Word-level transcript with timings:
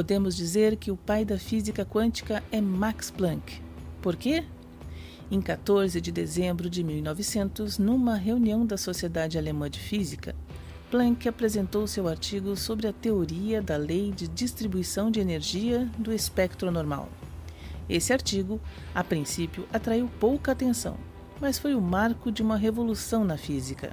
Podemos 0.00 0.34
dizer 0.34 0.76
que 0.76 0.90
o 0.90 0.96
pai 0.96 1.26
da 1.26 1.38
física 1.38 1.84
quântica 1.84 2.42
é 2.50 2.58
Max 2.58 3.10
Planck. 3.10 3.60
Por 4.00 4.16
quê? 4.16 4.44
Em 5.30 5.42
14 5.42 6.00
de 6.00 6.10
dezembro 6.10 6.70
de 6.70 6.82
1900, 6.82 7.76
numa 7.76 8.16
reunião 8.16 8.64
da 8.64 8.78
Sociedade 8.78 9.36
Alemã 9.36 9.68
de 9.68 9.78
Física, 9.78 10.34
Planck 10.90 11.28
apresentou 11.28 11.86
seu 11.86 12.08
artigo 12.08 12.56
sobre 12.56 12.88
a 12.88 12.94
teoria 12.94 13.60
da 13.60 13.76
lei 13.76 14.10
de 14.10 14.26
distribuição 14.26 15.10
de 15.10 15.20
energia 15.20 15.86
do 15.98 16.14
espectro 16.14 16.70
normal. 16.70 17.06
Esse 17.86 18.10
artigo, 18.10 18.58
a 18.94 19.04
princípio, 19.04 19.68
atraiu 19.70 20.08
pouca 20.18 20.52
atenção, 20.52 20.96
mas 21.38 21.58
foi 21.58 21.74
o 21.74 21.80
marco 21.80 22.32
de 22.32 22.40
uma 22.40 22.56
revolução 22.56 23.22
na 23.22 23.36
física. 23.36 23.92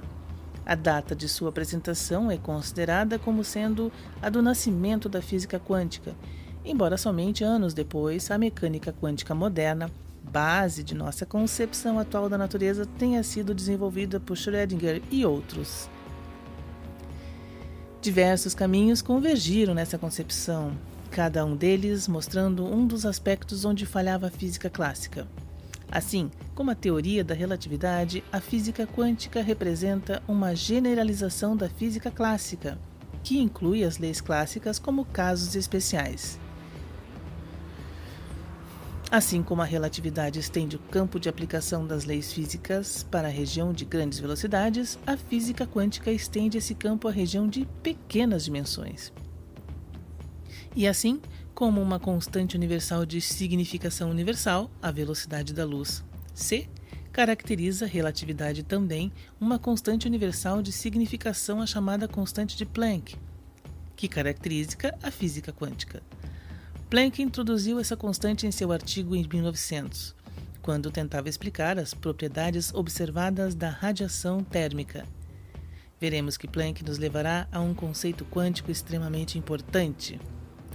A 0.68 0.74
data 0.74 1.16
de 1.16 1.26
sua 1.30 1.48
apresentação 1.48 2.30
é 2.30 2.36
considerada 2.36 3.18
como 3.18 3.42
sendo 3.42 3.90
a 4.20 4.28
do 4.28 4.42
nascimento 4.42 5.08
da 5.08 5.22
física 5.22 5.58
quântica, 5.58 6.14
embora 6.62 6.98
somente 6.98 7.42
anos 7.42 7.72
depois 7.72 8.30
a 8.30 8.36
mecânica 8.36 8.92
quântica 8.92 9.34
moderna, 9.34 9.90
base 10.22 10.84
de 10.84 10.94
nossa 10.94 11.24
concepção 11.24 11.98
atual 11.98 12.28
da 12.28 12.36
natureza, 12.36 12.84
tenha 12.84 13.22
sido 13.22 13.54
desenvolvida 13.54 14.20
por 14.20 14.36
Schrödinger 14.36 15.02
e 15.10 15.24
outros. 15.24 15.88
Diversos 18.02 18.54
caminhos 18.54 19.00
convergiram 19.00 19.72
nessa 19.72 19.96
concepção, 19.96 20.76
cada 21.10 21.46
um 21.46 21.56
deles 21.56 22.06
mostrando 22.06 22.66
um 22.66 22.86
dos 22.86 23.06
aspectos 23.06 23.64
onde 23.64 23.86
falhava 23.86 24.26
a 24.26 24.30
física 24.30 24.68
clássica. 24.68 25.26
Assim, 25.90 26.30
como 26.54 26.70
a 26.70 26.74
teoria 26.74 27.24
da 27.24 27.34
relatividade, 27.34 28.22
a 28.30 28.40
física 28.40 28.86
quântica 28.86 29.42
representa 29.42 30.22
uma 30.28 30.54
generalização 30.54 31.56
da 31.56 31.68
física 31.68 32.10
clássica, 32.10 32.78
que 33.22 33.38
inclui 33.38 33.84
as 33.84 33.98
leis 33.98 34.20
clássicas 34.20 34.78
como 34.78 35.04
casos 35.06 35.56
especiais. 35.56 36.38
Assim 39.10 39.42
como 39.42 39.62
a 39.62 39.64
relatividade 39.64 40.38
estende 40.38 40.76
o 40.76 40.78
campo 40.78 41.18
de 41.18 41.30
aplicação 41.30 41.86
das 41.86 42.04
leis 42.04 42.30
físicas 42.30 43.02
para 43.10 43.28
a 43.28 43.30
região 43.30 43.72
de 43.72 43.86
grandes 43.86 44.18
velocidades, 44.18 44.98
a 45.06 45.16
física 45.16 45.66
quântica 45.66 46.12
estende 46.12 46.58
esse 46.58 46.74
campo 46.74 47.08
à 47.08 47.10
região 47.10 47.48
de 47.48 47.66
pequenas 47.82 48.44
dimensões. 48.44 49.10
E 50.76 50.86
assim, 50.86 51.22
como 51.58 51.82
uma 51.82 51.98
constante 51.98 52.54
universal 52.54 53.04
de 53.04 53.20
significação 53.20 54.10
universal, 54.10 54.70
a 54.80 54.92
velocidade 54.92 55.52
da 55.52 55.64
luz, 55.64 56.04
c, 56.32 56.68
caracteriza 57.10 57.84
a 57.84 57.88
relatividade 57.88 58.62
também 58.62 59.10
uma 59.40 59.58
constante 59.58 60.06
universal 60.06 60.62
de 60.62 60.70
significação 60.70 61.60
a 61.60 61.66
chamada 61.66 62.06
constante 62.06 62.56
de 62.56 62.64
Planck, 62.64 63.16
que 63.96 64.06
caracteriza 64.06 64.76
a 65.02 65.10
física 65.10 65.52
quântica. 65.52 66.00
Planck 66.88 67.20
introduziu 67.20 67.80
essa 67.80 67.96
constante 67.96 68.46
em 68.46 68.52
seu 68.52 68.70
artigo 68.70 69.16
em 69.16 69.26
1900, 69.26 70.14
quando 70.62 70.92
tentava 70.92 71.28
explicar 71.28 71.76
as 71.76 71.92
propriedades 71.92 72.72
observadas 72.72 73.56
da 73.56 73.68
radiação 73.68 74.44
térmica. 74.44 75.04
Veremos 76.00 76.36
que 76.36 76.46
Planck 76.46 76.84
nos 76.84 76.98
levará 76.98 77.48
a 77.50 77.58
um 77.58 77.74
conceito 77.74 78.24
quântico 78.24 78.70
extremamente 78.70 79.36
importante 79.36 80.20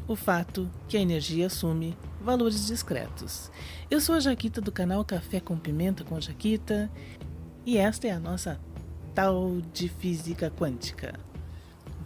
o 0.07 0.15
fato 0.15 0.69
que 0.87 0.97
a 0.97 1.01
energia 1.01 1.47
assume 1.47 1.97
valores 2.21 2.67
discretos. 2.67 3.51
Eu 3.89 3.99
sou 3.99 4.15
a 4.15 4.19
Jaquita 4.19 4.59
do 4.59 4.71
canal 4.71 5.03
Café 5.05 5.39
com 5.39 5.57
Pimenta 5.57 6.03
com 6.03 6.19
Jaquita 6.19 6.89
e 7.65 7.77
esta 7.77 8.07
é 8.07 8.11
a 8.11 8.19
nossa 8.19 8.59
tal 9.13 9.61
de 9.73 9.87
física 9.87 10.51
quântica. 10.51 11.13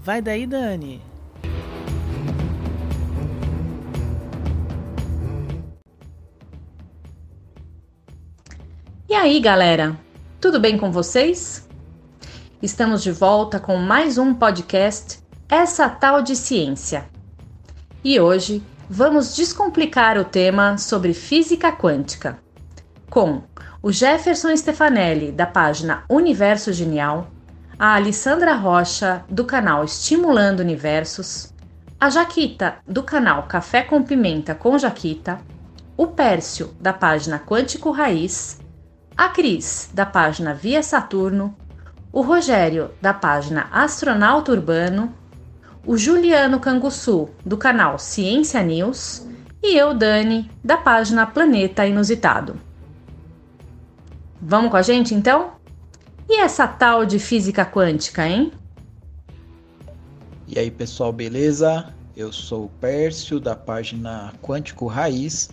Vai 0.04 0.22
daí, 0.22 0.46
Dani! 0.46 1.02
E 9.10 9.14
aí, 9.14 9.40
galera? 9.40 9.98
Tudo 10.40 10.60
bem 10.60 10.78
com 10.78 10.92
vocês? 10.92 11.68
Estamos 12.62 13.02
de 13.02 13.12
volta 13.12 13.60
com 13.60 13.78
mais 13.78 14.18
um 14.18 14.34
podcast 14.34 15.20
Essa 15.50 15.90
Tal 15.90 16.22
de 16.22 16.36
Ciência. 16.36 17.17
E 18.04 18.20
hoje 18.20 18.64
vamos 18.90 19.36
descomplicar 19.36 20.18
o 20.18 20.24
tema 20.24 20.78
sobre 20.78 21.14
física 21.14 21.72
quântica. 21.72 22.38
Com 23.10 23.42
o 23.82 23.92
Jefferson 23.92 24.56
Stefanelli, 24.56 25.32
da 25.32 25.48
página 25.48 26.04
Universo 26.08 26.72
Genial, 26.72 27.32
a 27.78 27.96
Alessandra 27.96 28.54
Rocha, 28.54 29.24
do 29.30 29.46
canal 29.46 29.84
Estimulando 29.84 30.60
Universos, 30.60 31.54
a 32.00 32.10
Jaquita, 32.10 32.76
do 32.88 33.02
canal 33.02 33.44
Café 33.44 33.82
com 33.82 34.04
Pimenta 34.04 34.54
com 34.54 34.78
Jaquita, 34.78 35.42
o 35.98 36.06
Pércio, 36.06 36.76
da 36.80 36.94
página 36.94 37.40
Quântico 37.40 37.90
Raiz, 37.90 38.60
a 39.18 39.30
Cris, 39.30 39.90
da 39.92 40.06
página 40.06 40.54
Via 40.54 40.84
Saturno, 40.84 41.58
o 42.12 42.22
Rogério, 42.22 42.92
da 43.02 43.14
página 43.14 43.68
Astronauta 43.72 44.52
Urbano 44.52 45.14
o 45.88 45.98
Juliano 45.98 46.60
Canguçu, 46.60 47.30
do 47.46 47.56
canal 47.56 47.98
Ciência 47.98 48.62
News, 48.62 49.26
e 49.64 49.78
eu, 49.78 49.94
Dani, 49.94 50.52
da 50.62 50.76
página 50.76 51.26
Planeta 51.26 51.88
Inusitado. 51.88 52.60
Vamos 54.42 54.70
com 54.70 54.76
a 54.76 54.82
gente 54.82 55.16
então? 55.16 55.54
E 56.28 56.42
essa 56.42 56.68
tal 56.68 57.06
de 57.06 57.18
física 57.20 57.66
quântica, 57.66 58.28
hein? 58.28 58.52
E 60.46 60.60
aí, 60.60 60.70
pessoal, 60.70 61.14
beleza? 61.14 61.94
Eu 62.18 62.34
sou 62.34 62.66
o 62.66 62.70
Pércio 62.82 63.40
da 63.40 63.56
página 63.56 64.34
Quântico 64.42 64.88
Raiz 64.88 65.50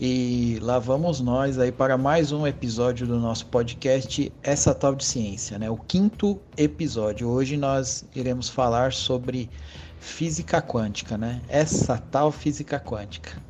e 0.00 0.60
lá 0.62 0.78
vamos 0.78 1.20
nós 1.20 1.58
aí 1.58 1.72
para 1.72 1.98
mais 1.98 2.30
um 2.30 2.46
episódio 2.46 3.04
do 3.04 3.18
nosso 3.18 3.46
podcast 3.46 4.32
Essa 4.44 4.72
Tal 4.72 4.94
de 4.94 5.04
Ciência, 5.04 5.58
né? 5.58 5.68
O 5.68 5.76
quinto 5.76 6.38
episódio. 6.56 7.28
Hoje 7.28 7.56
nós 7.56 8.04
iremos 8.14 8.48
falar 8.48 8.92
sobre 8.92 9.50
física 9.98 10.62
quântica, 10.62 11.18
né? 11.18 11.40
Essa 11.48 11.98
tal 11.98 12.30
física 12.30 12.78
quântica. 12.78 13.42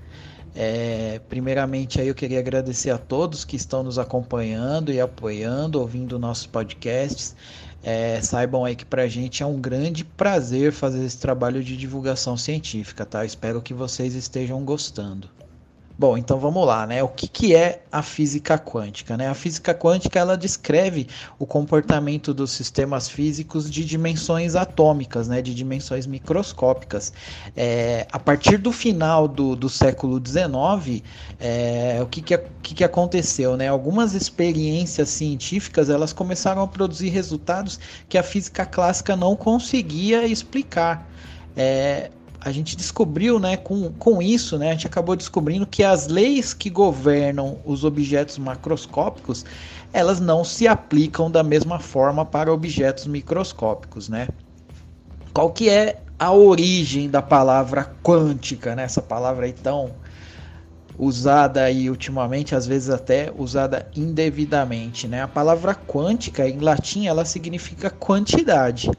É, 0.55 1.21
primeiramente 1.29 2.01
aí 2.01 2.09
eu 2.09 2.15
queria 2.15 2.39
agradecer 2.39 2.91
a 2.91 2.99
todos 2.99 3.45
que 3.45 3.57
estão 3.57 3.83
nos 3.83 3.99
acompanhando 3.99 4.91
e 4.91 4.99
apoiando, 4.99 5.79
ouvindo 5.79 6.19
nossos 6.19 6.47
podcasts. 6.47 7.37
É, 7.83 8.23
saibam 8.23 8.65
aí 8.65 8.75
que 8.75 8.87
para 8.87 9.03
a 9.03 9.09
gente 9.09 9.43
é 9.43 9.47
um 9.47 9.61
grande 9.61 10.03
prazer 10.03 10.73
fazer 10.73 11.05
esse 11.05 11.19
trabalho 11.19 11.63
de 11.63 11.77
divulgação 11.77 12.39
científica, 12.39 13.05
tá? 13.05 13.23
Espero 13.23 13.61
que 13.61 13.75
vocês 13.75 14.15
estejam 14.15 14.65
gostando. 14.65 15.38
Bom, 15.99 16.17
então 16.17 16.39
vamos 16.39 16.65
lá, 16.65 16.87
né? 16.87 17.03
O 17.03 17.09
que, 17.09 17.27
que 17.27 17.57
é 17.57 17.83
a 17.91 18.03
física 18.03 18.57
quântica? 18.57 19.17
Né? 19.17 19.27
A 19.27 19.35
física 19.35 19.75
quântica 19.75 20.17
ela 20.17 20.37
descreve 20.37 21.09
o 21.41 21.45
comportamento 21.45 22.33
dos 22.33 22.53
sistemas 22.53 23.09
físicos 23.09 23.69
de 23.69 23.85
dimensões 23.85 24.55
atômicas, 24.55 25.27
né? 25.27 25.43
De 25.43 25.53
dimensões 25.53 26.07
microscópicas. 26.07 27.13
É, 27.57 28.07
a 28.13 28.19
partir 28.21 28.59
do 28.59 28.71
final 28.71 29.27
do, 29.27 29.57
do 29.57 29.69
século 29.69 30.23
XIX, 30.25 31.03
é, 31.41 31.99
o 32.01 32.07
que, 32.07 32.23
que, 32.23 32.39
que, 32.63 32.75
que 32.77 32.85
aconteceu? 32.85 33.57
Né? 33.57 33.67
Algumas 33.67 34.15
experiências 34.15 35.09
científicas 35.09 35.91
elas 35.91 36.13
começaram 36.13 36.63
a 36.63 36.69
produzir 36.69 37.09
resultados 37.09 37.81
que 38.09 38.17
a 38.17 38.23
física 38.23 38.65
clássica 38.65 39.17
não 39.17 39.35
conseguia 39.35 40.25
explicar. 40.25 41.11
É, 41.57 42.13
a 42.41 42.53
gente 42.53 42.77
descobriu, 42.77 43.39
né, 43.39 43.57
com, 43.57 43.91
com 43.93 44.23
isso, 44.23 44.59
né, 44.59 44.71
a 44.71 44.73
gente 44.73 44.87
acabou 44.87 45.17
descobrindo 45.17 45.67
que 45.67 45.83
as 45.83 46.07
leis 46.07 46.55
que 46.55 46.71
governam 46.71 47.59
os 47.65 47.85
objetos 47.85 48.39
macroscópicos, 48.39 49.45
elas 49.93 50.21
não 50.21 50.45
se 50.45 50.69
aplicam 50.69 51.31
da 51.31 51.43
mesma 51.43 51.79
forma 51.81 52.25
para 52.25 52.53
objetos 52.53 53.07
microscópicos, 53.07 54.09
né? 54.09 54.29
Qual 55.33 55.51
que 55.51 55.69
é 55.69 56.01
a 56.19 56.33
origem 56.33 57.09
da 57.09 57.23
palavra 57.23 57.91
quântica, 58.03 58.75
né? 58.75 58.83
Essa 58.83 59.01
palavra 59.01 59.47
aí 59.47 59.53
tão 59.53 59.93
usada 60.99 61.63
aí 61.63 61.89
ultimamente, 61.89 62.55
às 62.55 62.67
vezes 62.67 62.91
até 62.91 63.33
usada 63.37 63.89
indevidamente, 63.95 65.07
né? 65.07 65.23
A 65.23 65.29
palavra 65.29 65.75
quântica 65.75 66.49
em 66.49 66.59
latim 66.59 67.07
ela 67.07 67.25
significa 67.25 67.89
quantidade. 67.89 68.91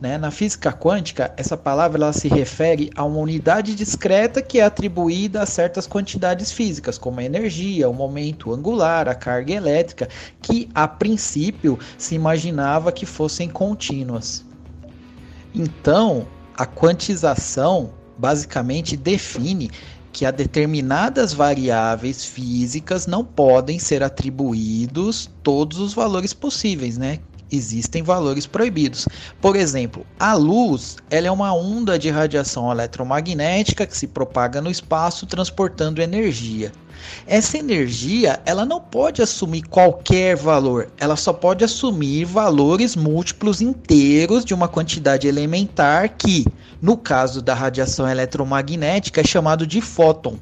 Né? 0.00 0.18
Na 0.18 0.30
física 0.30 0.72
quântica, 0.72 1.32
essa 1.36 1.56
palavra 1.56 1.98
ela 1.98 2.12
se 2.12 2.28
refere 2.28 2.90
a 2.94 3.04
uma 3.04 3.18
unidade 3.18 3.74
discreta 3.74 4.42
que 4.42 4.60
é 4.60 4.64
atribuída 4.64 5.42
a 5.42 5.46
certas 5.46 5.86
quantidades 5.86 6.52
físicas, 6.52 6.98
como 6.98 7.20
a 7.20 7.24
energia, 7.24 7.88
o 7.88 7.94
momento 7.94 8.52
angular, 8.52 9.08
a 9.08 9.14
carga 9.14 9.54
elétrica, 9.54 10.08
que 10.42 10.68
a 10.74 10.86
princípio 10.86 11.78
se 11.96 12.14
imaginava 12.14 12.92
que 12.92 13.06
fossem 13.06 13.48
contínuas. 13.48 14.44
Então, 15.54 16.26
a 16.54 16.66
quantização 16.66 17.94
basicamente 18.18 18.96
define 18.96 19.70
que 20.12 20.24
a 20.24 20.30
determinadas 20.30 21.32
variáveis 21.32 22.24
físicas 22.24 23.06
não 23.06 23.24
podem 23.24 23.78
ser 23.78 24.02
atribuídos 24.02 25.30
todos 25.42 25.78
os 25.78 25.92
valores 25.92 26.32
possíveis, 26.32 26.96
né? 26.96 27.20
Existem 27.50 28.02
valores 28.02 28.46
proibidos. 28.46 29.06
Por 29.40 29.56
exemplo, 29.56 30.06
a 30.18 30.34
luz 30.34 30.96
ela 31.10 31.28
é 31.28 31.30
uma 31.30 31.54
onda 31.54 31.98
de 31.98 32.10
radiação 32.10 32.70
eletromagnética 32.70 33.86
que 33.86 33.96
se 33.96 34.06
propaga 34.06 34.60
no 34.60 34.70
espaço 34.70 35.26
transportando 35.26 36.02
energia. 36.02 36.72
Essa 37.26 37.58
energia 37.58 38.40
ela 38.44 38.64
não 38.64 38.80
pode 38.80 39.22
assumir 39.22 39.62
qualquer 39.62 40.36
valor, 40.36 40.90
ela 40.98 41.16
só 41.16 41.32
pode 41.32 41.64
assumir 41.64 42.24
valores 42.24 42.96
múltiplos 42.96 43.60
inteiros 43.60 44.44
de 44.44 44.54
uma 44.54 44.68
quantidade 44.68 45.28
elementar 45.28 46.16
que, 46.16 46.44
no 46.80 46.96
caso 46.96 47.42
da 47.42 47.54
radiação 47.54 48.08
eletromagnética, 48.08 49.20
é 49.20 49.24
chamado 49.24 49.66
de 49.66 49.80
fóton. 49.80 50.38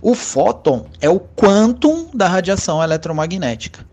O 0.00 0.14
fóton 0.14 0.86
é 1.00 1.08
o 1.08 1.20
quantum 1.20 2.08
da 2.12 2.26
radiação 2.26 2.82
eletromagnética. 2.82 3.91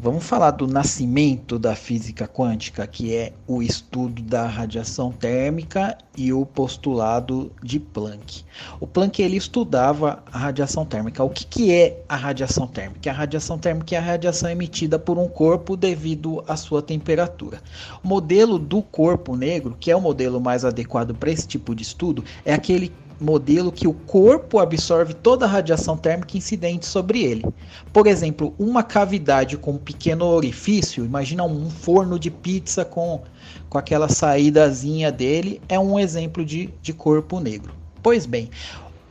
Vamos 0.00 0.24
falar 0.24 0.52
do 0.52 0.68
nascimento 0.68 1.58
da 1.58 1.74
física 1.74 2.28
quântica, 2.28 2.86
que 2.86 3.12
é 3.12 3.32
o 3.48 3.60
estudo 3.60 4.22
da 4.22 4.46
radiação 4.46 5.10
térmica 5.10 5.98
e 6.16 6.32
o 6.32 6.46
postulado 6.46 7.50
de 7.64 7.80
Planck. 7.80 8.44
O 8.78 8.86
Planck 8.86 9.20
ele 9.20 9.36
estudava 9.36 10.22
a 10.30 10.38
radiação 10.38 10.86
térmica. 10.86 11.24
O 11.24 11.30
que, 11.30 11.44
que 11.44 11.72
é 11.72 12.00
a 12.08 12.14
radiação 12.14 12.68
térmica? 12.68 13.10
A 13.10 13.12
radiação 13.12 13.58
térmica 13.58 13.96
é 13.96 13.98
a 13.98 14.02
radiação 14.02 14.48
emitida 14.48 15.00
por 15.00 15.18
um 15.18 15.28
corpo 15.28 15.76
devido 15.76 16.44
à 16.46 16.56
sua 16.56 16.80
temperatura. 16.80 17.60
O 18.00 18.06
modelo 18.06 18.56
do 18.56 18.80
corpo 18.80 19.34
negro, 19.34 19.76
que 19.80 19.90
é 19.90 19.96
o 19.96 20.00
modelo 20.00 20.40
mais 20.40 20.64
adequado 20.64 21.12
para 21.12 21.32
esse 21.32 21.48
tipo 21.48 21.74
de 21.74 21.82
estudo, 21.82 22.22
é 22.44 22.54
aquele 22.54 22.92
modelo 23.20 23.72
que 23.72 23.86
o 23.86 23.92
corpo 23.92 24.58
absorve 24.58 25.14
toda 25.14 25.44
a 25.44 25.48
radiação 25.48 25.96
térmica 25.96 26.36
incidente 26.36 26.86
sobre 26.86 27.22
ele. 27.22 27.44
Por 27.92 28.06
exemplo, 28.06 28.54
uma 28.58 28.82
cavidade 28.82 29.56
com 29.56 29.72
um 29.72 29.78
pequeno 29.78 30.24
orifício, 30.26 31.04
imagina 31.04 31.44
um 31.44 31.70
forno 31.70 32.18
de 32.18 32.30
pizza 32.30 32.84
com, 32.84 33.22
com 33.68 33.78
aquela 33.78 34.08
saídazinha 34.08 35.10
dele, 35.10 35.60
é 35.68 35.78
um 35.78 35.98
exemplo 35.98 36.44
de, 36.44 36.70
de 36.80 36.92
corpo 36.92 37.40
negro. 37.40 37.72
Pois 38.02 38.26
bem, 38.26 38.50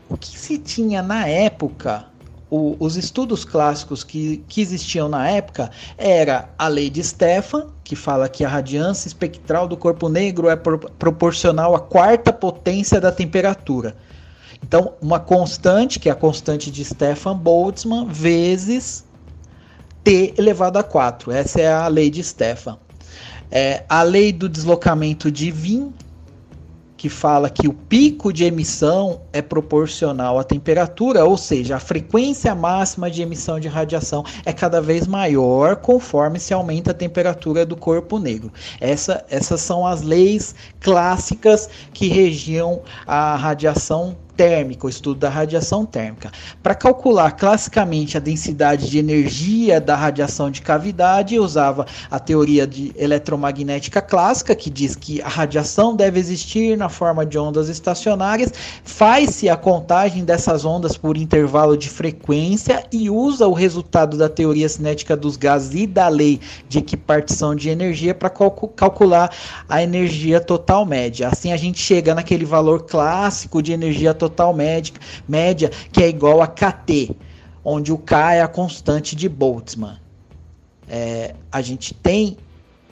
o 0.10 0.18
que 0.18 0.38
se 0.38 0.58
tinha 0.58 1.02
na 1.02 1.28
época 1.28 2.06
o, 2.50 2.76
os 2.80 2.96
estudos 2.96 3.44
clássicos 3.44 4.04
que, 4.04 4.44
que 4.48 4.62
existiam 4.62 5.10
na 5.10 5.30
época 5.30 5.70
era 5.98 6.50
a 6.58 6.68
lei 6.68 6.90
de 6.90 7.04
Stefan, 7.04 7.68
que 7.84 7.96
fala 7.96 8.30
que 8.30 8.44
a 8.44 8.50
radiância 8.50 9.08
espectral 9.08 9.68
do 9.68 9.76
corpo 9.76 10.08
negro 10.08 10.50
é 10.50 10.56
pro, 10.56 10.80
proporcional 10.80 11.76
à 11.76 11.80
quarta 11.80 12.32
potência 12.32 13.02
da 13.02 13.12
temperatura. 13.12 13.96
Então, 14.64 14.94
uma 15.02 15.20
constante, 15.20 16.00
que 16.00 16.10
é 16.10 16.12
a 16.12 16.16
constante 16.16 16.72
de 16.72 16.84
Stefan 16.84 17.38
Boltzmann, 17.38 18.08
vezes 18.08 19.06
T 20.04 20.34
elevado 20.38 20.80
a 20.80 20.84
4. 20.84 21.32
Essa 21.32 21.62
é 21.62 21.72
a 21.72 21.88
lei 21.88 22.10
de 22.10 22.24
Stefan. 22.24 22.78
É, 23.52 23.84
a 23.88 24.02
lei 24.04 24.34
do 24.34 24.50
deslocamento 24.50 25.32
de 25.32 25.52
Wien 25.52 25.94
que 26.98 27.10
fala 27.10 27.50
que 27.50 27.68
o 27.68 27.74
pico 27.74 28.34
de 28.34 28.44
emissão 28.44 29.22
é 29.32 29.42
proporcional 29.42 30.40
à 30.40 30.44
temperatura, 30.44 31.24
ou 31.24 31.38
seja, 31.38 31.76
a 31.76 31.80
frequência 31.80 32.56
máxima 32.56 33.10
de 33.10 33.22
emissão 33.22 33.60
de 33.60 33.68
radiação 33.68 34.26
é 34.44 34.52
cada 34.52 34.82
vez 34.82 35.06
maior 35.06 35.76
conforme 35.76 36.40
se 36.40 36.54
aumenta 36.54 36.92
a 36.92 36.96
temperatura 36.96 37.66
do 37.66 37.76
corpo 37.76 38.18
negro. 38.18 38.52
Essa, 38.82 39.24
essas 39.30 39.62
são 39.62 39.86
as 39.86 40.02
leis 40.02 40.56
clássicas 40.80 41.70
que 41.94 42.08
regiam 42.08 42.82
a 43.06 43.36
radiação 43.36 44.18
térmica, 44.38 44.86
o 44.86 44.90
estudo 44.90 45.20
da 45.20 45.30
radiação 45.30 45.84
térmica. 45.84 46.32
Para 46.62 46.76
calcular 46.76 47.32
classicamente 47.32 48.16
a 48.16 48.20
densidade 48.20 48.88
de 48.88 49.00
energia 49.00 49.82
da 49.82 49.96
radiação 49.96 50.52
de 50.52 50.62
cavidade, 50.62 51.40
usava 51.40 51.88
a 52.10 52.20
teoria 52.20 52.68
de 52.68 52.94
eletromagnética 52.96 54.00
clássica, 54.00 54.56
que 54.56 54.70
diz 54.70 54.96
que 54.96 55.20
a 55.24 55.28
radiação 55.28 55.96
deve 55.96 56.20
existir 56.20 56.78
na 56.78 56.88
forma 56.88 57.26
de 57.26 57.40
ondas 57.40 57.68
estacionárias, 57.68 58.54
faz-se 58.84 59.50
a 59.50 59.58
contagem 59.58 60.24
dessas 60.24 60.64
ondas 60.64 60.96
por 60.96 61.18
intervalo 61.18 61.76
de 61.76 61.90
frequência 61.90 62.86
e 62.92 63.10
usa 63.10 63.48
o 63.48 63.54
resultado 63.54 64.18
da 64.18 64.30
teoria 64.30 64.70
cinética 64.70 65.18
dos 65.18 65.36
gases 65.36 65.74
e 65.74 65.88
da 65.88 66.08
lei 66.08 66.40
de 66.70 66.78
equipartição 66.78 67.56
de 67.56 67.70
energia 67.70 68.14
para 68.14 68.30
calcular 68.30 69.32
a 69.68 69.82
energia 69.82 70.40
total 70.40 70.86
média. 70.86 71.30
Assim 71.30 71.52
a 71.52 71.58
gente 71.58 71.80
chega 71.80 72.14
naquele 72.14 72.46
valor 72.46 72.84
clássico 72.84 73.64
de 73.64 73.72
energia 73.72 74.14
total 74.14 74.27
total 74.30 74.54
média, 74.54 74.94
média 75.28 75.70
que 75.92 76.04
é 76.04 76.10
igual 76.10 76.42
a 76.42 76.48
KT, 76.48 77.16
onde 77.64 77.92
o 77.92 77.98
K 77.98 78.36
é 78.36 78.42
a 78.42 78.48
constante 78.48 79.16
de 79.16 79.28
Boltzmann. 79.28 79.98
É, 80.90 81.36
a 81.52 81.62
gente 81.62 81.94
tem 81.94 82.38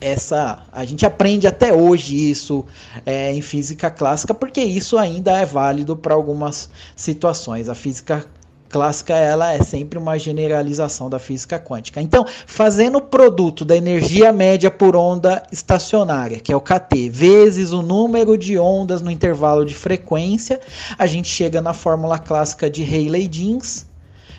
essa, 0.02 0.64
a 0.72 0.84
gente 0.84 1.06
aprende 1.06 1.48
até 1.48 1.74
hoje 1.74 2.30
isso 2.30 2.66
é, 3.06 3.34
em 3.34 3.42
física 3.42 3.90
clássica, 3.90 4.34
porque 4.34 4.62
isso 4.62 4.98
ainda 4.98 5.32
é 5.32 5.46
válido 5.46 5.96
para 5.96 6.14
algumas 6.14 6.70
situações. 6.96 7.70
A 7.70 7.76
física 7.76 8.26
clássica 8.76 9.14
ela 9.14 9.54
é 9.54 9.64
sempre 9.64 9.98
uma 9.98 10.20
generalização 10.20 11.10
da 11.10 11.18
física 11.18 11.58
quântica. 11.58 12.02
Então, 12.02 12.26
fazendo 12.46 12.98
o 12.98 13.02
produto 13.02 13.64
da 13.64 13.78
energia 13.78 14.34
média 14.34 14.70
por 14.70 14.98
onda 14.98 15.42
estacionária, 15.50 16.42
que 16.42 16.52
é 16.52 16.56
o 16.58 16.60
KT, 16.60 17.10
vezes 17.10 17.72
o 17.72 17.82
número 17.82 18.38
de 18.38 18.60
ondas 18.60 19.02
no 19.02 19.10
intervalo 19.10 19.64
de 19.64 19.74
frequência, 19.74 20.60
a 20.98 21.06
gente 21.08 21.30
chega 21.30 21.62
na 21.62 21.74
fórmula 21.74 22.20
clássica 22.20 22.70
de 22.70 22.84
Rayleigh-Jeans. 22.84 23.88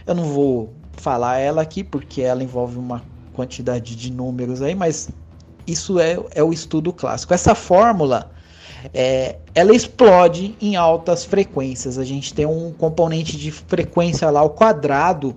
Eu 0.07 0.15
não 0.15 0.25
vou 0.25 0.75
falar 0.99 1.39
ela 1.39 1.63
aqui 1.63 1.83
porque 1.83 2.21
ela 2.21 2.45
envolve 2.45 2.79
uma 2.79 3.03
quantidade 3.33 3.97
de 3.97 4.13
números 4.13 4.61
aí, 4.61 4.75
mas 4.75 5.09
isso 5.67 5.99
é, 5.99 6.19
é 6.35 6.45
o 6.45 6.53
estudo 6.53 6.93
clássico. 6.93 7.33
Essa 7.33 7.55
fórmula 7.55 8.31
é, 8.93 9.37
ela 9.55 9.75
explode 9.75 10.57
em 10.61 10.77
altas 10.77 11.25
frequências. 11.25 11.99
A 11.99 12.05
gente 12.05 12.33
tem 12.33 12.47
um 12.47 12.73
componente 12.73 13.37
de 13.37 13.51
frequência 13.51 14.31
lá 14.31 14.41
ao 14.41 14.51
quadrado 14.51 15.35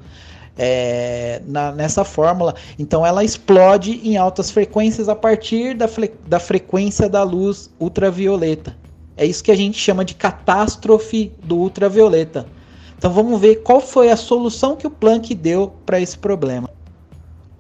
é, 0.58 1.42
na, 1.48 1.72
nessa 1.72 2.04
fórmula. 2.04 2.54
Então 2.78 3.06
ela 3.06 3.24
explode 3.24 4.02
em 4.04 4.18
altas 4.18 4.52
frequências 4.52 5.08
a 5.08 5.16
partir 5.16 5.74
da, 5.76 5.88
da 6.28 6.40
frequência 6.40 7.08
da 7.08 7.24
luz 7.24 7.70
ultravioleta. 7.80 8.76
É 9.16 9.26
isso 9.26 9.44
que 9.44 9.52
a 9.52 9.58
gente 9.58 9.78
chama 9.78 10.06
de 10.06 10.16
catástrofe 10.16 11.32
do 11.44 11.58
ultravioleta. 11.58 12.46
Então 12.98 13.12
vamos 13.12 13.40
ver 13.40 13.58
qual 13.64 13.80
foi 13.80 14.12
a 14.12 14.18
solução 14.18 14.76
que 14.76 14.86
o 14.86 14.92
Planck 14.92 15.34
deu 15.34 15.74
para 15.86 16.00
esse 16.00 16.18
problema. 16.18 16.70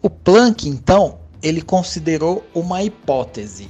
O 0.01 0.09
Planck, 0.09 0.67
então, 0.67 1.19
ele 1.41 1.61
considerou 1.61 2.43
uma 2.53 2.83
hipótese 2.83 3.69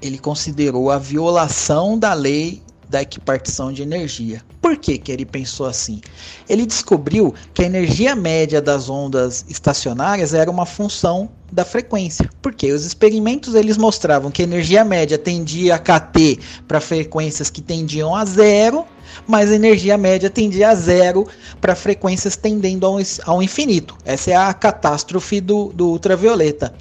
ele 0.00 0.18
considerou 0.18 0.90
a 0.90 0.98
violação 0.98 1.98
da 1.98 2.12
lei 2.12 2.62
da 2.88 3.02
equipartição 3.02 3.72
de 3.72 3.82
energia. 3.82 4.42
Por 4.60 4.76
que, 4.76 4.98
que 4.98 5.10
ele 5.10 5.24
pensou 5.24 5.66
assim? 5.66 6.00
Ele 6.48 6.64
descobriu 6.64 7.34
que 7.52 7.62
a 7.62 7.66
energia 7.66 8.14
média 8.14 8.60
das 8.60 8.88
ondas 8.88 9.44
estacionárias 9.48 10.34
era 10.34 10.50
uma 10.50 10.66
função 10.66 11.28
da 11.50 11.64
frequência. 11.64 12.28
Porque 12.40 12.72
os 12.72 12.84
experimentos 12.84 13.54
eles 13.54 13.76
mostravam 13.76 14.30
que 14.30 14.42
a 14.42 14.44
energia 14.44 14.84
média 14.84 15.18
tendia 15.18 15.74
a 15.74 15.78
KT 15.78 16.38
para 16.66 16.80
frequências 16.80 17.50
que 17.50 17.60
tendiam 17.60 18.14
a 18.14 18.24
zero, 18.24 18.84
mas 19.26 19.50
a 19.50 19.54
energia 19.54 19.96
média 19.96 20.30
tendia 20.30 20.70
a 20.70 20.74
zero 20.74 21.26
para 21.60 21.74
frequências 21.74 22.36
tendendo 22.36 22.86
ao, 22.86 22.98
ao 23.24 23.42
infinito. 23.42 23.96
Essa 24.04 24.30
é 24.30 24.36
a 24.36 24.54
catástrofe 24.54 25.40
do, 25.40 25.72
do 25.72 25.88
ultravioleta. 25.88 26.72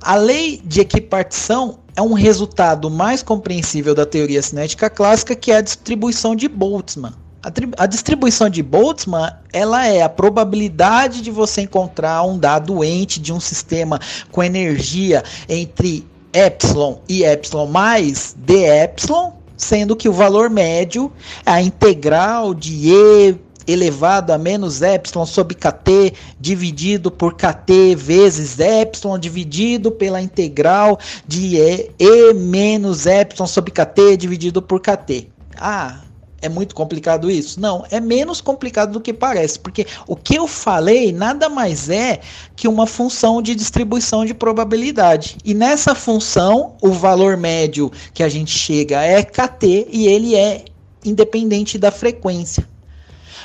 A 0.00 0.16
lei 0.16 0.60
de 0.64 0.80
equipartição 0.80 1.78
é 1.96 2.02
um 2.02 2.14
resultado 2.14 2.90
mais 2.90 3.22
compreensível 3.22 3.94
da 3.94 4.06
teoria 4.06 4.42
cinética 4.42 4.88
clássica, 4.88 5.34
que 5.34 5.50
é 5.50 5.56
a 5.56 5.60
distribuição 5.60 6.34
de 6.34 6.48
Boltzmann. 6.48 7.12
A, 7.42 7.82
a, 7.82 7.86
distribuição 7.86 8.48
de 8.48 8.62
Boltzmann 8.62 9.32
ela 9.52 9.86
é 9.86 10.02
a 10.02 10.08
probabilidade 10.08 11.20
de 11.20 11.30
você 11.30 11.62
encontrar 11.62 12.22
um 12.22 12.38
dado 12.38 12.84
ente 12.84 13.20
de 13.20 13.32
um 13.32 13.40
sistema 13.40 13.98
com 14.30 14.42
energia 14.42 15.24
entre 15.48 16.06
epsilon 16.32 16.98
e 17.08 17.24
epsilon 17.24 17.66
mais 17.66 18.34
d 18.38 18.64
epsilon, 18.64 19.32
sendo 19.56 19.96
que 19.96 20.08
o 20.08 20.12
valor 20.12 20.48
médio 20.48 21.12
é 21.44 21.50
a 21.50 21.60
integral 21.60 22.54
de 22.54 22.88
e 22.88 23.36
elevado 23.66 24.32
a 24.32 24.38
menos 24.38 24.82
epsilon 24.82 25.26
sobre 25.26 25.54
kt 25.54 26.14
dividido 26.38 27.10
por 27.10 27.34
kt 27.34 27.94
vezes 27.94 28.58
epsilon 28.58 29.18
dividido 29.18 29.90
pela 29.90 30.20
integral 30.20 30.98
de 31.26 31.56
e, 31.56 31.90
e 31.98 32.34
menos 32.34 33.06
epsilon 33.06 33.46
sobre 33.46 33.70
kt 33.70 34.16
dividido 34.16 34.62
por 34.62 34.80
kt. 34.80 35.28
Ah, 35.56 36.00
é 36.42 36.48
muito 36.48 36.74
complicado 36.74 37.30
isso? 37.30 37.60
Não, 37.60 37.86
é 37.88 38.00
menos 38.00 38.40
complicado 38.40 38.92
do 38.92 39.00
que 39.00 39.12
parece, 39.12 39.60
porque 39.60 39.86
o 40.08 40.16
que 40.16 40.34
eu 40.34 40.48
falei 40.48 41.12
nada 41.12 41.48
mais 41.48 41.88
é 41.88 42.20
que 42.56 42.66
uma 42.66 42.84
função 42.84 43.40
de 43.40 43.54
distribuição 43.54 44.24
de 44.24 44.34
probabilidade. 44.34 45.38
E 45.44 45.54
nessa 45.54 45.94
função, 45.94 46.74
o 46.82 46.90
valor 46.90 47.36
médio 47.36 47.92
que 48.12 48.24
a 48.24 48.28
gente 48.28 48.50
chega 48.50 49.02
é 49.02 49.22
kt 49.22 49.86
e 49.88 50.08
ele 50.08 50.34
é 50.34 50.64
independente 51.04 51.78
da 51.78 51.92
frequência. 51.92 52.68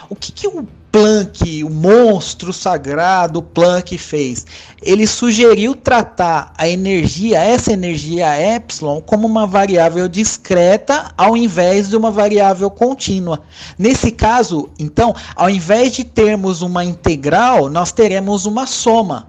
O 0.09 0.15
que, 0.15 0.31
que 0.31 0.47
o 0.47 0.65
Planck, 0.89 1.63
o 1.65 1.69
monstro 1.69 2.53
sagrado 2.53 3.41
Planck 3.41 3.97
fez? 3.97 4.45
Ele 4.81 5.05
sugeriu 5.05 5.75
tratar 5.75 6.53
a 6.57 6.67
energia, 6.67 7.39
essa 7.43 7.73
energia 7.73 8.39
epsilon, 8.55 9.01
como 9.01 9.27
uma 9.27 9.45
variável 9.45 10.07
discreta 10.07 11.11
ao 11.17 11.35
invés 11.35 11.89
de 11.89 11.97
uma 11.97 12.09
variável 12.09 12.69
contínua. 12.69 13.41
Nesse 13.77 14.11
caso, 14.11 14.69
então, 14.79 15.13
ao 15.35 15.49
invés 15.49 15.91
de 15.91 16.05
termos 16.05 16.61
uma 16.61 16.85
integral, 16.85 17.69
nós 17.69 17.91
teremos 17.91 18.45
uma 18.45 18.65
soma. 18.65 19.27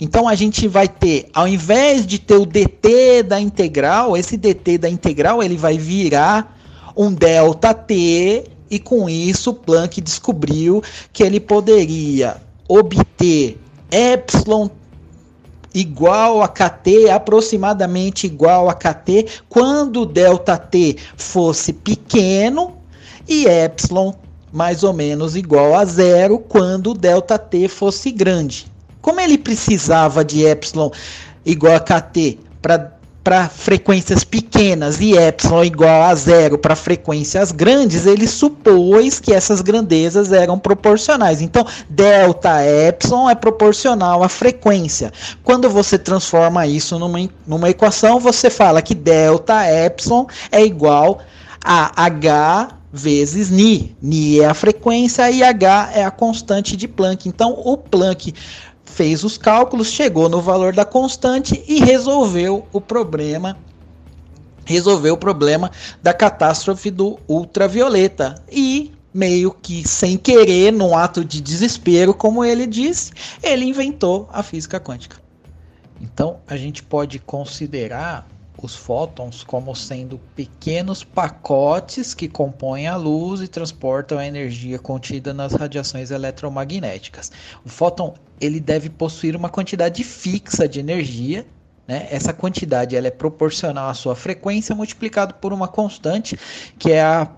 Então 0.00 0.28
a 0.28 0.34
gente 0.34 0.66
vai 0.66 0.88
ter, 0.88 1.28
ao 1.32 1.46
invés 1.46 2.04
de 2.04 2.18
ter 2.18 2.36
o 2.36 2.46
dt 2.46 3.22
da 3.22 3.40
integral, 3.40 4.16
esse 4.16 4.36
dt 4.36 4.78
da 4.78 4.88
integral 4.88 5.42
ele 5.42 5.56
vai 5.56 5.78
virar 5.78 6.56
um 6.96 7.12
delta 7.12 7.72
t 7.72 8.44
e 8.70 8.78
com 8.78 9.08
isso 9.08 9.54
Planck 9.54 10.00
descobriu 10.00 10.82
que 11.12 11.22
ele 11.22 11.40
poderia 11.40 12.36
obter 12.68 13.58
epsilon 13.90 14.68
igual 15.74 16.42
a 16.42 16.48
kt, 16.48 17.08
aproximadamente 17.10 18.26
igual 18.26 18.68
a 18.68 18.74
kt, 18.74 19.42
quando 19.48 20.04
delta 20.04 20.56
t 20.56 20.96
fosse 21.16 21.72
pequeno 21.72 22.76
e 23.28 23.46
epsilon 23.46 24.12
mais 24.52 24.82
ou 24.82 24.92
menos 24.92 25.36
igual 25.36 25.74
a 25.74 25.84
zero 25.84 26.38
quando 26.38 26.94
delta 26.94 27.38
t 27.38 27.68
fosse 27.68 28.10
grande. 28.10 28.66
Como 29.00 29.20
ele 29.20 29.38
precisava 29.38 30.24
de 30.24 30.44
epsilon 30.44 30.90
igual 31.44 31.76
a 31.76 31.80
kt 31.80 32.38
para 32.60 32.97
frequências 33.48 34.24
pequenas 34.24 35.00
e 35.00 35.16
epsilon 35.16 35.64
igual 35.64 36.02
a 36.04 36.14
zero 36.14 36.58
para 36.58 36.74
frequências 36.74 37.52
grandes, 37.52 38.06
ele 38.06 38.26
supôs 38.26 39.20
que 39.20 39.32
essas 39.32 39.60
grandezas 39.60 40.32
eram 40.32 40.58
proporcionais. 40.58 41.40
Então, 41.40 41.66
delta 41.88 42.64
epsilon 42.64 43.28
é 43.28 43.34
proporcional 43.34 44.22
à 44.22 44.28
frequência. 44.28 45.12
Quando 45.44 45.68
você 45.68 45.98
transforma 45.98 46.66
isso 46.66 46.98
numa, 46.98 47.28
numa 47.46 47.70
equação, 47.70 48.18
você 48.18 48.50
fala 48.50 48.82
que 48.82 48.94
delta 48.94 49.66
epsilon 49.66 50.26
é 50.50 50.64
igual 50.64 51.20
a 51.64 52.04
h 52.04 52.78
vezes 52.92 53.50
Ni. 53.50 53.96
Ni 54.00 54.40
é 54.40 54.46
a 54.46 54.54
frequência 54.54 55.30
e 55.30 55.42
H 55.42 55.90
é 55.94 56.04
a 56.04 56.10
constante 56.10 56.76
de 56.76 56.88
Planck. 56.88 57.28
Então, 57.28 57.52
o 57.52 57.76
Planck 57.76 58.34
fez 58.98 59.22
os 59.22 59.38
cálculos, 59.38 59.92
chegou 59.92 60.28
no 60.28 60.42
valor 60.42 60.74
da 60.74 60.84
constante 60.84 61.62
e 61.68 61.78
resolveu 61.78 62.66
o 62.72 62.80
problema 62.80 63.56
resolveu 64.64 65.14
o 65.14 65.16
problema 65.16 65.70
da 66.02 66.12
catástrofe 66.12 66.90
do 66.90 67.16
ultravioleta 67.28 68.34
e 68.50 68.92
meio 69.14 69.52
que 69.52 69.86
sem 69.88 70.18
querer, 70.18 70.72
num 70.72 70.96
ato 70.96 71.24
de 71.24 71.40
desespero, 71.40 72.12
como 72.12 72.44
ele 72.44 72.66
disse, 72.66 73.12
ele 73.40 73.64
inventou 73.64 74.28
a 74.32 74.42
física 74.42 74.80
quântica. 74.80 75.16
Então, 76.00 76.40
a 76.46 76.56
gente 76.56 76.82
pode 76.82 77.20
considerar 77.20 78.28
os 78.60 78.74
fótons 78.74 79.44
como 79.44 79.74
sendo 79.74 80.18
pequenos 80.34 81.04
pacotes 81.04 82.12
que 82.12 82.28
compõem 82.28 82.88
a 82.88 82.96
luz 82.96 83.40
e 83.40 83.48
transportam 83.48 84.18
a 84.18 84.26
energia 84.26 84.78
contida 84.78 85.32
nas 85.32 85.52
radiações 85.52 86.10
eletromagnéticas. 86.10 87.30
O 87.64 87.68
fóton 87.68 88.14
ele 88.40 88.58
deve 88.58 88.90
possuir 88.90 89.36
uma 89.36 89.48
quantidade 89.48 90.02
fixa 90.02 90.68
de 90.68 90.80
energia. 90.80 91.46
Né? 91.86 92.08
Essa 92.10 92.32
quantidade 92.32 92.96
ela 92.96 93.06
é 93.06 93.12
proporcional 93.12 93.88
à 93.88 93.94
sua 93.94 94.16
frequência 94.16 94.74
multiplicado 94.74 95.34
por 95.34 95.52
uma 95.52 95.68
constante 95.68 96.36
que 96.78 96.90
é 96.90 97.02
a 97.02 97.30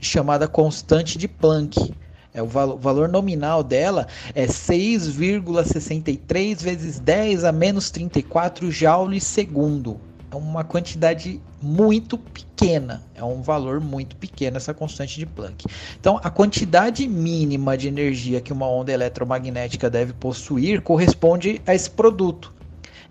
chamada 0.00 0.48
constante 0.48 1.16
de 1.16 1.28
Planck. 1.28 1.94
É 2.32 2.42
o 2.42 2.48
valor, 2.48 2.78
valor 2.78 3.08
nominal 3.08 3.62
dela 3.62 4.08
é 4.34 4.46
6,63 4.46 6.60
vezes 6.60 6.98
10 6.98 7.44
a 7.44 7.52
menos 7.52 7.92
34 7.92 8.72
joules 8.72 9.22
segundo 9.22 10.00
uma 10.34 10.64
quantidade 10.64 11.40
muito 11.62 12.18
pequena, 12.18 13.02
é 13.14 13.22
um 13.24 13.42
valor 13.42 13.80
muito 13.80 14.16
pequeno 14.16 14.56
essa 14.56 14.74
constante 14.74 15.18
de 15.18 15.26
Planck. 15.26 15.66
Então, 15.98 16.20
a 16.22 16.30
quantidade 16.30 17.06
mínima 17.08 17.76
de 17.76 17.88
energia 17.88 18.40
que 18.40 18.52
uma 18.52 18.68
onda 18.68 18.92
eletromagnética 18.92 19.88
deve 19.88 20.12
possuir 20.12 20.82
corresponde 20.82 21.60
a 21.66 21.74
esse 21.74 21.90
produto. 21.90 22.52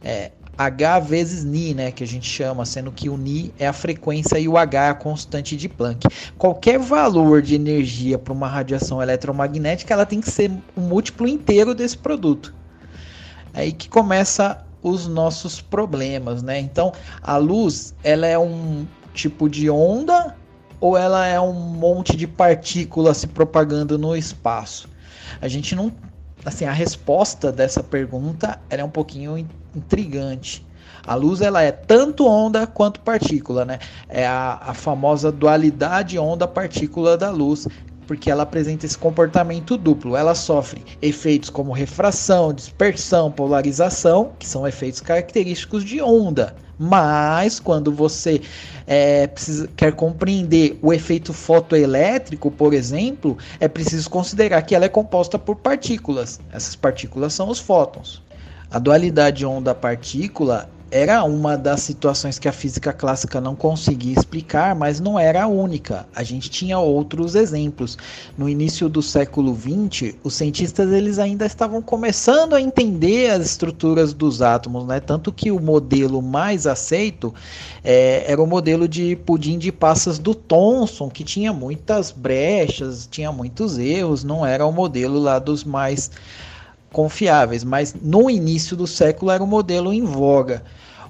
É, 0.04 0.32
H 0.58 1.00
vezes 1.00 1.44
Ni, 1.44 1.74
né, 1.74 1.92
que 1.92 2.04
a 2.04 2.08
gente 2.08 2.28
chama, 2.28 2.66
sendo 2.66 2.92
que 2.92 3.10
o 3.10 3.18
Ni 3.18 3.52
é 3.58 3.68
a 3.68 3.74
frequência 3.74 4.38
e 4.38 4.48
o 4.48 4.58
H 4.58 4.86
é 4.86 4.90
a 4.90 4.94
constante 4.94 5.58
de 5.58 5.68
Planck. 5.68 6.08
Qualquer 6.38 6.78
valor 6.78 7.42
de 7.42 7.56
energia 7.56 8.20
para 8.20 8.34
uma 8.34 8.48
radiação 8.48 9.02
eletromagnética, 9.02 9.94
ela 9.94 10.06
tem 10.06 10.22
que 10.22 10.30
ser 10.30 10.52
um 10.78 10.82
múltiplo 10.82 11.28
inteiro 11.28 11.74
desse 11.74 11.98
produto. 11.98 12.54
É 13.54 13.62
aí 13.62 13.72
que 13.72 13.90
começa 13.90 14.64
os 14.84 15.08
nossos 15.08 15.62
problemas, 15.62 16.44
né? 16.44 16.60
Então, 16.60 16.92
a 17.22 17.38
luz, 17.38 17.96
ela 18.04 18.28
é 18.28 18.38
um 18.38 18.86
tipo 19.14 19.50
de 19.50 19.70
onda 19.70 20.36
ou 20.80 20.98
ela 20.98 21.26
é 21.26 21.40
um 21.40 21.54
monte 21.54 22.18
de 22.18 22.28
partículas 22.28 23.18
se 23.18 23.28
propagando 23.28 23.98
no 23.98 24.16
espaço? 24.16 24.90
A 25.42 25.48
gente 25.48 25.74
não, 25.74 25.92
assim, 26.44 26.66
a 26.66 26.74
resposta 26.74 27.52
dessa 27.52 27.82
pergunta 27.82 28.60
é 28.70 28.84
um 28.84 28.90
pouquinho 28.90 29.38
intrigante. 29.74 30.66
A 31.06 31.16
luz 31.16 31.42
ela 31.42 31.62
é 31.62 31.72
tanto 31.72 32.26
onda 32.26 32.66
quanto 32.66 33.02
partícula, 33.02 33.66
né? 33.66 33.80
É 34.08 34.26
a, 34.26 34.60
a 34.62 34.74
famosa 34.74 35.32
dualidade 35.32 36.18
onda-partícula 36.18 37.18
da 37.18 37.30
luz, 37.30 37.68
porque 38.04 38.30
ela 38.30 38.44
apresenta 38.44 38.86
esse 38.86 38.98
comportamento 38.98 39.78
duplo. 39.78 40.16
Ela 40.16 40.36
sofre 40.36 40.84
efeitos 41.02 41.50
como 41.50 41.72
refração, 41.72 42.54
dispersão, 42.54 43.32
polarização, 43.32 44.32
que 44.38 44.48
são 44.48 44.68
efeitos 44.68 45.02
característicos 45.02 45.84
de 45.84 46.02
onda. 46.02 46.56
Mas 46.78 47.60
quando 47.60 47.92
você 47.92 48.42
é, 48.88 49.28
precisa, 49.28 49.70
quer 49.76 49.94
compreender 49.94 50.78
o 50.82 50.92
efeito 50.92 51.32
fotoelétrico, 51.32 52.52
por 52.52 52.74
exemplo, 52.74 53.38
é 53.60 53.68
preciso 53.68 54.10
considerar 54.10 54.62
que 54.64 54.76
ela 54.76 54.86
é 54.86 54.90
composta 54.90 55.38
por 55.40 55.56
partículas. 55.56 56.40
Essas 56.52 56.76
partículas 56.76 57.34
são 57.34 57.50
os 57.50 57.60
fótons. 57.60 58.22
A 58.72 58.80
dualidade 58.80 59.46
onda-partícula 59.46 60.70
era 60.96 61.24
uma 61.24 61.58
das 61.58 61.82
situações 61.82 62.38
que 62.38 62.48
a 62.48 62.52
física 62.52 62.94
clássica 62.94 63.42
não 63.42 63.56
conseguia 63.56 64.14
explicar, 64.14 64.76
mas 64.76 65.00
não 65.00 65.18
era 65.18 65.42
a 65.42 65.48
única. 65.48 66.06
A 66.16 66.22
gente 66.22 66.52
tinha 66.52 66.78
outros 66.78 67.34
exemplos. 67.34 67.98
No 68.38 68.48
início 68.48 68.88
do 68.88 69.02
século 69.02 69.58
XX, 69.58 70.14
os 70.24 70.36
cientistas 70.36 70.92
eles 70.92 71.18
ainda 71.18 71.48
estavam 71.48 71.82
começando 71.82 72.54
a 72.54 72.62
entender 72.62 73.32
as 73.32 73.44
estruturas 73.44 74.14
dos 74.14 74.44
átomos, 74.44 74.86
né? 74.86 75.00
Tanto 75.00 75.34
que 75.34 75.50
o 75.50 75.60
modelo 75.60 76.22
mais 76.22 76.68
aceito 76.68 77.34
é, 77.84 78.26
era 78.28 78.40
o 78.40 78.46
modelo 78.46 78.88
de 78.88 79.16
pudim 79.16 79.58
de 79.58 79.72
passas 79.72 80.20
do 80.20 80.36
Thomson, 80.36 81.10
que 81.10 81.24
tinha 81.24 81.52
muitas 81.52 82.12
brechas, 82.12 83.08
tinha 83.10 83.32
muitos 83.32 83.80
erros, 83.80 84.24
não 84.24 84.46
era 84.46 84.64
o 84.64 84.72
modelo 84.72 85.20
lá 85.20 85.40
dos 85.40 85.64
mais 85.64 86.12
confiáveis, 86.92 87.64
mas 87.64 87.96
no 88.00 88.30
início 88.30 88.78
do 88.78 88.86
século 88.86 89.32
era 89.32 89.44
o 89.44 89.48
modelo 89.48 89.92
em 89.92 90.04
voga. 90.04 90.62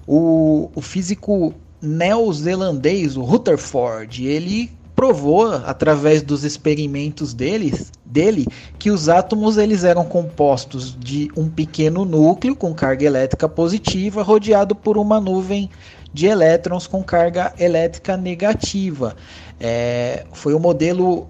O, 0.07 0.69
o 0.75 0.81
físico 0.81 1.53
neozelandês, 1.81 3.17
o 3.17 3.21
Rutherford, 3.21 4.25
ele 4.25 4.71
provou 4.95 5.51
através 5.51 6.21
dos 6.21 6.43
experimentos 6.43 7.33
deles, 7.33 7.91
dele 8.05 8.45
que 8.77 8.91
os 8.91 9.09
átomos 9.09 9.57
eles 9.57 9.83
eram 9.83 10.05
compostos 10.05 10.97
de 10.97 11.29
um 11.35 11.49
pequeno 11.49 12.05
núcleo 12.05 12.55
com 12.55 12.73
carga 12.73 13.05
elétrica 13.05 13.49
positiva 13.49 14.21
rodeado 14.21 14.75
por 14.75 14.97
uma 14.97 15.19
nuvem 15.19 15.69
de 16.13 16.27
elétrons 16.27 16.85
com 16.85 17.03
carga 17.03 17.53
elétrica 17.57 18.15
negativa. 18.15 19.15
É, 19.59 20.25
foi 20.31 20.53
o 20.53 20.59
modelo 20.59 21.27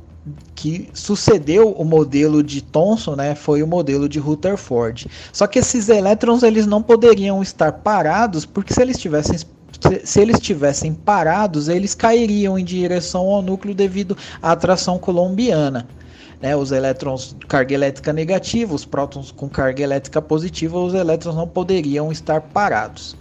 que 0.55 0.89
sucedeu 0.93 1.71
o 1.71 1.83
modelo 1.83 2.41
de 2.41 2.61
Thomson, 2.61 3.15
né, 3.15 3.35
foi 3.35 3.61
o 3.61 3.67
modelo 3.67 4.07
de 4.07 4.19
Rutherford. 4.19 5.07
Só 5.31 5.47
que 5.47 5.59
esses 5.59 5.89
elétrons 5.89 6.43
eles 6.43 6.65
não 6.65 6.81
poderiam 6.81 7.41
estar 7.41 7.71
parados, 7.71 8.45
porque 8.45 8.73
se 8.73 8.81
eles 8.81 8.97
tivessem 8.97 9.37
se 10.03 10.21
eles 10.21 10.37
estivessem 10.37 10.93
parados, 10.93 11.67
eles 11.67 11.93
cairiam 11.93 12.57
em 12.57 12.63
direção 12.63 13.27
ao 13.27 13.41
núcleo 13.41 13.75
devido 13.75 14.15
à 14.41 14.51
atração 14.51 14.97
colombiana. 14.97 15.85
Né, 16.41 16.55
os 16.55 16.71
elétrons 16.71 17.35
de 17.37 17.45
carga 17.45 17.73
elétrica 17.73 18.13
negativa, 18.13 18.73
os 18.73 18.85
prótons 18.85 19.31
com 19.31 19.49
carga 19.49 19.81
elétrica 19.81 20.21
positiva, 20.21 20.77
os 20.77 20.93
elétrons 20.93 21.35
não 21.35 21.47
poderiam 21.47 22.11
estar 22.11 22.39
parados. 22.39 23.15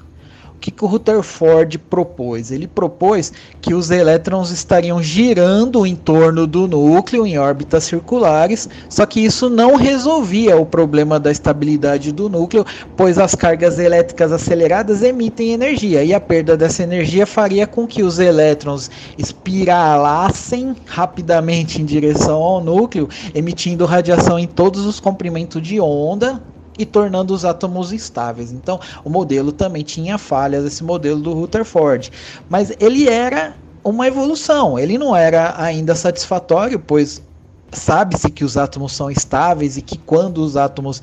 Que, 0.63 0.71
que 0.71 0.85
o 0.85 0.87
Rutherford 0.87 1.77
propôs? 1.77 2.53
Ele 2.53 2.69
propôs 2.69 3.33
que 3.61 3.75
os 3.75 3.91
elétrons 3.91 4.53
estariam 4.53 5.03
girando 5.03 5.85
em 5.85 5.97
torno 5.97 6.47
do 6.47 6.69
núcleo 6.69 7.27
em 7.27 7.37
órbitas 7.37 7.83
circulares, 7.83 8.69
só 8.89 9.05
que 9.05 9.19
isso 9.19 9.51
não 9.51 9.75
resolvia 9.75 10.57
o 10.57 10.65
problema 10.65 11.19
da 11.19 11.33
estabilidade 11.33 12.13
do 12.13 12.29
núcleo, 12.29 12.65
pois 12.97 13.19
as 13.19 13.35
cargas 13.35 13.81
elétricas 13.81 14.31
aceleradas 14.31 15.03
emitem 15.03 15.51
energia 15.51 16.05
e 16.05 16.15
a 16.15 16.21
perda 16.21 16.57
dessa 16.57 16.85
energia 16.85 17.27
faria 17.27 17.67
com 17.67 17.85
que 17.85 18.05
os 18.05 18.21
elétrons 18.21 18.89
espiralassem 19.19 20.77
rapidamente 20.87 21.83
em 21.83 21.85
direção 21.85 22.41
ao 22.41 22.63
núcleo, 22.63 23.09
emitindo 23.35 23.85
radiação 23.85 24.39
em 24.39 24.47
todos 24.47 24.87
os 24.87 25.01
comprimentos 25.01 25.61
de 25.61 25.81
onda 25.81 26.41
e 26.79 26.87
tornando 26.87 27.35
os 27.35 27.45
átomos 27.45 27.93
estáveis. 27.93 28.53
Então, 28.53 28.81
o 29.05 29.11
modelo 29.11 29.53
também 29.53 29.83
tinha 29.83 30.19
falhas, 30.19 30.65
esse 30.65 30.83
modelo 30.83 31.21
do 31.21 31.33
Rutherford, 31.33 32.11
mas 32.49 32.73
ele 32.81 33.09
era 33.09 33.55
uma 33.85 34.07
evolução, 34.07 34.79
ele 34.79 34.97
não 34.97 35.15
era 35.15 35.55
ainda 35.61 35.95
satisfatório, 35.95 36.79
pois 36.79 37.23
sabe-se 37.73 38.31
que 38.31 38.45
os 38.45 38.57
átomos 38.57 38.93
são 38.93 39.11
estáveis 39.11 39.77
e 39.77 39.83
que 39.83 39.97
quando 39.97 40.39
os 40.39 40.57
átomos 40.57 41.01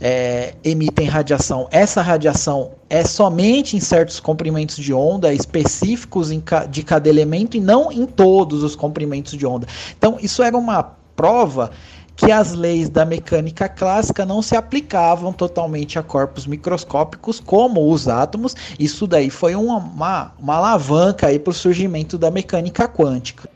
é, 0.00 0.54
emitem 0.64 1.06
radiação, 1.06 1.68
essa 1.70 2.00
radiação 2.00 2.72
é 2.88 3.04
somente 3.04 3.76
em 3.76 3.80
certos 3.80 4.20
comprimentos 4.20 4.76
de 4.76 4.94
onda 4.94 5.32
específicos 5.34 6.30
de 6.70 6.82
cada 6.82 7.08
elemento 7.08 7.56
e 7.56 7.60
não 7.60 7.90
em 7.90 8.06
todos 8.06 8.62
os 8.62 8.76
comprimentos 8.76 9.32
de 9.32 9.44
onda. 9.44 9.66
Então, 9.96 10.16
isso 10.20 10.42
era 10.42 10.56
uma 10.56 10.82
prova 11.14 11.70
que 12.24 12.30
as 12.30 12.52
leis 12.52 12.88
da 12.88 13.04
mecânica 13.04 13.68
clássica 13.68 14.24
não 14.24 14.40
se 14.40 14.54
aplicavam 14.54 15.32
totalmente 15.32 15.98
a 15.98 16.04
corpos 16.04 16.46
microscópicos 16.46 17.40
como 17.40 17.90
os 17.90 18.06
átomos. 18.06 18.54
Isso 18.78 19.08
daí 19.08 19.28
foi 19.28 19.56
uma, 19.56 19.78
uma, 19.78 20.32
uma 20.38 20.54
alavanca 20.54 21.26
para 21.40 21.50
o 21.50 21.54
surgimento 21.54 22.16
da 22.16 22.30
mecânica 22.30 22.86
quântica. 22.86 23.50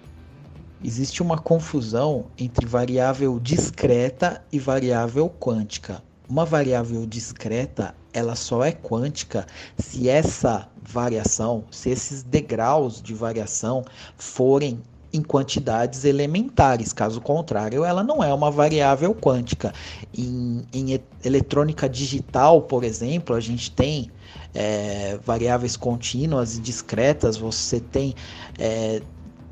Existe 0.83 1.23
uma 1.23 1.39
confusão 1.39 2.25
entre 2.37 2.67
variável 2.67 3.39
discreta 3.39 4.43
e 4.51 4.59
variável 4.59 5.31
quântica. 5.31 6.03
Uma 6.29 6.45
variável 6.45 7.07
discreta, 7.07 7.95
ela 8.13 8.35
só 8.35 8.65
é 8.65 8.73
quântica 8.73 9.47
se 9.79 10.09
essa 10.09 10.69
variação, 10.83 11.63
se 11.71 11.91
esses 11.91 12.25
degraus 12.25 13.01
de 13.01 13.15
variação 13.15 13.85
forem 14.17 14.83
em 15.13 15.23
quantidades 15.23 16.05
elementares. 16.05 16.93
Caso 16.93 17.21
contrário, 17.21 17.85
ela 17.85 18.03
não 18.03 18.23
é 18.23 18.33
uma 18.33 18.51
variável 18.51 19.15
quântica. 19.15 19.73
Em, 20.17 20.65
em 20.73 21.01
eletrônica 21.25 21.89
digital, 21.89 22.63
por 22.63 22.85
exemplo, 22.85 23.35
a 23.35 23.41
gente 23.41 23.71
tem 23.71 24.11
é, 24.55 25.19
variáveis 25.25 25.77
contínuas 25.77 26.57
e 26.57 26.61
discretas, 26.61 27.37
você 27.37 27.81
tem 27.81 28.15
é, 28.59 29.03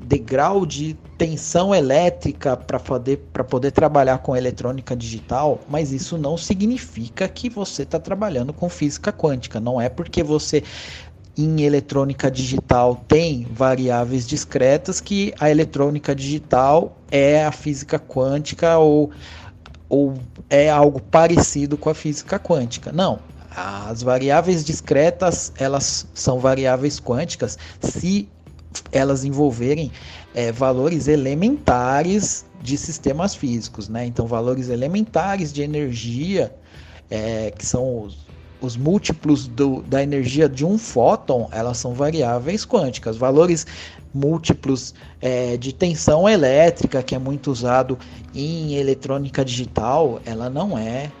degrau 0.05 0.65
de 0.65 0.95
tensão 1.17 1.73
elétrica 1.73 2.55
para 2.55 2.79
poder, 2.79 3.17
poder 3.49 3.71
trabalhar 3.71 4.19
com 4.19 4.35
eletrônica 4.35 4.95
digital, 4.95 5.59
mas 5.69 5.91
isso 5.91 6.17
não 6.17 6.37
significa 6.37 7.27
que 7.27 7.49
você 7.49 7.83
está 7.83 7.99
trabalhando 7.99 8.53
com 8.53 8.69
física 8.69 9.11
quântica. 9.11 9.59
Não 9.59 9.79
é 9.79 9.89
porque 9.89 10.21
você 10.21 10.63
em 11.37 11.61
eletrônica 11.61 12.31
digital 12.31 13.03
tem 13.07 13.45
variáveis 13.51 14.25
discretas 14.25 15.01
que 15.01 15.33
a 15.39 15.49
eletrônica 15.49 16.15
digital 16.15 16.97
é 17.11 17.45
a 17.45 17.51
física 17.51 17.99
quântica 17.99 18.77
ou, 18.77 19.11
ou 19.89 20.13
é 20.49 20.69
algo 20.69 21.01
parecido 21.01 21.77
com 21.77 21.89
a 21.89 21.93
física 21.93 22.39
quântica. 22.39 22.91
Não, 22.91 23.19
as 23.55 24.01
variáveis 24.01 24.63
discretas 24.63 25.51
elas 25.57 26.07
são 26.13 26.39
variáveis 26.39 26.99
quânticas 26.99 27.57
se 27.81 28.29
elas 28.91 29.23
envolverem 29.23 29.91
é, 30.33 30.51
valores 30.51 31.07
elementares 31.07 32.45
de 32.61 32.77
sistemas 32.77 33.35
físicos, 33.35 33.87
né? 33.87 34.05
Então 34.05 34.27
valores 34.27 34.69
elementares 34.69 35.53
de 35.53 35.61
energia 35.61 36.53
é, 37.09 37.51
que 37.51 37.65
são 37.65 38.01
os 38.01 38.24
os 38.61 38.77
múltiplos 38.77 39.47
do, 39.47 39.81
da 39.83 40.01
energia 40.01 40.47
de 40.47 40.65
um 40.65 40.77
fóton, 40.77 41.47
elas 41.51 41.77
são 41.77 41.93
variáveis 41.93 42.65
quânticas. 42.65 43.17
Valores 43.17 43.65
múltiplos 44.13 44.93
é, 45.21 45.57
de 45.57 45.73
tensão 45.73 46.27
elétrica, 46.27 47.03
que 47.03 47.13
é 47.13 47.19
muito 47.19 47.51
usado 47.51 47.97
em 48.33 48.75
eletrônica 48.75 49.43
digital, 49.43 50.21
ela 50.25 50.49
não 50.49 50.77
é. 50.77 51.11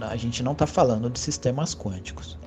A 0.00 0.16
gente 0.16 0.42
não 0.42 0.52
está 0.52 0.66
falando 0.66 1.10
de 1.10 1.18
sistemas 1.18 1.74
quânticos. 1.74 2.38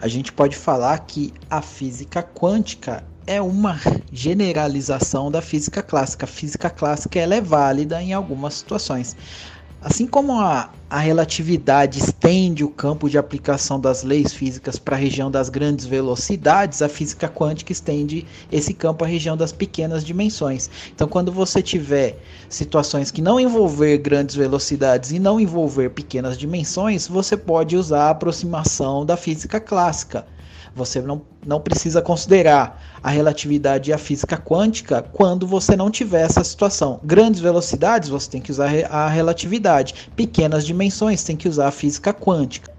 A 0.00 0.06
gente 0.06 0.32
pode 0.32 0.56
falar 0.56 0.98
que 1.00 1.32
a 1.50 1.60
física 1.60 2.22
quântica 2.22 3.04
é 3.26 3.42
uma 3.42 3.78
generalização 4.12 5.30
da 5.30 5.42
física 5.42 5.82
clássica. 5.82 6.24
A 6.24 6.28
física 6.28 6.70
clássica 6.70 7.18
ela 7.18 7.34
é 7.34 7.40
válida 7.40 8.00
em 8.00 8.12
algumas 8.12 8.54
situações. 8.54 9.16
Assim 9.80 10.08
como 10.08 10.32
a, 10.32 10.70
a 10.90 10.98
relatividade 10.98 12.00
estende 12.00 12.64
o 12.64 12.68
campo 12.68 13.08
de 13.08 13.16
aplicação 13.16 13.78
das 13.78 14.02
leis 14.02 14.32
físicas 14.32 14.76
para 14.76 14.96
a 14.96 14.98
região 14.98 15.30
das 15.30 15.48
grandes 15.48 15.86
velocidades, 15.86 16.82
a 16.82 16.88
física 16.88 17.28
quântica 17.28 17.70
estende 17.70 18.26
esse 18.50 18.74
campo 18.74 19.04
à 19.04 19.06
região 19.06 19.36
das 19.36 19.52
pequenas 19.52 20.04
dimensões. 20.04 20.68
Então, 20.92 21.06
quando 21.06 21.30
você 21.30 21.62
tiver 21.62 22.18
situações 22.48 23.12
que 23.12 23.22
não 23.22 23.38
envolver 23.38 23.98
grandes 23.98 24.34
velocidades 24.34 25.12
e 25.12 25.20
não 25.20 25.38
envolver 25.38 25.90
pequenas 25.90 26.36
dimensões, 26.36 27.06
você 27.06 27.36
pode 27.36 27.76
usar 27.76 28.06
a 28.06 28.10
aproximação 28.10 29.06
da 29.06 29.16
física 29.16 29.60
clássica. 29.60 30.26
Você 30.74 31.00
não, 31.00 31.22
não 31.44 31.60
precisa 31.60 32.00
considerar 32.02 32.80
a 33.02 33.10
relatividade 33.10 33.90
e 33.90 33.92
a 33.92 33.98
física 33.98 34.36
quântica 34.36 35.02
quando 35.02 35.46
você 35.46 35.76
não 35.76 35.90
tiver 35.90 36.22
essa 36.22 36.44
situação. 36.44 37.00
Grandes 37.02 37.40
velocidades, 37.40 38.08
você 38.08 38.30
tem 38.30 38.40
que 38.40 38.50
usar 38.50 38.70
a 38.90 39.08
relatividade. 39.08 40.10
Pequenas 40.14 40.64
dimensões, 40.64 41.24
tem 41.24 41.36
que 41.36 41.48
usar 41.48 41.68
a 41.68 41.72
física 41.72 42.12
quântica. 42.12 42.72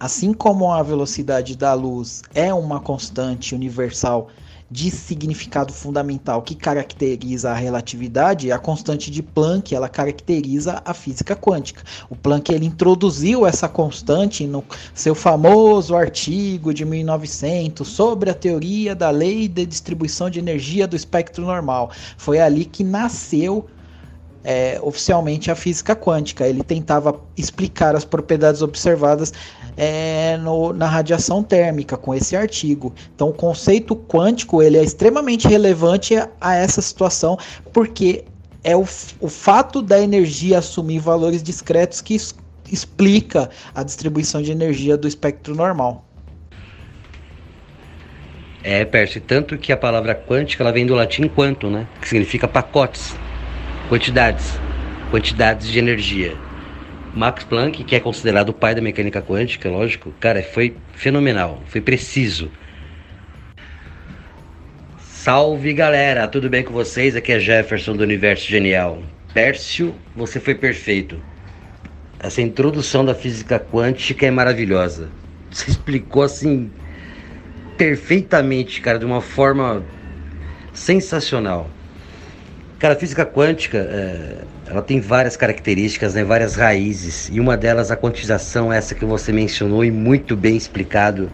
Assim 0.00 0.32
como 0.32 0.70
a 0.70 0.82
velocidade 0.82 1.56
da 1.56 1.74
luz 1.74 2.22
é 2.32 2.54
uma 2.54 2.78
constante 2.78 3.54
universal 3.54 4.28
de 4.70 4.90
significado 4.90 5.72
fundamental 5.72 6.42
que 6.42 6.54
caracteriza 6.54 7.50
a 7.50 7.54
relatividade, 7.54 8.52
a 8.52 8.58
constante 8.58 9.10
de 9.10 9.22
Planck, 9.22 9.74
ela 9.74 9.88
caracteriza 9.88 10.82
a 10.84 10.92
física 10.92 11.34
quântica. 11.34 11.82
O 12.10 12.16
Planck 12.16 12.52
ele 12.52 12.66
introduziu 12.66 13.46
essa 13.46 13.68
constante 13.68 14.46
no 14.46 14.62
seu 14.92 15.14
famoso 15.14 15.96
artigo 15.96 16.74
de 16.74 16.84
1900 16.84 17.88
sobre 17.88 18.30
a 18.30 18.34
teoria 18.34 18.94
da 18.94 19.10
lei 19.10 19.48
de 19.48 19.64
distribuição 19.64 20.28
de 20.28 20.38
energia 20.38 20.86
do 20.86 20.96
espectro 20.96 21.44
normal. 21.44 21.90
Foi 22.18 22.38
ali 22.38 22.66
que 22.66 22.84
nasceu 22.84 23.66
é, 24.44 24.78
oficialmente 24.82 25.50
a 25.50 25.54
física 25.54 25.96
quântica. 25.96 26.46
Ele 26.46 26.62
tentava 26.62 27.20
explicar 27.36 27.96
as 27.96 28.04
propriedades 28.04 28.62
observadas 28.62 29.32
é, 29.78 30.36
no, 30.38 30.72
na 30.72 30.86
radiação 30.86 31.40
térmica 31.40 31.96
com 31.96 32.12
esse 32.12 32.34
artigo. 32.34 32.92
Então, 33.14 33.28
o 33.28 33.32
conceito 33.32 33.94
quântico 33.94 34.60
ele 34.60 34.76
é 34.76 34.82
extremamente 34.82 35.46
relevante 35.46 36.16
a, 36.16 36.28
a 36.40 36.56
essa 36.56 36.82
situação 36.82 37.38
porque 37.72 38.24
é 38.64 38.76
o, 38.76 38.84
o 39.20 39.28
fato 39.28 39.80
da 39.80 40.00
energia 40.00 40.58
assumir 40.58 40.98
valores 40.98 41.44
discretos 41.44 42.00
que 42.00 42.16
es, 42.16 42.34
explica 42.70 43.48
a 43.72 43.84
distribuição 43.84 44.42
de 44.42 44.50
energia 44.50 44.96
do 44.96 45.06
espectro 45.06 45.54
normal. 45.54 46.04
É, 48.64 48.84
Percy, 48.84 49.20
tanto 49.20 49.56
que 49.56 49.72
a 49.72 49.76
palavra 49.76 50.12
quântica 50.12 50.64
ela 50.64 50.72
vem 50.72 50.84
do 50.84 50.94
latim 50.94 51.28
quanto, 51.28 51.70
né? 51.70 51.86
Que 52.00 52.08
significa 52.08 52.48
pacotes, 52.48 53.14
quantidades, 53.88 54.58
quantidades 55.12 55.68
de 55.68 55.78
energia. 55.78 56.47
Max 57.18 57.42
Planck, 57.42 57.82
que 57.82 57.96
é 57.96 58.00
considerado 58.00 58.50
o 58.50 58.52
pai 58.52 58.76
da 58.76 58.80
mecânica 58.80 59.20
quântica, 59.20 59.68
lógico, 59.68 60.14
cara, 60.20 60.40
foi 60.40 60.76
fenomenal, 60.92 61.60
foi 61.66 61.80
preciso. 61.80 62.48
Salve 65.00 65.72
galera, 65.74 66.28
tudo 66.28 66.48
bem 66.48 66.62
com 66.62 66.72
vocês? 66.72 67.16
Aqui 67.16 67.32
é 67.32 67.40
Jefferson 67.40 67.96
do 67.96 68.04
Universo 68.04 68.48
Genial. 68.48 69.02
Pércio, 69.34 69.96
você 70.14 70.38
foi 70.38 70.54
perfeito. 70.54 71.20
Essa 72.20 72.40
introdução 72.40 73.04
da 73.04 73.16
física 73.16 73.58
quântica 73.58 74.24
é 74.24 74.30
maravilhosa. 74.30 75.10
Você 75.50 75.72
explicou 75.72 76.22
assim 76.22 76.70
perfeitamente, 77.76 78.80
cara, 78.80 78.96
de 78.96 79.04
uma 79.04 79.20
forma 79.20 79.84
sensacional. 80.72 81.68
Cara, 82.78 82.94
a 82.94 82.96
física 82.96 83.26
quântica, 83.26 83.78
é, 83.78 84.44
ela 84.70 84.82
tem 84.82 85.00
várias 85.00 85.34
características, 85.34 86.12
né, 86.14 86.22
várias 86.22 86.54
raízes, 86.54 87.30
e 87.32 87.40
uma 87.40 87.56
delas 87.56 87.90
a 87.90 87.96
quantização, 87.96 88.70
essa 88.70 88.94
que 88.94 89.04
você 89.04 89.32
mencionou 89.32 89.82
e 89.82 89.90
muito 89.90 90.36
bem 90.36 90.56
explicado. 90.56 91.30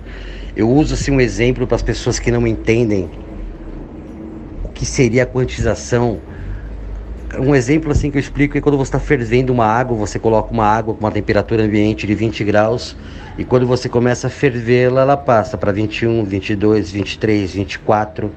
Eu 0.55 0.71
uso 0.71 0.95
assim 0.95 1.11
um 1.11 1.21
exemplo 1.21 1.67
para 1.67 1.75
as 1.75 1.83
pessoas 1.83 2.21
que 2.21 2.31
não 2.31 2.47
entendem 2.47 3.11
o 4.63 4.69
que 4.69 4.87
seria 4.87 5.25
a 5.25 5.27
quantização. 5.27 6.21
um 7.37 7.57
exemplo 7.57 7.91
assim 7.91 8.09
que 8.09 8.17
eu 8.17 8.21
explico 8.21 8.57
é 8.57 8.61
quando 8.61 8.79
você 8.79 8.91
está 8.91 9.01
fervendo 9.01 9.53
uma 9.53 9.67
água, 9.67 9.97
você 9.97 10.17
coloca 10.17 10.53
uma 10.53 10.67
água 10.67 10.95
com 10.95 11.01
uma 11.01 11.11
temperatura 11.11 11.65
ambiente 11.65 12.07
de 12.07 12.15
20 12.15 12.45
graus 12.45 12.97
e 13.37 13.45
quando 13.45 13.67
você 13.67 13.89
começa 13.89 14.29
a 14.29 14.31
fervê-la, 14.31 15.01
ela 15.01 15.17
passa 15.17 15.59
para 15.59 15.73
21, 15.73 16.25
22, 16.25 16.93
23, 16.93 17.53
24. 17.53 18.31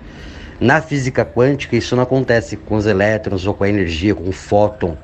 Na 0.59 0.81
física 0.81 1.23
quântica, 1.23 1.75
isso 1.75 1.95
não 1.95 2.01
acontece 2.01 2.57
com 2.57 2.75
os 2.75 2.87
elétrons 2.87 3.45
ou 3.45 3.53
com 3.53 3.63
a 3.63 3.69
energia, 3.69 4.15
com 4.15 4.27
o 4.27 4.31
fóton. 4.31 4.97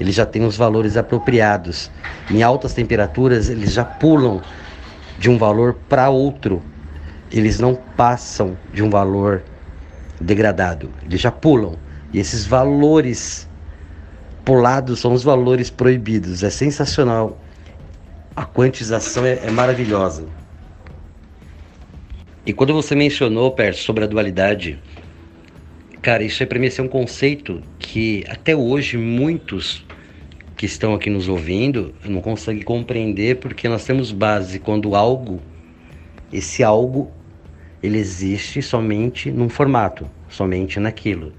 Eles 0.00 0.14
já 0.16 0.26
têm 0.26 0.44
os 0.44 0.56
valores 0.56 0.96
apropriados. 0.96 1.90
Em 2.28 2.42
altas 2.42 2.74
temperaturas, 2.74 3.48
eles 3.48 3.72
já 3.72 3.84
pulam 3.84 4.40
de 5.16 5.30
um 5.30 5.38
valor 5.38 5.74
para 5.88 6.10
outro. 6.10 6.60
Eles 7.30 7.60
não 7.60 7.76
passam 7.96 8.56
de 8.72 8.82
um 8.82 8.90
valor 8.90 9.44
degradado. 10.20 10.90
Eles 11.04 11.20
já 11.20 11.30
pulam. 11.30 11.76
E 12.12 12.18
esses 12.18 12.44
valores 12.44 13.48
pulados 14.44 14.98
são 14.98 15.12
os 15.12 15.22
valores 15.22 15.70
proibidos. 15.70 16.42
É 16.42 16.50
sensacional. 16.50 17.38
A 18.34 18.44
quantização 18.44 19.24
é, 19.24 19.38
é 19.44 19.50
maravilhosa. 19.50 20.39
E 22.44 22.54
quando 22.54 22.72
você 22.72 22.94
mencionou, 22.94 23.50
Perto, 23.52 23.78
sobre 23.78 24.04
a 24.04 24.06
dualidade, 24.06 24.78
cara, 26.00 26.22
isso 26.22 26.42
é 26.42 26.46
para 26.46 26.58
mim 26.58 26.68
é 26.74 26.82
um 26.82 26.88
conceito 26.88 27.62
que 27.78 28.24
até 28.28 28.56
hoje 28.56 28.96
muitos 28.96 29.84
que 30.56 30.64
estão 30.64 30.94
aqui 30.94 31.10
nos 31.10 31.28
ouvindo 31.28 31.94
não 32.04 32.22
conseguem 32.22 32.62
compreender 32.62 33.36
porque 33.36 33.68
nós 33.68 33.84
temos 33.84 34.10
base 34.10 34.58
quando 34.58 34.94
algo, 34.94 35.40
esse 36.32 36.62
algo, 36.62 37.10
ele 37.82 37.98
existe 37.98 38.62
somente 38.62 39.30
num 39.30 39.48
formato, 39.48 40.08
somente 40.28 40.80
naquilo. 40.80 41.34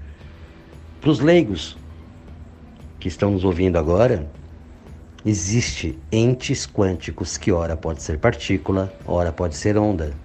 Para 1.00 1.10
os 1.10 1.18
leigos 1.18 1.76
que 3.00 3.08
estão 3.08 3.32
nos 3.32 3.42
ouvindo 3.42 3.76
agora, 3.76 4.30
existe 5.26 5.98
entes 6.12 6.64
quânticos 6.64 7.36
que 7.36 7.50
ora 7.50 7.76
pode 7.76 8.02
ser 8.02 8.18
partícula, 8.18 8.92
ora 9.04 9.32
pode 9.32 9.56
ser 9.56 9.76
onda. 9.76 10.21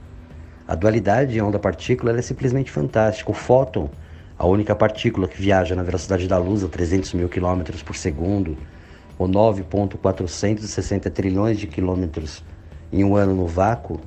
A 0.67 0.75
dualidade 0.75 1.39
onda-partícula 1.41 2.17
é 2.17 2.21
simplesmente 2.21 2.69
fantástica. 2.69 3.31
O 3.31 3.33
fóton, 3.33 3.89
a 4.37 4.45
única 4.45 4.75
partícula 4.75 5.27
que 5.27 5.41
viaja 5.41 5.75
na 5.75 5.83
velocidade 5.83 6.27
da 6.27 6.37
luz 6.37 6.63
a 6.63 6.67
300 6.67 7.13
mil 7.13 7.29
quilômetros 7.29 7.81
por 7.81 7.95
segundo, 7.95 8.57
ou 9.17 9.27
9,460 9.27 11.09
trilhões 11.09 11.57
de 11.57 11.67
quilômetros 11.67 12.43
em 12.91 13.03
um 13.03 13.15
ano 13.15 13.33
no 13.33 13.47
vácuo, 13.47 13.99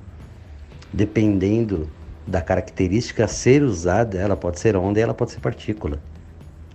dependendo 0.92 1.88
da 2.26 2.40
característica 2.40 3.24
a 3.24 3.28
ser 3.28 3.62
usada, 3.62 4.18
ela 4.18 4.36
pode 4.36 4.60
ser 4.60 4.76
onda 4.76 5.00
e 5.00 5.02
ela 5.02 5.14
pode 5.14 5.32
ser 5.32 5.40
partícula 5.40 5.98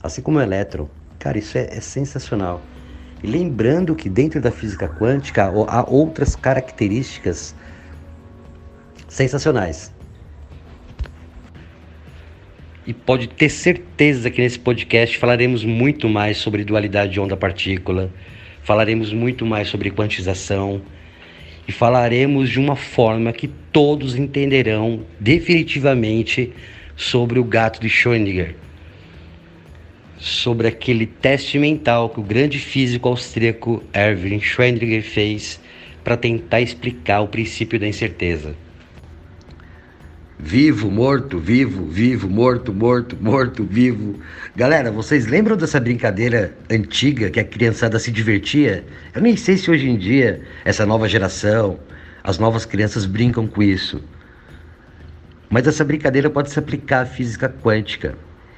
assim 0.06 0.21
como 0.21 0.38
o 0.38 0.41
elétron. 0.41 0.88
Cara, 1.19 1.38
isso 1.38 1.58
é, 1.58 1.67
é 1.71 1.82
sensacional. 1.82 2.62
E 3.24 3.28
lembrando 3.28 3.95
que 3.95 4.10
dentro 4.10 4.39
da 4.39 4.52
física 4.52 4.88
quântica 4.88 5.52
há 5.67 5.89
outras 5.89 6.36
características 6.36 7.56
sensacionais. 9.15 9.93
E 12.86 12.93
pode 12.93 13.28
ter 13.28 13.49
certeza 13.49 14.30
que 14.30 14.41
nesse 14.41 14.60
podcast 14.60 15.17
falaremos 15.17 15.63
muito 15.63 16.08
mais 16.08 16.38
sobre 16.38 16.63
dualidade 16.63 17.13
de 17.13 17.19
onda-partícula, 17.19 18.12
falaremos 18.62 19.12
muito 19.12 19.45
mais 19.45 19.67
sobre 19.67 19.89
quantização 19.89 20.82
e 21.67 21.71
falaremos 21.71 22.49
de 22.49 22.60
uma 22.60 22.75
forma 22.75 23.34
que 23.34 23.47
todos 23.71 24.15
entenderão 24.15 25.04
definitivamente 25.19 26.54
sobre 26.95 27.39
o 27.39 27.43
gato 27.43 27.80
de 27.82 27.88
Schrödinger 27.89 28.56
sobre 30.17 30.67
aquele 30.67 31.06
teste 31.06 31.60
mental 31.60 32.10
que 32.10 32.19
o 32.19 32.23
grande 32.23 32.58
físico 32.58 33.10
austríaco 33.10 33.84
Erwin 33.93 34.39
Schrödinger 34.39 35.04
fez 35.04 35.60
para 36.04 36.17
tentar 36.17 36.62
explicar 36.62 37.21
o 37.21 37.28
princípio 37.28 37.80
da 37.80 37.88
incerteza. 37.88 38.56
Vivo, 40.38 40.91
morto, 40.91 41.39
vivo, 41.39 41.86
vivo, 41.86 42.30
morto, 42.30 42.74
morto, 42.74 43.15
morto, 43.21 43.63
vivo. 43.63 44.19
Galera, 44.54 44.91
vocês 44.91 45.26
lembram 45.28 45.56
dessa 45.56 45.80
brincadeira 45.80 46.54
antiga 46.69 47.30
que 47.30 47.39
a 47.39 47.43
criançada 47.43 47.98
se 47.98 48.12
divertia? 48.12 48.86
Eu 49.13 49.21
nem 49.21 49.38
sei 49.38 49.56
se 49.56 49.71
hoje 49.71 49.89
em 49.89 49.98
dia, 49.98 50.41
essa 50.65 50.86
nova 50.86 51.08
geração, 51.08 51.80
as 52.21 52.38
novas 52.38 52.65
crianças 52.65 53.06
brincam 53.06 53.48
com 53.48 53.63
isso. 53.63 54.04
Mas 55.50 55.67
essa 55.67 55.86
brincadeira 55.86 56.30
pode 56.30 56.50
se 56.50 56.60
aplicar 56.60 57.04
à 57.04 57.06
física 57.06 57.48
quântica. 57.48 58.17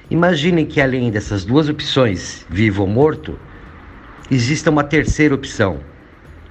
Imaginem 0.09 0.65
que 0.65 0.81
além 0.81 1.11
dessas 1.11 1.45
duas 1.45 1.69
opções, 1.69 2.43
vivo 2.49 2.81
ou 2.81 2.87
morto, 2.87 3.37
exista 4.31 4.71
uma 4.71 4.83
terceira 4.83 5.35
opção, 5.35 5.79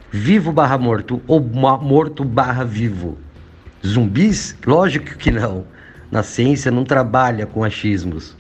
vivo 0.09 0.53
barra 0.53 0.79
morto 0.79 1.21
ou 1.27 1.41
morto 1.41 2.23
barra 2.23 2.63
vivo. 2.63 3.26
Zumbis? 3.87 4.57
Lógico 4.67 5.17
que 5.17 5.31
não. 5.31 5.65
Na 6.11 6.23
ciência 6.23 6.71
não 6.71 6.85
trabalha 6.85 7.47
com 7.47 7.65
achismos. 7.65 8.37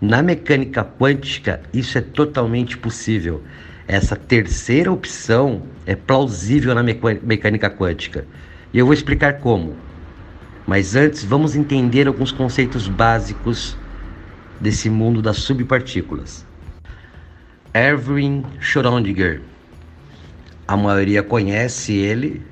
Na 0.00 0.22
mecânica 0.22 0.84
quântica, 0.84 1.60
isso 1.72 1.98
é 1.98 2.00
totalmente 2.00 2.76
possível. 2.76 3.42
Essa 3.86 4.16
terceira 4.16 4.92
opção 4.92 5.62
é 5.86 5.94
plausível 5.96 6.74
na 6.74 6.82
mecânica 6.82 7.70
quântica. 7.70 8.26
E 8.72 8.78
eu 8.78 8.86
vou 8.86 8.94
explicar 8.94 9.38
como. 9.40 9.76
Mas 10.66 10.94
antes, 10.94 11.24
vamos 11.24 11.56
entender 11.56 12.06
alguns 12.06 12.30
conceitos 12.30 12.86
básicos 12.86 13.76
desse 14.60 14.90
mundo 14.90 15.22
das 15.22 15.38
subpartículas. 15.38 16.44
Erwin 17.72 18.44
Schrödinger. 18.60 19.40
A 20.66 20.76
maioria 20.76 21.22
conhece 21.22 21.94
ele 21.94 22.42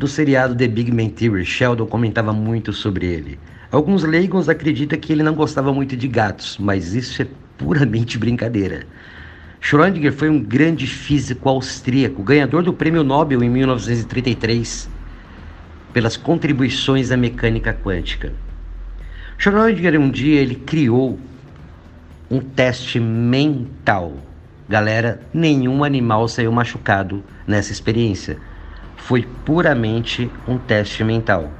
do 0.00 0.08
seriado 0.08 0.54
The 0.54 0.66
Big 0.66 0.90
Bang 0.90 1.10
Theory. 1.10 1.44
Sheldon 1.44 1.84
comentava 1.84 2.32
muito 2.32 2.72
sobre 2.72 3.04
ele. 3.04 3.38
Alguns 3.70 4.02
leigos 4.02 4.48
acreditam 4.48 4.98
que 4.98 5.12
ele 5.12 5.22
não 5.22 5.34
gostava 5.34 5.74
muito 5.74 5.94
de 5.94 6.08
gatos, 6.08 6.56
mas 6.58 6.94
isso 6.94 7.20
é 7.20 7.26
puramente 7.58 8.16
brincadeira. 8.16 8.86
Schrödinger 9.60 10.14
foi 10.14 10.30
um 10.30 10.42
grande 10.42 10.86
físico 10.86 11.46
austríaco, 11.50 12.22
ganhador 12.22 12.62
do 12.62 12.72
Prêmio 12.72 13.04
Nobel 13.04 13.42
em 13.42 13.50
1933 13.50 14.88
pelas 15.92 16.16
contribuições 16.16 17.10
à 17.10 17.16
mecânica 17.18 17.74
quântica. 17.74 18.32
Schrödinger 19.36 20.00
um 20.00 20.10
dia 20.10 20.40
ele 20.40 20.54
criou 20.54 21.20
um 22.30 22.40
teste 22.40 22.98
mental. 22.98 24.14
Galera, 24.66 25.20
nenhum 25.30 25.84
animal 25.84 26.26
saiu 26.26 26.50
machucado 26.50 27.22
nessa 27.46 27.70
experiência. 27.70 28.38
Foi 29.02 29.22
puramente 29.44 30.30
um 30.46 30.56
teste 30.56 31.02
mental. 31.02 31.50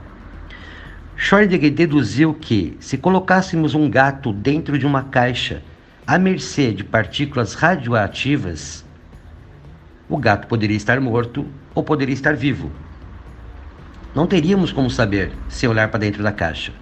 Schrödinger 1.16 1.70
deduziu 1.70 2.32
que 2.32 2.76
se 2.80 2.96
colocássemos 2.96 3.74
um 3.74 3.90
gato 3.90 4.32
dentro 4.32 4.78
de 4.78 4.86
uma 4.86 5.02
caixa 5.02 5.62
à 6.06 6.18
mercê 6.18 6.72
de 6.72 6.82
partículas 6.82 7.54
radioativas, 7.54 8.84
o 10.08 10.16
gato 10.16 10.48
poderia 10.48 10.76
estar 10.76 11.00
morto 11.00 11.46
ou 11.74 11.84
poderia 11.84 12.14
estar 12.14 12.34
vivo. 12.34 12.70
Não 14.14 14.26
teríamos 14.26 14.72
como 14.72 14.90
saber 14.90 15.30
se 15.48 15.68
olhar 15.68 15.88
para 15.88 16.00
dentro 16.00 16.22
da 16.22 16.32
caixa. 16.32 16.72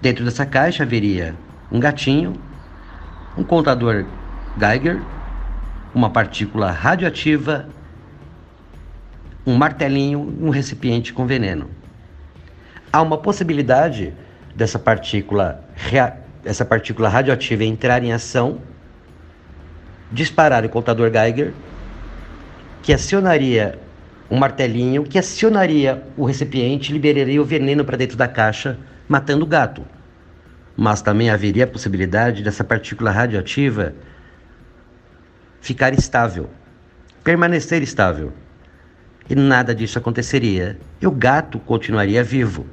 Dentro 0.00 0.24
dessa 0.24 0.44
caixa 0.44 0.82
haveria 0.82 1.34
um 1.70 1.80
gatinho, 1.80 2.34
um 3.36 3.42
contador 3.42 4.04
Geiger, 4.58 5.00
uma 5.94 6.10
partícula 6.10 6.70
radioativa, 6.70 7.68
um 9.46 9.54
martelinho 9.54 10.20
um 10.40 10.50
recipiente 10.50 11.12
com 11.12 11.26
veneno. 11.26 11.68
Há 12.92 13.02
uma 13.02 13.18
possibilidade 13.18 14.12
dessa 14.54 14.78
partícula, 14.78 15.64
essa 16.44 16.64
partícula 16.64 17.08
radioativa 17.08 17.64
entrar 17.64 18.02
em 18.04 18.12
ação, 18.12 18.60
disparar 20.10 20.64
o 20.64 20.68
contador 20.68 21.10
Geiger, 21.10 21.52
que 22.82 22.92
acionaria 22.92 23.78
um 24.30 24.38
martelinho, 24.38 25.04
que 25.04 25.18
acionaria 25.18 26.02
o 26.16 26.24
recipiente, 26.24 26.92
liberaria 26.92 27.40
o 27.40 27.44
veneno 27.44 27.84
para 27.84 27.96
dentro 27.96 28.16
da 28.16 28.28
caixa 28.28 28.78
matando 29.08 29.44
o 29.44 29.48
gato. 29.48 29.84
Mas 30.76 31.02
também 31.02 31.28
haveria 31.28 31.64
a 31.64 31.66
possibilidade 31.66 32.42
dessa 32.42 32.64
partícula 32.64 33.10
radioativa 33.10 33.94
ficar 35.60 35.92
estável, 35.92 36.48
permanecer 37.22 37.82
estável. 37.82 38.32
E 39.28 39.34
nada 39.34 39.74
disso 39.74 39.98
aconteceria. 39.98 40.78
E 41.00 41.06
o 41.06 41.10
gato 41.10 41.58
continuaria 41.58 42.22
vivo. 42.22 42.66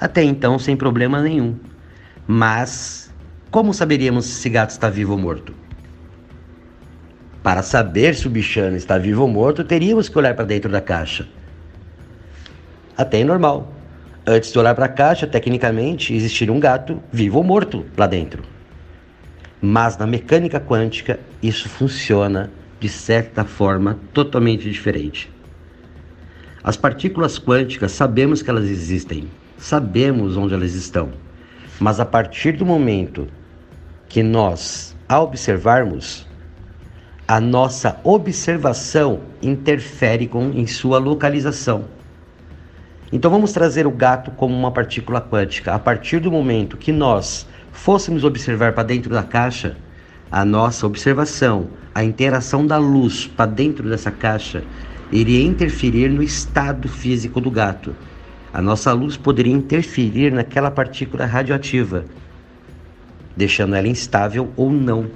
Até 0.00 0.22
então, 0.22 0.58
sem 0.58 0.76
problema 0.76 1.20
nenhum. 1.20 1.56
Mas, 2.26 3.12
como 3.50 3.74
saberíamos 3.74 4.26
se 4.26 4.38
esse 4.38 4.48
gato 4.48 4.70
está 4.70 4.88
vivo 4.88 5.12
ou 5.12 5.18
morto? 5.18 5.54
Para 7.42 7.62
saber 7.62 8.14
se 8.14 8.26
o 8.26 8.30
bichano 8.30 8.76
está 8.76 8.96
vivo 8.98 9.22
ou 9.22 9.28
morto, 9.28 9.64
teríamos 9.64 10.08
que 10.08 10.16
olhar 10.16 10.34
para 10.34 10.44
dentro 10.44 10.70
da 10.70 10.80
caixa. 10.80 11.26
Até 12.96 13.20
é 13.20 13.24
normal. 13.24 13.72
Antes 14.24 14.52
de 14.52 14.58
olhar 14.58 14.74
para 14.74 14.84
a 14.84 14.88
caixa, 14.88 15.26
tecnicamente, 15.26 16.14
existiria 16.14 16.54
um 16.54 16.60
gato 16.60 17.02
vivo 17.12 17.38
ou 17.38 17.44
morto 17.44 17.84
lá 17.96 18.06
dentro. 18.06 18.44
Mas 19.60 19.96
na 19.96 20.06
mecânica 20.06 20.60
quântica 20.60 21.18
isso 21.42 21.68
funciona 21.68 22.50
de 22.78 22.88
certa 22.88 23.44
forma 23.44 23.98
totalmente 24.12 24.70
diferente. 24.70 25.30
As 26.64 26.76
partículas 26.76 27.40
quânticas 27.40 27.90
sabemos 27.90 28.40
que 28.40 28.48
elas 28.48 28.66
existem, 28.66 29.28
sabemos 29.58 30.36
onde 30.36 30.54
elas 30.54 30.74
estão, 30.74 31.10
mas 31.80 31.98
a 31.98 32.04
partir 32.04 32.52
do 32.52 32.64
momento 32.64 33.26
que 34.08 34.22
nós 34.22 34.96
a 35.08 35.20
observarmos, 35.20 36.24
a 37.26 37.40
nossa 37.40 37.98
observação 38.04 39.20
interfere 39.42 40.28
com, 40.28 40.50
em 40.50 40.66
sua 40.66 40.98
localização. 40.98 41.84
Então 43.12 43.30
vamos 43.30 43.52
trazer 43.52 43.86
o 43.86 43.90
gato 43.90 44.30
como 44.30 44.54
uma 44.56 44.70
partícula 44.70 45.20
quântica. 45.20 45.74
A 45.74 45.78
partir 45.78 46.20
do 46.20 46.30
momento 46.30 46.76
que 46.76 46.92
nós 46.92 47.46
fôssemos 47.72 48.22
observar 48.22 48.72
para 48.72 48.84
dentro 48.84 49.10
da 49.10 49.22
caixa, 49.22 49.76
a 50.30 50.44
nossa 50.44 50.86
observação, 50.86 51.68
a 51.94 52.02
interação 52.02 52.66
da 52.66 52.78
luz 52.78 53.26
para 53.26 53.50
dentro 53.50 53.88
dessa 53.90 54.10
caixa 54.10 54.62
iria 55.12 55.44
interferir 55.44 56.08
no 56.08 56.22
estado 56.22 56.88
físico 56.88 57.40
do 57.40 57.50
gato. 57.50 57.94
A 58.52 58.62
nossa 58.62 58.92
luz 58.92 59.16
poderia 59.16 59.52
interferir 59.52 60.32
naquela 60.32 60.70
partícula 60.70 61.26
radioativa, 61.26 62.04
deixando 63.36 63.74
ela 63.74 63.86
instável 63.86 64.50
ou 64.56 64.70
não. 64.70 65.10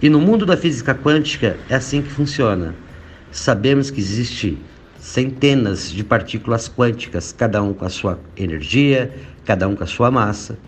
E 0.00 0.08
no 0.08 0.20
mundo 0.20 0.46
da 0.46 0.56
física 0.56 0.94
quântica 0.94 1.56
é 1.68 1.74
assim 1.74 2.02
que 2.02 2.10
funciona. 2.10 2.74
Sabemos 3.30 3.90
que 3.90 4.00
existe 4.00 4.58
centenas 4.98 5.90
de 5.90 6.02
partículas 6.02 6.68
quânticas, 6.68 7.32
cada 7.32 7.62
um 7.62 7.74
com 7.74 7.84
a 7.84 7.90
sua 7.90 8.18
energia, 8.36 9.12
cada 9.44 9.68
um 9.68 9.76
com 9.76 9.84
a 9.84 9.86
sua 9.86 10.10
massa. 10.10 10.58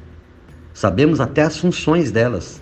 Sabemos 0.73 1.21
até 1.21 1.43
as 1.43 1.59
funções 1.59 2.11
delas, 2.11 2.61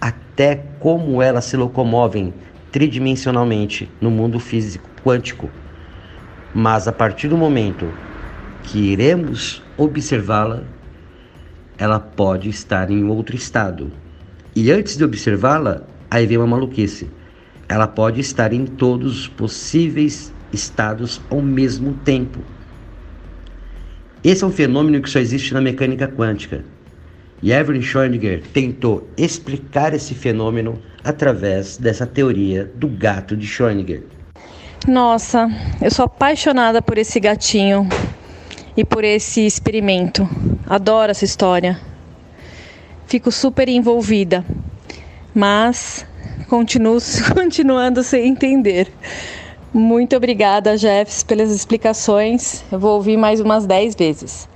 até 0.00 0.56
como 0.80 1.20
elas 1.20 1.44
se 1.44 1.56
locomovem 1.56 2.32
tridimensionalmente 2.72 3.88
no 4.00 4.10
mundo 4.10 4.40
físico 4.40 4.88
quântico. 5.04 5.50
Mas 6.54 6.88
a 6.88 6.92
partir 6.92 7.28
do 7.28 7.36
momento 7.36 7.92
que 8.64 8.78
iremos 8.78 9.62
observá-la, 9.76 10.62
ela 11.76 12.00
pode 12.00 12.48
estar 12.48 12.90
em 12.90 13.04
outro 13.04 13.36
estado. 13.36 13.92
E 14.56 14.72
antes 14.72 14.96
de 14.96 15.04
observá-la, 15.04 15.82
aí 16.10 16.26
vem 16.26 16.38
uma 16.38 16.46
maluquice. 16.46 17.10
Ela 17.68 17.86
pode 17.86 18.20
estar 18.20 18.52
em 18.52 18.64
todos 18.66 19.20
os 19.20 19.28
possíveis 19.28 20.32
estados 20.52 21.20
ao 21.30 21.40
mesmo 21.40 21.94
tempo. 22.04 22.40
Esse 24.22 24.44
é 24.44 24.46
um 24.46 24.52
fenômeno 24.52 25.02
que 25.02 25.10
só 25.10 25.18
existe 25.18 25.52
na 25.52 25.60
mecânica 25.60 26.06
quântica. 26.06 26.64
E 27.42 27.52
Evelyn 27.52 27.82
Schrödinger 27.82 28.40
tentou 28.52 29.08
explicar 29.16 29.92
esse 29.92 30.14
fenômeno 30.14 30.80
através 31.02 31.76
dessa 31.76 32.06
teoria 32.06 32.70
do 32.76 32.86
gato 32.86 33.36
de 33.36 33.48
Schrödinger. 33.48 34.04
Nossa, 34.86 35.50
eu 35.80 35.90
sou 35.90 36.04
apaixonada 36.04 36.80
por 36.80 36.98
esse 36.98 37.18
gatinho 37.18 37.88
e 38.76 38.84
por 38.84 39.02
esse 39.02 39.44
experimento. 39.44 40.28
Adoro 40.68 41.10
essa 41.10 41.24
história. 41.24 41.80
Fico 43.06 43.32
super 43.32 43.68
envolvida, 43.68 44.44
mas 45.34 46.06
continuo 46.48 46.98
continuando 47.34 48.04
sem 48.04 48.28
entender. 48.28 48.88
Muito 49.74 50.14
obrigada, 50.14 50.76
Jeffs, 50.76 51.24
pelas 51.24 51.50
explicações. 51.50 52.62
Eu 52.70 52.78
vou 52.78 52.94
ouvir 52.94 53.16
mais 53.16 53.40
umas 53.40 53.66
10 53.66 53.96
vezes. 53.96 54.51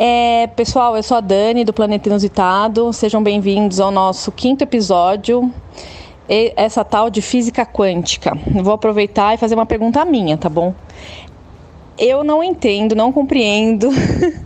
É, 0.00 0.46
pessoal, 0.54 0.96
eu 0.96 1.02
sou 1.02 1.16
a 1.16 1.20
Dani 1.20 1.64
do 1.64 1.72
Planeta 1.72 2.08
Inusitado. 2.08 2.92
Sejam 2.92 3.20
bem-vindos 3.20 3.80
ao 3.80 3.90
nosso 3.90 4.30
quinto 4.30 4.62
episódio. 4.62 5.52
Essa 6.28 6.84
tal 6.84 7.10
de 7.10 7.20
física 7.20 7.66
quântica. 7.66 8.38
Eu 8.54 8.62
vou 8.62 8.74
aproveitar 8.74 9.34
e 9.34 9.36
fazer 9.36 9.56
uma 9.56 9.66
pergunta 9.66 10.04
minha, 10.04 10.38
tá 10.38 10.48
bom? 10.48 10.72
Eu 11.98 12.22
não 12.22 12.44
entendo, 12.44 12.94
não 12.94 13.10
compreendo 13.10 13.90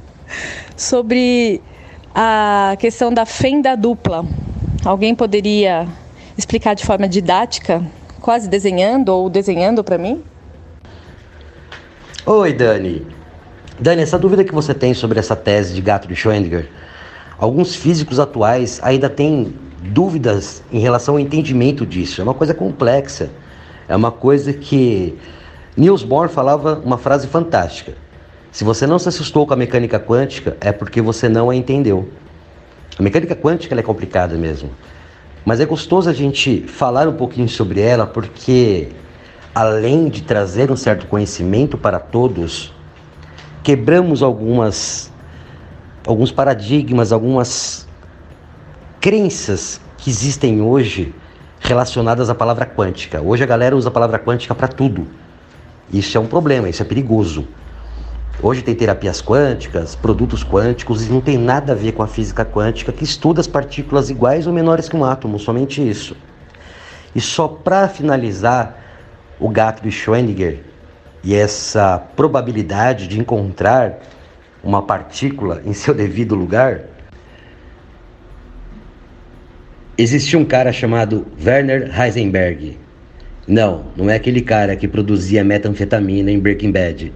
sobre 0.74 1.60
a 2.14 2.74
questão 2.78 3.12
da 3.12 3.26
fenda 3.26 3.76
dupla. 3.76 4.24
Alguém 4.82 5.14
poderia 5.14 5.86
explicar 6.34 6.72
de 6.72 6.86
forma 6.86 7.06
didática, 7.06 7.84
quase 8.22 8.48
desenhando 8.48 9.10
ou 9.10 9.28
desenhando 9.28 9.84
para 9.84 9.98
mim? 9.98 10.24
Oi, 12.24 12.54
Dani. 12.54 13.21
Dani, 13.82 14.00
essa 14.00 14.16
dúvida 14.16 14.44
que 14.44 14.54
você 14.54 14.72
tem 14.72 14.94
sobre 14.94 15.18
essa 15.18 15.34
tese 15.34 15.74
de 15.74 15.80
gato 15.80 16.06
de 16.06 16.14
Schrödinger, 16.14 16.68
alguns 17.36 17.74
físicos 17.74 18.20
atuais 18.20 18.78
ainda 18.80 19.10
têm 19.10 19.56
dúvidas 19.82 20.62
em 20.70 20.78
relação 20.78 21.14
ao 21.14 21.20
entendimento 21.20 21.84
disso. 21.84 22.20
É 22.20 22.24
uma 22.24 22.32
coisa 22.32 22.54
complexa. 22.54 23.30
É 23.88 23.96
uma 23.96 24.12
coisa 24.12 24.52
que 24.52 25.18
Niels 25.76 26.04
Bohr 26.04 26.28
falava 26.28 26.80
uma 26.84 26.96
frase 26.96 27.26
fantástica. 27.26 27.94
Se 28.52 28.62
você 28.62 28.86
não 28.86 29.00
se 29.00 29.08
assustou 29.08 29.48
com 29.48 29.54
a 29.54 29.56
mecânica 29.56 29.98
quântica, 29.98 30.56
é 30.60 30.70
porque 30.70 31.02
você 31.02 31.28
não 31.28 31.50
a 31.50 31.56
entendeu. 31.56 32.08
A 32.96 33.02
mecânica 33.02 33.34
quântica 33.34 33.74
é 33.74 33.82
complicada 33.82 34.36
mesmo. 34.36 34.70
Mas 35.44 35.58
é 35.58 35.66
gostoso 35.66 36.08
a 36.08 36.12
gente 36.12 36.62
falar 36.68 37.08
um 37.08 37.14
pouquinho 37.14 37.48
sobre 37.48 37.80
ela, 37.80 38.06
porque 38.06 38.90
além 39.52 40.08
de 40.08 40.22
trazer 40.22 40.70
um 40.70 40.76
certo 40.76 41.08
conhecimento 41.08 41.76
para 41.76 41.98
todos, 41.98 42.72
quebramos 43.62 44.22
algumas 44.22 45.10
alguns 46.06 46.32
paradigmas, 46.32 47.12
algumas 47.12 47.86
crenças 49.00 49.80
que 49.98 50.10
existem 50.10 50.60
hoje 50.60 51.14
relacionadas 51.60 52.28
à 52.28 52.34
palavra 52.34 52.66
quântica. 52.66 53.22
Hoje 53.22 53.44
a 53.44 53.46
galera 53.46 53.76
usa 53.76 53.88
a 53.88 53.92
palavra 53.92 54.18
quântica 54.18 54.54
para 54.54 54.66
tudo. 54.66 55.06
Isso 55.92 56.16
é 56.18 56.20
um 56.20 56.26
problema, 56.26 56.68
isso 56.68 56.82
é 56.82 56.84
perigoso. 56.84 57.46
Hoje 58.42 58.62
tem 58.62 58.74
terapias 58.74 59.22
quânticas, 59.22 59.94
produtos 59.94 60.42
quânticos 60.42 61.06
e 61.06 61.12
não 61.12 61.20
tem 61.20 61.38
nada 61.38 61.72
a 61.72 61.76
ver 61.76 61.92
com 61.92 62.02
a 62.02 62.08
física 62.08 62.44
quântica 62.44 62.92
que 62.92 63.04
estuda 63.04 63.40
as 63.40 63.46
partículas 63.46 64.10
iguais 64.10 64.48
ou 64.48 64.52
menores 64.52 64.88
que 64.88 64.96
um 64.96 65.04
átomo, 65.04 65.38
somente 65.38 65.88
isso. 65.88 66.16
E 67.14 67.20
só 67.20 67.46
para 67.46 67.86
finalizar, 67.86 68.78
o 69.38 69.48
gato 69.48 69.82
de 69.82 69.90
Schrödinger 69.90 70.71
e 71.24 71.34
essa 71.34 71.98
probabilidade 71.98 73.06
de 73.06 73.18
encontrar 73.18 74.00
uma 74.62 74.82
partícula 74.82 75.62
em 75.64 75.72
seu 75.72 75.94
devido 75.94 76.34
lugar, 76.34 76.82
existia 79.96 80.38
um 80.38 80.44
cara 80.44 80.72
chamado 80.72 81.26
Werner 81.44 81.90
Heisenberg. 81.98 82.78
Não, 83.46 83.86
não 83.96 84.08
é 84.08 84.14
aquele 84.16 84.40
cara 84.40 84.76
que 84.76 84.86
produzia 84.88 85.44
metanfetamina 85.44 86.30
em 86.30 86.38
Breaking 86.38 86.72
Bad. 86.72 87.12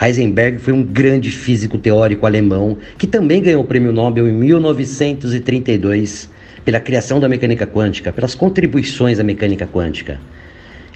Heisenberg 0.00 0.58
foi 0.58 0.72
um 0.72 0.82
grande 0.82 1.30
físico 1.30 1.78
teórico 1.78 2.26
alemão 2.26 2.76
que 2.98 3.06
também 3.06 3.42
ganhou 3.42 3.62
o 3.62 3.66
prêmio 3.66 3.92
Nobel 3.92 4.28
em 4.28 4.32
1932 4.32 6.28
pela 6.64 6.80
criação 6.80 7.18
da 7.18 7.28
mecânica 7.28 7.66
quântica, 7.66 8.12
pelas 8.12 8.34
contribuições 8.34 9.18
à 9.18 9.24
mecânica 9.24 9.66
quântica. 9.66 10.20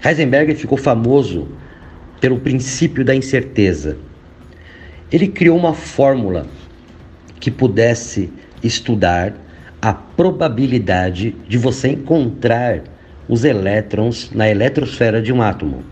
Heisenberg 0.05 0.55
ficou 0.55 0.77
famoso 0.77 1.49
pelo 2.21 2.39
princípio 2.39 3.05
da 3.05 3.15
incerteza. 3.15 3.97
Ele 5.11 5.27
criou 5.27 5.57
uma 5.57 5.75
fórmula 5.75 6.47
que 7.41 7.51
pudesse 7.51 8.31
estudar 8.63 9.35
a 9.81 9.93
probabilidade 9.93 11.35
de 11.49 11.57
você 11.57 11.89
encontrar 11.89 12.83
os 13.27 13.45
elétrons 13.45 14.31
na 14.33 14.49
eletrosfera 14.49 15.23
de 15.23 15.33
um 15.33 15.41
átomo. 15.41 15.83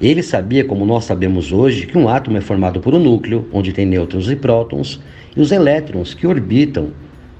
Ele 0.00 0.22
sabia, 0.22 0.64
como 0.64 0.84
nós 0.84 1.04
sabemos 1.04 1.52
hoje, 1.52 1.86
que 1.86 1.96
um 1.96 2.08
átomo 2.08 2.36
é 2.36 2.40
formado 2.40 2.80
por 2.80 2.94
um 2.94 2.98
núcleo, 2.98 3.48
onde 3.52 3.72
tem 3.72 3.86
nêutrons 3.86 4.30
e 4.30 4.36
prótons, 4.36 5.00
e 5.34 5.40
os 5.40 5.50
elétrons 5.50 6.14
que 6.14 6.26
orbitam 6.26 6.92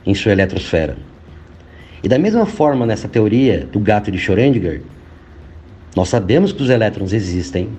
em 0.04 0.14
sua 0.14 0.32
eletrosfera. 0.32 0.96
E 2.02 2.08
da 2.08 2.18
mesma 2.18 2.46
forma, 2.46 2.86
nessa 2.86 3.08
teoria 3.08 3.68
do 3.70 3.78
gato 3.78 4.10
de 4.10 4.18
Schrödinger, 4.18 4.80
nós 5.96 6.10
sabemos 6.10 6.52
que 6.52 6.62
os 6.62 6.68
elétrons 6.68 7.14
existem, 7.14 7.70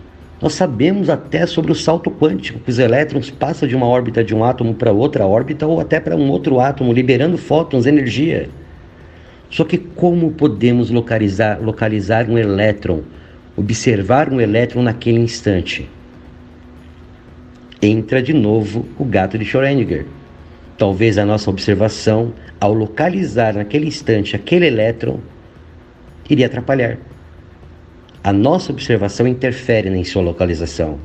nós 0.42 0.54
sabemos 0.54 1.08
até 1.08 1.46
sobre 1.46 1.72
o 1.72 1.76
salto 1.76 2.10
quântico, 2.10 2.60
que 2.60 2.70
os 2.72 2.80
elétrons 2.80 3.30
passam 3.30 3.70
de 3.70 3.76
uma 3.76 3.86
órbita 3.86 4.24
de 4.24 4.34
um 4.34 4.44
átomo 4.44 4.74
para 4.74 4.92
outra 4.92 5.28
órbita 5.28 5.68
ou 5.68 5.80
até 5.80 6.00
para 6.00 6.16
um 6.16 6.28
outro 6.32 6.60
átomo, 6.60 6.92
liberando 6.92 7.38
fótons, 7.38 7.86
energia. 7.86 8.50
Só 9.52 9.64
que 9.64 9.78
como 9.78 10.32
podemos 10.32 10.90
localizar, 10.90 11.62
localizar 11.62 12.28
um 12.28 12.40
elétron, 12.40 13.02
observar 13.56 14.34
um 14.34 14.42
elétron 14.42 14.82
naquele 14.82 15.20
instante? 15.20 15.88
Entra 17.80 18.22
de 18.22 18.34
novo 18.34 18.84
o 18.98 19.06
gato 19.06 19.38
de 19.38 19.46
Schrödinger. 19.46 20.06
Talvez 20.76 21.20
a 21.20 21.26
nossa 21.26 21.50
observação, 21.52 22.34
ao 22.60 22.74
localizar 22.74 23.54
naquele 23.54 23.86
instante 23.86 24.36
aquele 24.36 24.66
elétron, 24.66 25.20
iria 26.28 26.48
atrapalhar. 26.48 26.98
A 28.28 28.34
nossa 28.34 28.74
observação 28.74 29.26
interfere 29.26 29.88
em 29.88 30.04
sua 30.04 30.22
localização. 30.22 31.00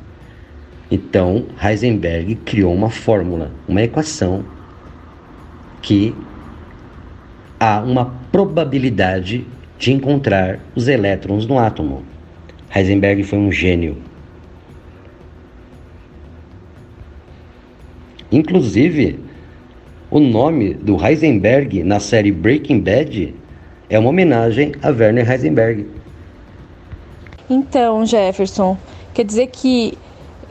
Então, 0.91 1.45
Heisenberg 1.57 2.35
criou 2.43 2.73
uma 2.73 2.89
fórmula, 2.89 3.49
uma 3.65 3.81
equação 3.81 4.43
que 5.81 6.13
há 7.57 7.79
uma 7.79 8.13
probabilidade 8.29 9.47
de 9.79 9.93
encontrar 9.93 10.59
os 10.75 10.89
elétrons 10.89 11.47
no 11.47 11.57
átomo. 11.57 12.03
Heisenberg 12.75 13.23
foi 13.23 13.39
um 13.39 13.53
gênio. 13.53 13.95
Inclusive, 18.29 19.17
o 20.11 20.19
nome 20.19 20.73
do 20.73 21.01
Heisenberg 21.01 21.83
na 21.83 22.01
série 22.01 22.33
Breaking 22.33 22.81
Bad 22.81 23.33
é 23.89 23.97
uma 23.97 24.09
homenagem 24.09 24.73
a 24.81 24.89
Werner 24.89 25.31
Heisenberg. 25.31 26.02
Então, 27.49 28.05
Jefferson, 28.05 28.77
quer 29.13 29.25
dizer 29.25 29.47
que 29.47 29.97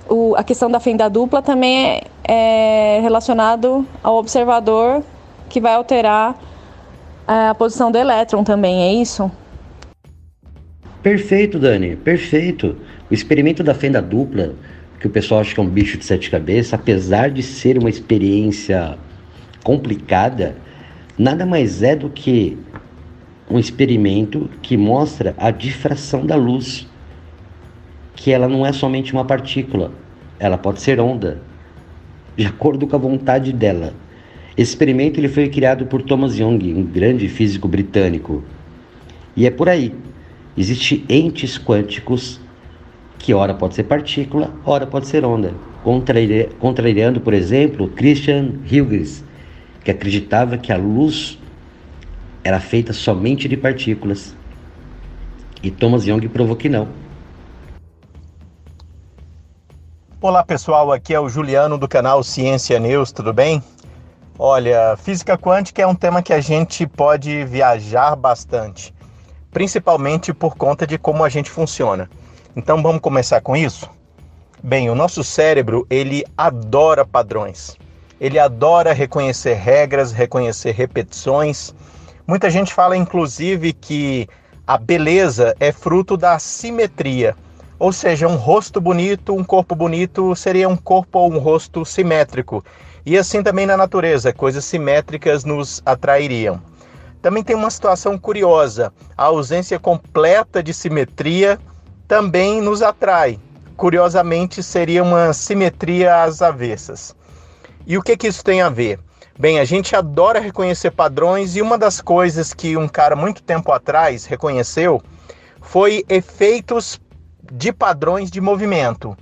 o, 0.09 0.35
a 0.37 0.45
questão 0.45 0.71
da 0.71 0.79
fenda 0.79 1.09
dupla 1.09 1.41
também 1.41 1.87
é, 1.87 2.05
é 2.25 3.01
relacionado 3.01 3.87
ao 4.03 4.17
observador 4.17 5.03
que 5.49 5.61
vai 5.61 5.75
alterar 5.75 6.37
a 7.27 7.55
posição 7.55 7.91
do 7.91 7.99
elétron 7.99 8.45
também, 8.45 8.83
é 8.83 8.95
isso? 8.95 9.31
Perfeito, 11.03 11.59
Dani, 11.59 11.97
perfeito. 11.97 12.77
O 13.11 13.15
experimento 13.15 13.63
da 13.63 13.75
fenda 13.75 14.01
dupla, 14.01 14.55
que 15.01 15.07
o 15.07 15.11
pessoal 15.11 15.41
acha 15.41 15.55
que 15.55 15.61
é 15.61 15.63
um 15.63 15.69
bicho 15.69 15.99
de 15.99 16.05
sete 16.05 16.31
cabeças, 16.31 16.75
apesar 16.75 17.31
de 17.31 17.43
ser 17.43 17.77
uma 17.79 17.91
experiência 17.91 18.97
complicada, 19.65 20.57
nada 21.19 21.45
mais 21.45 21.83
é 21.83 21.97
do 21.97 22.09
que 22.09 22.57
um 23.53 23.59
experimento 23.59 24.49
que 24.63 24.79
mostra 24.79 25.35
a 25.37 25.51
difração 25.51 26.25
da 26.25 26.35
luz, 26.35 26.89
que 28.17 28.33
ela 28.33 28.49
não 28.49 28.65
é 28.65 28.73
somente 28.73 29.13
uma 29.13 29.27
partícula, 29.27 29.93
ela 30.39 30.57
pode 30.57 30.81
ser 30.81 30.99
onda, 30.99 31.43
de 32.35 32.47
acordo 32.47 32.87
com 32.87 32.97
a 32.97 32.99
vontade 32.99 33.53
dela. 33.53 33.93
Esse 34.57 34.71
experimento 34.71 35.21
ele 35.21 35.29
foi 35.29 35.51
criado 35.51 35.85
por 35.85 36.01
Thomas 36.01 36.39
Young, 36.39 36.73
um 36.73 36.83
grande 36.83 37.29
físico 37.29 37.69
britânico. 37.69 38.43
E 39.37 39.47
é 39.47 39.51
por 39.51 39.69
aí. 39.69 39.95
Existem 40.57 41.05
entes 41.09 41.59
quânticos 41.59 42.41
que 43.19 43.35
ora 43.35 43.53
pode 43.53 43.75
ser 43.75 43.85
partícula, 43.85 44.51
ora 44.65 44.87
pode 44.87 45.07
ser 45.07 45.25
onda. 45.27 45.53
Contrariando, 46.59 47.21
por 47.21 47.35
exemplo, 47.35 47.89
Christian 47.89 48.53
Huygens, 48.65 49.23
que 49.85 49.91
acreditava 49.91 50.57
que 50.57 50.73
a 50.73 50.77
luz 50.77 51.39
era 52.45 52.61
feita 52.61 52.93
somente 52.93 53.49
de 53.49 53.57
partículas. 53.57 54.35
E 55.63 55.71
Thomas 55.71 56.07
Young 56.07 56.29
provou 56.29 56.57
que 56.57 56.69
não. 56.69 56.89
Olá 60.21 60.45
pessoal, 60.45 60.93
aqui 60.93 61.15
é 61.15 61.21
o 61.21 61.29
Juliano 61.29 61.77
do 61.77 61.89
canal 61.89 62.23
Ciência 62.23 62.79
News, 62.79 63.11
tudo 63.11 63.33
bem? 63.33 63.63
Olha, 64.39 64.97
física 64.97 65.37
quântica 65.37 65.83
é 65.83 65.87
um 65.87 65.95
tema 65.95 66.23
que 66.23 66.33
a 66.33 66.41
gente 66.41 66.87
pode 66.87 67.45
viajar 67.45 68.17
bastante, 68.17 68.95
principalmente 69.53 70.33
por 70.33 70.57
conta 70.57 70.87
de 70.87 70.97
como 70.97 71.25
a 71.25 71.29
gente 71.29 71.51
funciona. 71.51 72.09
Então 72.55 72.83
vamos 72.83 73.01
começar 73.01 73.41
com 73.41 73.57
isso? 73.57 73.89
Bem, 74.63 74.89
o 74.91 74.95
nosso 74.95 75.25
cérebro, 75.25 75.87
ele 75.91 76.25
adora 76.37 77.05
padrões. 77.05 77.77
Ele 78.21 78.39
adora 78.39 78.93
reconhecer 78.93 79.55
regras, 79.55 80.13
reconhecer 80.13 80.71
repetições. 80.71 81.75
Muita 82.33 82.49
gente 82.49 82.73
fala 82.73 82.97
inclusive 82.97 83.75
que 83.75 84.27
a 84.67 84.79
beleza 84.79 85.55
é 85.61 85.71
fruto 85.71 86.17
da 86.17 86.39
simetria. 86.39 87.37
Ou 87.79 87.93
seja, 87.93 88.27
um 88.27 88.37
rosto 88.37 88.81
bonito, 88.81 89.35
um 89.35 89.45
corpo 89.45 89.75
bonito 89.75 90.35
seria 90.35 90.67
um 90.67 90.75
corpo 90.75 91.19
ou 91.19 91.31
um 91.31 91.37
rosto 91.37 91.85
simétrico. 91.85 92.65
E 93.05 93.19
assim 93.19 93.43
também 93.43 93.67
na 93.67 93.77
natureza, 93.77 94.33
coisas 94.33 94.65
simétricas 94.65 95.45
nos 95.45 95.83
atrairiam. 95.85 96.59
Também 97.21 97.45
tem 97.45 97.55
uma 97.55 97.71
situação 97.71 98.17
curiosa: 98.17 98.91
a 99.15 99.25
ausência 99.25 99.79
completa 99.79 100.63
de 100.63 100.73
simetria 100.73 101.61
também 102.09 102.63
nos 102.63 102.81
atrai. 102.81 103.39
Curiosamente, 103.77 104.63
seria 104.63 105.03
uma 105.03 105.35
simetria 105.35 106.23
às 106.23 106.41
avessas. 106.41 107.15
E 107.87 107.99
o 107.99 108.03
que, 108.03 108.17
que 108.17 108.29
isso 108.29 108.43
tem 108.43 108.63
a 108.63 108.71
ver? 108.71 108.99
Bem, 109.39 109.59
a 109.59 109.65
gente 109.65 109.97
adora 109.97 110.41
reconhecer 110.41 110.91
padrões 110.91 111.57
e 111.57 111.63
uma 111.63 111.79
das 111.79 112.03
coisas 112.03 112.53
que 112.53 112.77
um 112.77 112.87
cara 112.87 113.17
muito 113.17 113.43
tempo 113.43 113.73
atrás 113.73 114.27
reconheceu 114.27 115.03
foi 115.61 116.05
efeitos 116.07 117.01
de 117.51 117.73
padrões 117.73 118.31
de 118.31 118.43
movimento. 118.43 119.17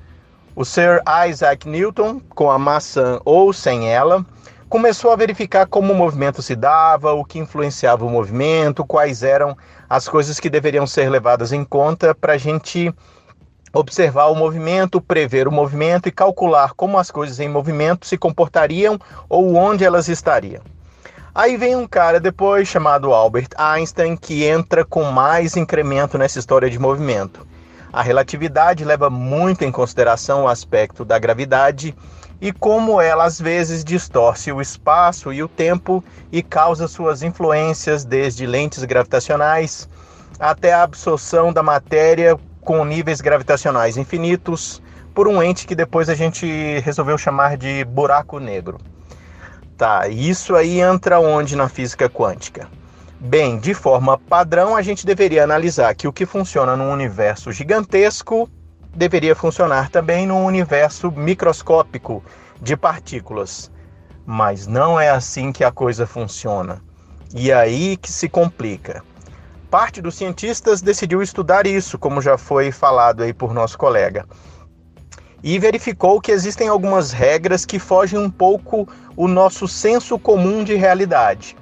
O 0.57 0.65
Sir 0.65 1.01
Isaac 1.29 1.69
Newton, 1.69 2.21
com 2.31 2.51
a 2.51 2.59
maçã 2.59 3.21
ou 3.25 3.53
sem 3.53 3.89
ela, 3.89 4.27
começou 4.69 5.13
a 5.13 5.17
verificar 5.17 5.67
como 5.67 5.93
o 5.93 5.97
movimento 5.97 6.43
se 6.43 6.57
dava, 6.57 7.13
o 7.13 7.25
que 7.25 7.39
influenciava 7.39 8.05
o 8.05 8.11
movimento, 8.11 8.85
quais 8.85 9.23
eram 9.23 9.57
as 9.89 10.09
coisas 10.09 10.41
que 10.41 10.51
deveriam 10.51 10.89
ser 10.89 11.09
levadas 11.09 11.53
em 11.53 11.65
conta 11.65 12.17
para 12.17 12.33
a 12.33 12.39
gente 12.39 12.93
observar 13.73 14.27
o 14.27 14.35
movimento, 14.35 15.01
prever 15.01 15.47
o 15.47 15.53
movimento 15.53 16.09
e 16.09 16.13
calcular 16.13 16.73
como 16.75 16.99
as 16.99 17.11
coisas 17.11 17.39
em 17.39 17.49
movimento 17.49 18.07
se 18.07 18.19
comportariam 18.19 18.99
ou 19.29 19.55
onde 19.55 19.85
elas 19.85 20.09
estariam. 20.09 20.63
Aí 21.33 21.57
vem 21.57 21.77
um 21.77 21.87
cara 21.87 22.19
depois 22.19 22.67
chamado 22.67 23.15
Albert 23.15 23.51
Einstein 23.57 24.17
que 24.17 24.45
entra 24.45 24.85
com 24.85 25.05
mais 25.05 25.57
incremento 25.57 26.19
nessa 26.19 26.41
história 26.41 26.69
de 26.69 26.79
movimento. 26.79 27.47
A 27.93 28.03
relatividade 28.03 28.85
leva 28.85 29.09
muito 29.09 29.65
em 29.65 29.71
consideração 29.71 30.45
o 30.45 30.49
aspecto 30.49 31.05
da 31.05 31.19
gravidade 31.19 31.95
e 32.41 32.53
como 32.53 33.01
ela 33.01 33.25
às 33.25 33.41
vezes 33.41 33.85
distorce 33.85 34.51
o 34.51 34.61
espaço 34.61 35.33
e 35.33 35.43
o 35.43 35.49
tempo 35.49 36.03
e 36.33 36.43
causa 36.43 36.89
suas 36.89 37.23
influências 37.23 38.05
desde 38.05 38.47
lentes 38.47 38.83
gravitacionais 38.85 39.89
até 40.39 40.73
a 40.73 40.83
absorção 40.83 41.53
da 41.53 41.63
matéria 41.63 42.39
com 42.61 42.85
níveis 42.85 43.21
gravitacionais 43.21 43.97
infinitos 43.97 44.83
por 45.15 45.27
um 45.27 45.43
ente 45.43 45.67
que 45.67 45.75
depois 45.75 46.09
a 46.09 46.15
gente 46.15 46.47
resolveu 46.81 47.19
chamar 47.19 47.57
de 47.57 47.85
buraco 47.85 48.39
negro. 48.39 48.79
Tá, 49.77 50.09
isso 50.09 50.55
aí 50.55 50.81
entra 50.81 51.19
onde 51.19 51.57
na 51.57 51.69
física 51.69 52.09
quântica? 52.09 52.69
Bem, 53.19 53.59
de 53.59 53.75
forma 53.75 54.19
padrão, 54.19 54.77
a 54.77 54.83
gente 54.83 55.05
deveria 55.05 55.45
analisar 55.45 55.95
que 55.95 56.09
o 56.09 56.13
que 56.13 56.25
funciona 56.25 56.77
num 56.77 56.91
universo 56.91 57.53
gigantesco 57.53 58.49
deveria 58.95 59.35
funcionar 59.35 59.91
também 59.91 60.27
num 60.27 60.45
universo 60.45 61.11
microscópico 61.11 62.25
de 62.61 62.77
partículas. 62.77 63.71
Mas 64.25 64.67
não 64.67 64.99
é 65.01 65.11
assim 65.11 65.53
que 65.53 65.65
a 65.65 65.73
coisa 65.73 66.07
funciona. 66.07 66.83
E 67.35 67.53
aí 67.53 67.97
que 67.97 68.11
se 68.11 68.29
complica. 68.29 69.03
Parte 69.71 70.03
dos 70.03 70.17
cientistas 70.17 70.83
decidiu 70.83 71.23
estudar 71.23 71.65
isso, 71.65 71.97
como 71.97 72.21
já 72.21 72.37
foi 72.37 72.73
falado 72.73 73.23
aí 73.23 73.33
por 73.33 73.55
nosso 73.55 73.79
colega. 73.79 74.27
E 75.45 75.61
verificou 75.61 76.21
que 76.21 76.33
existem 76.33 76.67
algumas 76.67 77.13
regras 77.13 77.65
que 77.65 77.79
fogem 77.79 78.19
um 78.19 78.29
pouco 78.29 78.89
o 79.17 79.29
nosso 79.29 79.69
senso 79.69 80.19
comum 80.19 80.65
de 80.65 80.75
realidade. 80.75 81.57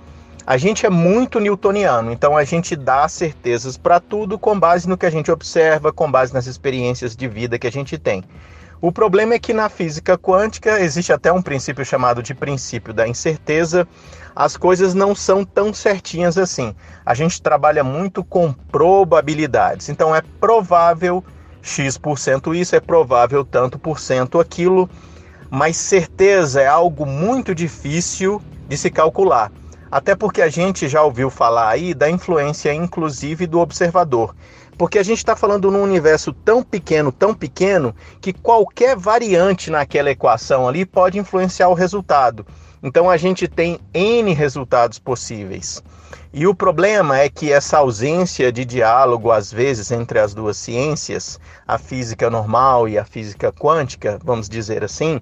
A 0.47 0.57
gente 0.57 0.87
é 0.87 0.90
muito 0.90 1.38
newtoniano, 1.38 2.11
então 2.11 2.35
a 2.35 2.44
gente 2.44 2.75
dá 2.75 3.07
certezas 3.07 3.77
para 3.77 4.01
tudo 4.01 4.38
com 4.38 4.59
base 4.59 4.88
no 4.88 4.97
que 4.97 5.05
a 5.05 5.11
gente 5.11 5.31
observa, 5.31 5.92
com 5.92 6.11
base 6.11 6.33
nas 6.33 6.47
experiências 6.47 7.14
de 7.14 7.29
vida 7.29 7.59
que 7.59 7.66
a 7.66 7.73
gente 7.73 7.99
tem. 7.99 8.25
O 8.81 8.93
problema 8.93 9.35
é 9.35 9.38
que 9.41 9.53
na 9.53 9.69
física 9.69 10.17
quântica 10.17 10.79
existe 10.81 11.12
até 11.12 11.33
um 11.33 11.43
princípio 11.43 11.85
chamado 11.85 12.23
de 12.23 12.33
princípio 12.33 12.95
da 12.95 13.09
incerteza. 13.09 13.88
As 14.37 14.57
coisas 14.57 14.95
não 14.95 15.17
são 15.17 15.45
tão 15.45 15.75
certinhas 15.75 16.38
assim. 16.38 16.73
A 17.05 17.12
gente 17.12 17.43
trabalha 17.43 17.83
muito 17.83 18.23
com 18.23 18.53
probabilidades. 18.53 19.88
Então 19.88 20.14
é 20.14 20.23
provável 20.41 21.25
x% 21.61 22.55
isso, 22.55 22.77
é 22.77 22.81
provável 22.81 23.45
tanto 23.45 23.81
por 23.81 23.99
cento 23.99 24.38
aquilo, 24.38 24.88
mas 25.51 25.77
certeza 25.77 26.61
é 26.61 26.69
algo 26.69 27.05
muito 27.05 27.57
difícil 27.57 28.41
de 28.69 28.77
se 28.77 28.91
calcular. 28.91 29.51
Até 29.91 30.14
porque 30.14 30.41
a 30.41 30.49
gente 30.49 30.87
já 30.87 31.03
ouviu 31.03 31.31
falar 31.31 31.69
aí 31.69 31.95
da 31.95 32.09
influência, 32.09 32.73
inclusive, 32.73 33.47
do 33.47 33.59
observador. 33.59 34.37
Porque 34.79 34.99
a 34.99 35.03
gente 35.03 35.19
está 35.19 35.35
falando 35.35 35.71
num 35.71 35.83
universo 35.83 36.33
tão 36.33 36.62
pequeno, 36.62 37.11
tão 37.11 37.35
pequeno, 37.35 37.95
que 38.21 38.33
qualquer 38.33 38.97
variante 38.97 39.71
naquela 39.71 40.11
equação 40.11 40.69
ali 40.69 40.87
pode 40.87 41.19
influenciar 41.19 41.69
o 41.69 41.75
resultado. 41.75 42.47
Então 42.83 43.11
a 43.11 43.17
gente 43.17 43.49
tem 43.49 43.81
N 43.93 44.33
resultados 44.33 45.01
possíveis. 45.01 45.83
E 46.33 46.47
o 46.47 46.55
problema 46.55 47.19
é 47.19 47.29
que 47.29 47.53
essa 47.53 47.79
ausência 47.79 48.53
de 48.53 48.64
diálogo, 48.64 49.33
às 49.33 49.53
vezes, 49.53 49.91
entre 49.91 50.18
as 50.20 50.33
duas 50.33 50.57
ciências, 50.57 51.41
a 51.66 51.76
física 51.76 52.31
normal 52.31 52.89
e 52.89 52.97
a 52.97 53.05
física 53.05 53.53
quântica, 53.53 54.18
vamos 54.22 54.49
dizer 54.49 54.85
assim, 54.85 55.20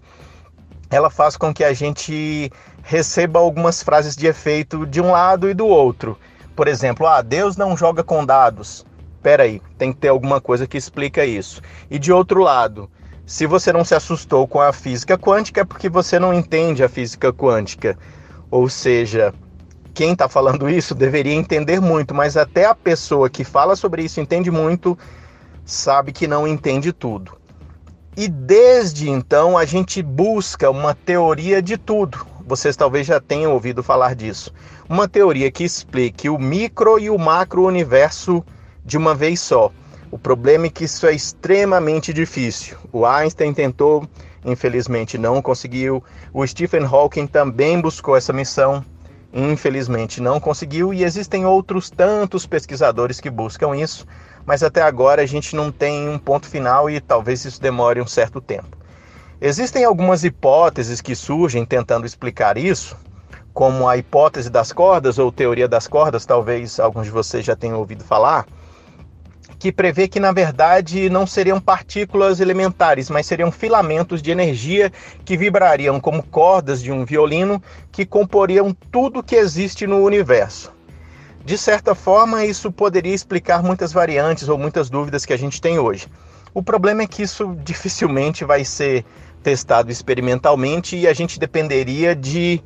ela 0.90 1.09
faz 1.11 1.36
com 1.36 1.52
que 1.52 1.64
a 1.64 1.72
gente 1.72 2.50
receba 2.82 3.40
algumas 3.40 3.82
frases 3.82 4.14
de 4.14 4.26
efeito 4.26 4.86
de 4.86 5.00
um 5.00 5.11
lado 5.12 5.48
e 5.48 5.54
do 5.54 5.66
outro. 5.66 6.18
Por 6.54 6.68
exemplo, 6.68 7.07
ah, 7.07 7.22
Deus 7.22 7.57
não 7.57 7.76
joga 7.76 8.04
com 8.04 8.24
dados. 8.24 8.86
Espera 9.26 9.42
aí, 9.42 9.60
tem 9.76 9.92
que 9.92 9.98
ter 9.98 10.06
alguma 10.06 10.40
coisa 10.40 10.68
que 10.68 10.78
explica 10.78 11.26
isso. 11.26 11.60
E 11.90 11.98
de 11.98 12.12
outro 12.12 12.40
lado, 12.44 12.88
se 13.26 13.44
você 13.44 13.72
não 13.72 13.84
se 13.84 13.92
assustou 13.92 14.46
com 14.46 14.60
a 14.60 14.72
física 14.72 15.18
quântica 15.18 15.62
é 15.62 15.64
porque 15.64 15.88
você 15.88 16.16
não 16.16 16.32
entende 16.32 16.84
a 16.84 16.88
física 16.88 17.32
quântica. 17.32 17.98
Ou 18.52 18.68
seja, 18.68 19.34
quem 19.92 20.12
está 20.12 20.28
falando 20.28 20.70
isso 20.70 20.94
deveria 20.94 21.34
entender 21.34 21.80
muito, 21.80 22.14
mas 22.14 22.36
até 22.36 22.66
a 22.66 22.74
pessoa 22.74 23.28
que 23.28 23.42
fala 23.42 23.74
sobre 23.74 24.04
isso 24.04 24.20
entende 24.20 24.48
muito, 24.48 24.96
sabe 25.64 26.12
que 26.12 26.28
não 26.28 26.46
entende 26.46 26.92
tudo. 26.92 27.32
E 28.16 28.28
desde 28.28 29.10
então 29.10 29.58
a 29.58 29.64
gente 29.64 30.04
busca 30.04 30.70
uma 30.70 30.94
teoria 30.94 31.60
de 31.60 31.76
tudo. 31.76 32.24
Vocês 32.46 32.76
talvez 32.76 33.04
já 33.08 33.20
tenham 33.20 33.52
ouvido 33.54 33.82
falar 33.82 34.14
disso. 34.14 34.52
Uma 34.88 35.08
teoria 35.08 35.50
que 35.50 35.64
explique 35.64 36.28
o 36.28 36.38
micro 36.38 36.96
e 36.96 37.10
o 37.10 37.18
macro 37.18 37.64
universo 37.64 38.44
de 38.87 38.97
uma 38.97 39.14
vez 39.14 39.41
só. 39.41 39.72
O 40.12 40.18
problema 40.18 40.66
é 40.66 40.70
que 40.70 40.84
isso 40.84 41.07
é 41.07 41.12
extremamente 41.12 42.12
difícil. 42.12 42.78
O 42.93 43.05
Einstein 43.05 43.53
tentou, 43.53 44.09
infelizmente 44.45 45.18
não 45.18 45.43
conseguiu. 45.43 46.03
O 46.32 46.47
Stephen 46.47 46.84
Hawking 46.84 47.26
também 47.26 47.80
buscou 47.80 48.16
essa 48.16 48.32
missão, 48.32 48.84
infelizmente 49.32 50.22
não 50.22 50.39
conseguiu. 50.39 50.95
E 50.95 51.03
existem 51.03 51.45
outros 51.45 51.91
tantos 51.91 52.47
pesquisadores 52.47 53.20
que 53.20 53.28
buscam 53.28 53.76
isso, 53.76 54.07
mas 54.47 54.62
até 54.62 54.80
agora 54.82 55.20
a 55.22 55.26
gente 55.26 55.57
não 55.57 55.72
tem 55.72 56.09
um 56.09 56.18
ponto 56.18 56.47
final 56.47 56.89
e 56.89 57.01
talvez 57.01 57.45
isso 57.45 57.61
demore 57.61 58.01
um 58.01 58.07
certo 58.07 58.41
tempo. 58.41 58.76
Existem 59.41 59.84
algumas 59.84 60.22
hipóteses 60.22 61.01
que 61.01 61.16
surgem 61.16 61.64
tentando 61.64 62.07
explicar 62.07 62.57
isso, 62.57 62.97
como 63.53 63.89
a 63.89 63.97
hipótese 63.97 64.49
das 64.49 64.72
cordas 64.72 65.18
ou 65.18 65.32
teoria 65.32 65.66
das 65.66 65.89
cordas, 65.89 66.24
talvez 66.24 66.78
alguns 66.78 67.07
de 67.07 67.11
vocês 67.11 67.45
já 67.45 67.57
tenham 67.57 67.78
ouvido 67.78 68.05
falar 68.05 68.47
que 69.59 69.72
prevê 69.72 70.07
que 70.07 70.20
na 70.20 70.32
verdade 70.32 71.09
não 71.09 71.26
seriam 71.26 71.61
partículas 71.61 72.40
elementares, 72.40 73.09
mas 73.09 73.26
seriam 73.26 73.51
filamentos 73.51 74.20
de 74.20 74.30
energia 74.30 74.92
que 75.24 75.36
vibrariam 75.36 76.01
como 76.01 76.22
cordas 76.22 76.82
de 76.82 76.92
um 76.92 77.05
violino 77.05 77.62
que 77.90 78.05
comporiam 78.05 78.76
tudo 78.90 79.22
que 79.22 79.36
existe 79.36 79.86
no 79.86 80.05
universo. 80.05 80.72
De 81.44 81.57
certa 81.57 81.94
forma, 81.94 82.44
isso 82.44 82.72
poderia 82.72 83.14
explicar 83.14 83.62
muitas 83.62 83.92
variantes 83.92 84.49
ou 84.49 84.59
muitas 84.59 84.90
dúvidas 84.90 85.24
que 85.24 85.32
a 85.32 85.38
gente 85.38 85.61
tem 85.61 85.78
hoje. 85.78 86.09
O 86.53 86.62
problema 86.62 87.03
é 87.03 87.07
que 87.07 87.22
isso 87.22 87.57
dificilmente 87.64 88.44
vai 88.44 88.64
ser 88.64 89.05
testado 89.42 89.90
experimentalmente 89.90 90.97
e 90.97 91.07
a 91.07 91.12
gente 91.12 91.38
dependeria 91.38 92.16
de 92.16 92.61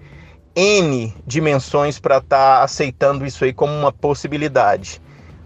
N 0.57 1.15
dimensões 1.27 1.99
para 1.99 2.17
estar 2.17 2.59
tá 2.59 2.63
aceitando 2.63 3.27
isso 3.27 3.45
aí 3.45 3.53
como 3.53 3.73
uma 3.73 3.93
possibilidade 3.93 5.01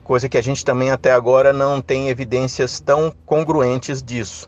coisa 0.05 0.29
que 0.29 0.39
a 0.39 0.43
gente 0.43 0.65
também 0.65 0.91
até 0.91 1.11
agora 1.11 1.53
não 1.53 1.81
tem 1.81 2.11
evidências 2.11 2.79
tão 2.79 3.13
congruentes 3.27 4.03
disso. 4.03 4.47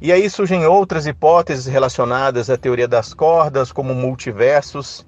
E 0.00 0.12
aí 0.12 0.30
surgem 0.30 0.64
outras 0.66 1.06
hipóteses 1.06 1.66
relacionadas 1.66 2.48
à 2.48 2.56
teoria 2.56 2.86
das 2.86 3.12
cordas, 3.12 3.72
como 3.72 3.94
multiversos. 3.94 5.04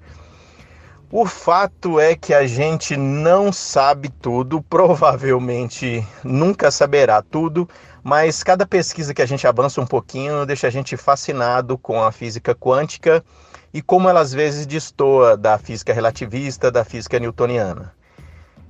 O 1.11 1.25
fato 1.25 1.99
é 1.99 2.15
que 2.15 2.33
a 2.33 2.45
gente 2.47 2.97
não 2.97 3.53
sabe 3.53 4.09
tudo, 4.09 4.61
provavelmente 4.63 6.05
nunca 6.23 6.71
saberá 6.71 7.21
tudo, 7.21 7.69
mas 8.03 8.43
cada 8.43 8.65
pesquisa 8.65 9.13
que 9.13 9.21
a 9.21 9.25
gente 9.27 9.47
avança 9.47 9.79
um 9.79 9.85
pouquinho 9.85 10.45
deixa 10.45 10.67
a 10.67 10.71
gente 10.71 10.97
fascinado 10.97 11.77
com 11.77 12.03
a 12.03 12.11
física 12.11 12.55
quântica 12.55 13.23
e 13.71 13.81
como 13.81 14.09
ela 14.09 14.21
às 14.21 14.33
vezes 14.33 14.65
destoa 14.65 15.37
da 15.37 15.57
física 15.57 15.93
relativista, 15.93 16.71
da 16.71 16.83
física 16.83 17.19
newtoniana. 17.19 17.93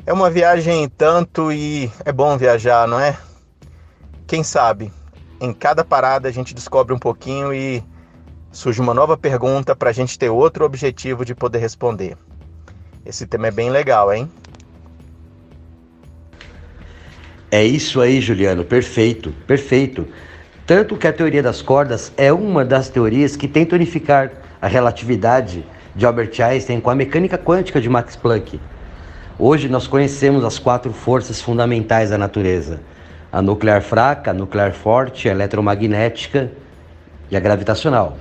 É 0.06 0.12
uma 0.12 0.30
viagem 0.30 0.90
tanto 0.90 1.50
e 1.50 1.90
é 2.04 2.12
bom 2.12 2.38
viajar, 2.38 2.86
não 2.86 3.00
é? 3.00 3.18
Quem 4.28 4.44
sabe, 4.44 4.92
em 5.40 5.54
cada 5.54 5.86
parada 5.86 6.28
a 6.28 6.32
gente 6.32 6.54
descobre 6.54 6.94
um 6.94 7.00
pouquinho 7.00 7.54
e 7.54 7.82
surge 8.52 8.82
uma 8.82 8.94
nova 8.94 9.16
pergunta 9.16 9.74
para 9.74 9.92
a 9.92 9.94
gente 9.94 10.20
ter 10.20 10.30
outro 10.30 10.66
objetivo 10.66 11.24
de 11.24 11.34
poder 11.34 11.60
responder. 11.60 12.18
Esse 13.06 13.26
tema 13.26 13.48
é 13.48 13.52
bem 13.52 13.70
legal, 13.70 14.14
hein? 14.14 14.30
É 17.50 17.64
isso 17.64 18.02
aí, 18.02 18.20
Juliano, 18.20 18.66
perfeito, 18.66 19.32
perfeito. 19.48 20.06
Tanto 20.68 20.98
que 20.98 21.08
a 21.08 21.14
teoria 21.14 21.42
das 21.42 21.62
cordas 21.62 22.12
é 22.18 22.34
uma 22.34 22.66
das 22.66 22.90
teorias 22.90 23.38
que 23.38 23.48
tenta 23.48 23.76
unificar 23.76 24.32
a 24.62 24.68
relatividade 24.68 25.66
de 25.96 26.06
Albert 26.06 26.42
Einstein 26.42 26.82
com 26.82 26.90
a 26.90 26.96
mecânica 26.96 27.38
quântica 27.38 27.80
de 27.80 27.88
Max 27.88 28.18
Planck. 28.18 28.60
Hoje 29.40 29.68
nós 29.68 29.88
conhecemos 29.88 30.44
as 30.44 30.60
quatro 30.60 30.94
forças 30.94 31.42
fundamentais 31.42 32.12
da 32.12 32.20
natureza: 32.20 32.80
a 33.32 33.42
nuclear 33.42 33.82
fraca, 33.82 34.30
a 34.30 34.34
nuclear 34.34 34.74
forte, 34.74 35.28
a 35.28 35.32
eletromagnética 35.32 36.52
e 37.32 37.36
a 37.36 37.40
gravitacional. 37.40 38.18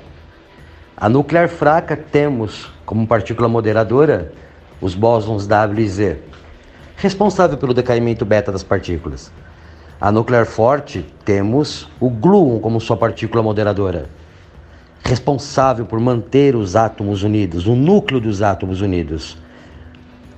A 0.96 1.10
nuclear 1.10 1.50
fraca 1.50 1.96
temos 1.96 2.72
como 2.86 3.06
partícula 3.06 3.46
moderadora 3.46 4.32
os 4.80 4.94
bósons 4.94 5.46
W 5.46 5.84
e 5.84 5.88
Z, 5.88 6.18
responsável 6.96 7.58
pelo 7.58 7.74
decaimento 7.74 8.24
beta 8.24 8.50
das 8.50 8.62
partículas. 8.62 9.30
A 10.00 10.10
nuclear 10.10 10.46
forte 10.46 11.04
temos 11.26 11.90
o 12.00 12.08
gluon 12.08 12.58
como 12.58 12.80
sua 12.80 12.96
partícula 12.96 13.42
moderadora, 13.42 14.06
responsável 15.04 15.84
por 15.84 16.00
manter 16.00 16.56
os 16.56 16.74
átomos 16.74 17.22
unidos, 17.22 17.66
o 17.66 17.74
núcleo 17.74 18.18
dos 18.18 18.40
átomos 18.40 18.80
unidos. 18.80 19.36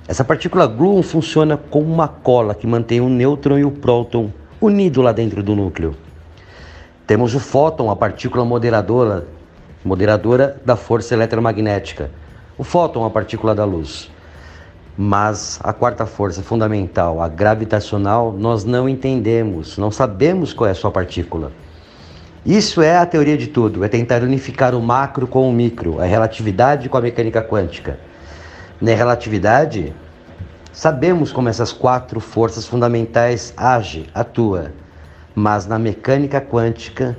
Essa 0.07 0.23
partícula 0.23 0.67
gluon 0.67 1.01
funciona 1.01 1.57
como 1.57 1.91
uma 1.91 2.07
cola 2.07 2.53
que 2.53 2.67
mantém 2.67 3.01
o 3.01 3.09
nêutron 3.09 3.57
e 3.57 3.65
o 3.65 3.71
próton 3.71 4.31
unidos 4.61 5.03
lá 5.03 5.11
dentro 5.11 5.41
do 5.41 5.55
núcleo. 5.55 5.95
Temos 7.07 7.33
o 7.33 7.39
fóton, 7.39 7.89
a 7.89 7.95
partícula 7.95 8.45
moderadora, 8.45 9.25
moderadora 9.83 10.61
da 10.63 10.75
força 10.75 11.15
eletromagnética. 11.15 12.11
O 12.55 12.63
fóton, 12.63 13.03
a 13.03 13.09
partícula 13.09 13.55
da 13.55 13.65
luz. 13.65 14.11
Mas 14.95 15.59
a 15.63 15.73
quarta 15.73 16.05
força 16.05 16.43
fundamental, 16.43 17.19
a 17.19 17.27
gravitacional, 17.27 18.31
nós 18.31 18.63
não 18.63 18.87
entendemos, 18.87 19.75
não 19.75 19.89
sabemos 19.89 20.53
qual 20.53 20.67
é 20.67 20.71
a 20.71 20.75
sua 20.75 20.91
partícula. 20.91 21.51
Isso 22.45 22.79
é 22.79 22.95
a 22.95 23.07
teoria 23.07 23.35
de 23.35 23.47
tudo, 23.47 23.83
é 23.83 23.87
tentar 23.87 24.21
unificar 24.21 24.75
o 24.75 24.81
macro 24.81 25.25
com 25.25 25.49
o 25.49 25.51
micro, 25.51 25.99
a 25.99 26.05
relatividade 26.05 26.89
com 26.89 26.97
a 26.97 27.01
mecânica 27.01 27.41
quântica. 27.41 27.99
Na 28.81 28.93
relatividade, 28.93 29.93
sabemos 30.73 31.31
como 31.31 31.47
essas 31.47 31.71
quatro 31.71 32.19
forças 32.19 32.67
fundamentais 32.67 33.53
agem, 33.55 34.07
atuam, 34.13 34.67
mas 35.33 35.65
na 35.65 35.79
mecânica 35.79 36.41
quântica, 36.41 37.17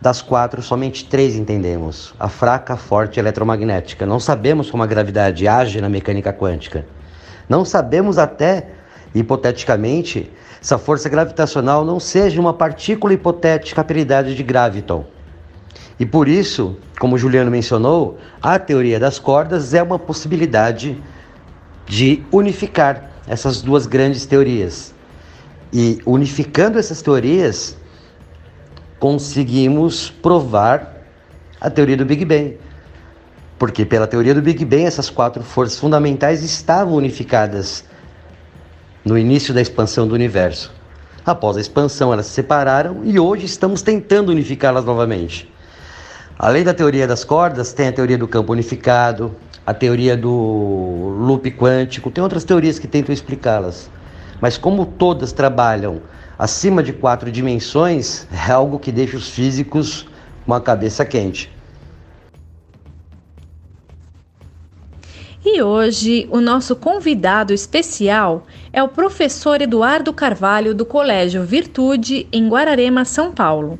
das 0.00 0.22
quatro, 0.22 0.62
somente 0.62 1.04
três 1.04 1.36
entendemos: 1.36 2.14
a 2.18 2.28
fraca, 2.28 2.72
a 2.72 2.76
forte 2.76 3.16
e 3.16 3.20
a 3.20 3.22
eletromagnética. 3.22 4.06
Não 4.06 4.18
sabemos 4.18 4.70
como 4.70 4.82
a 4.82 4.86
gravidade 4.86 5.46
age 5.46 5.78
na 5.80 5.90
mecânica 5.90 6.32
quântica. 6.32 6.86
Não 7.46 7.66
sabemos 7.66 8.16
até, 8.16 8.68
hipoteticamente, 9.14 10.32
se 10.60 10.72
a 10.72 10.78
força 10.78 11.10
gravitacional 11.10 11.84
não 11.84 12.00
seja 12.00 12.40
uma 12.40 12.54
partícula 12.54 13.12
hipotética 13.12 13.82
apelidada 13.82 14.34
de 14.34 14.42
graviton. 14.42 15.04
E 15.98 16.06
por 16.06 16.28
isso, 16.28 16.76
como 16.98 17.16
o 17.16 17.18
Juliano 17.18 17.50
mencionou, 17.50 18.18
a 18.40 18.58
teoria 18.58 19.00
das 19.00 19.18
cordas 19.18 19.74
é 19.74 19.82
uma 19.82 19.98
possibilidade 19.98 20.96
de 21.86 22.22
unificar 22.30 23.10
essas 23.26 23.60
duas 23.60 23.86
grandes 23.86 24.24
teorias. 24.24 24.94
E 25.72 26.00
unificando 26.06 26.78
essas 26.78 27.02
teorias, 27.02 27.76
conseguimos 28.98 30.10
provar 30.10 30.98
a 31.60 31.68
teoria 31.68 31.96
do 31.96 32.04
Big 32.04 32.24
Bang. 32.24 32.56
Porque 33.58 33.84
pela 33.84 34.06
teoria 34.06 34.34
do 34.34 34.40
Big 34.40 34.64
Bang, 34.64 34.84
essas 34.84 35.10
quatro 35.10 35.42
forças 35.42 35.78
fundamentais 35.78 36.44
estavam 36.44 36.94
unificadas 36.94 37.84
no 39.04 39.18
início 39.18 39.52
da 39.52 39.60
expansão 39.60 40.06
do 40.06 40.14
universo. 40.14 40.72
Após 41.26 41.56
a 41.56 41.60
expansão, 41.60 42.12
elas 42.12 42.26
se 42.26 42.32
separaram 42.32 43.02
e 43.04 43.18
hoje 43.18 43.46
estamos 43.46 43.82
tentando 43.82 44.30
unificá-las 44.30 44.84
novamente. 44.84 45.52
Além 46.38 46.62
da 46.62 46.72
teoria 46.72 47.04
das 47.04 47.24
cordas, 47.24 47.72
tem 47.72 47.88
a 47.88 47.92
teoria 47.92 48.16
do 48.16 48.28
campo 48.28 48.52
unificado, 48.52 49.34
a 49.66 49.74
teoria 49.74 50.16
do 50.16 50.30
loop 51.18 51.50
quântico, 51.50 52.12
tem 52.12 52.22
outras 52.22 52.44
teorias 52.44 52.78
que 52.78 52.86
tentam 52.86 53.12
explicá-las. 53.12 53.90
Mas 54.40 54.56
como 54.56 54.86
todas 54.86 55.32
trabalham 55.32 56.00
acima 56.38 56.80
de 56.80 56.92
quatro 56.92 57.32
dimensões, 57.32 58.24
é 58.48 58.52
algo 58.52 58.78
que 58.78 58.92
deixa 58.92 59.16
os 59.16 59.28
físicos 59.28 60.06
com 60.46 60.54
a 60.54 60.60
cabeça 60.60 61.04
quente. 61.04 61.50
E 65.44 65.60
hoje 65.60 66.28
o 66.30 66.40
nosso 66.40 66.76
convidado 66.76 67.52
especial 67.52 68.46
é 68.72 68.80
o 68.80 68.88
professor 68.88 69.60
Eduardo 69.60 70.12
Carvalho 70.12 70.72
do 70.72 70.86
Colégio 70.86 71.42
Virtude 71.42 72.28
em 72.30 72.48
Guararema, 72.48 73.04
São 73.04 73.32
Paulo. 73.32 73.76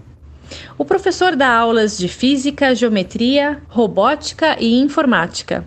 O 0.76 0.84
professor 0.84 1.36
dá 1.36 1.52
aulas 1.54 1.96
de 1.98 2.08
física, 2.08 2.74
geometria, 2.74 3.62
robótica 3.68 4.56
e 4.58 4.80
informática. 4.80 5.66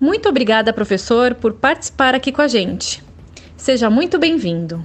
Muito 0.00 0.28
obrigada, 0.28 0.72
professor, 0.72 1.34
por 1.34 1.52
participar 1.54 2.14
aqui 2.14 2.32
com 2.32 2.42
a 2.42 2.48
gente. 2.48 3.02
Seja 3.56 3.88
muito 3.88 4.18
bem-vindo. 4.18 4.84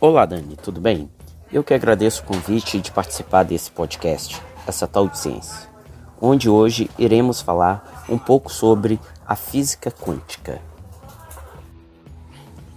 Olá, 0.00 0.24
Dani, 0.26 0.56
tudo 0.62 0.80
bem? 0.80 1.10
Eu 1.52 1.64
que 1.64 1.74
agradeço 1.74 2.22
o 2.22 2.26
convite 2.26 2.80
de 2.80 2.92
participar 2.92 3.42
desse 3.42 3.70
podcast, 3.70 4.40
essa 4.66 4.86
tal 4.86 5.08
de 5.08 5.18
ciência. 5.18 5.68
onde 6.20 6.48
hoje 6.48 6.90
iremos 6.98 7.40
falar 7.42 8.04
um 8.08 8.18
pouco 8.18 8.52
sobre 8.52 8.98
a 9.26 9.36
física 9.36 9.90
quântica. 9.90 10.60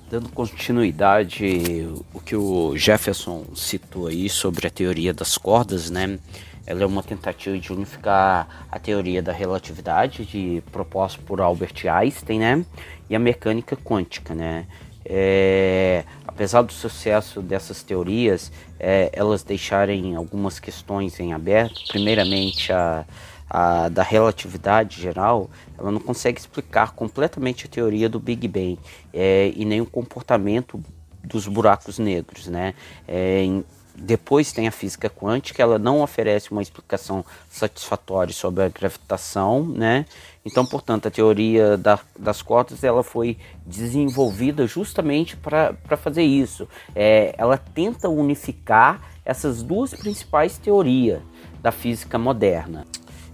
Dando 0.09 0.27
continuidade 0.29 1.87
o 2.11 2.19
que 2.19 2.35
o 2.35 2.75
Jefferson 2.75 3.45
citou 3.55 4.07
aí 4.07 4.27
sobre 4.27 4.65
a 4.65 4.69
teoria 4.71 5.13
das 5.13 5.37
cordas, 5.37 5.91
né? 5.91 6.17
Ela 6.65 6.81
é 6.81 6.85
uma 6.85 7.03
tentativa 7.03 7.55
de 7.59 7.71
unificar 7.71 8.65
a 8.71 8.79
teoria 8.79 9.21
da 9.21 9.31
relatividade 9.31 10.25
de 10.25 10.63
proposta 10.71 11.21
por 11.23 11.39
Albert 11.39 11.85
Einstein, 11.87 12.39
né? 12.39 12.65
E 13.07 13.15
a 13.15 13.19
mecânica 13.19 13.75
quântica, 13.75 14.33
né? 14.33 14.65
É, 15.05 16.03
apesar 16.27 16.63
do 16.63 16.73
sucesso 16.73 17.39
dessas 17.39 17.83
teorias, 17.83 18.51
é, 18.79 19.11
elas 19.13 19.43
deixarem 19.43 20.15
algumas 20.15 20.59
questões 20.59 21.19
em 21.19 21.33
aberto. 21.33 21.87
Primeiramente, 21.87 22.73
a, 22.73 23.05
a, 23.47 23.89
da 23.89 24.01
relatividade 24.03 24.99
geral, 24.99 25.49
ela 25.79 25.91
não 25.91 25.99
consegue 25.99 26.39
explicar 26.39 26.91
completamente 26.91 27.65
a 27.65 27.69
teoria 27.69 28.09
do 28.09 28.19
Big 28.19 28.47
Bang 28.47 28.79
é, 29.13 29.51
e 29.55 29.65
nem 29.65 29.81
o 29.81 29.85
comportamento 29.85 30.83
dos 31.23 31.47
buracos 31.47 31.99
negros, 31.99 32.47
né? 32.47 32.73
É, 33.07 33.41
em, 33.41 33.63
depois 33.95 34.51
tem 34.51 34.67
a 34.67 34.71
física 34.71 35.09
quântica, 35.09 35.61
ela 35.61 35.77
não 35.77 36.01
oferece 36.01 36.51
uma 36.51 36.61
explicação 36.61 37.25
satisfatória 37.49 38.33
sobre 38.33 38.63
a 38.63 38.69
gravitação, 38.69 39.65
né? 39.65 40.05
Então, 40.45 40.65
portanto, 40.65 41.07
a 41.07 41.11
teoria 41.11 41.77
da, 41.77 41.99
das 42.17 42.41
cordas 42.41 42.83
ela 42.83 43.03
foi 43.03 43.37
desenvolvida 43.65 44.65
justamente 44.65 45.35
para 45.35 45.75
fazer 45.97 46.23
isso. 46.23 46.67
É, 46.95 47.35
ela 47.37 47.57
tenta 47.57 48.07
unificar 48.07 49.01
essas 49.25 49.61
duas 49.61 49.93
principais 49.93 50.57
teorias 50.57 51.21
da 51.61 51.71
física 51.71 52.17
moderna. 52.17 52.87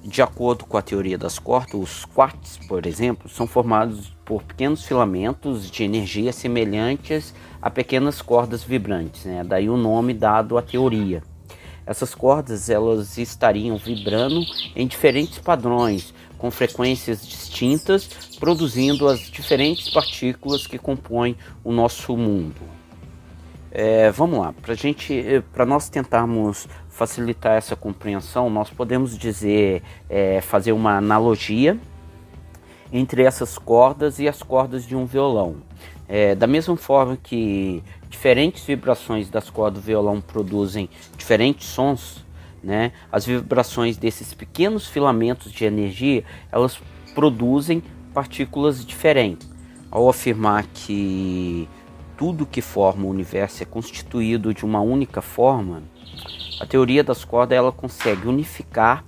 De 0.08 0.22
acordo 0.22 0.66
com 0.66 0.78
a 0.78 0.84
teoria 0.84 1.18
das 1.18 1.40
cordas, 1.40 1.74
os 1.74 2.06
quarks, 2.06 2.60
por 2.68 2.86
exemplo, 2.86 3.28
são 3.28 3.48
formados 3.48 4.16
por 4.24 4.44
pequenos 4.44 4.86
filamentos 4.86 5.72
de 5.72 5.84
energia 5.84 6.32
semelhantes 6.32 7.34
a 7.60 7.72
pequenas 7.72 8.22
cordas 8.22 8.64
vibrantes, 8.64 9.26
né? 9.26 9.44
daí 9.44 9.68
o 9.68 9.76
nome 9.76 10.14
dado 10.14 10.60
à 10.60 10.62
teoria. 10.62 11.24
Essas 11.88 12.14
cordas 12.14 12.70
elas 12.70 13.18
estariam 13.18 13.78
vibrando 13.78 14.42
em 14.76 14.86
diferentes 14.86 15.40
padrões, 15.40 16.14
com 16.38 16.52
frequências 16.52 17.28
distintas, 17.28 18.08
produzindo 18.40 19.08
as 19.08 19.22
diferentes 19.22 19.90
partículas 19.90 20.68
que 20.68 20.78
compõem 20.78 21.36
o 21.64 21.72
nosso 21.72 22.16
mundo. 22.16 22.62
É, 23.72 24.12
vamos 24.12 24.40
lá, 24.40 24.54
para 24.54 24.76
gente, 24.76 25.44
para 25.52 25.66
nós 25.66 25.90
tentarmos 25.90 26.68
facilitar 26.96 27.58
essa 27.58 27.76
compreensão, 27.76 28.50
nós 28.50 28.70
podemos 28.70 29.18
dizer, 29.18 29.84
é, 30.10 30.40
fazer 30.40 30.72
uma 30.72 30.98
analogia 30.98 31.78
entre 32.92 33.22
essas 33.22 33.58
cordas 33.58 34.18
e 34.18 34.30
as 34.30 34.42
cordas 34.42 34.88
de 34.88 34.96
um 34.96 35.06
violão. 35.06 35.58
É, 36.08 36.34
da 36.34 36.48
mesma 36.48 36.78
forma 36.78 37.18
que 37.22 37.84
diferentes 38.10 38.64
vibrações 38.64 39.30
das 39.30 39.50
cordas 39.50 39.82
do 39.82 39.86
violão 39.86 40.22
produzem 40.22 40.90
diferentes 41.18 41.68
sons, 41.68 42.24
né, 42.64 42.94
as 43.12 43.26
vibrações 43.26 43.98
desses 43.98 44.34
pequenos 44.34 44.88
filamentos 44.88 45.52
de 45.52 45.66
energia 45.66 46.24
elas 46.50 46.80
produzem 47.14 47.84
partículas 48.14 48.86
diferentes. 48.86 49.52
Ao 49.92 50.08
afirmar 50.08 50.66
que 50.74 51.68
tudo 52.18 52.46
que 52.46 52.62
forma 52.62 53.06
o 53.06 53.10
universo 53.10 53.64
é 53.64 53.66
constituído 53.66 54.54
de 54.54 54.64
uma 54.64 54.80
única 54.80 55.22
forma, 55.22 55.84
a 56.60 56.66
teoria 56.66 57.04
das 57.04 57.26
cordas 57.26 57.58
ela 57.58 57.72
consegue 57.72 58.28
unificar 58.28 59.04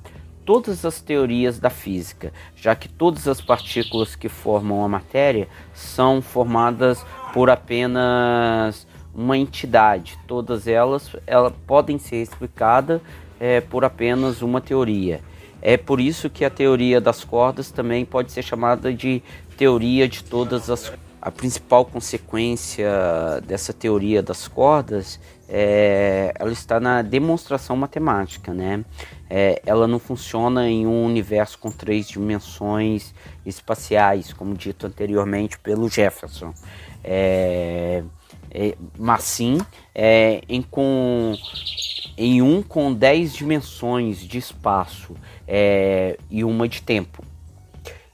todas 0.46 0.86
as 0.86 1.02
teorias 1.02 1.60
da 1.60 1.70
física, 1.70 2.32
já 2.56 2.74
que 2.74 2.88
todas 2.88 3.28
as 3.28 3.42
partículas 3.42 4.16
que 4.16 4.30
formam 4.30 4.84
a 4.84 4.88
matéria 4.88 5.48
são 5.74 6.22
formadas 6.22 7.06
por 7.34 7.50
apenas 7.50 8.88
uma 9.14 9.38
entidade. 9.38 10.18
Todas 10.26 10.68
elas, 10.68 11.14
elas 11.26 11.52
podem 11.66 11.98
ser 11.98 12.22
explicadas 12.22 13.02
é, 13.40 13.60
por 13.60 13.84
apenas 13.84 14.42
uma 14.42 14.62
teoria. 14.62 15.22
É 15.62 15.76
por 15.76 16.00
isso 16.00 16.30
que 16.30 16.46
a 16.46 16.50
teoria 16.50 17.02
das 17.02 17.24
cordas 17.26 17.70
também 17.72 18.06
pode 18.06 18.32
ser 18.32 18.42
chamada 18.42 18.94
de 18.94 19.22
teoria 19.58 20.08
de 20.08 20.24
todas 20.24 20.70
as 20.70 20.94
a 21.20 21.32
principal 21.32 21.84
consequência 21.84 22.88
dessa 23.46 23.74
teoria 23.74 24.22
das 24.24 24.48
cordas 24.48 25.20
é, 25.50 26.34
ela 26.38 26.52
está 26.52 26.80
na 26.80 27.02
demonstração 27.02 27.76
matemática, 27.78 28.54
né? 28.54 28.84
É, 29.30 29.62
ela 29.66 29.88
não 29.88 30.00
funciona 30.00 30.70
em 30.70 30.86
um 30.86 31.06
universo 31.06 31.58
com 31.60 31.72
três 31.72 32.08
dimensões 32.08 33.14
espaciais, 33.46 34.34
como 34.34 34.54
dito 34.56 34.88
anteriormente 34.88 35.58
pelo 35.60 35.90
Jefferson, 35.90 36.54
é, 37.04 38.04
é 38.52 38.76
mas 38.98 39.24
sim 39.24 39.58
é, 39.96 40.42
em, 40.48 40.62
com, 40.62 41.34
em 42.18 42.42
um 42.42 42.62
com 42.62 42.94
dez 42.94 43.34
dimensões 43.34 44.20
de 44.20 44.38
espaço 44.38 45.16
é, 45.48 46.18
e 46.30 46.44
uma 46.44 46.68
de 46.68 46.82
tempo. 46.82 47.24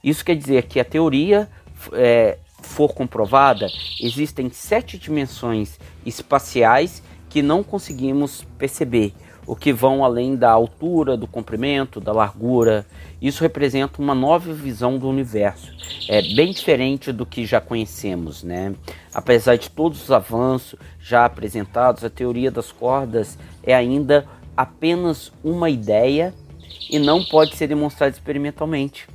Isso 0.04 0.24
quer 0.26 0.36
dizer 0.36 0.64
que 0.64 0.80
a 0.80 0.86
teoria 0.86 1.50
for 2.62 2.94
comprovada, 2.94 3.68
existem 4.02 4.50
sete 4.50 4.98
dimensões 4.98 5.78
espaciais 6.06 7.04
que 7.34 7.42
não 7.42 7.64
conseguimos 7.64 8.46
perceber, 8.60 9.12
o 9.48 9.56
que 9.56 9.74
vão 9.74 10.06
além 10.06 10.36
da 10.36 10.52
altura, 10.52 11.18
do 11.18 11.26
comprimento, 11.26 12.00
da 12.00 12.12
largura. 12.12 12.86
Isso 13.20 13.42
representa 13.42 14.00
uma 14.00 14.14
nova 14.14 14.54
visão 14.54 15.00
do 15.00 15.10
universo, 15.10 15.74
é 16.08 16.22
bem 16.36 16.52
diferente 16.52 17.12
do 17.12 17.26
que 17.26 17.44
já 17.44 17.60
conhecemos, 17.60 18.44
né? 18.44 18.76
Apesar 19.12 19.56
de 19.56 19.68
todos 19.68 20.04
os 20.04 20.12
avanços 20.12 20.78
já 21.00 21.26
apresentados, 21.26 22.04
a 22.04 22.10
teoria 22.10 22.52
das 22.52 22.72
cordas 22.72 23.36
é 23.64 23.74
ainda 23.74 24.28
apenas 24.56 25.34
uma 25.44 25.72
ideia 25.72 26.36
e 26.88 27.00
não 27.00 27.24
pode 27.24 27.56
ser 27.56 27.66
demonstrada 27.66 28.14
experimentalmente. 28.14 29.08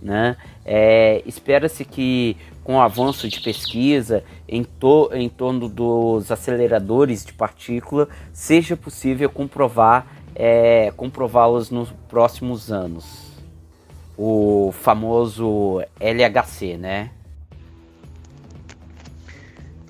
Né? 0.00 0.36
É, 0.64 1.20
Espera-se 1.26 1.84
que 1.84 2.36
com 2.66 2.74
o 2.74 2.80
avanço 2.80 3.28
de 3.28 3.40
pesquisa 3.40 4.24
em, 4.48 4.64
to 4.64 5.08
em 5.12 5.28
torno 5.28 5.68
dos 5.68 6.32
aceleradores 6.32 7.24
de 7.24 7.32
partícula, 7.32 8.08
seja 8.32 8.76
possível 8.76 9.30
comprovar 9.30 10.04
é, 10.34 10.92
comprová-los 10.96 11.70
nos 11.70 11.92
próximos 12.08 12.72
anos. 12.72 13.30
O 14.18 14.74
famoso 14.82 15.80
LHC, 16.00 16.76
né? 16.76 17.10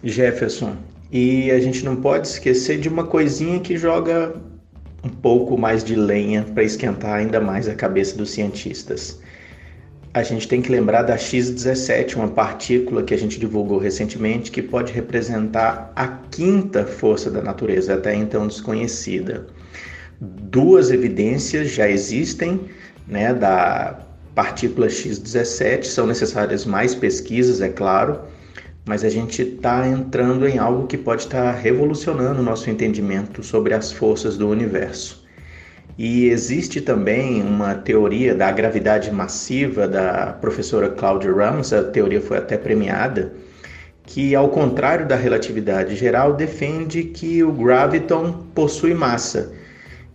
Jefferson, 0.05 0.77
e 1.11 1.51
a 1.51 1.59
gente 1.59 1.83
não 1.83 1.97
pode 1.97 2.29
esquecer 2.29 2.79
de 2.79 2.91
uma 2.91 3.05
coisinha 3.07 3.59
que 3.59 3.79
joga 3.79 4.37
um 5.03 5.09
pouco 5.09 5.57
mais 5.57 5.83
de 5.83 5.95
lenha 5.95 6.43
para 6.43 6.63
esquentar 6.63 7.15
ainda 7.15 7.41
mais 7.41 7.71
a 7.71 7.75
cabeça 7.75 8.19
dos 8.19 8.33
cientistas 8.33 9.19
a 10.17 10.23
gente 10.23 10.49
tem 10.49 10.63
que 10.63 10.73
lembrar 10.73 11.03
da 11.03 11.19
X17, 11.19 12.17
uma 12.17 12.29
partícula 12.29 13.03
que 13.03 13.13
a 13.13 13.19
gente 13.19 13.39
divulgou 13.39 13.77
recentemente, 13.77 14.51
que 14.51 14.63
pode 14.63 14.91
representar 14.91 15.93
a 15.95 16.09
quinta 16.09 16.87
força 16.87 17.31
da 17.31 17.43
natureza, 17.43 17.93
até 17.93 18.15
então 18.15 18.47
desconhecida. 18.47 19.47
Duas 20.19 20.91
evidências 20.91 21.71
já 21.71 21.87
existem 21.87 22.63
né, 23.07 23.35
da 23.35 24.01
partícula 24.35 24.87
X17, 24.87 25.85
são 25.85 26.07
necessárias 26.07 26.65
mais 26.65 26.95
pesquisas, 26.95 27.61
é 27.61 27.69
claro, 27.69 28.21
mas 28.87 29.05
a 29.05 29.11
gente 29.11 29.43
está 29.43 29.87
entrando 29.87 30.49
em 30.49 30.57
algo 30.57 30.87
que 30.87 30.97
pode 30.97 31.25
estar 31.25 31.53
tá 31.53 31.59
revolucionando 31.61 32.41
o 32.41 32.43
nosso 32.43 32.71
entendimento 32.71 33.43
sobre 33.43 33.75
as 33.75 33.93
forças 33.93 34.39
do 34.39 34.49
universo. 34.49 35.26
E 35.99 36.27
existe 36.29 36.81
também 36.81 37.43
uma 37.43 37.75
teoria 37.75 38.35
da 38.35 38.53
gravidade 38.53 39.11
massiva 39.11 39.89
da 39.89 40.35
professora 40.41 40.91
Claudia 40.91 41.33
Ramos, 41.33 41.73
a 41.73 41.83
teoria 41.83 42.21
foi 42.21 42.37
até 42.37 42.59
premiada, 42.59 43.33
que 44.05 44.35
ao 44.35 44.51
contrário 44.51 45.09
da 45.09 45.17
relatividade 45.17 45.97
geral 45.97 46.35
defende 46.35 47.03
que 47.05 47.43
o 47.43 47.51
graviton 47.51 48.45
possui 48.55 48.93
massa. 48.93 49.53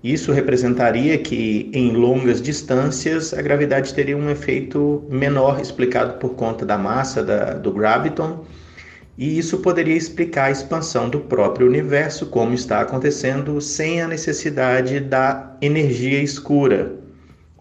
Isso 0.04 0.32
representaria 0.32 1.18
que 1.18 1.70
em 1.74 1.92
longas 1.92 2.42
distâncias 2.42 3.34
a 3.34 3.42
gravidade 3.42 3.94
teria 3.94 4.18
um 4.18 4.30
efeito 4.30 5.04
menor 5.10 5.60
explicado 5.60 6.20
por 6.20 6.36
conta 6.36 6.64
da 6.64 6.78
massa 6.78 7.24
da, 7.24 7.54
do 7.54 7.72
graviton 7.72 8.46
e 9.18 9.38
isso 9.38 9.60
poderia 9.60 9.96
explicar 9.96 10.46
a 10.46 10.52
expansão 10.52 11.10
do 11.10 11.20
próprio 11.20 11.68
universo, 11.68 12.28
como 12.28 12.54
está 12.54 12.82
acontecendo, 12.82 13.60
sem 13.60 14.02
a 14.02 14.08
necessidade 14.08 15.00
da 15.00 15.56
energia 15.62 16.22
escura. 16.22 16.96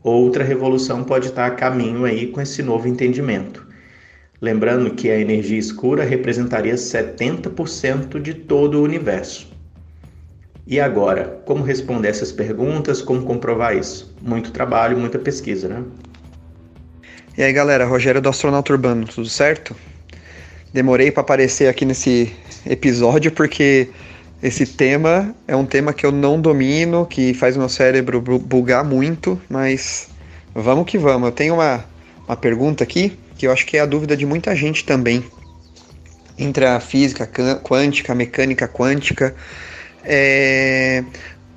Outra 0.03 0.42
revolução 0.42 1.05
pode 1.05 1.26
estar 1.26 1.46
a 1.46 1.51
caminho 1.51 2.05
aí 2.05 2.28
com 2.28 2.40
esse 2.40 2.62
novo 2.62 2.88
entendimento. 2.88 3.66
Lembrando 4.40 4.94
que 4.94 5.11
a 5.11 5.18
energia 5.18 5.59
escura 5.59 6.03
representaria 6.03 6.74
70% 6.74 8.18
de 8.20 8.32
todo 8.32 8.78
o 8.78 8.82
universo. 8.82 9.51
E 10.66 10.80
agora, 10.80 11.42
como 11.44 11.62
responder 11.64 12.09
essas 12.09 12.32
perguntas, 12.32 13.03
como 13.03 13.24
comprovar 13.24 13.76
isso? 13.76 14.14
Muito 14.22 14.53
trabalho, 14.53 14.96
muita 14.96 15.18
pesquisa, 15.18 15.68
né? 15.68 15.84
E 17.36 17.42
aí, 17.42 17.53
galera, 17.53 17.84
Rogério 17.84 18.20
do 18.20 18.28
Astronauta 18.28 18.72
Urbano, 18.72 19.05
tudo 19.07 19.28
certo? 19.28 19.74
Demorei 20.72 21.10
para 21.10 21.22
aparecer 21.22 21.68
aqui 21.68 21.84
nesse 21.84 22.32
episódio 22.64 23.32
porque 23.32 23.88
esse 24.42 24.64
tema 24.64 25.34
é 25.46 25.56
um 25.56 25.66
tema 25.66 25.92
que 25.92 26.06
eu 26.06 26.12
não 26.12 26.40
domino, 26.40 27.04
que 27.04 27.34
faz 27.34 27.56
o 27.56 27.58
meu 27.58 27.68
cérebro 27.68 28.20
bugar 28.20 28.84
muito, 28.84 29.40
mas 29.48 30.08
vamos 30.54 30.86
que 30.86 30.96
vamos. 30.96 31.28
Eu 31.28 31.32
tenho 31.32 31.54
uma, 31.54 31.84
uma 32.26 32.36
pergunta 32.36 32.84
aqui 32.84 33.18
que 33.36 33.46
eu 33.46 33.52
acho 33.52 33.66
que 33.66 33.76
é 33.76 33.80
a 33.80 33.86
dúvida 33.86 34.16
de 34.16 34.24
muita 34.24 34.54
gente 34.54 34.84
também. 34.84 35.24
Entre 36.38 36.64
a 36.64 36.78
física 36.78 37.26
quântica, 37.62 38.12
a 38.12 38.14
mecânica 38.14 38.68
quântica, 38.68 39.34
é, 40.04 41.04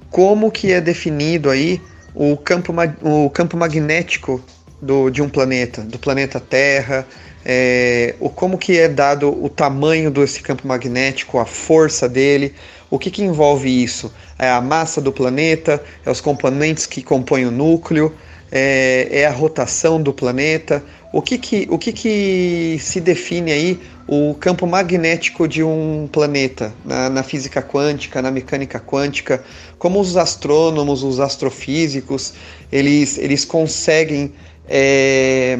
como 0.09 0.51
que 0.51 0.71
é 0.71 0.81
definido 0.81 1.49
aí 1.49 1.79
o 2.15 2.35
campo, 2.35 2.73
o 3.01 3.29
campo 3.29 3.55
magnético 3.57 4.43
do, 4.81 5.09
de 5.09 5.21
um 5.21 5.29
planeta, 5.29 5.81
do 5.81 5.97
planeta 5.97 6.39
Terra, 6.39 7.05
é, 7.45 8.15
o 8.19 8.29
como 8.29 8.57
que 8.57 8.77
é 8.77 8.87
dado 8.87 9.29
o 9.43 9.49
tamanho 9.49 10.09
desse 10.09 10.41
campo 10.41 10.67
magnético, 10.67 11.39
a 11.39 11.45
força 11.45 12.07
dele, 12.07 12.53
o 12.89 12.99
que, 12.99 13.09
que 13.09 13.23
envolve 13.23 13.69
isso? 13.83 14.13
É 14.37 14.49
a 14.49 14.61
massa 14.61 15.01
do 15.01 15.11
planeta, 15.11 15.83
é 16.05 16.11
os 16.11 16.21
componentes 16.21 16.85
que 16.85 17.01
compõem 17.01 17.45
o 17.45 17.51
núcleo, 17.51 18.13
é, 18.51 19.07
é 19.09 19.25
a 19.25 19.31
rotação 19.31 20.01
do 20.01 20.13
planeta. 20.13 20.83
O 21.11 21.21
que 21.21 21.37
que, 21.37 21.67
o 21.71 21.77
que 21.77 21.91
que 21.91 22.77
se 22.79 23.01
define 23.01 23.51
aí 23.51 23.79
o 24.07 24.35
campo 24.35 24.67
magnético 24.67 25.47
de 25.47 25.63
um 25.63 26.07
planeta 26.11 26.73
na, 26.85 27.09
na 27.09 27.23
física 27.23 27.63
quântica, 27.63 28.21
na 28.21 28.29
mecânica 28.29 28.79
quântica? 28.79 29.43
Como 29.79 29.99
os 29.99 30.15
astrônomos, 30.15 31.01
os 31.01 31.19
astrofísicos, 31.19 32.33
eles, 32.71 33.17
eles 33.17 33.43
conseguem 33.43 34.33
é, 34.69 35.59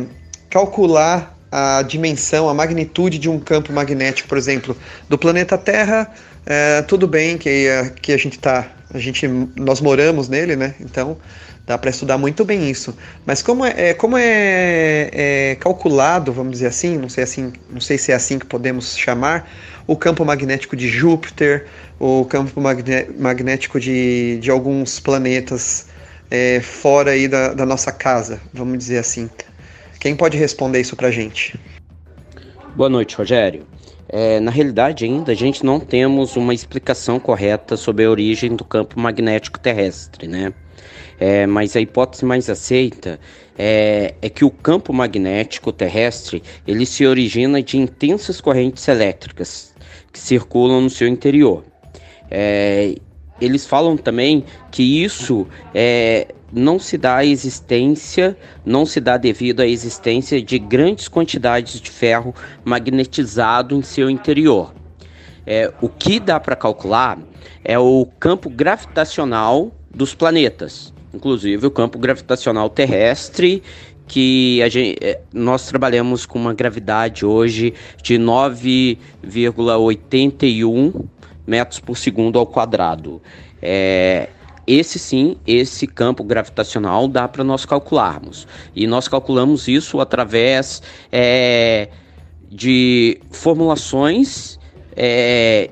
calcular 0.50 1.33
a 1.56 1.84
dimensão, 1.84 2.50
a 2.50 2.54
magnitude 2.54 3.20
de 3.20 3.30
um 3.30 3.40
campo 3.40 3.72
magnético, 3.72 4.28
por 4.28 4.40
exemplo, 4.40 4.76
do 5.08 5.20
planeta 5.20 5.56
Terra, 5.56 6.12
é, 6.48 6.82
tudo 6.82 7.08
bem 7.08 7.38
que, 7.38 7.68
que 8.02 8.12
a 8.12 8.18
gente 8.18 8.40
tá, 8.40 8.72
a 8.92 8.98
gente, 8.98 9.28
nós 9.56 9.80
moramos 9.80 10.28
nele, 10.28 10.56
né? 10.56 10.74
Então 10.80 11.16
dá 11.68 11.78
para 11.78 11.92
estudar 11.92 12.18
muito 12.18 12.44
bem 12.44 12.72
isso. 12.72 12.98
Mas 13.24 13.44
como 13.44 13.64
é, 13.64 13.90
é 13.90 13.94
como 13.94 14.18
é, 14.18 15.12
é, 15.14 15.58
calculado, 15.60 16.34
vamos 16.34 16.54
dizer 16.54 16.66
assim, 16.66 16.98
não 16.98 17.08
sei 17.08 17.24
assim, 17.24 17.54
não 17.70 17.80
sei 17.80 18.00
se 18.00 18.12
é 18.12 18.16
assim 18.16 18.40
que 18.40 18.48
podemos 18.48 18.98
chamar, 18.98 19.48
o 19.86 19.96
campo 19.96 20.26
magnético 20.26 20.76
de 20.76 20.88
Júpiter, 20.88 21.68
o 22.00 22.26
campo 22.26 22.60
magnético 22.60 23.80
de, 23.80 24.40
de 24.42 24.50
alguns 24.50 25.00
planetas 25.00 25.86
é, 26.32 26.60
fora 26.62 27.12
aí 27.12 27.28
da, 27.28 27.54
da 27.54 27.64
nossa 27.64 27.92
casa, 27.92 28.42
vamos 28.52 28.80
dizer 28.80 28.98
assim. 28.98 29.30
Quem 30.04 30.18
pode 30.18 30.38
responder 30.38 30.82
isso 30.82 30.98
para 30.98 31.10
gente? 31.10 31.58
Boa 32.76 32.90
noite, 32.90 33.16
Rogério. 33.16 33.66
É, 34.10 34.38
na 34.42 34.52
realidade, 34.52 35.06
ainda 35.06 35.32
a 35.32 35.36
gente 35.36 35.66
não 35.66 35.80
temos 35.80 36.36
uma 36.36 36.54
explicação 36.54 37.22
correta 37.22 37.78
sobre 37.78 38.04
a 38.04 38.10
origem 38.10 38.54
do 38.54 38.66
campo 38.66 39.00
magnético 39.00 39.58
terrestre, 39.58 40.28
né? 40.28 40.54
É, 41.18 41.48
mas 41.48 41.78
a 41.78 41.80
hipótese 41.80 42.26
mais 42.26 42.50
aceita 42.50 43.18
é, 43.58 44.14
é, 44.22 44.28
que 44.28 44.44
o 44.44 44.52
campo 44.52 44.92
magnético 44.92 45.72
terrestre 45.72 46.44
ele 46.68 46.86
se 46.86 47.08
origina 47.08 47.64
de 47.64 47.78
intensas 47.78 48.42
correntes 48.42 48.86
elétricas 48.90 49.74
que 50.12 50.20
circulam 50.20 50.82
no 50.82 50.90
seu 50.90 51.08
interior. 51.08 51.64
É, 52.30 52.94
eles 53.40 53.66
falam 53.66 53.96
também 53.96 54.44
que 54.70 55.02
isso 55.02 55.48
é, 55.74 56.28
não 56.54 56.78
se 56.78 56.98
dá 56.98 57.18
a 57.18 57.26
existência, 57.26 58.38
não 58.64 58.86
se 58.86 59.00
dá 59.00 59.18
devido 59.18 59.62
à 59.62 59.68
existência 59.68 60.40
de 60.42 60.60
grandes 60.60 61.08
quantidades 61.08 61.82
de 61.82 61.90
ferro 61.90 62.36
magnetizado 62.64 63.76
em 63.76 63.82
seu 63.82 64.08
interior. 64.10 64.74
É, 65.46 65.74
o 65.82 65.90
que 65.90 66.20
dá 66.20 66.40
para 66.40 66.56
calcular 66.56 67.20
é 67.64 67.78
o 67.78 68.08
campo 68.20 68.50
gravitacional 68.50 69.72
dos 69.94 70.16
planetas, 70.16 70.94
inclusive 71.14 71.68
o 71.68 71.72
campo 71.72 72.00
gravitacional 72.00 72.70
terrestre, 72.70 73.62
que 74.08 74.62
a 74.62 74.70
gente, 74.70 74.98
é, 75.02 75.20
nós 75.34 75.68
trabalhamos 75.68 76.26
com 76.26 76.38
uma 76.38 76.54
gravidade 76.54 77.26
hoje 77.26 77.74
de 78.02 78.16
9,81 78.16 81.06
metros 81.46 81.80
por 81.80 81.98
segundo 81.98 82.38
ao 82.38 82.46
quadrado. 82.46 83.22
É, 83.62 84.30
esse 84.66 84.98
sim, 84.98 85.38
esse 85.46 85.86
campo 85.86 86.24
gravitacional 86.24 87.08
dá 87.08 87.28
para 87.28 87.44
nós 87.44 87.66
calcularmos. 87.66 88.48
E 88.76 88.88
nós 88.88 89.08
calculamos 89.08 89.68
isso 89.68 90.00
através 90.00 90.82
é, 91.12 91.90
de 92.50 93.20
formulações 93.32 94.58
é, 94.96 95.70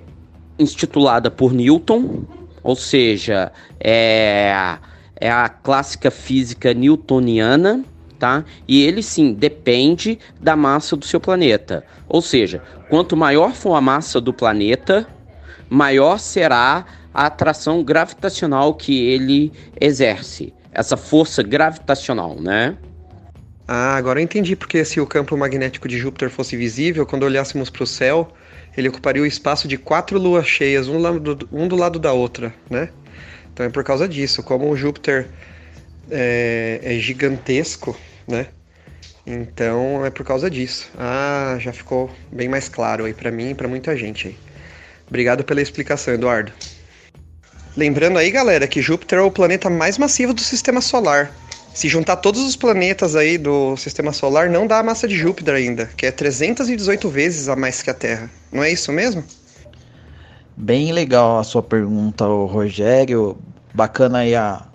institulada 0.60 1.32
por 1.32 1.54
Newton, 1.54 2.24
ou 2.64 2.76
seja, 2.76 3.52
é, 3.80 4.78
é 5.16 5.32
a 5.32 5.48
clássica 5.50 6.12
física 6.12 6.74
newtoniana, 6.74 7.84
tá? 8.20 8.44
E 8.68 8.84
ele 8.84 9.02
sim 9.02 9.34
depende 9.34 10.20
da 10.40 10.56
massa 10.56 10.96
do 10.96 11.06
seu 11.06 11.20
planeta. 11.20 11.84
Ou 12.08 12.22
seja, 12.22 12.62
quanto 12.90 13.18
maior 13.18 13.54
for 13.54 13.76
a 13.76 13.82
massa 13.82 14.22
do 14.22 14.34
planeta, 14.34 15.08
maior 15.70 16.20
será 16.20 16.86
a 17.14 17.26
atração 17.26 17.84
gravitacional 17.84 18.74
que 18.74 19.08
ele 19.08 19.52
exerce, 19.80 20.54
essa 20.72 20.96
força 20.96 21.44
gravitacional, 21.44 22.40
né? 22.40 22.78
Ah, 23.68 23.96
agora 23.96 24.20
eu 24.20 24.24
entendi 24.24 24.56
porque 24.56 24.84
se 24.84 25.00
o 25.00 25.08
campo 25.08 25.38
magnético 25.38 25.88
de 25.88 25.98
Júpiter 25.98 26.30
fosse 26.30 26.58
visível, 26.58 27.06
quando 27.06 27.24
olhássemos 27.24 27.70
para 27.70 27.84
o 27.84 27.88
céu, 27.88 28.32
ele 28.76 28.90
ocuparia 28.90 29.22
o 29.22 29.26
espaço 29.26 29.68
de 29.68 29.78
quatro 29.78 30.20
luas 30.20 30.46
cheias, 30.46 30.88
um, 30.88 30.98
lado, 30.98 31.48
um 31.52 31.68
do 31.68 31.76
lado 31.76 32.00
da 32.00 32.14
outra, 32.14 32.54
né? 32.70 32.90
Então 33.54 33.66
é 33.66 33.70
por 33.70 33.84
causa 33.84 34.08
disso, 34.08 34.42
como 34.44 34.70
o 34.70 34.76
Júpiter 34.76 35.30
é, 36.10 36.80
é 36.82 36.94
gigantesco, 37.00 37.98
né? 38.28 38.48
Então 39.26 40.06
é 40.06 40.10
por 40.10 40.26
causa 40.26 40.50
disso. 40.50 40.90
Ah, 40.98 41.58
já 41.60 41.72
ficou 41.72 42.10
bem 42.32 42.50
mais 42.50 42.68
claro 42.68 43.06
aí 43.06 43.14
para 43.14 43.32
mim 43.32 43.52
e 43.52 43.56
para 43.56 43.68
muita 43.68 43.96
gente 43.96 44.30
aí. 44.30 44.38
Obrigado 45.08 45.44
pela 45.44 45.62
explicação, 45.62 46.14
Eduardo. 46.14 46.52
Lembrando 47.76 48.18
aí, 48.18 48.30
galera, 48.30 48.68
que 48.68 48.82
Júpiter 48.82 49.20
é 49.20 49.22
o 49.22 49.32
planeta 49.32 49.70
mais 49.70 49.98
massivo 49.98 50.34
do 50.34 50.42
sistema 50.42 50.82
solar. 50.82 51.32
Se 51.74 51.88
juntar 51.88 52.18
todos 52.18 52.42
os 52.42 52.56
planetas 52.56 53.16
aí 53.16 53.38
do 53.38 53.78
sistema 53.78 54.12
solar, 54.12 54.50
não 54.50 54.68
dá 54.68 54.80
a 54.80 54.84
massa 54.84 55.08
de 55.08 55.16
Júpiter 55.16 55.56
ainda, 55.56 55.90
que 55.96 56.06
é 56.06 56.12
318 56.12 57.10
vezes 57.10 57.48
a 57.48 57.56
mais 57.56 57.82
que 57.82 57.90
a 57.90 57.94
Terra. 57.94 58.30
Não 58.52 58.62
é 58.62 58.70
isso 58.70 58.92
mesmo? 58.92 59.24
Bem 60.58 60.92
legal 60.92 61.40
a 61.40 61.44
sua 61.46 61.64
pergunta, 61.64 62.26
Rogério. 62.26 63.38
Bacana 63.74 64.20
aí 64.20 64.36
a, 64.36 64.66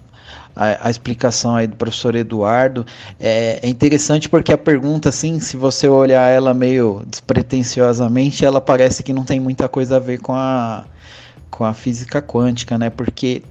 a, 0.57 0.89
a, 0.89 0.91
explicação 0.91 1.55
aí 1.55 1.67
do 1.67 1.77
professor 1.77 2.15
Eduardo. 2.17 2.87
É, 3.21 3.61
é, 3.63 3.69
interessante 3.69 4.27
porque 4.27 4.51
a 4.51 4.59
pergunta, 4.59 5.11
assim, 5.11 5.39
se 5.39 5.55
você 5.59 5.87
olhar 5.87 6.31
ela 6.31 6.55
meio 6.55 7.03
despretensiosamente, 7.07 8.43
ela 8.43 8.61
parece 8.61 9.03
que 9.03 9.13
não 9.13 9.23
tem 9.23 9.39
muita 9.39 9.69
coisa 9.69 9.97
a 9.97 10.01
ver 10.01 10.19
com 10.19 10.33
a, 10.33 10.87
com 11.51 11.65
a 11.65 11.75
física 11.75 12.21
quântica, 12.21 12.77
né? 12.79 12.91
Porque 12.91 13.43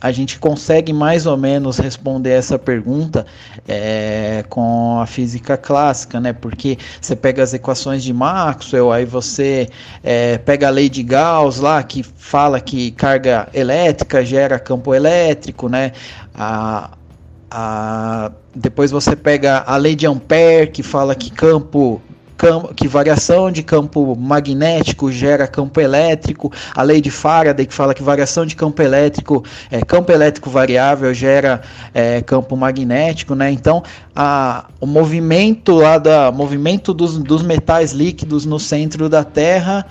a 0.00 0.12
gente 0.12 0.38
consegue 0.38 0.92
mais 0.92 1.26
ou 1.26 1.36
menos 1.36 1.78
responder 1.78 2.30
essa 2.30 2.58
pergunta 2.58 3.24
é, 3.66 4.44
com 4.48 5.00
a 5.00 5.06
física 5.06 5.56
clássica, 5.56 6.20
né? 6.20 6.32
Porque 6.32 6.78
você 7.00 7.14
pega 7.14 7.42
as 7.42 7.54
equações 7.54 8.02
de 8.02 8.12
Maxwell, 8.12 8.92
aí 8.92 9.04
você 9.04 9.68
é, 10.02 10.38
pega 10.38 10.68
a 10.68 10.70
lei 10.70 10.88
de 10.88 11.02
Gauss 11.02 11.58
lá, 11.58 11.82
que 11.82 12.02
fala 12.02 12.60
que 12.60 12.90
carga 12.90 13.48
elétrica 13.54 14.24
gera 14.24 14.58
campo 14.58 14.94
elétrico, 14.94 15.68
né? 15.68 15.92
A, 16.34 16.90
a, 17.50 18.32
depois 18.54 18.90
você 18.90 19.14
pega 19.14 19.62
a 19.66 19.76
lei 19.76 19.94
de 19.94 20.06
Ampère, 20.06 20.70
que 20.70 20.82
fala 20.82 21.14
que 21.14 21.30
campo 21.30 22.02
que 22.76 22.88
variação 22.88 23.50
de 23.50 23.62
campo 23.62 24.14
magnético 24.16 25.10
gera 25.10 25.46
campo 25.46 25.80
elétrico, 25.80 26.52
a 26.74 26.82
lei 26.82 27.00
de 27.00 27.10
Faraday 27.10 27.66
que 27.66 27.74
fala 27.74 27.94
que 27.94 28.02
variação 28.02 28.44
de 28.44 28.56
campo 28.56 28.82
elétrico, 28.82 29.44
é, 29.70 29.80
campo 29.82 30.12
elétrico 30.12 30.50
variável 30.50 31.12
gera 31.14 31.62
é, 31.92 32.20
campo 32.20 32.56
magnético, 32.56 33.34
né? 33.34 33.50
Então, 33.50 33.82
a, 34.14 34.66
o 34.80 34.86
movimento 34.86 35.76
lá 35.76 35.98
da 35.98 36.30
movimento 36.30 36.92
dos, 36.92 37.18
dos 37.18 37.42
metais 37.42 37.92
líquidos 37.92 38.44
no 38.44 38.58
centro 38.58 39.08
da 39.08 39.24
Terra 39.24 39.86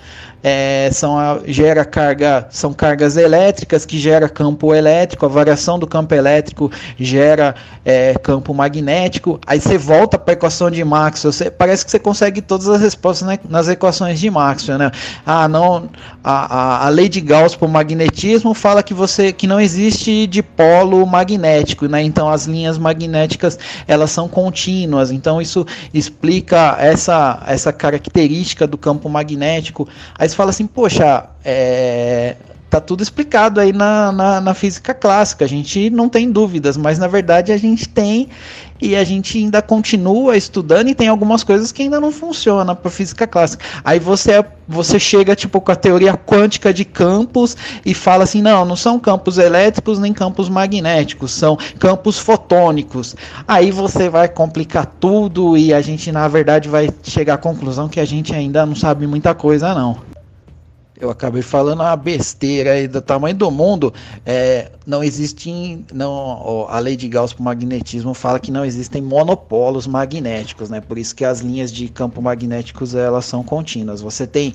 é, 0.46 0.90
são 0.92 1.18
a, 1.18 1.40
gera 1.46 1.86
carga, 1.86 2.46
são 2.50 2.74
cargas 2.74 3.16
elétricas 3.16 3.86
que 3.86 3.98
gera 3.98 4.28
campo 4.28 4.74
elétrico, 4.74 5.24
a 5.24 5.28
variação 5.28 5.78
do 5.78 5.86
campo 5.86 6.14
elétrico 6.14 6.70
gera 6.98 7.54
é, 7.82 8.12
campo 8.22 8.52
magnético. 8.52 9.40
Aí 9.46 9.58
você 9.58 9.78
volta 9.78 10.18
para 10.18 10.32
a 10.32 10.36
equação 10.36 10.70
de 10.70 10.84
Maxwell, 10.84 11.32
você, 11.32 11.50
parece 11.50 11.82
que 11.82 11.90
você 11.90 11.98
consegue 11.98 12.42
todas 12.42 12.68
as 12.68 12.82
respostas 12.82 13.26
né, 13.26 13.38
nas 13.48 13.68
equações 13.68 14.20
de 14.20 14.28
Maxwell, 14.28 14.76
né? 14.76 14.90
Ah, 15.24 15.48
não, 15.48 15.88
a, 16.22 16.56
a, 16.56 16.86
a 16.86 16.88
lei 16.90 17.08
de 17.08 17.22
Gauss 17.22 17.56
para 17.56 17.66
o 17.66 17.70
magnetismo 17.70 18.52
fala 18.52 18.82
que 18.82 18.92
você 18.92 19.32
que 19.32 19.46
não 19.46 19.58
existe 19.58 20.26
dipolo 20.26 21.06
magnético, 21.06 21.86
né? 21.86 22.02
Então 22.02 22.28
as 22.28 22.44
linhas 22.44 22.76
magnéticas 22.76 23.58
elas 23.88 24.10
são 24.10 24.28
contínuas. 24.28 25.10
Então 25.10 25.40
isso 25.40 25.64
explica 25.94 26.76
essa 26.78 27.42
essa 27.46 27.72
característica 27.72 28.66
do 28.66 28.76
campo 28.76 29.08
magnético. 29.08 29.88
Aí 30.18 30.33
fala 30.34 30.50
assim, 30.50 30.66
poxa, 30.66 31.24
é, 31.44 32.36
tá 32.74 32.80
tudo 32.80 33.04
explicado 33.04 33.60
aí 33.60 33.72
na, 33.72 34.10
na, 34.10 34.40
na, 34.40 34.52
física 34.52 34.92
clássica, 34.92 35.44
a 35.44 35.48
gente 35.48 35.90
não 35.90 36.08
tem 36.08 36.28
dúvidas, 36.28 36.76
mas 36.76 36.98
na 36.98 37.06
verdade 37.06 37.52
a 37.52 37.56
gente 37.56 37.88
tem 37.88 38.28
e 38.82 38.96
a 38.96 39.04
gente 39.04 39.38
ainda 39.38 39.62
continua 39.62 40.36
estudando 40.36 40.88
e 40.88 40.94
tem 40.94 41.06
algumas 41.06 41.44
coisas 41.44 41.70
que 41.70 41.82
ainda 41.82 42.00
não 42.00 42.10
funcionam 42.10 42.74
para 42.74 42.90
física 42.90 43.28
clássica. 43.28 43.64
Aí 43.84 44.00
você 44.00 44.44
você 44.66 44.98
chega 44.98 45.36
tipo 45.36 45.60
com 45.60 45.70
a 45.70 45.76
teoria 45.76 46.16
quântica 46.16 46.74
de 46.74 46.84
campos 46.84 47.56
e 47.86 47.94
fala 47.94 48.24
assim, 48.24 48.42
não, 48.42 48.64
não 48.64 48.74
são 48.74 48.98
campos 48.98 49.38
elétricos 49.38 50.00
nem 50.00 50.12
campos 50.12 50.48
magnéticos, 50.48 51.30
são 51.30 51.56
campos 51.78 52.18
fotônicos. 52.18 53.14
Aí 53.46 53.70
você 53.70 54.08
vai 54.08 54.26
complicar 54.26 54.86
tudo 54.98 55.56
e 55.56 55.72
a 55.72 55.80
gente 55.80 56.10
na 56.10 56.26
verdade 56.26 56.68
vai 56.68 56.90
chegar 57.04 57.34
à 57.34 57.38
conclusão 57.38 57.88
que 57.88 58.00
a 58.00 58.04
gente 58.04 58.34
ainda 58.34 58.66
não 58.66 58.74
sabe 58.74 59.06
muita 59.06 59.32
coisa 59.32 59.72
não 59.74 60.13
eu 61.00 61.10
acabei 61.10 61.42
falando 61.42 61.80
uma 61.80 61.96
besteira 61.96 62.72
aí 62.72 62.86
do 62.86 63.02
tamanho 63.02 63.34
do 63.34 63.50
mundo. 63.50 63.92
É, 64.24 64.70
não 64.86 65.02
existe, 65.02 65.84
não, 65.92 66.66
a 66.68 66.78
lei 66.78 66.96
de 66.96 67.08
Gauss 67.08 67.32
para 67.32 67.40
o 67.40 67.44
magnetismo 67.44 68.14
fala 68.14 68.38
que 68.38 68.52
não 68.52 68.64
existem 68.64 69.02
monopolos 69.02 69.86
magnéticos, 69.86 70.70
né? 70.70 70.80
Por 70.80 70.96
isso 70.96 71.14
que 71.14 71.24
as 71.24 71.40
linhas 71.40 71.72
de 71.72 71.88
campo 71.88 72.22
magnéticos 72.22 72.94
elas 72.94 73.24
são 73.24 73.42
contínuas. 73.42 74.00
Você 74.00 74.26
tem 74.26 74.54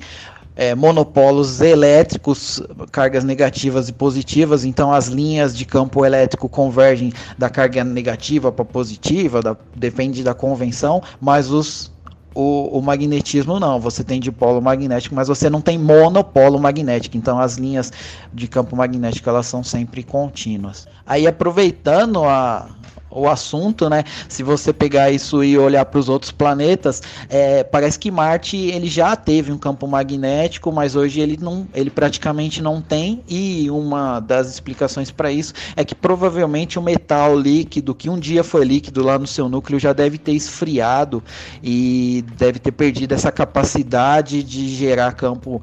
é, 0.56 0.74
monopolos 0.74 1.60
elétricos, 1.60 2.62
cargas 2.90 3.22
negativas 3.22 3.88
e 3.88 3.92
positivas, 3.92 4.64
então 4.64 4.92
as 4.92 5.08
linhas 5.08 5.56
de 5.56 5.64
campo 5.64 6.04
elétrico 6.04 6.48
convergem 6.48 7.12
da 7.36 7.48
carga 7.48 7.84
negativa 7.84 8.50
para 8.50 8.64
positiva, 8.64 9.42
da, 9.42 9.56
depende 9.76 10.22
da 10.22 10.34
convenção, 10.34 11.02
mas 11.20 11.50
os 11.50 11.90
o, 12.34 12.78
o, 12.78 12.82
magnetismo 12.82 13.58
não, 13.58 13.80
você 13.80 14.04
tem 14.04 14.20
dipolo 14.20 14.60
magnético, 14.60 15.14
mas 15.14 15.28
você 15.28 15.50
não 15.50 15.60
tem 15.60 15.78
monopolo 15.78 16.58
magnético, 16.58 17.16
então 17.16 17.38
as 17.38 17.56
linhas 17.56 17.92
de 18.32 18.46
campo 18.46 18.76
magnético 18.76 19.28
elas 19.28 19.46
são 19.46 19.62
sempre 19.64 20.02
contínuas. 20.02 20.86
Aí 21.06 21.26
aproveitando 21.26 22.24
a, 22.24 22.68
o 23.10 23.28
assunto, 23.28 23.88
né? 23.90 24.04
Se 24.28 24.42
você 24.42 24.72
pegar 24.72 25.10
isso 25.10 25.42
e 25.42 25.58
olhar 25.58 25.84
para 25.84 25.98
os 25.98 26.08
outros 26.08 26.30
planetas, 26.30 27.02
é, 27.28 27.64
parece 27.64 27.98
que 27.98 28.10
Marte 28.10 28.56
ele 28.56 28.86
já 28.86 29.16
teve 29.16 29.52
um 29.52 29.58
campo 29.58 29.86
magnético, 29.86 30.70
mas 30.70 30.94
hoje 30.94 31.20
ele 31.20 31.36
não, 31.40 31.66
ele 31.74 31.90
praticamente 31.90 32.62
não 32.62 32.80
tem. 32.80 33.22
E 33.28 33.70
uma 33.70 34.20
das 34.20 34.48
explicações 34.48 35.10
para 35.10 35.32
isso 35.32 35.52
é 35.76 35.84
que 35.84 35.94
provavelmente 35.94 36.78
o 36.78 36.82
metal 36.82 37.36
líquido 37.36 37.94
que 37.94 38.08
um 38.08 38.18
dia 38.18 38.44
foi 38.44 38.64
líquido 38.64 39.02
lá 39.02 39.18
no 39.18 39.26
seu 39.26 39.48
núcleo 39.48 39.78
já 39.78 39.92
deve 39.92 40.18
ter 40.18 40.32
esfriado 40.32 41.22
e 41.62 42.24
deve 42.36 42.58
ter 42.58 42.72
perdido 42.72 43.12
essa 43.12 43.32
capacidade 43.32 44.42
de 44.42 44.68
gerar 44.68 45.12
campo 45.12 45.60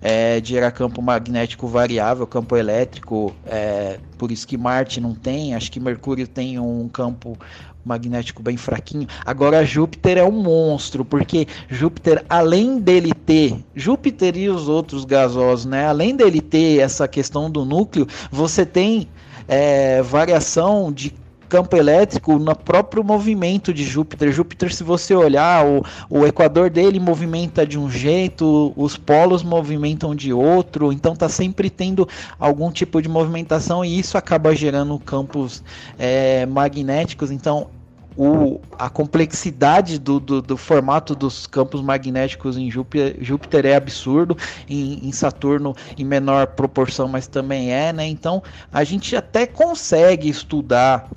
é, 0.00 0.40
de 0.40 0.50
gerar 0.50 0.70
campo 0.70 1.02
magnético 1.02 1.66
variável, 1.66 2.26
campo 2.26 2.56
elétrico, 2.56 3.34
é, 3.46 3.98
por 4.16 4.32
isso 4.32 4.46
que 4.46 4.56
Marte 4.56 5.00
não 5.00 5.14
tem, 5.14 5.54
acho 5.54 5.70
que 5.70 5.78
Mercúrio 5.78 6.26
tem 6.26 6.58
um 6.58 6.88
campo 6.88 7.36
magnético 7.84 8.42
bem 8.42 8.56
fraquinho. 8.56 9.06
Agora 9.24 9.64
Júpiter 9.64 10.18
é 10.18 10.24
um 10.24 10.30
monstro, 10.30 11.04
porque 11.04 11.46
Júpiter, 11.68 12.24
além 12.28 12.78
dele 12.78 13.12
ter, 13.14 13.62
Júpiter 13.74 14.36
e 14.36 14.48
os 14.48 14.68
outros 14.68 15.04
gasosos, 15.04 15.66
né? 15.66 15.86
Além 15.86 16.14
dele 16.14 16.40
ter 16.40 16.80
essa 16.80 17.08
questão 17.08 17.50
do 17.50 17.64
núcleo, 17.64 18.06
você 18.30 18.66
tem 18.66 19.08
é, 19.48 20.02
variação 20.02 20.92
de 20.92 21.12
campo 21.50 21.76
elétrico 21.76 22.38
no 22.38 22.54
próprio 22.54 23.02
movimento 23.02 23.74
de 23.74 23.82
Júpiter. 23.82 24.30
Júpiter, 24.32 24.72
se 24.72 24.84
você 24.84 25.14
olhar, 25.14 25.66
o, 25.66 25.84
o 26.08 26.24
equador 26.24 26.70
dele 26.70 27.00
movimenta 27.00 27.66
de 27.66 27.76
um 27.76 27.90
jeito, 27.90 28.72
os 28.76 28.96
polos 28.96 29.42
movimentam 29.42 30.14
de 30.14 30.32
outro, 30.32 30.92
então 30.92 31.12
está 31.12 31.28
sempre 31.28 31.68
tendo 31.68 32.08
algum 32.38 32.70
tipo 32.70 33.02
de 33.02 33.08
movimentação 33.08 33.84
e 33.84 33.98
isso 33.98 34.16
acaba 34.16 34.54
gerando 34.54 34.96
campos 35.00 35.62
é, 35.98 36.46
magnéticos. 36.46 37.32
Então, 37.32 37.68
o, 38.16 38.60
a 38.78 38.88
complexidade 38.88 39.98
do, 39.98 40.20
do, 40.20 40.42
do, 40.42 40.56
formato 40.56 41.14
dos 41.14 41.46
campos 41.46 41.80
magnéticos 41.80 42.56
em 42.56 42.70
Júpiter, 42.70 43.16
Júpiter 43.20 43.66
é 43.66 43.74
absurdo, 43.74 44.36
em, 44.68 45.08
em, 45.08 45.12
Saturno 45.12 45.74
em 45.96 46.04
menor 46.04 46.48
proporção, 46.48 47.08
mas 47.08 47.26
também 47.26 47.72
é, 47.72 47.92
né? 47.92 48.06
Então 48.06 48.42
a 48.72 48.84
gente 48.84 49.16
até 49.16 49.46
consegue 49.46 50.28
estudar 50.28 51.08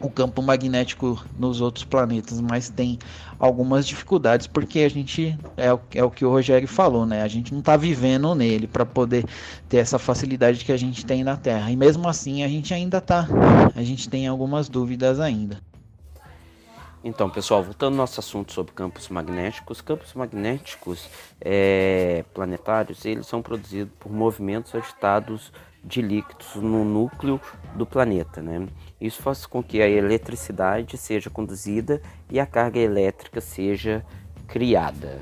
o 0.00 0.10
campo 0.10 0.42
magnético 0.42 1.24
nos 1.38 1.60
outros 1.60 1.84
planetas, 1.84 2.40
mas 2.40 2.68
tem 2.68 2.98
algumas 3.38 3.86
dificuldades 3.86 4.46
porque 4.46 4.80
a 4.80 4.88
gente 4.88 5.38
é 5.56 5.72
o, 5.72 5.80
é 5.94 6.04
o 6.04 6.10
que 6.10 6.24
o 6.24 6.30
Rogério 6.30 6.66
falou, 6.66 7.06
né? 7.06 7.22
A 7.22 7.28
gente 7.28 7.52
não 7.52 7.60
está 7.60 7.76
vivendo 7.76 8.34
nele 8.34 8.66
para 8.66 8.84
poder 8.84 9.24
ter 9.68 9.78
essa 9.78 9.98
facilidade 9.98 10.64
que 10.64 10.72
a 10.72 10.76
gente 10.76 11.04
tem 11.06 11.22
na 11.22 11.36
Terra. 11.36 11.70
E 11.70 11.76
mesmo 11.76 12.08
assim 12.08 12.42
a 12.42 12.48
gente 12.48 12.74
ainda 12.74 13.00
tá, 13.00 13.28
a 13.74 13.82
gente 13.82 14.08
tem 14.08 14.26
algumas 14.26 14.68
dúvidas 14.68 15.20
ainda. 15.20 15.60
Então, 17.06 17.28
pessoal, 17.28 17.62
voltando 17.62 17.92
ao 17.92 17.98
nosso 17.98 18.18
assunto 18.18 18.50
sobre 18.50 18.72
campos 18.72 19.10
magnéticos, 19.10 19.82
campos 19.82 20.14
magnéticos 20.14 21.06
é, 21.38 22.24
planetários, 22.32 23.04
eles 23.04 23.26
são 23.26 23.42
produzidos 23.42 23.92
por 24.00 24.10
movimentos 24.10 24.74
agitados 24.74 25.52
de 25.84 26.00
líquidos 26.00 26.54
no 26.54 26.82
núcleo 26.82 27.38
do 27.76 27.84
planeta, 27.84 28.40
né? 28.40 28.66
Isso 29.00 29.22
faz 29.22 29.44
com 29.46 29.62
que 29.62 29.82
a 29.82 29.88
eletricidade 29.88 30.96
seja 30.96 31.28
conduzida 31.28 32.00
e 32.30 32.38
a 32.40 32.46
carga 32.46 32.78
elétrica 32.78 33.40
seja 33.40 34.04
criada. 34.46 35.20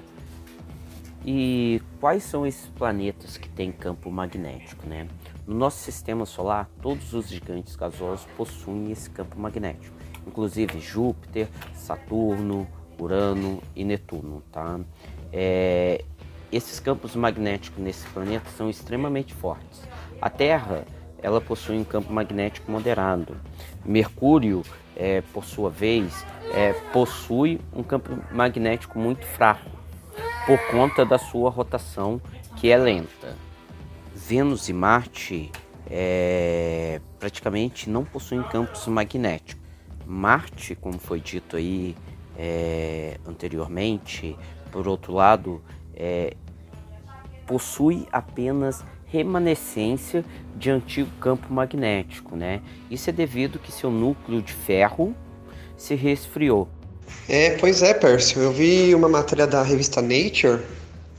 E 1.24 1.80
quais 2.00 2.24
são 2.24 2.44
esses 2.46 2.66
planetas 2.68 3.36
que 3.36 3.48
têm 3.48 3.70
campo 3.70 4.10
magnético, 4.10 4.86
né? 4.86 5.06
No 5.46 5.54
nosso 5.54 5.78
sistema 5.78 6.26
solar, 6.26 6.68
todos 6.80 7.12
os 7.14 7.28
gigantes 7.28 7.76
gasosos 7.76 8.26
possuem 8.36 8.90
esse 8.90 9.08
campo 9.08 9.38
magnético, 9.38 9.94
inclusive 10.26 10.80
Júpiter, 10.80 11.48
Saturno, 11.74 12.66
Urano 12.98 13.62
e 13.74 13.84
Netuno, 13.84 14.42
tá? 14.52 14.80
É, 15.32 16.04
esses 16.50 16.78
campos 16.78 17.16
magnéticos 17.16 17.82
nesses 17.82 18.04
planetas 18.10 18.52
são 18.54 18.68
extremamente 18.68 19.32
fortes. 19.32 19.82
A 20.20 20.28
Terra 20.28 20.84
ela 21.22 21.40
possui 21.40 21.78
um 21.78 21.84
campo 21.84 22.12
magnético 22.12 22.70
moderado. 22.70 23.36
Mercúrio, 23.84 24.62
é, 24.96 25.22
por 25.32 25.44
sua 25.44 25.70
vez, 25.70 26.26
é, 26.52 26.72
possui 26.92 27.60
um 27.72 27.82
campo 27.82 28.10
magnético 28.30 28.98
muito 28.98 29.24
fraco, 29.24 29.70
por 30.46 30.58
conta 30.70 31.04
da 31.04 31.18
sua 31.18 31.48
rotação 31.48 32.20
que 32.56 32.70
é 32.70 32.76
lenta. 32.76 33.36
Vênus 34.14 34.68
e 34.68 34.72
Marte 34.72 35.50
é, 35.88 37.00
praticamente 37.18 37.88
não 37.88 38.04
possuem 38.04 38.42
campos 38.42 38.86
magnéticos. 38.86 39.62
Marte, 40.04 40.74
como 40.74 40.98
foi 40.98 41.20
dito 41.20 41.56
aí 41.56 41.96
é, 42.36 43.18
anteriormente, 43.26 44.36
por 44.70 44.88
outro 44.88 45.12
lado, 45.12 45.62
é, 45.94 46.34
possui 47.46 48.06
apenas 48.10 48.84
remanescência 49.12 50.24
de 50.56 50.70
antigo 50.70 51.10
campo 51.20 51.52
magnético, 51.52 52.34
né? 52.34 52.62
Isso 52.90 53.10
é 53.10 53.12
devido 53.12 53.58
que 53.58 53.70
seu 53.70 53.90
núcleo 53.90 54.40
de 54.40 54.52
ferro 54.52 55.14
se 55.76 55.94
resfriou. 55.94 56.66
É, 57.28 57.50
pois 57.58 57.82
é, 57.82 57.92
Pércio. 57.92 58.40
Eu 58.40 58.52
vi 58.52 58.94
uma 58.94 59.08
matéria 59.08 59.46
da 59.46 59.62
revista 59.62 60.00
Nature. 60.00 60.62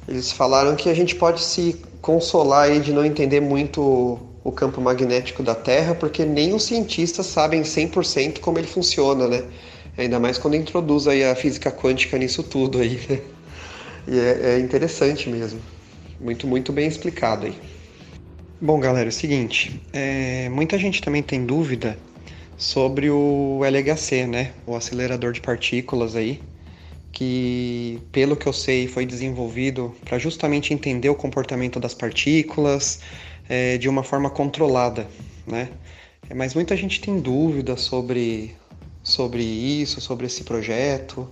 Eles 0.08 0.32
falaram 0.32 0.76
que 0.76 0.90
a 0.90 0.94
gente 0.94 1.16
pode 1.16 1.44
se 1.44 1.80
consolar 2.02 2.64
aí 2.64 2.80
de 2.80 2.92
não 2.92 3.06
entender 3.06 3.40
muito 3.40 4.20
o 4.44 4.52
campo 4.52 4.82
magnético 4.82 5.44
da 5.44 5.56
Terra, 5.56 5.94
porque 5.94 6.26
nem 6.26 6.54
os 6.54 6.64
cientistas 6.64 7.28
sabem 7.28 7.62
100% 7.62 8.40
como 8.40 8.58
ele 8.58 8.68
funciona, 8.68 9.28
né? 9.28 9.44
Ainda 9.98 10.20
mais 10.20 10.40
quando 10.40 10.56
introduz 10.56 11.08
aí 11.08 11.24
a 11.24 11.36
física 11.36 11.72
quântica 11.72 12.18
nisso 12.18 12.42
tudo 12.42 12.80
aí, 12.80 13.00
né? 13.08 13.22
E 14.08 14.20
é, 14.20 14.56
é 14.56 14.60
interessante 14.60 15.30
mesmo. 15.30 15.62
Muito, 16.20 16.48
muito 16.48 16.74
bem 16.74 16.88
explicado 16.88 17.46
aí. 17.46 17.73
Bom, 18.66 18.80
galera, 18.80 19.08
é 19.08 19.10
o 19.10 19.12
seguinte, 19.12 19.82
é, 19.92 20.48
muita 20.48 20.78
gente 20.78 21.02
também 21.02 21.22
tem 21.22 21.46
dúvida 21.46 22.00
sobre 22.58 23.10
o 23.10 23.60
LHC, 23.62 24.26
né? 24.26 24.54
O 24.66 24.74
acelerador 24.74 25.34
de 25.34 25.42
partículas 25.42 26.16
aí, 26.16 26.42
que, 27.12 28.00
pelo 28.10 28.38
que 28.38 28.48
eu 28.48 28.54
sei, 28.54 28.88
foi 28.88 29.06
desenvolvido 29.06 29.94
para 30.06 30.18
justamente 30.18 30.74
entender 30.74 31.10
o 31.10 31.14
comportamento 31.14 31.78
das 31.78 31.94
partículas 31.94 33.02
é, 33.50 33.78
de 33.78 33.90
uma 33.90 34.02
forma 34.02 34.30
controlada, 34.30 35.10
né? 35.46 35.68
É, 36.30 36.34
mas 36.34 36.56
muita 36.56 36.78
gente 36.78 37.02
tem 37.02 37.20
dúvidas 37.20 37.82
sobre, 37.82 38.56
sobre 39.04 39.44
isso, 39.44 40.00
sobre 40.00 40.28
esse 40.28 40.46
projeto. 40.46 41.30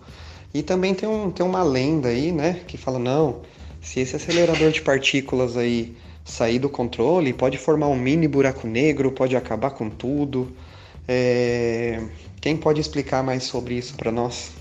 E 0.53 0.61
também 0.61 0.93
tem, 0.93 1.07
um, 1.07 1.31
tem 1.31 1.45
uma 1.45 1.63
lenda 1.63 2.09
aí, 2.09 2.29
né, 2.29 2.59
que 2.67 2.75
fala, 2.75 2.99
não, 2.99 3.41
se 3.81 4.01
esse 4.01 4.17
acelerador 4.17 4.69
de 4.69 4.81
partículas 4.81 5.55
aí 5.55 5.95
sair 6.23 6.59
do 6.59 6.69
controle, 6.69 7.33
pode 7.33 7.57
formar 7.57 7.87
um 7.87 7.95
mini 7.95 8.27
buraco 8.27 8.67
negro, 8.67 9.11
pode 9.11 9.35
acabar 9.35 9.71
com 9.71 9.89
tudo. 9.89 10.51
É... 11.07 12.01
Quem 12.39 12.57
pode 12.57 12.79
explicar 12.81 13.23
mais 13.23 13.43
sobre 13.43 13.75
isso 13.75 13.95
para 13.95 14.11
nós? 14.11 14.51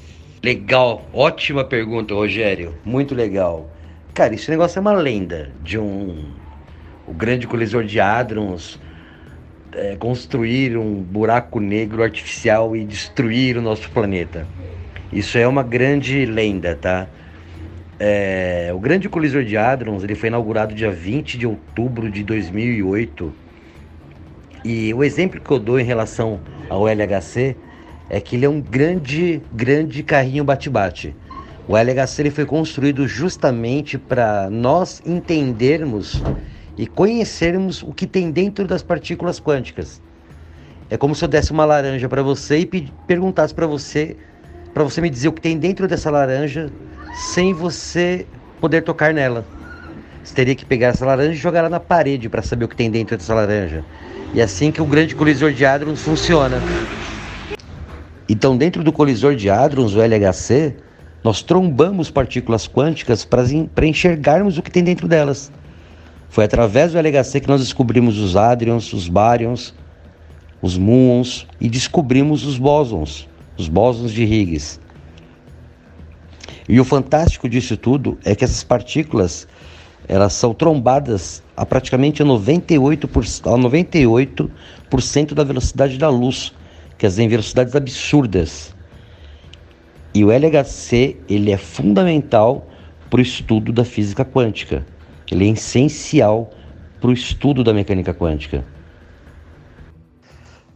Legal, 0.43 1.05
ótima 1.13 1.65
pergunta, 1.65 2.15
Rogério. 2.15 2.75
Muito 2.85 3.15
legal. 3.15 3.71
Cara, 4.15 4.35
esse 4.35 4.51
negócio 4.51 4.79
é 4.79 4.81
uma 4.81 4.93
lenda 4.93 5.53
de 5.63 5.79
um 5.79 6.25
o 7.07 7.13
grande 7.13 7.47
colisor 7.47 7.85
de 7.85 7.99
hadrons 7.99 8.79
é, 9.73 9.97
construir 9.97 10.77
um 10.77 10.95
buraco 10.95 11.59
negro 11.61 12.03
artificial 12.03 12.77
e 12.77 12.85
destruir 12.85 13.57
o 13.57 13.63
nosso 13.63 13.91
planeta. 13.91 14.47
Isso 15.13 15.37
é 15.37 15.47
uma 15.47 15.63
grande 15.63 16.25
lenda, 16.25 16.77
tá? 16.77 17.09
É, 18.03 18.71
o 18.75 18.81
grande 18.81 19.11
colisor 19.11 19.45
de 19.45 19.59
hadrons 19.59 20.03
ele 20.03 20.15
foi 20.15 20.31
inaugurado 20.31 20.75
dia 20.75 20.91
20 20.91 21.37
de 21.37 21.47
outubro 21.47 22.11
de 22.11 22.25
2008 22.25 23.31
e 24.65 24.95
o 24.95 25.05
exemplo 25.05 25.39
que 25.39 25.51
eu 25.51 25.59
dou 25.59 25.79
em 25.79 25.85
relação 25.85 26.41
ao 26.71 26.89
LHC 26.89 27.55
é 28.09 28.19
que 28.19 28.37
ele 28.37 28.47
é 28.47 28.49
um 28.49 28.59
grande, 28.59 29.43
grande 29.53 30.03
carrinho 30.03 30.43
bate-bate. 30.43 31.15
O 31.69 31.77
LHC 31.77 32.23
ele 32.23 32.31
foi 32.31 32.47
construído 32.47 33.07
justamente 33.07 33.99
para 33.99 34.49
nós 34.49 35.03
entendermos 35.05 36.23
e 36.79 36.87
conhecermos 36.87 37.83
o 37.83 37.93
que 37.93 38.07
tem 38.07 38.31
dentro 38.31 38.67
das 38.67 38.83
partículas 38.83 39.39
quânticas. 39.39 40.01
É 40.89 40.97
como 40.97 41.15
se 41.15 41.23
eu 41.23 41.29
desse 41.29 41.53
uma 41.53 41.67
laranja 41.67 42.09
para 42.09 42.23
você 42.23 42.61
e 42.61 42.67
perguntasse 43.07 43.55
para 43.55 43.67
você, 43.67 44.17
para 44.73 44.85
você 44.85 45.03
me 45.03 45.11
dizer 45.11 45.29
o 45.29 45.33
que 45.33 45.43
tem 45.43 45.59
dentro 45.59 45.87
dessa 45.87 46.11
laranja, 46.11 46.73
sem 47.15 47.53
você 47.53 48.27
poder 48.61 48.83
tocar 48.83 49.13
nela. 49.13 49.45
Você 50.23 50.35
teria 50.35 50.55
que 50.55 50.65
pegar 50.65 50.89
essa 50.89 51.05
laranja 51.05 51.33
e 51.33 51.37
jogar 51.37 51.61
ela 51.61 51.69
na 51.69 51.81
parede 51.81 52.29
para 52.29 52.43
saber 52.43 52.65
o 52.65 52.69
que 52.69 52.77
tem 52.77 52.91
dentro 52.91 53.17
dessa 53.17 53.35
laranja. 53.35 53.85
E 54.35 54.41
é 54.41 54.45
assim 54.45 54.71
que 54.71 54.81
o 54.81 54.85
grande 54.85 55.15
colisor 55.15 55.53
de 55.53 55.65
hadrons 55.65 56.03
funciona. 56.03 56.61
Então, 58.29 58.57
dentro 58.57 58.85
do 58.85 58.93
colisor 58.93 59.35
de 59.35 59.51
hadrons, 59.51 59.95
o 59.95 60.01
LHC, 60.01 60.77
nós 61.25 61.43
trombamos 61.43 62.11
partículas 62.11 62.69
quânticas 62.69 63.25
para 63.25 63.87
enxergarmos 63.87 64.57
o 64.57 64.63
que 64.63 64.71
tem 64.71 64.85
dentro 64.85 65.09
delas. 65.09 65.51
Foi 66.29 66.45
através 66.45 66.93
do 66.93 66.99
LHC 66.99 67.41
que 67.41 67.49
nós 67.49 67.61
descobrimos 67.61 68.19
os 68.19 68.37
hadrons, 68.37 68.93
os 68.93 69.09
baryons, 69.09 69.75
os 70.63 70.79
muons 70.79 71.47
e 71.61 71.69
descobrimos 71.69 72.47
os 72.47 72.57
bósons, 72.57 73.29
os 73.59 73.69
bósons 73.69 74.13
de 74.13 74.23
Higgs. 74.23 74.79
E 76.71 76.79
o 76.79 76.85
fantástico 76.85 77.49
disso 77.49 77.77
tudo 77.77 78.17
é 78.25 78.33
que 78.33 78.45
essas 78.45 78.63
partículas 78.63 79.49
elas 80.07 80.33
são 80.35 80.55
trombadas 80.55 81.43
a 81.57 81.67
praticamente 81.67 82.23
a 82.23 82.25
98%, 82.25 83.53
a 83.53 83.57
98 83.57 84.49
da 85.35 85.43
velocidade 85.43 85.99
da 85.99 86.09
luz, 86.09 86.53
quer 86.97 87.09
dizer, 87.09 87.25
em 87.25 87.29
velocidades 87.29 87.75
absurdas. 87.75 88.73
E 90.15 90.25
o 90.25 90.31
LHC 90.31 91.17
ele 91.29 91.51
é 91.51 91.57
fundamental 91.57 92.65
para 93.11 93.19
o 93.19 93.23
estudo 93.23 93.73
da 93.73 93.85
física 93.85 94.25
quântica. 94.25 94.87
Ele 95.29 95.49
é 95.49 95.53
essencial 95.53 96.51
para 97.01 97.11
o 97.11 97.13
estudo 97.13 97.65
da 97.65 97.75
mecânica 97.75 98.15
quântica. 98.15 98.65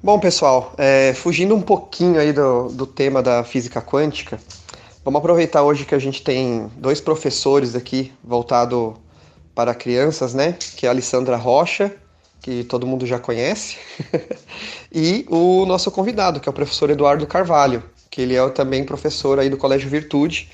Bom, 0.02 0.18
pessoal, 0.18 0.74
é, 0.76 1.14
fugindo 1.14 1.54
um 1.54 1.62
pouquinho 1.62 2.18
aí 2.18 2.32
do, 2.32 2.66
do 2.68 2.84
tema 2.84 3.22
da 3.22 3.44
física 3.44 3.80
quântica, 3.80 4.40
vamos 5.04 5.18
aproveitar 5.18 5.62
hoje 5.62 5.84
que 5.84 5.94
a 5.94 5.98
gente 5.98 6.22
tem 6.22 6.70
dois 6.76 7.00
professores 7.00 7.74
aqui 7.76 8.12
voltado 8.22 8.96
para 9.54 9.74
crianças, 9.74 10.32
né? 10.32 10.56
Que 10.76 10.86
é 10.86 10.88
a 10.88 10.92
Alessandra 10.92 11.36
Rocha, 11.36 11.94
que 12.40 12.64
todo 12.64 12.86
mundo 12.86 13.06
já 13.06 13.18
conhece, 13.18 13.76
e 14.92 15.24
o 15.28 15.64
nosso 15.66 15.90
convidado, 15.90 16.40
que 16.40 16.48
é 16.48 16.50
o 16.50 16.52
professor 16.52 16.90
Eduardo 16.90 17.26
Carvalho, 17.26 17.82
que 18.10 18.20
ele 18.22 18.34
é 18.34 18.48
também 18.50 18.84
professor 18.84 19.38
aí 19.38 19.48
do 19.48 19.56
Colégio 19.56 19.88
Virtude, 19.88 20.50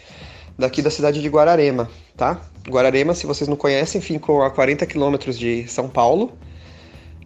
daqui 0.58 0.82
da 0.82 0.90
cidade 0.90 1.22
de 1.22 1.28
Guararema, 1.28 1.88
tá? 2.16 2.40
Guararema, 2.68 3.14
se 3.14 3.26
vocês 3.26 3.48
não 3.48 3.56
conhecem, 3.56 4.00
fica 4.00 4.46
a 4.46 4.50
40 4.50 4.84
quilômetros 4.86 5.38
de 5.38 5.66
São 5.68 5.88
Paulo. 5.88 6.32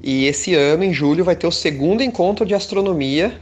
E 0.02 0.26
esse 0.26 0.54
ano, 0.54 0.84
em 0.84 0.92
julho, 0.92 1.24
vai 1.24 1.34
ter 1.34 1.46
o 1.46 1.52
segundo 1.52 2.02
encontro 2.02 2.44
de 2.44 2.54
astronomia. 2.54 3.40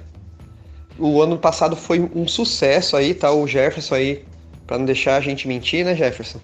O 0.98 1.22
ano 1.22 1.38
passado 1.38 1.74
foi 1.74 2.00
um 2.14 2.26
sucesso 2.26 2.96
aí, 2.96 3.14
tá? 3.14 3.32
O 3.32 3.46
Jefferson 3.46 3.94
aí, 3.94 4.24
para 4.66 4.78
não 4.78 4.84
deixar 4.84 5.16
a 5.16 5.20
gente 5.20 5.48
mentir, 5.48 5.84
né, 5.84 5.94
Jefferson? 5.94 6.40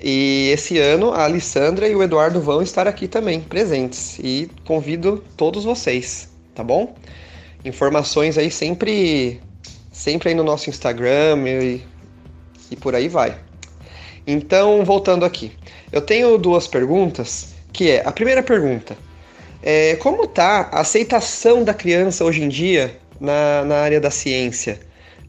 E 0.00 0.50
esse 0.52 0.78
ano 0.78 1.12
a 1.12 1.24
Alessandra 1.24 1.88
e 1.88 1.94
o 1.94 2.02
Eduardo 2.02 2.40
vão 2.40 2.60
estar 2.60 2.86
aqui 2.86 3.08
também, 3.08 3.40
presentes. 3.40 4.18
E 4.18 4.50
convido 4.66 5.24
todos 5.36 5.64
vocês, 5.64 6.28
tá 6.54 6.62
bom? 6.62 6.94
Informações 7.64 8.36
aí 8.36 8.50
sempre, 8.50 9.40
sempre 9.90 10.28
aí 10.28 10.34
no 10.34 10.44
nosso 10.44 10.68
Instagram 10.68 11.38
e, 11.48 11.82
e 12.70 12.76
por 12.76 12.94
aí 12.94 13.08
vai. 13.08 13.38
Então, 14.26 14.84
voltando 14.84 15.24
aqui, 15.24 15.52
eu 15.90 16.02
tenho 16.02 16.36
duas 16.36 16.66
perguntas, 16.66 17.54
que 17.72 17.90
é 17.90 18.02
a 18.06 18.12
primeira 18.12 18.42
pergunta, 18.42 18.96
é, 19.62 19.96
como 19.96 20.26
tá 20.26 20.68
a 20.70 20.80
aceitação 20.80 21.64
da 21.64 21.72
criança 21.72 22.24
hoje 22.24 22.42
em 22.42 22.48
dia 22.48 22.98
na, 23.20 23.64
na 23.64 23.76
área 23.76 24.00
da 24.00 24.10
ciência? 24.10 24.80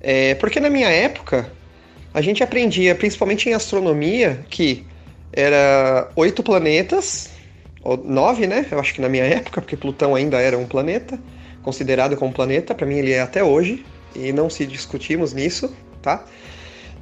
É, 0.02 0.36
porque 0.36 0.60
na 0.60 0.70
minha 0.70 0.90
época 0.90 1.52
a 2.14 2.22
gente 2.22 2.44
aprendia, 2.44 2.96
principalmente 2.96 3.50
em 3.50 3.54
astronomia, 3.54 4.46
que 4.50 4.86
era 5.34 6.10
oito 6.16 6.42
planetas, 6.44 7.32
ou 7.84 7.98
nove, 7.98 8.48
né? 8.48 8.66
Eu 8.72 8.80
acho 8.80 8.94
que 8.94 9.02
na 9.02 9.10
minha 9.10 9.26
época, 9.26 9.62
porque 9.62 9.76
Plutão 9.76 10.16
ainda 10.16 10.40
era 10.40 10.58
um 10.58 10.66
planeta, 10.66 11.20
considerado 11.62 12.16
como 12.16 12.32
planeta, 12.32 12.74
para 12.74 12.86
mim 12.86 12.98
ele 12.98 13.12
é 13.12 13.22
até 13.22 13.44
hoje, 13.44 13.86
e 14.16 14.32
não 14.32 14.50
se 14.50 14.66
discutimos 14.66 15.34
nisso, 15.34 15.76
tá? 16.02 16.26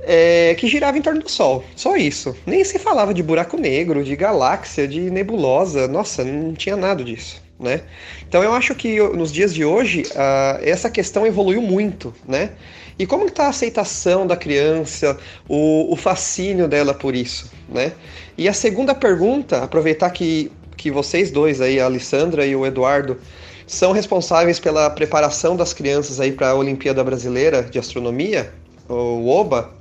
é, 0.03 0.53
que 0.55 0.67
girava 0.67 0.97
em 0.97 1.01
torno 1.01 1.21
do 1.21 1.29
Sol. 1.29 1.63
Só 1.75 1.95
isso. 1.95 2.35
Nem 2.45 2.63
se 2.63 2.77
falava 2.77 3.13
de 3.13 3.23
buraco 3.23 3.57
negro, 3.57 4.03
de 4.03 4.15
galáxia, 4.15 4.87
de 4.87 5.09
nebulosa. 5.09 5.87
Nossa, 5.87 6.23
não 6.23 6.53
tinha 6.53 6.75
nada 6.75 7.03
disso. 7.03 7.42
Né? 7.63 7.81
Então 8.27 8.43
eu 8.43 8.53
acho 8.53 8.75
que 8.75 8.99
nos 8.99 9.31
dias 9.31 9.53
de 9.53 9.63
hoje 9.63 10.03
uh, 10.11 10.59
essa 10.61 10.89
questão 10.89 11.25
evoluiu 11.25 11.61
muito, 11.61 12.13
né? 12.27 12.51
E 12.99 13.07
como 13.07 13.25
está 13.25 13.45
a 13.45 13.49
aceitação 13.49 14.27
da 14.27 14.35
criança, 14.35 15.17
o, 15.47 15.91
o, 15.91 15.95
fascínio 15.95 16.67
dela 16.67 16.93
por 16.93 17.15
isso, 17.15 17.49
né? 17.69 17.93
E 18.37 18.49
a 18.49 18.53
segunda 18.53 18.93
pergunta, 18.93 19.63
aproveitar 19.63 20.09
que, 20.09 20.51
que 20.75 20.91
vocês 20.91 21.31
dois 21.31 21.61
aí, 21.61 21.79
a 21.79 21.85
Alessandra 21.85 22.45
e 22.45 22.53
o 22.53 22.65
Eduardo, 22.65 23.17
são 23.65 23.93
responsáveis 23.93 24.59
pela 24.59 24.89
preparação 24.89 25.55
das 25.55 25.73
crianças 25.73 26.19
aí 26.19 26.33
para 26.33 26.49
a 26.49 26.55
Olimpíada 26.55 27.01
Brasileira 27.01 27.63
de 27.63 27.79
Astronomia, 27.79 28.53
o 28.89 29.29
OBA, 29.29 29.71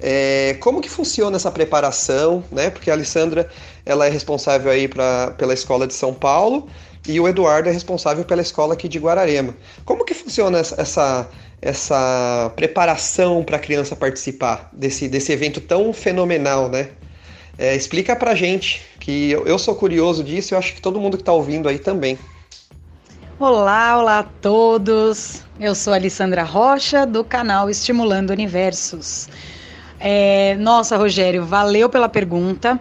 é, 0.00 0.56
como 0.58 0.80
que 0.80 0.88
funciona 0.88 1.36
essa 1.36 1.50
preparação, 1.50 2.42
né? 2.50 2.70
Porque 2.70 2.90
a 2.90 2.94
Alessandra 2.94 3.48
ela 3.84 4.06
é 4.06 4.10
responsável 4.10 4.70
aí 4.70 4.88
pra, 4.88 5.32
pela 5.38 5.54
escola 5.54 5.86
de 5.86 5.94
São 5.94 6.12
Paulo 6.14 6.68
e 7.06 7.18
o 7.18 7.26
Eduardo 7.26 7.68
é 7.68 7.72
responsável 7.72 8.24
pela 8.24 8.42
escola 8.42 8.74
aqui 8.74 8.88
de 8.88 8.98
Guararema. 8.98 9.54
Como 9.84 10.04
que 10.04 10.14
funciona 10.14 10.58
essa, 10.58 11.28
essa 11.60 12.52
preparação 12.54 13.42
para 13.42 13.56
a 13.56 13.60
criança 13.60 13.96
participar 13.96 14.68
desse, 14.72 15.08
desse 15.08 15.32
evento 15.32 15.60
tão 15.60 15.92
fenomenal, 15.92 16.68
né? 16.68 16.90
É, 17.58 17.74
explica 17.74 18.16
pra 18.16 18.34
gente, 18.34 18.82
que 18.98 19.30
eu, 19.30 19.44
eu 19.46 19.58
sou 19.58 19.74
curioso 19.74 20.24
disso 20.24 20.52
e 20.52 20.54
eu 20.54 20.58
acho 20.58 20.74
que 20.74 20.80
todo 20.80 21.00
mundo 21.00 21.16
que 21.16 21.22
está 21.22 21.32
ouvindo 21.32 21.68
aí 21.68 21.78
também. 21.78 22.18
Olá, 23.38 23.98
olá 23.98 24.18
a 24.20 24.22
todos. 24.22 25.42
Eu 25.58 25.74
sou 25.74 25.92
Alessandra 25.92 26.44
Rocha, 26.44 27.04
do 27.04 27.24
canal 27.24 27.68
Estimulando 27.68 28.30
Universos. 28.30 29.28
É, 29.98 30.56
nossa, 30.60 30.96
Rogério, 30.96 31.44
valeu 31.44 31.88
pela 31.88 32.08
pergunta. 32.08 32.80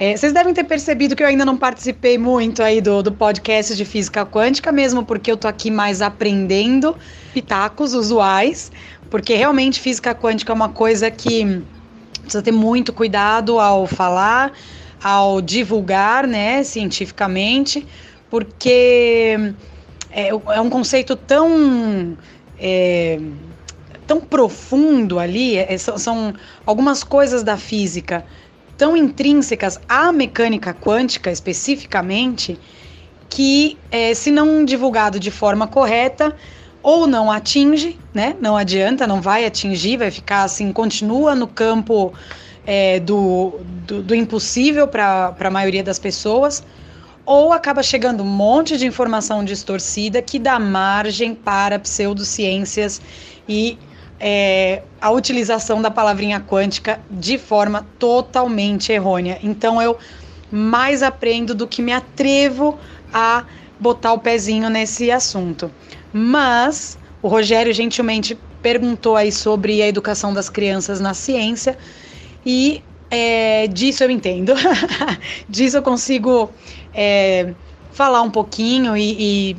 É, 0.00 0.16
vocês 0.16 0.32
devem 0.32 0.54
ter 0.54 0.62
percebido 0.62 1.16
que 1.16 1.24
eu 1.24 1.26
ainda 1.26 1.44
não 1.44 1.56
participei 1.56 2.16
muito 2.16 2.62
aí 2.62 2.80
do, 2.80 3.02
do 3.02 3.10
podcast 3.10 3.74
de 3.74 3.84
física 3.84 4.24
quântica, 4.24 4.70
mesmo 4.70 5.04
porque 5.04 5.30
eu 5.30 5.36
tô 5.36 5.48
aqui 5.48 5.72
mais 5.72 6.00
aprendendo 6.00 6.96
pitacos 7.34 7.94
usuais, 7.94 8.70
porque 9.10 9.34
realmente 9.34 9.80
física 9.80 10.14
quântica 10.14 10.52
é 10.52 10.54
uma 10.54 10.68
coisa 10.68 11.10
que 11.10 11.62
precisa 12.20 12.40
ter 12.40 12.52
muito 12.52 12.92
cuidado 12.92 13.58
ao 13.58 13.88
falar, 13.88 14.52
ao 15.02 15.40
divulgar, 15.40 16.28
né, 16.28 16.62
cientificamente, 16.62 17.84
porque 18.30 19.36
é, 20.12 20.28
é 20.28 20.60
um 20.60 20.70
conceito 20.70 21.16
tão 21.16 22.16
é, 22.56 23.18
tão 24.06 24.20
profundo 24.20 25.18
ali, 25.18 25.56
é, 25.56 25.76
são, 25.76 25.98
são 25.98 26.34
algumas 26.64 27.02
coisas 27.02 27.42
da 27.42 27.56
física 27.56 28.24
tão 28.78 28.96
intrínsecas 28.96 29.80
à 29.88 30.12
mecânica 30.12 30.72
quântica 30.72 31.32
especificamente, 31.32 32.58
que 33.28 33.76
é, 33.90 34.14
se 34.14 34.30
não 34.30 34.64
divulgado 34.64 35.18
de 35.18 35.32
forma 35.32 35.66
correta, 35.66 36.34
ou 36.80 37.06
não 37.06 37.30
atinge, 37.30 37.98
né? 38.14 38.36
Não 38.40 38.56
adianta, 38.56 39.06
não 39.06 39.20
vai 39.20 39.44
atingir, 39.44 39.96
vai 39.96 40.12
ficar 40.12 40.44
assim, 40.44 40.72
continua 40.72 41.34
no 41.34 41.48
campo 41.48 42.14
é, 42.64 43.00
do, 43.00 43.60
do, 43.84 44.02
do, 44.02 44.14
impossível 44.14 44.86
para 44.86 45.34
a 45.38 45.50
maioria 45.50 45.82
das 45.82 45.98
pessoas, 45.98 46.64
ou 47.26 47.52
acaba 47.52 47.82
chegando 47.82 48.22
um 48.22 48.26
monte 48.26 48.78
de 48.78 48.86
informação 48.86 49.44
distorcida 49.44 50.22
que 50.22 50.38
dá 50.38 50.58
margem 50.58 51.34
para 51.34 51.78
pseudociências 51.80 53.02
e 53.48 53.76
é, 54.20 54.82
a 55.00 55.10
utilização 55.10 55.80
da 55.80 55.90
palavrinha 55.90 56.40
quântica 56.40 57.00
de 57.10 57.38
forma 57.38 57.86
totalmente 57.98 58.92
errônea. 58.92 59.38
Então 59.42 59.80
eu 59.80 59.96
mais 60.50 61.02
aprendo 61.02 61.54
do 61.54 61.66
que 61.66 61.82
me 61.82 61.92
atrevo 61.92 62.78
a 63.12 63.44
botar 63.78 64.12
o 64.12 64.18
pezinho 64.18 64.68
nesse 64.68 65.10
assunto. 65.10 65.70
Mas 66.12 66.98
o 67.22 67.28
Rogério 67.28 67.72
gentilmente 67.72 68.38
perguntou 68.62 69.16
aí 69.16 69.30
sobre 69.30 69.82
a 69.82 69.88
educação 69.88 70.32
das 70.32 70.48
crianças 70.48 71.00
na 71.00 71.14
ciência 71.14 71.78
e 72.44 72.82
é, 73.10 73.66
disso 73.68 74.04
eu 74.04 74.10
entendo, 74.10 74.52
disso 75.48 75.78
eu 75.78 75.82
consigo 75.82 76.50
é, 76.92 77.54
falar 77.92 78.22
um 78.22 78.30
pouquinho 78.30 78.96
e, 78.96 79.50
e, 79.50 79.56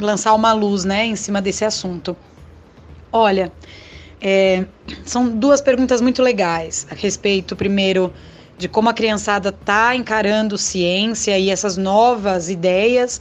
lançar 0.00 0.34
uma 0.34 0.52
luz 0.52 0.84
né, 0.84 1.06
em 1.06 1.16
cima 1.16 1.40
desse 1.40 1.64
assunto. 1.64 2.16
Olha, 3.12 3.52
é, 4.20 4.64
são 5.04 5.28
duas 5.28 5.60
perguntas 5.60 6.00
muito 6.00 6.22
legais 6.22 6.86
a 6.90 6.94
respeito, 6.94 7.54
primeiro, 7.54 8.12
de 8.56 8.68
como 8.68 8.88
a 8.88 8.94
criançada 8.94 9.50
está 9.50 9.94
encarando 9.94 10.58
ciência 10.58 11.38
e 11.38 11.50
essas 11.50 11.76
novas 11.76 12.50
ideias 12.50 13.20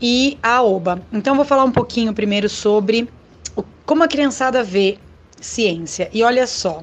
e 0.00 0.38
a 0.42 0.62
OBA. 0.62 1.02
Então, 1.12 1.36
vou 1.36 1.44
falar 1.44 1.64
um 1.64 1.72
pouquinho 1.72 2.12
primeiro 2.12 2.48
sobre 2.48 3.08
o, 3.54 3.62
como 3.84 4.02
a 4.02 4.08
criançada 4.08 4.62
vê 4.62 4.98
ciência. 5.40 6.10
E 6.12 6.22
olha 6.22 6.46
só, 6.46 6.82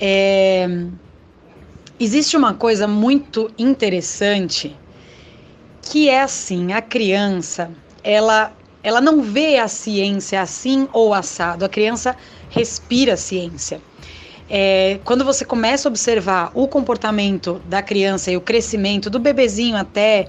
é, 0.00 0.68
existe 1.98 2.36
uma 2.36 2.54
coisa 2.54 2.86
muito 2.86 3.50
interessante 3.58 4.76
que 5.82 6.08
é 6.08 6.20
assim: 6.20 6.72
a 6.72 6.82
criança, 6.82 7.70
ela, 8.04 8.52
ela 8.82 9.00
não 9.00 9.22
vê 9.22 9.58
a 9.58 9.68
ciência 9.68 10.40
assim 10.40 10.88
ou 10.92 11.14
assado. 11.14 11.64
A 11.64 11.68
criança 11.68 12.14
respira 12.50 13.16
ciência. 13.16 13.80
É, 14.50 14.98
quando 15.04 15.24
você 15.24 15.44
começa 15.44 15.88
a 15.88 15.90
observar 15.90 16.50
o 16.54 16.66
comportamento 16.66 17.60
da 17.66 17.82
criança 17.82 18.30
e 18.30 18.36
o 18.36 18.40
crescimento 18.40 19.10
do 19.10 19.18
bebezinho 19.18 19.76
até 19.76 20.28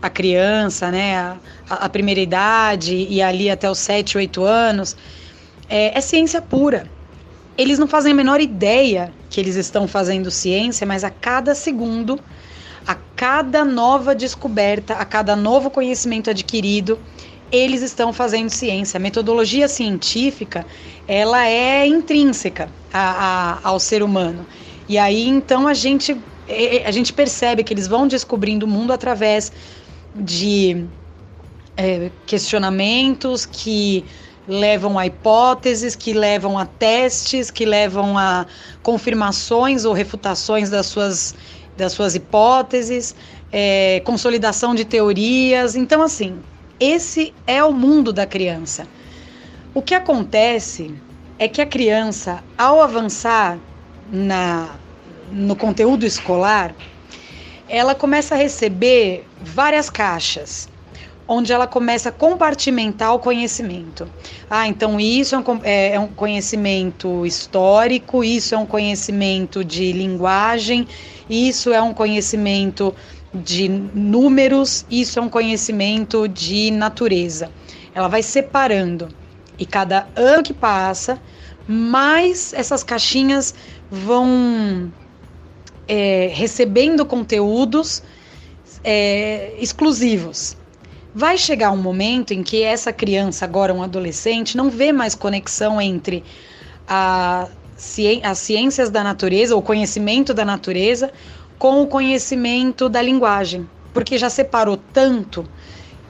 a 0.00 0.08
criança, 0.08 0.90
né, 0.90 1.16
a, 1.16 1.38
a 1.68 1.88
primeira 1.88 2.20
idade 2.20 2.94
e 2.94 3.20
ali 3.20 3.50
até 3.50 3.68
os 3.68 3.78
7, 3.78 4.18
8 4.18 4.44
anos, 4.44 4.96
é, 5.68 5.98
é 5.98 6.00
ciência 6.00 6.40
pura. 6.40 6.88
Eles 7.58 7.78
não 7.78 7.88
fazem 7.88 8.12
a 8.12 8.14
menor 8.14 8.40
ideia 8.40 9.12
que 9.30 9.40
eles 9.40 9.56
estão 9.56 9.88
fazendo 9.88 10.30
ciência, 10.30 10.86
mas 10.86 11.02
a 11.02 11.10
cada 11.10 11.54
segundo, 11.54 12.20
a 12.86 12.94
cada 13.16 13.64
nova 13.64 14.14
descoberta, 14.14 14.94
a 14.94 15.04
cada 15.04 15.34
novo 15.34 15.70
conhecimento 15.70 16.30
adquirido, 16.30 16.98
eles 17.50 17.82
estão 17.82 18.12
fazendo 18.12 18.50
ciência. 18.50 18.98
A 18.98 19.00
metodologia 19.00 19.68
científica, 19.68 20.66
ela 21.06 21.46
é 21.46 21.86
intrínseca 21.86 22.68
a, 22.92 23.60
a, 23.62 23.68
ao 23.68 23.78
ser 23.78 24.02
humano. 24.02 24.46
E 24.88 24.98
aí, 24.98 25.26
então, 25.28 25.66
a 25.66 25.74
gente, 25.74 26.16
é, 26.48 26.76
é, 26.76 26.86
a 26.86 26.90
gente 26.90 27.12
percebe 27.12 27.64
que 27.64 27.72
eles 27.72 27.86
vão 27.86 28.06
descobrindo 28.06 28.66
o 28.66 28.68
mundo 28.68 28.92
através 28.92 29.52
de 30.14 30.86
é, 31.76 32.10
questionamentos 32.26 33.44
que 33.44 34.04
levam 34.48 34.98
a 34.98 35.06
hipóteses, 35.06 35.96
que 35.96 36.12
levam 36.12 36.56
a 36.58 36.64
testes, 36.64 37.50
que 37.50 37.64
levam 37.64 38.16
a 38.16 38.46
confirmações 38.82 39.84
ou 39.84 39.92
refutações 39.92 40.70
das 40.70 40.86
suas, 40.86 41.34
das 41.76 41.92
suas 41.92 42.14
hipóteses, 42.14 43.14
é, 43.50 44.00
consolidação 44.04 44.74
de 44.74 44.84
teorias. 44.84 45.74
Então, 45.74 46.00
assim, 46.00 46.38
esse 46.78 47.32
é 47.46 47.62
o 47.64 47.72
mundo 47.72 48.12
da 48.12 48.26
criança. 48.26 48.86
O 49.74 49.82
que 49.82 49.94
acontece 49.94 50.94
é 51.38 51.48
que 51.48 51.60
a 51.60 51.66
criança, 51.66 52.42
ao 52.56 52.82
avançar 52.82 53.58
na, 54.10 54.76
no 55.30 55.54
conteúdo 55.56 56.04
escolar, 56.04 56.74
ela 57.68 57.94
começa 57.94 58.34
a 58.34 58.38
receber 58.38 59.26
várias 59.40 59.90
caixas, 59.90 60.68
onde 61.28 61.52
ela 61.52 61.66
começa 61.66 62.10
a 62.10 62.12
compartimentar 62.12 63.12
o 63.14 63.18
conhecimento. 63.18 64.08
Ah, 64.48 64.68
então 64.68 65.00
isso 65.00 65.34
é 65.34 65.38
um, 65.38 65.44
é, 65.62 65.94
é 65.94 66.00
um 66.00 66.06
conhecimento 66.06 67.26
histórico, 67.26 68.22
isso 68.22 68.54
é 68.54 68.58
um 68.58 68.66
conhecimento 68.66 69.64
de 69.64 69.92
linguagem, 69.92 70.86
isso 71.28 71.72
é 71.72 71.82
um 71.82 71.92
conhecimento 71.92 72.94
de 73.42 73.68
números, 73.68 74.84
isso 74.90 75.18
é 75.18 75.22
um 75.22 75.28
conhecimento 75.28 76.26
de 76.28 76.70
natureza. 76.70 77.50
Ela 77.94 78.08
vai 78.08 78.22
separando. 78.22 79.08
E 79.58 79.64
cada 79.64 80.06
ano 80.14 80.42
que 80.42 80.52
passa, 80.52 81.20
mais 81.66 82.52
essas 82.52 82.84
caixinhas 82.84 83.54
vão 83.90 84.92
é, 85.88 86.30
recebendo 86.32 87.06
conteúdos 87.06 88.02
é, 88.84 89.54
exclusivos. 89.58 90.56
Vai 91.14 91.38
chegar 91.38 91.70
um 91.70 91.76
momento 91.78 92.32
em 92.32 92.42
que 92.42 92.62
essa 92.62 92.92
criança, 92.92 93.44
agora 93.44 93.72
um 93.72 93.82
adolescente, 93.82 94.56
não 94.56 94.68
vê 94.68 94.92
mais 94.92 95.14
conexão 95.14 95.80
entre 95.80 96.22
a, 96.86 97.48
as 98.22 98.38
ciências 98.38 98.90
da 98.90 99.02
natureza, 99.02 99.56
o 99.56 99.62
conhecimento 99.62 100.34
da 100.34 100.44
natureza, 100.44 101.10
com 101.58 101.82
o 101.82 101.86
conhecimento 101.86 102.88
da 102.88 103.00
linguagem, 103.00 103.68
porque 103.92 104.18
já 104.18 104.28
separou 104.28 104.78
tanto 104.92 105.48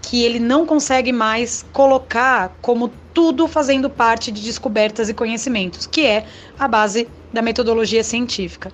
que 0.03 0.23
ele 0.23 0.39
não 0.39 0.65
consegue 0.65 1.13
mais 1.13 1.65
colocar 1.73 2.57
como 2.61 2.93
tudo 3.13 3.49
fazendo 3.49 3.91
parte 3.91 4.31
de 4.31 4.43
descobertas 4.43 5.09
e 5.09 5.15
conhecimentos, 5.15 5.87
que 5.87 6.07
é 6.07 6.27
a 6.59 6.69
base 6.69 7.09
da 7.33 7.43
metodologia 7.43 8.05
científica. 8.05 8.71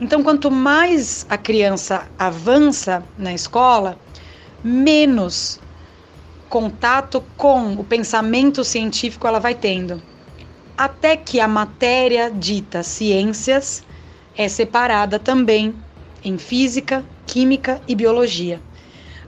Então, 0.00 0.22
quanto 0.22 0.50
mais 0.50 1.26
a 1.28 1.36
criança 1.36 2.06
avança 2.18 3.02
na 3.18 3.32
escola, 3.32 3.98
menos 4.62 5.58
contato 6.48 7.24
com 7.36 7.74
o 7.74 7.82
pensamento 7.82 8.62
científico 8.62 9.26
ela 9.26 9.40
vai 9.40 9.54
tendo. 9.54 10.00
Até 10.78 11.16
que 11.16 11.40
a 11.40 11.48
matéria 11.48 12.30
dita 12.30 12.82
ciências 12.82 13.82
é 14.36 14.48
separada 14.48 15.18
também 15.18 15.74
em 16.26 16.36
física, 16.36 17.04
química 17.24 17.80
e 17.86 17.94
biologia. 17.94 18.60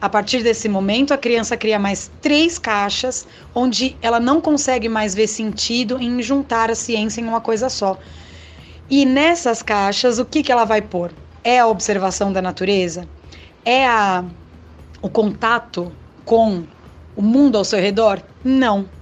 A 0.01 0.09
partir 0.09 0.42
desse 0.42 0.68
momento, 0.68 1.14
a 1.14 1.18
criança 1.18 1.57
cria 1.57 1.78
mais 1.78 2.11
três 2.20 2.59
caixas, 2.59 3.26
onde 3.55 3.96
ela 4.03 4.18
não 4.18 4.40
consegue 4.40 4.88
mais 4.88 5.14
ver 5.14 5.28
sentido 5.28 6.01
em 6.01 6.20
juntar 6.20 6.70
a 6.70 6.74
ciência 6.74 7.20
em 7.20 7.24
uma 7.24 7.40
coisa 7.40 7.68
só. 7.68 7.96
E 8.90 9.05
nessas 9.05 9.62
caixas, 9.62 10.18
o 10.18 10.24
que, 10.24 10.42
que 10.42 10.51
ela 10.51 10.64
vai 10.64 10.82
pôr? 10.82 11.12
É 11.42 11.61
a 11.61 11.66
observação 11.66 12.32
da 12.32 12.42
natureza? 12.42 13.09
É 13.64 13.86
a, 13.86 14.24
o 15.01 15.09
contato 15.09 15.92
com 16.24 16.64
o 17.16 17.22
mundo 17.22 17.59
ao 17.59 17.64
seu 17.64 17.80
redor? 17.80 18.20
Não 18.44 18.97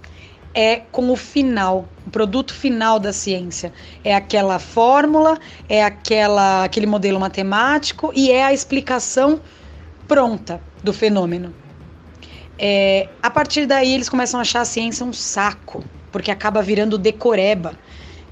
é 0.57 0.81
com 0.91 1.11
o 1.11 1.17
final, 1.17 1.87
o 2.07 2.11
produto 2.11 2.55
final 2.55 2.99
da 2.99 3.13
ciência. 3.13 3.71
É 4.03 4.15
aquela 4.15 4.59
fórmula, 4.59 5.39
é 5.69 5.85
aquela, 5.85 6.65
aquele 6.65 6.87
modelo 6.87 7.21
matemático 7.21 8.11
e 8.15 8.31
é 8.31 8.43
a 8.43 8.55
explicação 8.55 9.39
pronta 10.09 10.59
do 10.83 10.95
fenômeno. 10.95 11.55
É, 12.59 13.11
a 13.23 13.31
partir 13.31 13.67
daí 13.67 13.93
eles 13.93 14.09
começam 14.09 14.41
a 14.41 14.41
achar 14.41 14.63
a 14.63 14.65
ciência 14.65 15.05
um 15.05 15.13
saco, 15.13 15.85
porque 16.11 16.31
acaba 16.31 16.63
virando 16.63 16.97
decoreba. 16.97 17.75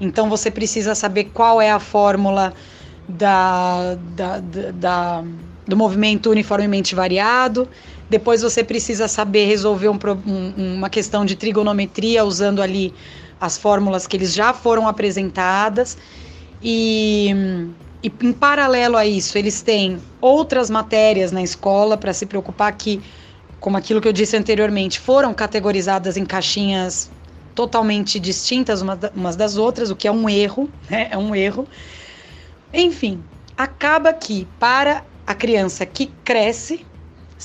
Então 0.01 0.27
você 0.27 0.49
precisa 0.49 0.95
saber 0.95 1.25
qual 1.25 1.61
é 1.61 1.69
a 1.69 1.79
fórmula 1.79 2.53
da, 3.07 3.95
da, 4.15 4.39
da, 4.39 4.71
da 4.71 5.23
do 5.67 5.75
movimento 5.75 6.29
uniformemente 6.29 6.93
variado, 6.93 7.67
depois 8.09 8.41
você 8.41 8.63
precisa 8.63 9.07
saber 9.07 9.45
resolver 9.45 9.89
um, 9.89 9.99
um, 10.27 10.75
uma 10.75 10.89
questão 10.89 11.25
de 11.25 11.35
trigonometria 11.35 12.23
usando 12.23 12.61
ali 12.61 12.93
as 13.39 13.57
fórmulas 13.57 14.05
que 14.07 14.15
eles 14.15 14.33
já 14.33 14.53
foram 14.53 14.87
apresentadas. 14.87 15.97
E, 16.61 17.29
e 18.03 18.11
em 18.21 18.33
paralelo 18.33 18.95
a 18.97 19.05
isso, 19.05 19.37
eles 19.37 19.61
têm 19.61 19.99
outras 20.21 20.69
matérias 20.69 21.31
na 21.31 21.41
escola 21.41 21.97
para 21.97 22.13
se 22.13 22.25
preocupar 22.25 22.71
que, 22.73 23.01
como 23.59 23.77
aquilo 23.77 23.99
que 23.99 24.07
eu 24.07 24.13
disse 24.13 24.37
anteriormente, 24.37 24.99
foram 24.99 25.33
categorizadas 25.33 26.15
em 26.15 26.25
caixinhas 26.25 27.09
totalmente 27.55 28.19
distintas 28.19 28.81
umas 28.81 29.35
das 29.35 29.57
outras, 29.57 29.89
o 29.89 29.95
que 29.95 30.07
é 30.07 30.11
um 30.11 30.29
erro, 30.29 30.69
né? 30.89 31.07
É 31.09 31.17
um 31.17 31.35
erro. 31.35 31.67
Enfim, 32.73 33.23
acaba 33.57 34.13
que 34.13 34.47
para 34.59 35.03
a 35.25 35.33
criança 35.33 35.85
que 35.85 36.07
cresce, 36.23 36.85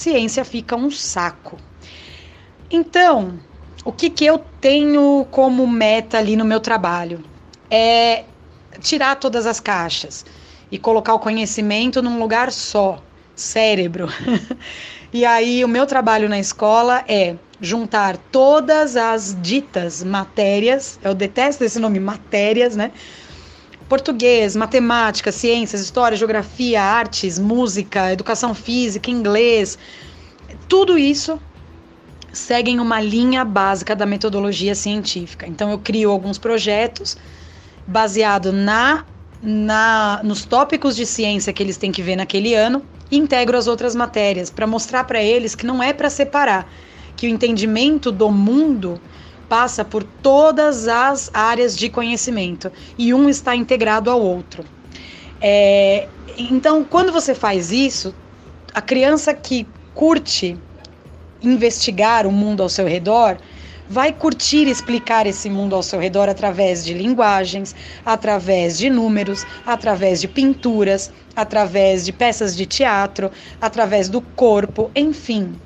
ciência 0.00 0.44
fica 0.46 0.74
um 0.74 0.90
saco. 0.90 1.58
Então, 2.70 3.38
o 3.84 3.92
que, 3.92 4.08
que 4.08 4.24
eu 4.24 4.38
tenho 4.60 5.26
como 5.30 5.66
meta 5.66 6.16
ali 6.16 6.36
no 6.36 6.44
meu 6.44 6.58
trabalho? 6.58 7.22
É 7.70 8.24
tirar 8.80 9.16
todas 9.16 9.46
as 9.46 9.60
caixas 9.60 10.24
e 10.72 10.78
colocar 10.78 11.12
o 11.12 11.18
conhecimento 11.18 12.00
num 12.00 12.18
lugar 12.18 12.50
só, 12.50 13.02
cérebro. 13.36 14.08
e 15.12 15.26
aí, 15.26 15.62
o 15.64 15.68
meu 15.68 15.86
trabalho 15.86 16.30
na 16.30 16.38
escola 16.38 17.04
é 17.06 17.36
juntar 17.60 18.16
todas 18.16 18.96
as 18.96 19.36
ditas 19.42 20.02
matérias, 20.02 20.98
eu 21.04 21.14
detesto 21.14 21.62
esse 21.62 21.78
nome, 21.78 22.00
matérias, 22.00 22.74
né? 22.74 22.90
Português, 23.90 24.54
matemática, 24.54 25.32
ciências, 25.32 25.80
história, 25.80 26.16
geografia, 26.16 26.80
artes, 26.80 27.40
música, 27.40 28.12
educação 28.12 28.54
física, 28.54 29.10
inglês, 29.10 29.76
tudo 30.68 30.96
isso 30.96 31.40
seguem 32.32 32.78
uma 32.78 33.00
linha 33.00 33.44
básica 33.44 33.96
da 33.96 34.06
metodologia 34.06 34.76
científica. 34.76 35.44
Então 35.44 35.72
eu 35.72 35.78
crio 35.80 36.08
alguns 36.08 36.38
projetos 36.38 37.16
baseado 37.84 38.52
na, 38.52 39.04
na 39.42 40.20
nos 40.22 40.44
tópicos 40.44 40.94
de 40.94 41.04
ciência 41.04 41.52
que 41.52 41.60
eles 41.60 41.76
têm 41.76 41.90
que 41.90 42.00
ver 42.00 42.14
naquele 42.14 42.54
ano 42.54 42.84
e 43.10 43.16
integro 43.16 43.58
as 43.58 43.66
outras 43.66 43.96
matérias 43.96 44.50
para 44.50 44.68
mostrar 44.68 45.02
para 45.02 45.20
eles 45.20 45.56
que 45.56 45.66
não 45.66 45.82
é 45.82 45.92
para 45.92 46.08
separar, 46.08 46.72
que 47.16 47.26
o 47.26 47.28
entendimento 47.28 48.12
do 48.12 48.30
mundo 48.30 49.00
passa 49.50 49.84
por 49.84 50.04
todas 50.04 50.86
as 50.86 51.28
áreas 51.34 51.76
de 51.76 51.88
conhecimento 51.88 52.70
e 52.96 53.12
um 53.12 53.28
está 53.28 53.56
integrado 53.56 54.08
ao 54.08 54.22
outro. 54.22 54.64
É, 55.40 56.06
então, 56.38 56.84
quando 56.84 57.10
você 57.10 57.34
faz 57.34 57.72
isso, 57.72 58.14
a 58.72 58.80
criança 58.80 59.34
que 59.34 59.66
curte 59.92 60.56
investigar 61.42 62.28
o 62.28 62.30
mundo 62.30 62.62
ao 62.62 62.68
seu 62.68 62.86
redor, 62.86 63.38
vai 63.88 64.12
curtir 64.12 64.68
explicar 64.68 65.26
esse 65.26 65.50
mundo 65.50 65.74
ao 65.74 65.82
seu 65.82 65.98
redor 65.98 66.28
através 66.28 66.84
de 66.84 66.94
linguagens, 66.94 67.74
através 68.06 68.78
de 68.78 68.88
números, 68.88 69.44
através 69.66 70.20
de 70.20 70.28
pinturas, 70.28 71.10
através 71.34 72.04
de 72.04 72.12
peças 72.12 72.56
de 72.56 72.66
teatro, 72.66 73.32
através 73.60 74.08
do 74.08 74.20
corpo, 74.20 74.92
enfim. 74.94 75.56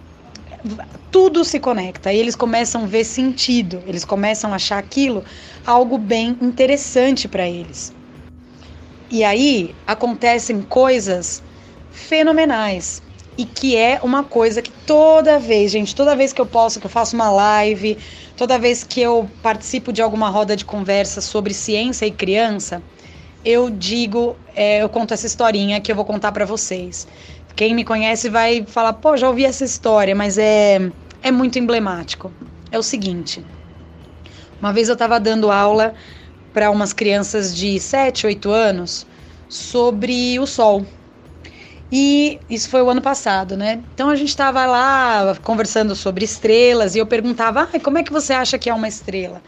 Tudo 1.11 1.45
se 1.45 1.61
conecta 1.61 2.12
e 2.12 2.19
eles 2.19 2.35
começam 2.35 2.85
a 2.85 2.87
ver 2.87 3.05
sentido, 3.05 3.83
eles 3.87 4.05
começam 4.05 4.53
a 4.53 4.57
achar 4.57 4.79
aquilo 4.79 5.25
algo 5.65 5.99
bem 5.99 6.37
interessante 6.41 7.29
para 7.29 7.49
eles. 7.49 7.93
E 9.11 9.23
aí 9.23 9.75
acontecem 9.87 10.62
coisas 10.62 11.43
fenomenais 11.91 13.03
e 13.37 13.45
que 13.45 13.77
é 13.77 14.01
uma 14.03 14.25
coisa 14.25 14.62
que 14.62 14.71
toda 14.87 15.39
vez, 15.39 15.71
gente, 15.71 15.95
toda 15.95 16.17
vez 16.17 16.33
que 16.33 16.41
eu 16.41 16.47
posso, 16.47 16.81
que 16.81 16.87
eu 16.87 16.91
faço 16.91 17.15
uma 17.15 17.31
live, 17.31 17.99
toda 18.37 18.59
vez 18.59 18.83
que 18.85 19.01
eu 19.01 19.29
participo 19.43 19.93
de 19.93 20.01
alguma 20.01 20.29
roda 20.29 20.57
de 20.57 20.65
conversa 20.65 21.21
sobre 21.21 21.53
ciência 21.53 22.07
e 22.07 22.11
criança, 22.11 22.83
eu 23.45 23.69
digo, 23.69 24.37
é, 24.55 24.83
eu 24.83 24.89
conto 24.89 25.12
essa 25.12 25.27
historinha 25.27 25.81
que 25.81 25.93
eu 25.93 25.97
vou 25.97 26.05
contar 26.05 26.33
para 26.33 26.47
vocês. 26.47 27.07
Quem 27.57 27.74
me 27.74 27.84
conhece 27.84 28.28
vai 28.28 28.64
falar, 28.66 28.94
pô, 28.94 29.16
já 29.16 29.28
ouvi 29.28 29.44
essa 29.44 29.64
história, 29.64 30.14
mas 30.14 30.38
é, 30.38 30.90
é 31.22 31.30
muito 31.30 31.59
emblemático. 31.59 32.32
É 32.70 32.78
o 32.78 32.82
seguinte: 32.82 33.44
uma 34.61 34.72
vez 34.72 34.88
eu 34.88 34.94
estava 34.94 35.20
dando 35.20 35.50
aula 35.50 35.94
para 36.52 36.70
umas 36.70 36.92
crianças 36.92 37.55
de 37.55 37.78
7, 37.78 38.26
8 38.26 38.50
anos 38.50 39.07
sobre 39.48 40.38
o 40.38 40.46
Sol. 40.46 40.84
E 41.92 42.40
isso 42.50 42.68
foi 42.68 42.82
o 42.82 42.90
ano 42.90 43.00
passado, 43.00 43.57
né? 43.57 43.84
Então 43.94 44.09
a 44.09 44.16
gente 44.16 44.30
estava 44.30 44.66
lá 44.66 45.36
conversando 45.42 45.94
sobre 45.94 46.24
estrelas 46.24 46.96
e 46.96 46.98
eu 46.98 47.07
perguntava: 47.07 47.68
ah, 47.72 47.80
como 47.80 47.98
é 47.98 48.02
que 48.02 48.12
você 48.12 48.32
acha 48.32 48.59
que 48.59 48.68
é 48.68 48.74
uma 48.74 48.88
estrela? 48.88 49.40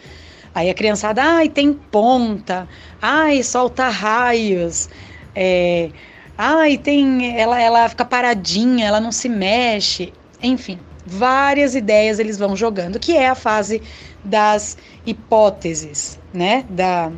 Aí 0.55 0.71
a 0.71 0.75
criançada, 0.75 1.23
ai, 1.23 1.49
tem 1.49 1.73
ponta, 1.73 2.69
ai, 3.03 3.43
solta 3.43 3.89
raios, 3.89 4.89
é, 5.35 5.91
ai, 6.37 6.77
tem, 6.77 7.39
ela, 7.39 7.61
ela 7.61 7.89
fica 7.89 8.05
paradinha, 8.05 8.87
ela 8.87 9.01
não 9.01 9.13
se 9.13 9.29
mexe, 9.29 10.13
enfim, 10.43 10.79
várias 11.07 11.75
ideias 11.75 12.19
eles 12.19 12.39
vão 12.39 12.57
jogando, 12.57 12.99
que 12.99 13.17
é 13.17 13.29
a 13.29 13.35
fase 13.35 13.81
das 14.25 14.77
hipóteses, 15.07 16.19
né, 16.35 16.65
da, 16.69 17.13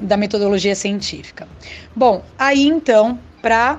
da 0.00 0.16
metodologia 0.16 0.74
científica. 0.74 1.48
Bom, 1.94 2.22
aí 2.38 2.66
então, 2.66 3.18
para 3.40 3.78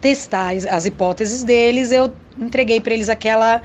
testar 0.00 0.52
as 0.70 0.84
hipóteses 0.84 1.42
deles, 1.42 1.90
eu 1.90 2.12
entreguei 2.38 2.80
para 2.80 2.92
eles 2.92 3.08
aquela 3.08 3.62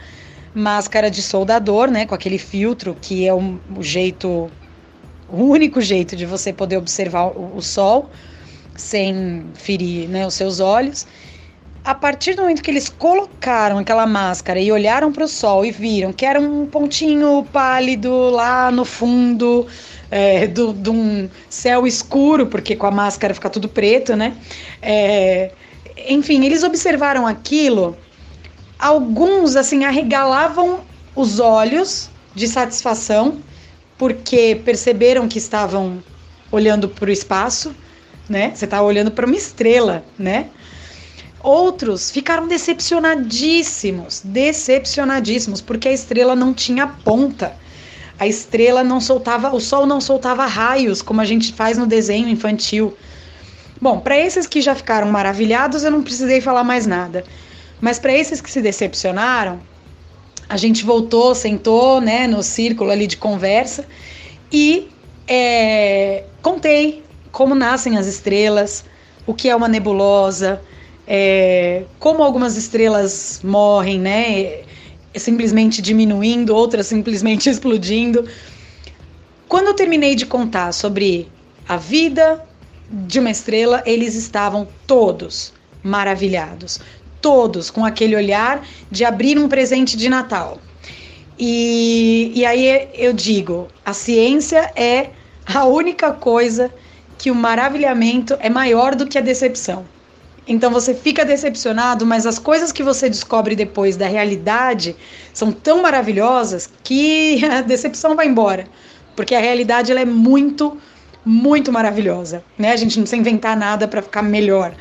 máscara 0.53 1.09
de 1.09 1.21
soldador, 1.21 1.89
né, 1.89 2.05
com 2.05 2.15
aquele 2.15 2.37
filtro 2.37 2.95
que 2.99 3.27
é 3.27 3.33
o, 3.33 3.59
jeito, 3.79 4.49
o 5.29 5.43
único 5.43 5.81
jeito 5.81 6.15
de 6.15 6.25
você 6.25 6.53
poder 6.53 6.77
observar 6.77 7.27
o, 7.27 7.57
o 7.57 7.61
sol 7.61 8.09
sem 8.81 9.45
ferir, 9.53 10.09
né, 10.09 10.25
os 10.25 10.33
seus 10.33 10.59
olhos. 10.59 11.07
A 11.83 11.95
partir 11.95 12.35
do 12.35 12.43
momento 12.43 12.61
que 12.61 12.69
eles 12.69 12.89
colocaram 12.89 13.79
aquela 13.79 14.05
máscara 14.05 14.59
e 14.59 14.71
olharam 14.71 15.11
para 15.11 15.23
o 15.23 15.27
sol 15.27 15.65
e 15.65 15.71
viram 15.71 16.13
que 16.13 16.25
era 16.25 16.39
um 16.39 16.67
pontinho 16.67 17.43
pálido 17.51 18.29
lá 18.29 18.69
no 18.69 18.85
fundo 18.85 19.65
é, 20.11 20.45
de 20.45 20.89
um 20.89 21.29
céu 21.49 21.87
escuro, 21.87 22.45
porque 22.45 22.75
com 22.75 22.85
a 22.85 22.91
máscara 22.91 23.33
fica 23.33 23.49
tudo 23.49 23.67
preto, 23.67 24.15
né? 24.15 24.35
É, 24.81 25.51
enfim, 26.07 26.45
eles 26.45 26.61
observaram 26.63 27.25
aquilo. 27.25 27.97
Alguns, 28.77 29.55
assim, 29.55 29.85
arregalavam 29.85 30.81
os 31.15 31.39
olhos 31.39 32.09
de 32.35 32.47
satisfação, 32.47 33.39
porque 33.97 34.61
perceberam 34.65 35.27
que 35.27 35.37
estavam 35.37 36.03
olhando 36.51 36.89
para 36.89 37.09
o 37.09 37.11
espaço, 37.11 37.73
né? 38.31 38.51
Você 38.55 38.65
está 38.65 38.81
olhando 38.81 39.11
para 39.11 39.25
uma 39.25 39.35
estrela, 39.35 40.03
né? 40.17 40.47
Outros 41.43 42.09
ficaram 42.09 42.47
decepcionadíssimos, 42.47 44.21
decepcionadíssimos, 44.23 45.59
porque 45.59 45.87
a 45.87 45.91
estrela 45.91 46.35
não 46.35 46.53
tinha 46.53 46.87
ponta. 46.87 47.53
A 48.17 48.27
estrela 48.27 48.83
não 48.83 49.01
soltava, 49.01 49.53
o 49.53 49.59
sol 49.59 49.85
não 49.85 49.99
soltava 49.99 50.45
raios, 50.45 51.01
como 51.01 51.21
a 51.21 51.25
gente 51.25 51.53
faz 51.53 51.77
no 51.77 51.87
desenho 51.87 52.29
infantil. 52.29 52.95
Bom, 53.81 53.99
para 53.99 54.17
esses 54.17 54.45
que 54.45 54.61
já 54.61 54.75
ficaram 54.75 55.11
maravilhados, 55.11 55.83
eu 55.83 55.91
não 55.91 56.03
precisei 56.03 56.39
falar 56.39 56.63
mais 56.63 56.85
nada. 56.85 57.23
Mas 57.79 57.97
para 57.97 58.13
esses 58.13 58.39
que 58.39 58.49
se 58.49 58.61
decepcionaram, 58.61 59.59
a 60.47 60.55
gente 60.55 60.85
voltou, 60.85 61.33
sentou, 61.33 61.99
né, 61.99 62.27
no 62.27 62.43
círculo 62.43 62.91
ali 62.91 63.07
de 63.07 63.17
conversa 63.17 63.85
e 64.51 64.89
é, 65.27 66.25
contei 66.43 67.03
como 67.31 67.55
nascem 67.55 67.97
as 67.97 68.07
estrelas, 68.07 68.83
o 69.25 69.33
que 69.33 69.49
é 69.49 69.55
uma 69.55 69.67
nebulosa, 69.67 70.61
é, 71.07 71.83
como 71.99 72.23
algumas 72.23 72.57
estrelas 72.57 73.41
morrem, 73.43 73.99
né, 73.99 74.61
simplesmente 75.15 75.81
diminuindo, 75.81 76.55
outras 76.55 76.87
simplesmente 76.87 77.49
explodindo. 77.49 78.27
Quando 79.47 79.67
eu 79.67 79.73
terminei 79.73 80.15
de 80.15 80.25
contar 80.25 80.71
sobre 80.71 81.27
a 81.67 81.77
vida, 81.77 82.45
de 82.89 83.19
uma 83.19 83.31
estrela, 83.31 83.81
eles 83.85 84.15
estavam 84.15 84.67
todos 84.85 85.53
maravilhados, 85.83 86.79
todos 87.21 87.69
com 87.69 87.85
aquele 87.85 88.15
olhar 88.15 88.65
de 88.89 89.05
abrir 89.05 89.37
um 89.37 89.47
presente 89.47 89.95
de 89.95 90.09
Natal. 90.09 90.59
E, 91.39 92.31
e 92.35 92.45
aí 92.45 92.89
eu 92.93 93.13
digo: 93.13 93.67
a 93.85 93.93
ciência 93.93 94.71
é 94.75 95.11
a 95.45 95.65
única 95.65 96.11
coisa 96.11 96.71
que 97.21 97.29
o 97.29 97.35
maravilhamento 97.35 98.35
é 98.39 98.49
maior 98.49 98.95
do 98.95 99.05
que 99.05 99.15
a 99.15 99.21
decepção. 99.21 99.85
Então 100.47 100.71
você 100.71 100.91
fica 100.91 101.23
decepcionado, 101.23 102.03
mas 102.03 102.25
as 102.25 102.39
coisas 102.39 102.71
que 102.71 102.81
você 102.81 103.07
descobre 103.07 103.55
depois 103.55 103.95
da 103.95 104.07
realidade 104.07 104.95
são 105.31 105.51
tão 105.51 105.83
maravilhosas 105.83 106.67
que 106.83 107.39
a 107.45 107.61
decepção 107.61 108.15
vai 108.15 108.25
embora, 108.25 108.65
porque 109.15 109.35
a 109.35 109.39
realidade 109.39 109.91
ela 109.91 110.01
é 110.01 110.05
muito 110.05 110.79
muito 111.23 111.71
maravilhosa, 111.71 112.43
né? 112.57 112.71
A 112.71 112.75
gente 112.75 112.97
não 112.97 113.03
precisa 113.03 113.21
inventar 113.21 113.55
nada 113.55 113.87
para 113.87 114.01
ficar 114.01 114.23
melhor. 114.23 114.73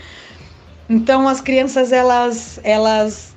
Então 0.88 1.28
as 1.28 1.42
crianças 1.42 1.92
elas 1.92 2.58
elas 2.64 3.36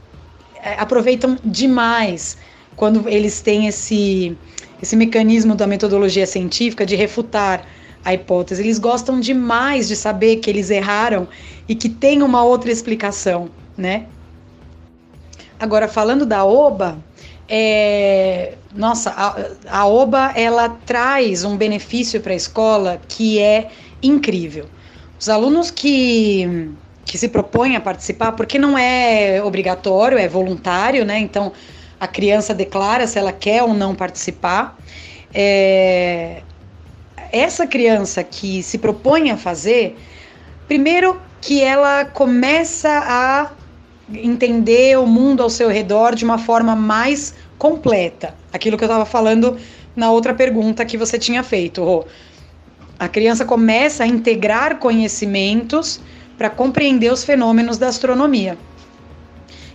é, 0.64 0.76
aproveitam 0.80 1.38
demais 1.44 2.38
quando 2.78 3.10
eles 3.10 3.42
têm 3.42 3.68
esse 3.68 4.38
esse 4.82 4.96
mecanismo 4.96 5.56
da 5.56 5.68
metodologia 5.68 6.26
científica 6.26 6.86
de 6.86 6.96
refutar 6.96 7.66
a 8.04 8.14
hipótese. 8.14 8.62
Eles 8.62 8.80
gostam 8.80 9.20
demais 9.20 9.88
de 9.88 9.96
saber 9.96 10.38
que 10.38 10.50
eles 10.50 10.70
erraram 10.70 11.28
e 11.68 11.76
que 11.76 11.90
tem 11.90 12.22
uma 12.22 12.44
outra 12.44 12.72
explicação, 12.72 13.50
né? 13.78 14.06
Agora 15.60 15.88
falando 15.88 16.26
da 16.26 16.44
OBA, 16.44 16.98
é, 17.48 18.56
nossa, 18.76 19.12
a, 19.12 19.82
a 19.82 19.88
OBA 19.88 20.34
ela 20.36 20.70
traz 20.70 21.44
um 21.44 21.56
benefício 21.56 22.20
para 22.20 22.34
a 22.34 22.36
escola 22.36 23.02
que 23.08 23.40
é 23.40 23.70
incrível. 24.02 24.66
Os 25.20 25.30
alunos 25.30 25.72
que, 25.72 26.70
que 27.06 27.18
se 27.18 27.30
propõem 27.30 27.76
a 27.76 27.82
participar, 27.82 28.34
porque 28.34 28.60
não 28.60 28.78
é 28.78 29.42
obrigatório, 29.42 30.18
é 30.18 30.28
voluntário, 30.28 31.06
né? 31.06 31.20
Então 31.20 31.54
a 32.00 32.08
criança 32.08 32.54
declara 32.54 33.08
se 33.08 33.18
ela 33.18 33.32
quer 33.32 33.64
ou 33.64 33.74
não 33.74 33.96
participar. 33.96 34.78
É, 35.34 36.42
essa 37.34 37.66
criança 37.66 38.24
que 38.24 38.62
se 38.62 38.78
propõe 38.78 39.32
a 39.32 39.38
fazer, 39.38 39.98
primeiro 40.68 41.20
que 41.42 41.62
ela 41.62 42.06
começa 42.06 42.90
a 42.90 43.52
entender 44.14 44.98
o 45.00 45.08
mundo 45.08 45.42
ao 45.42 45.50
seu 45.50 45.68
redor 45.68 46.14
de 46.14 46.24
uma 46.24 46.38
forma 46.38 46.76
mais 46.76 47.34
completa. 47.58 48.36
Aquilo 48.54 48.78
que 48.78 48.84
eu 48.84 48.88
estava 48.88 49.06
falando 49.06 49.58
na 49.96 50.12
outra 50.12 50.34
pergunta 50.34 50.86
que 50.86 50.98
você 50.98 51.18
tinha 51.18 51.42
feito, 51.44 51.84
Rô. 51.84 52.06
A 53.00 53.08
criança 53.08 53.44
começa 53.44 54.04
a 54.04 54.08
integrar 54.08 54.78
conhecimentos 54.78 56.00
para 56.38 56.50
compreender 56.50 57.12
os 57.12 57.24
fenômenos 57.24 57.78
da 57.78 57.88
astronomia. 57.88 58.58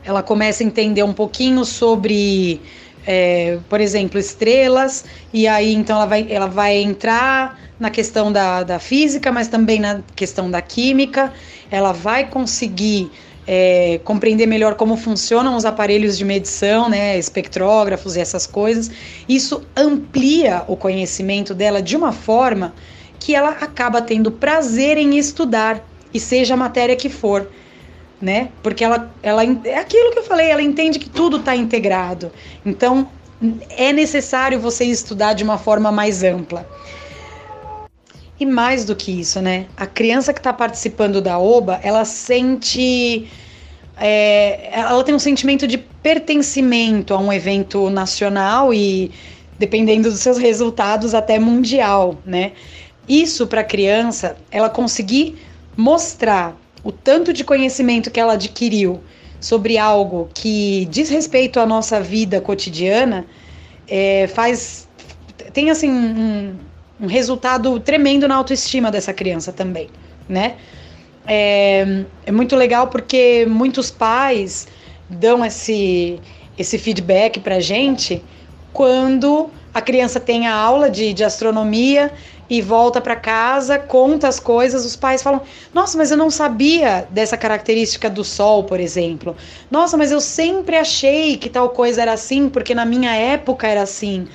Ela 0.04 0.22
começa 0.22 0.62
a 0.62 0.66
entender 0.66 1.02
um 1.02 1.12
pouquinho 1.12 1.64
sobre, 1.64 2.60
é, 3.06 3.58
por 3.68 3.80
exemplo, 3.80 4.18
estrelas, 4.18 5.04
e 5.32 5.46
aí 5.46 5.74
então 5.74 5.96
ela 5.96 6.06
vai, 6.06 6.26
ela 6.30 6.46
vai 6.46 6.76
entrar 6.76 7.58
na 7.78 7.90
questão 7.90 8.32
da, 8.32 8.62
da 8.62 8.78
física, 8.78 9.30
mas 9.30 9.48
também 9.48 9.80
na 9.80 10.00
questão 10.16 10.50
da 10.50 10.60
química. 10.60 11.32
Ela 11.70 11.92
vai 11.92 12.28
conseguir 12.28 13.10
é, 13.46 14.00
compreender 14.04 14.46
melhor 14.46 14.74
como 14.74 14.96
funcionam 14.96 15.56
os 15.56 15.64
aparelhos 15.64 16.18
de 16.18 16.24
medição, 16.24 16.88
né, 16.88 17.18
espectrógrafos 17.18 18.16
e 18.16 18.20
essas 18.20 18.46
coisas. 18.46 18.90
Isso 19.28 19.62
amplia 19.76 20.64
o 20.66 20.76
conhecimento 20.76 21.54
dela 21.54 21.80
de 21.80 21.96
uma 21.96 22.12
forma 22.12 22.74
que 23.18 23.34
ela 23.34 23.50
acaba 23.50 24.02
tendo 24.02 24.30
prazer 24.30 24.96
em 24.98 25.18
estudar, 25.18 25.84
e 26.12 26.20
seja 26.20 26.54
a 26.54 26.56
matéria 26.56 26.96
que 26.96 27.08
for. 27.08 27.48
Né? 28.20 28.48
Porque 28.62 28.82
ela, 28.82 29.12
ela 29.22 29.44
é 29.64 29.78
aquilo 29.78 30.10
que 30.12 30.18
eu 30.18 30.24
falei, 30.24 30.50
ela 30.50 30.62
entende 30.62 30.98
que 30.98 31.08
tudo 31.08 31.36
está 31.36 31.54
integrado. 31.54 32.32
Então 32.66 33.08
é 33.70 33.92
necessário 33.92 34.58
você 34.58 34.84
estudar 34.84 35.34
de 35.34 35.44
uma 35.44 35.58
forma 35.58 35.92
mais 35.92 36.22
ampla. 36.22 36.68
E 38.40 38.46
mais 38.46 38.84
do 38.84 38.94
que 38.94 39.20
isso, 39.20 39.40
né? 39.40 39.66
A 39.76 39.86
criança 39.86 40.32
que 40.32 40.38
está 40.38 40.52
participando 40.52 41.20
da 41.20 41.38
OBA, 41.38 41.80
ela 41.82 42.04
sente. 42.04 43.28
É, 43.96 44.70
ela 44.72 45.02
tem 45.02 45.12
um 45.12 45.18
sentimento 45.18 45.66
de 45.66 45.76
pertencimento 45.76 47.14
a 47.14 47.18
um 47.18 47.32
evento 47.32 47.90
nacional 47.90 48.72
e, 48.72 49.10
dependendo 49.58 50.08
dos 50.08 50.20
seus 50.20 50.38
resultados, 50.38 51.14
até 51.14 51.36
mundial, 51.36 52.16
né? 52.24 52.52
Isso 53.08 53.44
para 53.46 53.62
a 53.62 53.64
criança, 53.64 54.36
ela 54.52 54.70
conseguir 54.70 55.36
mostrar 55.76 56.56
o 56.82 56.92
tanto 56.92 57.32
de 57.32 57.44
conhecimento 57.44 58.10
que 58.10 58.20
ela 58.20 58.34
adquiriu 58.34 59.00
sobre 59.40 59.78
algo 59.78 60.28
que 60.34 60.86
diz 60.90 61.08
respeito 61.10 61.60
à 61.60 61.66
nossa 61.66 62.00
vida 62.00 62.40
cotidiana, 62.40 63.26
é, 63.88 64.26
faz 64.28 64.88
tem 65.52 65.70
assim 65.70 65.90
um, 65.90 66.54
um 67.00 67.06
resultado 67.06 67.78
tremendo 67.80 68.26
na 68.26 68.34
autoestima 68.34 68.90
dessa 68.90 69.12
criança 69.12 69.52
também, 69.52 69.88
né? 70.28 70.56
É, 71.26 72.04
é 72.26 72.32
muito 72.32 72.56
legal 72.56 72.88
porque 72.88 73.46
muitos 73.48 73.90
pais 73.90 74.66
dão 75.08 75.44
esse, 75.44 76.18
esse 76.56 76.78
feedback 76.78 77.40
pra 77.40 77.60
gente 77.60 78.22
quando 78.72 79.50
a 79.72 79.80
criança 79.80 80.18
tem 80.18 80.46
a 80.46 80.54
aula 80.54 80.90
de, 80.90 81.12
de 81.12 81.22
astronomia 81.22 82.12
e 82.50 82.62
volta 82.62 83.00
para 83.00 83.14
casa, 83.14 83.78
conta 83.78 84.26
as 84.26 84.40
coisas, 84.40 84.84
os 84.84 84.96
pais 84.96 85.22
falam: 85.22 85.42
Nossa, 85.74 85.98
mas 85.98 86.10
eu 86.10 86.16
não 86.16 86.30
sabia 86.30 87.06
dessa 87.10 87.36
característica 87.36 88.08
do 88.08 88.24
Sol, 88.24 88.64
por 88.64 88.80
exemplo. 88.80 89.36
Nossa, 89.70 89.96
mas 89.96 90.10
eu 90.10 90.20
sempre 90.20 90.76
achei 90.76 91.36
que 91.36 91.50
tal 91.50 91.70
coisa 91.70 92.02
era 92.02 92.12
assim, 92.12 92.48
porque 92.48 92.74
na 92.74 92.84
minha 92.84 93.14
época 93.14 93.66
era 93.66 93.82
assim. 93.82 94.26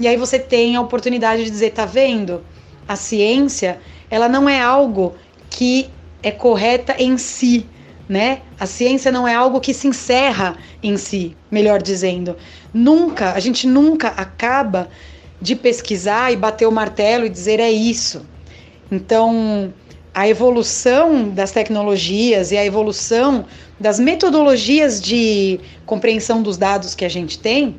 E 0.00 0.06
aí 0.06 0.16
você 0.16 0.38
tem 0.38 0.76
a 0.76 0.80
oportunidade 0.80 1.44
de 1.44 1.50
dizer, 1.50 1.72
tá 1.72 1.84
vendo? 1.84 2.44
A 2.86 2.96
ciência, 2.96 3.80
ela 4.10 4.28
não 4.28 4.48
é 4.48 4.60
algo 4.60 5.14
que 5.50 5.90
é 6.22 6.30
correta 6.30 6.94
em 6.98 7.18
si, 7.18 7.66
né? 8.08 8.40
A 8.58 8.64
ciência 8.64 9.12
não 9.12 9.28
é 9.28 9.34
algo 9.34 9.60
que 9.60 9.74
se 9.74 9.88
encerra 9.88 10.56
em 10.82 10.96
si, 10.96 11.36
melhor 11.50 11.82
dizendo. 11.82 12.36
Nunca, 12.72 13.32
a 13.32 13.40
gente 13.40 13.66
nunca 13.66 14.08
acaba 14.08 14.88
de 15.40 15.54
pesquisar 15.54 16.32
e 16.32 16.36
bater 16.36 16.66
o 16.66 16.72
martelo 16.72 17.26
e 17.26 17.28
dizer 17.28 17.60
é 17.60 17.70
isso. 17.70 18.26
Então, 18.90 19.72
a 20.14 20.28
evolução 20.28 21.28
das 21.28 21.52
tecnologias 21.52 22.50
e 22.50 22.56
a 22.56 22.64
evolução 22.64 23.44
das 23.78 24.00
metodologias 24.00 25.00
de 25.00 25.60
compreensão 25.86 26.42
dos 26.42 26.56
dados 26.56 26.94
que 26.94 27.04
a 27.04 27.08
gente 27.08 27.38
tem 27.38 27.76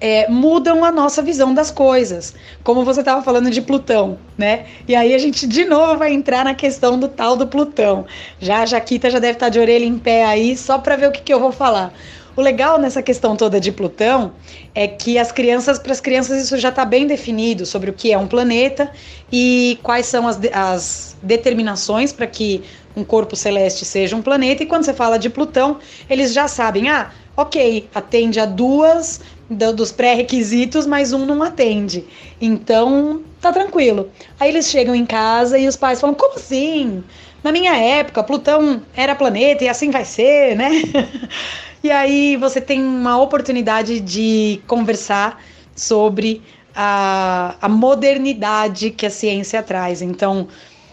é, 0.00 0.28
mudam 0.28 0.84
a 0.84 0.90
nossa 0.90 1.22
visão 1.22 1.54
das 1.54 1.70
coisas. 1.70 2.34
Como 2.64 2.84
você 2.84 3.00
estava 3.00 3.22
falando 3.22 3.50
de 3.50 3.62
Plutão, 3.62 4.18
né? 4.36 4.66
E 4.88 4.96
aí 4.96 5.14
a 5.14 5.18
gente 5.18 5.46
de 5.46 5.64
novo 5.64 5.96
vai 5.96 6.12
entrar 6.12 6.44
na 6.44 6.54
questão 6.54 6.98
do 6.98 7.06
tal 7.06 7.36
do 7.36 7.46
Plutão. 7.46 8.04
Já 8.40 8.62
a 8.62 8.66
Jaquita 8.66 9.08
já 9.08 9.20
deve 9.20 9.34
estar 9.34 9.48
de 9.48 9.60
orelha 9.60 9.84
em 9.84 9.98
pé 9.98 10.24
aí, 10.24 10.56
só 10.56 10.78
para 10.78 10.96
ver 10.96 11.08
o 11.08 11.12
que, 11.12 11.22
que 11.22 11.32
eu 11.32 11.38
vou 11.38 11.52
falar. 11.52 11.94
O 12.34 12.40
legal 12.40 12.78
nessa 12.78 13.02
questão 13.02 13.36
toda 13.36 13.60
de 13.60 13.70
Plutão 13.70 14.32
é 14.74 14.88
que 14.88 15.18
as 15.18 15.30
crianças, 15.30 15.78
para 15.78 15.92
as 15.92 16.00
crianças, 16.00 16.42
isso 16.42 16.56
já 16.56 16.70
está 16.70 16.82
bem 16.84 17.06
definido 17.06 17.66
sobre 17.66 17.90
o 17.90 17.92
que 17.92 18.10
é 18.10 18.16
um 18.16 18.26
planeta 18.26 18.90
e 19.30 19.78
quais 19.82 20.06
são 20.06 20.26
as, 20.26 20.40
as 20.50 21.16
determinações 21.22 22.10
para 22.10 22.26
que 22.26 22.62
um 22.96 23.04
corpo 23.04 23.36
celeste 23.36 23.84
seja 23.84 24.16
um 24.16 24.22
planeta. 24.22 24.62
E 24.62 24.66
quando 24.66 24.84
você 24.84 24.94
fala 24.94 25.18
de 25.18 25.28
Plutão, 25.28 25.78
eles 26.08 26.32
já 26.32 26.48
sabem, 26.48 26.88
ah, 26.88 27.10
ok, 27.36 27.88
atende 27.94 28.40
a 28.40 28.46
duas 28.46 29.20
dos 29.50 29.92
pré-requisitos, 29.92 30.86
mas 30.86 31.12
um 31.12 31.26
não 31.26 31.42
atende. 31.42 32.06
Então, 32.40 33.22
tá 33.42 33.52
tranquilo. 33.52 34.10
Aí 34.40 34.48
eles 34.48 34.70
chegam 34.70 34.94
em 34.94 35.04
casa 35.04 35.58
e 35.58 35.68
os 35.68 35.76
pais 35.76 36.00
falam: 36.00 36.14
como 36.14 36.36
assim? 36.36 37.04
Na 37.44 37.52
minha 37.52 37.76
época, 37.76 38.22
Plutão 38.22 38.82
era 38.96 39.14
planeta 39.14 39.64
e 39.64 39.68
assim 39.68 39.90
vai 39.90 40.04
ser, 40.04 40.56
né? 40.56 40.70
e 41.82 41.90
aí 41.90 42.36
você 42.36 42.60
tem 42.60 42.82
uma 42.82 43.20
oportunidade 43.20 44.00
de 44.00 44.60
conversar 44.66 45.42
sobre 45.74 46.42
a, 46.74 47.56
a 47.60 47.68
modernidade 47.68 48.90
que 48.90 49.06
a 49.06 49.10
ciência 49.10 49.62
traz. 49.62 50.00
Então, 50.00 50.48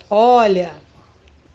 olha, 0.10 0.72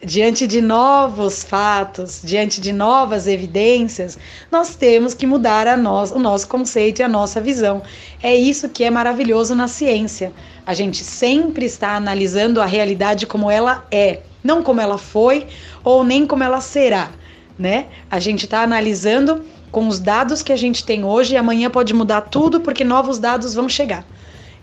diante 0.05 0.47
de 0.47 0.61
novos 0.61 1.43
fatos, 1.43 2.20
diante 2.23 2.61
de 2.61 2.73
novas 2.73 3.27
evidências, 3.27 4.19
nós 4.51 4.77
temos 4.77 5.15
que 5.15 5.27
mudar 5.27 5.66
a 5.66 5.77
nós, 5.77 6.11
o 6.11 6.19
nosso 6.19 6.47
conceito 6.47 7.01
e 7.01 7.02
a 7.02 7.09
nossa 7.09 7.40
visão. 7.40 7.82
É 8.23 8.35
isso 8.35 8.69
que 8.69 8.85
é 8.85 8.90
maravilhoso 8.90 9.55
na 9.55 9.66
ciência. 9.66 10.32
A 10.66 10.74
gente 10.74 11.02
sempre 11.02 11.66
está 11.66 11.97
analisando 11.97 12.61
a 12.61 12.66
realidade 12.66 13.27
como 13.27 13.51
ela 13.51 13.86
é, 13.90 14.20
não 14.43 14.62
como 14.62 14.81
ela 14.81 14.98
foi 14.98 15.47
ou 15.82 16.05
nem 16.05 16.27
como 16.27 16.44
ela 16.44 16.61
será, 16.61 17.11
né? 17.59 17.86
A 18.10 18.18
gente 18.18 18.44
está 18.44 18.62
analisando 18.62 19.44
com 19.70 19.89
os 19.89 19.98
dados 19.98 20.43
que 20.43 20.52
a 20.52 20.56
gente 20.56 20.85
tem 20.85 21.05
hoje 21.05 21.35
e 21.35 21.36
amanhã 21.36 21.70
pode 21.70 21.93
mudar 21.93 22.22
tudo 22.22 22.60
porque 22.60 22.85
novos 22.85 23.18
dados 23.18 23.55
vão 23.55 23.68
chegar. 23.68 24.05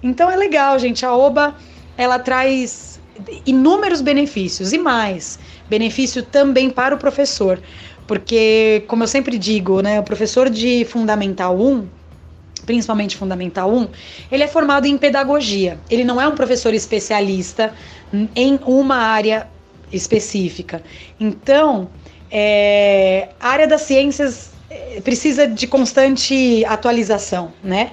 Então 0.01 0.29
é 0.29 0.35
legal, 0.35 0.77
gente. 0.79 1.05
A 1.05 1.13
OBA 1.15 1.55
ela 1.97 2.17
traz 2.17 2.99
inúmeros 3.45 4.01
benefícios 4.01 4.73
e 4.73 4.77
mais, 4.77 5.37
benefício 5.69 6.23
também 6.23 6.69
para 6.69 6.95
o 6.95 6.97
professor, 6.97 7.61
porque, 8.07 8.83
como 8.87 9.03
eu 9.03 9.07
sempre 9.07 9.37
digo, 9.37 9.81
né, 9.81 9.99
o 9.99 10.03
professor 10.03 10.49
de 10.49 10.85
Fundamental 10.85 11.59
1, 11.59 11.87
principalmente 12.65 13.15
Fundamental 13.17 13.71
1, 13.71 13.87
ele 14.31 14.43
é 14.43 14.47
formado 14.47 14.85
em 14.85 14.97
pedagogia. 14.97 15.79
Ele 15.89 16.03
não 16.03 16.19
é 16.19 16.27
um 16.27 16.35
professor 16.35 16.73
especialista 16.73 17.73
em 18.35 18.59
uma 18.65 18.95
área 18.95 19.47
específica. 19.91 20.81
Então, 21.19 21.89
é, 22.31 23.29
a 23.39 23.49
área 23.49 23.67
das 23.67 23.81
ciências 23.81 24.51
é, 24.69 25.01
precisa 25.01 25.45
de 25.45 25.67
constante 25.67 26.63
atualização, 26.65 27.51
né? 27.61 27.91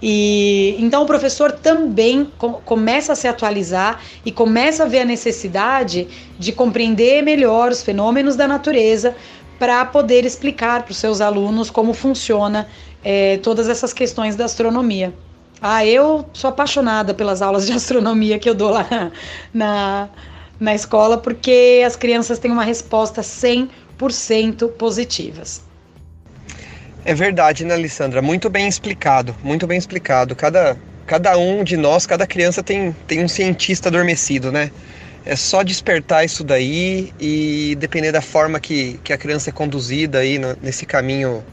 E 0.00 0.76
então 0.78 1.02
o 1.02 1.06
professor 1.06 1.50
também 1.50 2.30
com, 2.36 2.54
começa 2.54 3.12
a 3.12 3.16
se 3.16 3.26
atualizar 3.26 4.00
e 4.24 4.30
começa 4.30 4.84
a 4.84 4.86
ver 4.86 5.00
a 5.00 5.04
necessidade 5.04 6.06
de 6.38 6.52
compreender 6.52 7.22
melhor 7.22 7.70
os 7.70 7.82
fenômenos 7.82 8.36
da 8.36 8.46
natureza 8.46 9.16
para 9.58 9.84
poder 9.84 10.24
explicar 10.24 10.82
para 10.82 10.92
os 10.92 10.98
seus 10.98 11.20
alunos 11.20 11.70
como 11.70 11.94
funciona 11.94 12.68
é, 13.02 13.38
todas 13.38 13.68
essas 13.68 13.92
questões 13.92 14.36
da 14.36 14.44
astronomia. 14.44 15.14
Ah, 15.60 15.86
eu 15.86 16.26
sou 16.32 16.50
apaixonada 16.50 17.14
pelas 17.14 17.40
aulas 17.40 17.66
de 17.66 17.72
astronomia 17.74 18.38
que 18.38 18.48
eu 18.48 18.54
dou 18.54 18.70
lá 18.70 19.10
na, 19.52 20.08
na 20.58 20.74
escola, 20.74 21.18
porque 21.18 21.82
as 21.86 21.96
crianças 21.96 22.38
têm 22.38 22.50
uma 22.50 22.64
resposta 22.64 23.22
100% 23.22 24.68
positivas. 24.72 25.62
É 27.04 27.14
verdade, 27.14 27.64
né, 27.64 27.74
Alessandra? 27.74 28.22
Muito 28.22 28.48
bem 28.48 28.66
explicado, 28.66 29.36
muito 29.42 29.66
bem 29.66 29.76
explicado. 29.76 30.34
Cada, 30.34 30.76
cada 31.06 31.36
um 31.36 31.62
de 31.62 31.76
nós, 31.76 32.06
cada 32.06 32.26
criança 32.26 32.62
tem, 32.62 32.96
tem 33.06 33.22
um 33.22 33.28
cientista 33.28 33.88
adormecido, 33.88 34.50
né? 34.50 34.70
É 35.26 35.36
só 35.36 35.62
despertar 35.62 36.24
isso 36.24 36.44
daí 36.44 37.12
e 37.18 37.76
depender 37.78 38.12
da 38.12 38.20
forma 38.20 38.60
que, 38.60 38.98
que 39.04 39.12
a 39.12 39.18
criança 39.18 39.50
é 39.50 39.52
conduzida 39.52 40.18
aí 40.18 40.38
no, 40.38 40.56
nesse 40.62 40.86
caminho 40.86 41.44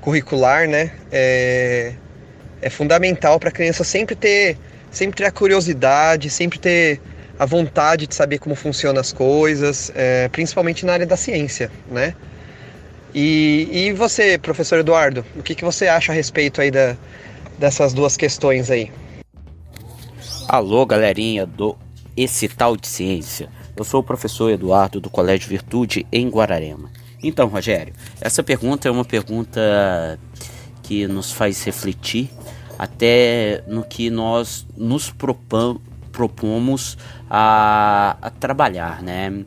curricular, 0.00 0.68
né? 0.68 0.92
É, 1.10 1.92
é 2.62 2.70
fundamental 2.70 3.40
para 3.40 3.48
a 3.48 3.52
criança 3.52 3.82
sempre 3.82 4.14
ter, 4.14 4.56
sempre 4.90 5.16
ter 5.16 5.24
a 5.24 5.32
curiosidade, 5.32 6.30
sempre 6.30 6.58
ter 6.58 7.00
a 7.38 7.44
vontade 7.44 8.06
de 8.06 8.14
saber 8.14 8.38
como 8.38 8.54
funcionam 8.54 9.00
as 9.00 9.12
coisas, 9.12 9.92
é, 9.94 10.28
principalmente 10.28 10.86
na 10.86 10.94
área 10.94 11.06
da 11.06 11.16
ciência, 11.16 11.70
né? 11.90 12.14
E, 13.14 13.68
e 13.72 13.92
você, 13.92 14.36
professor 14.36 14.78
Eduardo, 14.78 15.24
o 15.34 15.42
que, 15.42 15.54
que 15.54 15.64
você 15.64 15.88
acha 15.88 16.12
a 16.12 16.14
respeito 16.14 16.60
aí 16.60 16.70
da, 16.70 16.96
dessas 17.58 17.92
duas 17.94 18.16
questões 18.16 18.70
aí? 18.70 18.90
Alô, 20.48 20.84
galerinha 20.84 21.46
do 21.46 21.76
Esse 22.16 22.48
Tal 22.48 22.76
de 22.76 22.86
Ciência. 22.86 23.48
Eu 23.76 23.84
sou 23.84 24.00
o 24.00 24.04
professor 24.04 24.50
Eduardo 24.50 25.00
do 25.00 25.10
Colégio 25.10 25.48
Virtude 25.48 26.06
em 26.12 26.28
Guararema. 26.28 26.90
Então, 27.22 27.48
Rogério, 27.48 27.94
essa 28.20 28.42
pergunta 28.42 28.88
é 28.88 28.90
uma 28.90 29.04
pergunta 29.04 30.18
que 30.82 31.06
nos 31.06 31.32
faz 31.32 31.64
refletir 31.64 32.30
até 32.78 33.62
no 33.66 33.82
que 33.82 34.10
nós 34.10 34.66
nos 34.76 35.10
propomos 36.16 36.96
a, 37.28 38.16
a 38.22 38.30
trabalhar, 38.30 39.02
né? 39.02 39.44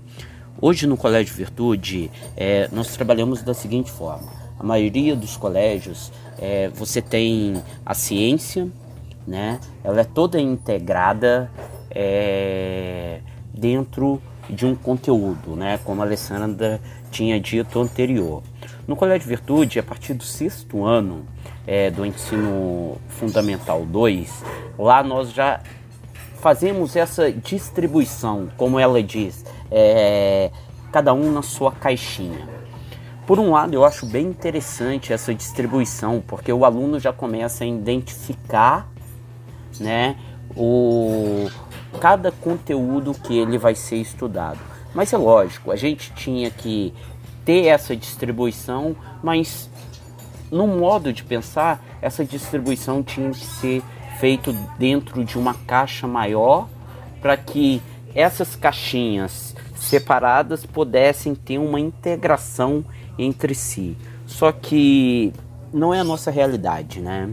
Hoje 0.61 0.85
no 0.85 0.95
Colégio 0.95 1.33
Virtude, 1.33 2.11
é, 2.37 2.69
nós 2.71 2.95
trabalhamos 2.95 3.41
da 3.41 3.55
seguinte 3.55 3.89
forma: 3.89 4.31
a 4.59 4.63
maioria 4.63 5.15
dos 5.15 5.35
colégios, 5.35 6.11
é, 6.37 6.69
você 6.69 7.01
tem 7.01 7.63
a 7.83 7.95
ciência, 7.95 8.69
né? 9.25 9.59
Ela 9.83 10.01
é 10.01 10.03
toda 10.03 10.39
integrada 10.39 11.49
é, 11.89 13.21
dentro 13.51 14.21
de 14.47 14.65
um 14.65 14.75
conteúdo, 14.75 15.55
né? 15.55 15.79
Como 15.83 16.01
a 16.03 16.05
Alessandra 16.05 16.79
tinha 17.09 17.39
dito 17.39 17.79
anterior. 17.79 18.43
No 18.87 18.95
Colégio 18.95 19.27
Virtude, 19.27 19.79
a 19.79 19.83
partir 19.83 20.13
do 20.13 20.23
sexto 20.23 20.85
ano 20.85 21.25
é, 21.65 21.89
do 21.89 22.05
ensino 22.05 22.97
fundamental 23.07 23.85
2, 23.85 24.43
lá 24.77 25.01
nós 25.01 25.31
já 25.31 25.61
fazemos 26.39 26.95
essa 26.95 27.31
distribuição, 27.31 28.49
como 28.57 28.79
ela 28.79 29.01
diz, 29.03 29.45
é, 29.69 30.51
cada 30.91 31.13
um 31.13 31.31
na 31.31 31.41
sua 31.41 31.71
caixinha. 31.71 32.47
Por 33.27 33.39
um 33.39 33.51
lado, 33.51 33.73
eu 33.73 33.85
acho 33.85 34.05
bem 34.05 34.25
interessante 34.25 35.13
essa 35.13 35.33
distribuição, 35.35 36.23
porque 36.25 36.51
o 36.51 36.65
aluno 36.65 36.99
já 36.99 37.13
começa 37.13 37.63
a 37.63 37.67
identificar 37.67 38.89
né, 39.79 40.15
o, 40.55 41.47
cada 42.01 42.31
conteúdo 42.31 43.13
que 43.13 43.37
ele 43.37 43.57
vai 43.57 43.75
ser 43.75 43.97
estudado. 43.97 44.59
Mas 44.95 45.13
é 45.13 45.17
lógico, 45.17 45.71
a 45.71 45.75
gente 45.75 46.11
tinha 46.13 46.49
que 46.49 46.93
ter 47.45 47.65
essa 47.65 47.95
distribuição, 47.95 48.95
mas 49.21 49.69
no 50.51 50.65
modo 50.65 51.13
de 51.13 51.23
pensar, 51.23 51.83
essa 52.01 52.25
distribuição 52.25 53.03
tinha 53.03 53.29
que 53.29 53.45
ser 53.45 53.83
feito 54.19 54.51
dentro 54.77 55.23
de 55.23 55.37
uma 55.37 55.53
caixa 55.53 56.05
maior 56.05 56.67
para 57.21 57.37
que 57.37 57.81
essas 58.13 58.55
caixinhas 58.55 59.55
separadas 59.75 60.65
pudessem 60.65 61.33
ter 61.33 61.57
uma 61.57 61.79
integração 61.79 62.83
entre 63.17 63.55
si. 63.55 63.95
Só 64.25 64.51
que 64.51 65.33
não 65.73 65.93
é 65.93 65.99
a 65.99 66.03
nossa 66.03 66.29
realidade, 66.29 66.99
né? 66.99 67.29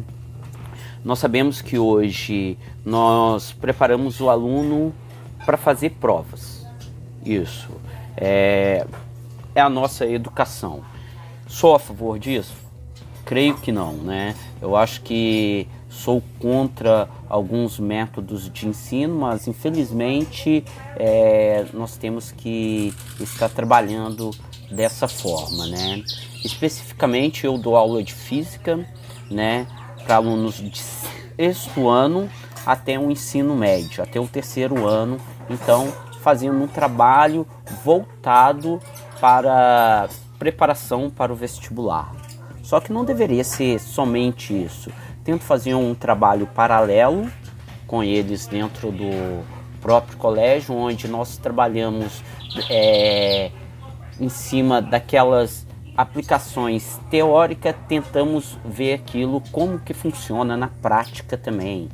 Nós 1.04 1.18
sabemos 1.18 1.60
que 1.60 1.78
hoje 1.78 2.56
nós 2.84 3.52
preparamos 3.52 4.20
o 4.20 4.30
aluno 4.30 4.94
para 5.44 5.56
fazer 5.56 5.90
provas. 6.00 6.66
Isso 7.24 7.70
é, 8.16 8.86
é 9.54 9.60
a 9.60 9.68
nossa 9.68 10.06
educação. 10.06 10.82
Sou 11.46 11.74
a 11.74 11.78
favor 11.78 12.18
disso? 12.18 12.54
Creio 13.24 13.54
que 13.56 13.72
não, 13.72 13.92
né? 13.92 14.34
Eu 14.60 14.76
acho 14.76 15.00
que 15.02 15.68
sou 15.96 16.22
contra 16.38 17.08
alguns 17.28 17.80
métodos 17.80 18.50
de 18.52 18.68
ensino, 18.68 19.18
mas 19.18 19.48
infelizmente 19.48 20.64
é, 20.96 21.64
nós 21.72 21.96
temos 21.96 22.30
que 22.30 22.94
estar 23.18 23.48
trabalhando 23.48 24.30
dessa 24.70 25.08
forma, 25.08 25.66
né? 25.66 26.02
Especificamente 26.44 27.46
eu 27.46 27.56
dou 27.56 27.76
aula 27.76 28.02
de 28.02 28.12
física, 28.12 28.86
né, 29.30 29.66
para 30.04 30.16
alunos 30.16 30.56
de 30.56 30.78
sexto 30.78 31.88
ano 31.88 32.28
até 32.64 32.98
o 32.98 33.10
ensino 33.10 33.56
médio, 33.56 34.02
até 34.02 34.20
o 34.20 34.28
terceiro 34.28 34.86
ano, 34.86 35.18
então 35.48 35.92
fazendo 36.20 36.62
um 36.62 36.68
trabalho 36.68 37.46
voltado 37.84 38.80
para 39.20 40.08
preparação 40.38 41.08
para 41.10 41.32
o 41.32 41.36
vestibular. 41.36 42.14
Só 42.62 42.80
que 42.80 42.92
não 42.92 43.04
deveria 43.04 43.44
ser 43.44 43.78
somente 43.78 44.52
isso 44.52 44.90
tento 45.26 45.42
fazer 45.42 45.74
um 45.74 45.92
trabalho 45.92 46.46
paralelo 46.46 47.28
com 47.84 48.02
eles 48.02 48.46
dentro 48.46 48.92
do 48.92 49.44
próprio 49.82 50.16
colégio, 50.16 50.72
onde 50.72 51.08
nós 51.08 51.36
trabalhamos 51.36 52.22
é, 52.70 53.50
em 54.20 54.28
cima 54.28 54.80
daquelas 54.80 55.66
aplicações 55.96 57.00
teóricas, 57.10 57.74
tentamos 57.88 58.56
ver 58.64 58.94
aquilo 58.94 59.42
como 59.50 59.80
que 59.80 59.92
funciona 59.92 60.56
na 60.56 60.68
prática 60.68 61.36
também. 61.36 61.88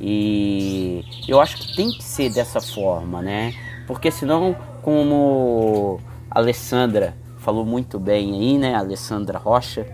E 0.00 1.04
eu 1.28 1.40
acho 1.40 1.58
que 1.58 1.76
tem 1.76 1.90
que 1.90 2.02
ser 2.02 2.32
dessa 2.32 2.60
forma, 2.60 3.20
né? 3.20 3.52
Porque 3.86 4.10
senão, 4.10 4.56
como 4.80 6.00
a 6.30 6.38
Alessandra 6.38 7.14
falou 7.38 7.66
muito 7.66 7.98
bem 7.98 8.32
aí, 8.34 8.58
né? 8.58 8.74
A 8.74 8.78
Alessandra 8.78 9.38
Rocha 9.38 9.86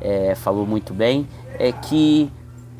é, 0.00 0.34
falou 0.34 0.66
muito 0.66 0.92
bem, 0.92 1.26
é 1.58 1.72
que 1.72 2.30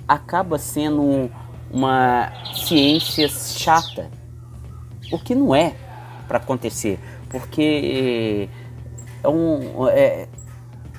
acaba 0.07 0.59
sendo 0.59 1.31
uma 1.71 2.33
ciência 2.55 3.29
chata, 3.29 4.11
o 5.11 5.19
que 5.19 5.35
não 5.35 5.55
é 5.55 5.75
para 6.29 6.39
acontecer, 6.39 6.99
porque 7.29 8.49
é, 9.23 9.29
um, 9.29 9.89
é, 9.89 10.29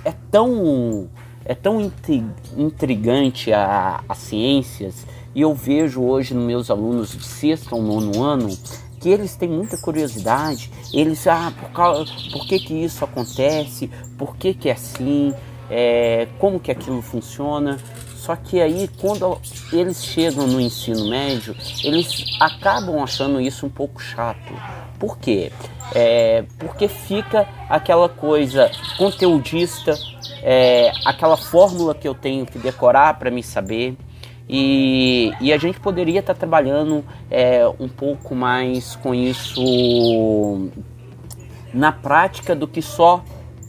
é 0.04 0.14
tão 0.32 1.10
é 1.46 1.54
tão 1.54 1.92
intrigante 2.58 3.54
a, 3.54 4.04
as 4.10 4.18
ciências 4.18 5.06
e 5.34 5.42
eu 5.42 5.54
vejo 5.54 6.02
hoje 6.02 6.34
nos 6.34 6.44
meus 6.44 6.72
alunos 6.72 7.12
de 7.12 7.24
sexto 7.24 7.76
ou 7.76 7.84
nono 7.84 8.24
ano 8.24 8.58
que 9.00 9.10
eles 9.10 9.36
têm 9.36 9.50
muita 9.50 9.78
curiosidade, 9.78 10.72
eles 10.92 11.28
ah 11.28 11.54
por, 11.60 11.70
causa, 11.70 12.12
por 12.32 12.48
que 12.48 12.58
que 12.58 12.74
isso 12.74 13.06
acontece, 13.06 13.88
por 14.18 14.36
que 14.36 14.56
que 14.56 14.68
é 14.68 14.72
assim, 14.72 15.32
é, 15.70 16.28
como 16.40 16.60
que 16.60 16.72
aquilo 16.72 17.02
funciona. 17.02 17.78
Só 18.16 18.36
que 18.36 18.60
aí, 18.60 18.90
quando 19.00 19.40
eles 19.72 20.04
chegam 20.04 20.48
no 20.48 20.60
ensino 20.60 21.10
médio, 21.10 21.56
eles 21.84 22.26
acabam 22.42 23.04
achando 23.04 23.40
isso 23.40 23.68
um 23.68 23.70
pouco 23.70 24.02
chato. 24.02 24.52
Por 24.98 25.18
quê? 25.20 25.52
É, 25.94 26.44
porque 26.58 26.88
fica 26.88 27.48
aquela 27.70 28.10
coisa 28.10 28.72
conteudista, 28.98 29.96
é, 30.42 30.92
aquela 31.06 31.38
fórmula 31.38 31.94
que 31.94 32.08
eu 32.08 32.16
tenho 32.16 32.46
que 32.46 32.58
decorar 32.58 33.20
para 33.20 33.30
me 33.30 33.44
saber. 33.44 33.96
E, 34.48 35.32
e, 35.42 35.52
a 35.52 35.58
gente 35.58 35.80
poderia 35.80 36.20
estar 36.20 36.34
tá 36.34 36.40
trabalhando 36.40 37.04
é, 37.32 37.68
um 37.80 37.88
pouco 37.88 38.36
mais 38.36 38.96
com 38.96 39.14
isso 39.14 40.70
na 41.74 41.92
prática 41.92 42.56
do 42.56 42.68
que 42.68 42.82
só 42.82 43.24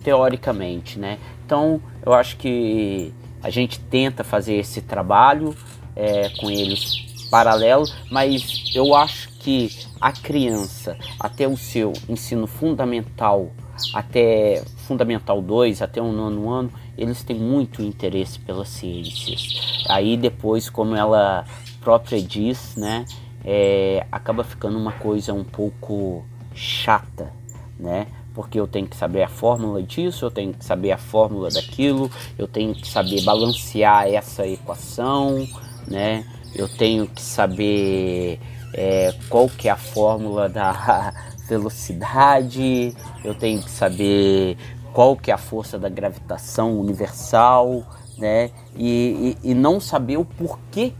teoricamente, 0.04 0.98
né? 0.98 1.18
Então, 1.46 1.80
eu 2.04 2.12
acho 2.12 2.36
que 2.38 3.14
a 3.40 3.50
gente 3.50 3.78
tenta 3.78 4.24
fazer 4.24 4.54
esse 4.54 4.80
trabalho 4.80 5.54
é, 5.94 6.28
com 6.40 6.50
eles 6.50 7.06
paralelo, 7.30 7.86
mas 8.10 8.64
eu 8.74 8.96
acho 8.96 9.28
que 9.38 9.70
a 10.00 10.10
criança, 10.10 10.96
até 11.20 11.46
o 11.46 11.56
seu 11.56 11.92
ensino 12.08 12.48
fundamental, 12.48 13.52
até 13.94 14.64
fundamental 14.88 15.40
2, 15.40 15.82
até 15.82 16.02
o 16.02 16.10
nono 16.10 16.50
ano, 16.50 16.72
eles 16.98 17.22
têm 17.22 17.36
muito 17.36 17.80
interesse 17.80 18.40
pelas 18.40 18.68
ciências. 18.68 19.84
Aí 19.88 20.16
depois, 20.16 20.68
como 20.68 20.96
ela 20.96 21.44
própria 21.80 22.20
diz, 22.20 22.74
né, 22.76 23.04
é, 23.44 24.04
acaba 24.10 24.42
ficando 24.42 24.76
uma 24.76 24.92
coisa 24.92 25.32
um 25.32 25.44
pouco 25.44 26.24
chata, 26.52 27.32
né? 27.78 28.08
Porque 28.36 28.60
eu 28.60 28.66
tenho 28.66 28.86
que 28.86 28.94
saber 28.94 29.22
a 29.22 29.28
fórmula 29.28 29.82
disso, 29.82 30.26
eu 30.26 30.30
tenho 30.30 30.52
que 30.52 30.62
saber 30.62 30.92
a 30.92 30.98
fórmula 30.98 31.48
daquilo, 31.48 32.10
eu 32.36 32.46
tenho 32.46 32.74
que 32.74 32.86
saber 32.86 33.22
balancear 33.22 34.06
essa 34.08 34.46
equação, 34.46 35.48
né? 35.88 36.22
Eu 36.54 36.68
tenho 36.68 37.06
que 37.06 37.22
saber 37.22 38.38
é, 38.74 39.14
qual 39.30 39.48
que 39.48 39.68
é 39.68 39.72
a 39.72 39.76
fórmula 39.76 40.50
da 40.50 41.14
velocidade, 41.48 42.94
eu 43.24 43.34
tenho 43.34 43.62
que 43.62 43.70
saber 43.70 44.58
qual 44.92 45.16
que 45.16 45.30
é 45.30 45.34
a 45.34 45.38
força 45.38 45.78
da 45.78 45.88
gravitação 45.88 46.78
universal, 46.78 47.84
né? 48.18 48.50
E, 48.76 49.38
e, 49.42 49.50
e 49.50 49.54
não 49.54 49.80
saber 49.80 50.18
o 50.18 50.26
porquê 50.26 50.92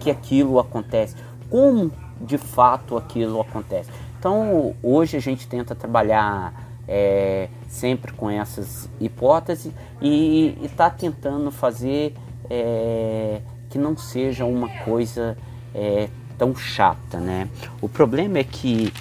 que 0.00 0.10
aquilo 0.10 0.58
acontece, 0.58 1.14
como 1.50 1.92
de 2.18 2.38
fato 2.38 2.96
aquilo 2.96 3.42
acontece. 3.42 3.90
Então 4.18 4.74
hoje 4.82 5.18
a 5.18 5.20
gente 5.20 5.46
tenta 5.46 5.74
trabalhar 5.74 6.67
é, 6.88 7.48
sempre 7.68 8.12
com 8.12 8.30
essas 8.30 8.88
hipóteses 8.98 9.72
e 10.00 10.56
está 10.62 10.88
tentando 10.88 11.50
fazer 11.50 12.14
é, 12.48 13.40
que 13.68 13.76
não 13.76 13.96
seja 13.96 14.46
uma 14.46 14.68
coisa 14.84 15.36
é, 15.74 16.08
tão 16.38 16.56
chata, 16.56 17.18
né? 17.18 17.48
O 17.82 17.88
problema 17.88 18.38
é 18.38 18.44
que 18.44 18.92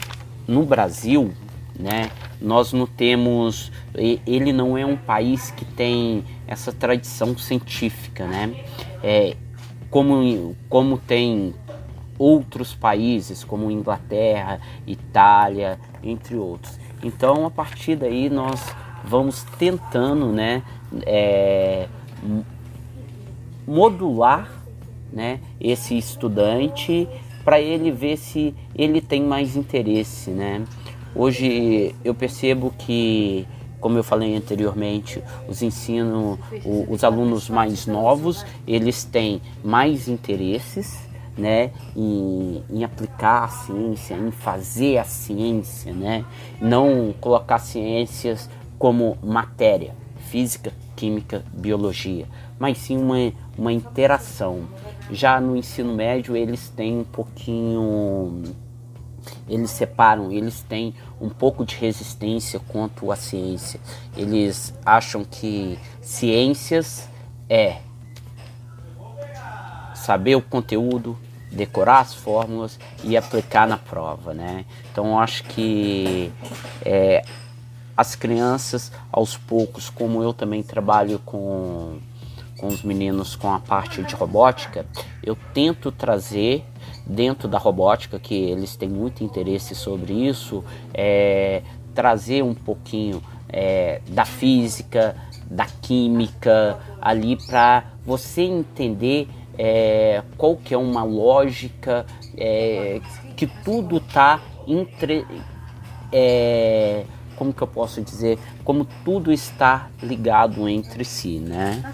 no 0.48 0.64
Brasil, 0.64 1.32
né, 1.80 2.10
nós 2.42 2.74
não 2.74 2.86
temos, 2.86 3.72
ele 3.96 4.52
não 4.52 4.78
é 4.78 4.86
um 4.86 4.98
país 4.98 5.52
que 5.52 5.64
tem 5.64 6.26
essa 6.46 6.74
tradição 6.74 7.38
científica, 7.38 8.26
né? 8.26 8.54
É, 9.02 9.36
como, 9.90 10.56
como 10.68 10.98
tem 10.98 11.54
outros 12.18 12.74
países 12.74 13.44
como 13.44 13.70
Inglaterra, 13.70 14.60
Itália, 14.86 15.80
entre 16.04 16.36
outros. 16.36 16.80
Então 17.04 17.46
a 17.46 17.52
partir 17.52 17.96
daí 17.96 18.30
nós 18.30 18.62
vamos 19.04 19.44
tentando, 19.58 20.28
né, 20.28 20.64
é, 21.06 21.88
modular, 23.66 24.50
né, 25.12 25.40
esse 25.60 25.98
estudante 25.98 27.08
para 27.44 27.62
ele 27.62 27.92
ver 27.92 28.18
se 28.18 28.54
ele 28.76 29.00
tem 29.02 29.22
mais 29.24 29.56
interesse, 29.56 30.32
né. 30.32 30.64
Hoje 31.16 31.96
eu 32.04 32.14
percebo 32.14 32.74
que 32.78 33.48
como 33.80 33.98
eu 33.98 34.04
falei 34.04 34.36
anteriormente, 34.36 35.22
os 35.48 35.62
ensino, 35.62 36.40
os 36.90 37.04
alunos 37.04 37.50
mais 37.50 37.86
novos, 37.86 38.46
eles 38.68 39.04
têm 39.04 39.42
mais 39.64 40.08
interesses, 40.08 41.07
né, 41.38 41.72
em, 41.96 42.64
em, 42.70 42.84
aplicar 42.84 43.44
a 43.44 43.48
ciência, 43.48 44.16
em 44.16 44.32
fazer 44.32 44.98
a 44.98 45.04
ciência, 45.04 45.94
né, 45.94 46.26
não 46.60 47.14
colocar 47.20 47.60
ciências 47.60 48.50
como 48.78 49.18
matéria, 49.22 49.96
física, 50.30 50.74
química, 50.96 51.44
biologia, 51.54 52.28
mas 52.60 52.78
sim 52.80 52.98
uma, 52.98 53.32
uma 53.58 53.72
interação. 53.72 54.68
Já 55.12 55.40
no 55.40 55.56
ensino 55.56 55.94
médio 55.94 56.36
eles 56.36 56.70
têm 56.70 57.00
um 57.00 57.04
pouquinho, 57.04 58.44
eles 59.48 59.72
separam, 59.72 60.32
eles 60.32 60.62
têm 60.62 60.94
um 61.22 61.30
pouco 61.30 61.66
de 61.66 61.76
resistência 61.76 62.60
quanto 62.68 63.12
à 63.12 63.16
ciência. 63.16 63.80
Eles 64.16 64.74
acham 64.86 65.24
que 65.24 65.78
ciências 66.02 67.08
é 67.50 67.78
saber 70.08 70.36
o 70.36 70.42
conteúdo, 70.42 71.18
decorar 71.58 72.02
as 72.02 72.14
fórmulas 72.14 72.80
e 73.04 73.18
aplicar 73.18 73.68
na 73.68 73.78
prova, 73.78 74.34
né? 74.34 74.64
Então 74.92 75.20
acho 75.20 75.44
que 75.44 76.32
é, 76.86 77.24
as 77.96 78.16
crianças, 78.16 78.92
aos 79.12 79.36
poucos, 79.36 79.90
como 79.90 80.22
eu 80.22 80.32
também 80.32 80.62
trabalho 80.62 81.20
com, 81.26 81.98
com 82.60 82.68
os 82.68 82.84
meninos 82.84 83.36
com 83.36 83.52
a 83.52 83.60
parte 83.60 84.04
de 84.04 84.14
robótica, 84.14 84.86
eu 85.24 85.36
tento 85.54 85.92
trazer 85.92 86.64
dentro 87.06 87.48
da 87.48 87.58
robótica, 87.58 88.20
que 88.20 88.36
eles 88.36 88.76
têm 88.76 88.90
muito 88.90 89.24
interesse 89.24 89.74
sobre 89.74 90.14
isso, 90.14 90.64
é, 90.94 91.64
trazer 91.96 92.44
um 92.44 92.54
pouquinho 92.54 93.24
é, 93.50 94.02
da 94.10 94.26
física, 94.26 95.16
da 95.50 95.66
química 95.66 96.78
ali 97.02 97.36
para 97.48 97.86
você 98.06 98.44
entender 98.44 99.28
é, 99.58 100.24
qual 100.38 100.56
que 100.56 100.74
é 100.74 100.78
uma 100.78 101.04
lógica, 101.04 102.06
é, 102.38 103.02
que 103.36 103.48
tudo 103.48 103.98
está 103.98 104.42
entre. 104.68 105.26
É, 106.12 107.04
como 107.36 107.54
que 107.54 107.62
eu 107.62 107.68
posso 107.68 108.02
dizer? 108.02 108.40
Como 108.64 108.86
tudo 109.06 109.32
está 109.32 109.90
ligado 110.02 110.68
entre 110.68 111.04
si, 111.04 111.40
né? 111.40 111.94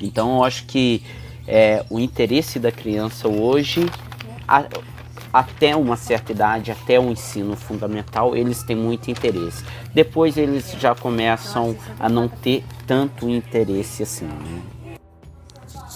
Então 0.00 0.36
eu 0.36 0.44
acho 0.44 0.64
que 0.66 1.02
é, 1.46 1.84
o 1.90 1.98
interesse 1.98 2.58
da 2.58 2.70
criança 2.70 3.28
hoje, 3.28 3.86
a, 4.46 4.64
até 5.32 5.74
uma 5.74 5.96
certa 5.96 6.32
idade, 6.32 6.70
até 6.70 6.98
o 6.98 7.10
ensino 7.10 7.56
fundamental, 7.56 8.36
eles 8.36 8.62
têm 8.62 8.76
muito 8.76 9.10
interesse. 9.10 9.64
Depois 9.94 10.36
eles 10.36 10.72
já 10.78 10.94
começam 10.94 11.76
a 11.98 12.08
não 12.08 12.28
ter 12.28 12.64
tanto 12.86 13.28
interesse 13.28 14.02
assim. 14.02 14.26
Né? 14.26 14.75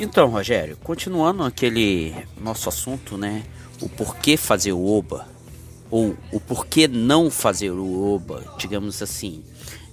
Então, 0.03 0.31
Rogério, 0.31 0.79
continuando 0.79 1.43
aquele 1.43 2.15
nosso 2.41 2.71
assunto, 2.71 3.19
né? 3.19 3.43
O 3.83 3.89
porquê 3.89 4.35
fazer 4.35 4.73
o 4.73 4.83
OBA, 4.83 5.29
ou 5.91 6.17
o 6.33 6.41
porquê 6.41 6.89
não 6.89 7.31
fazer 7.31 7.71
o 7.71 8.15
OBA, 8.15 8.43
digamos 8.57 9.03
assim. 9.03 9.45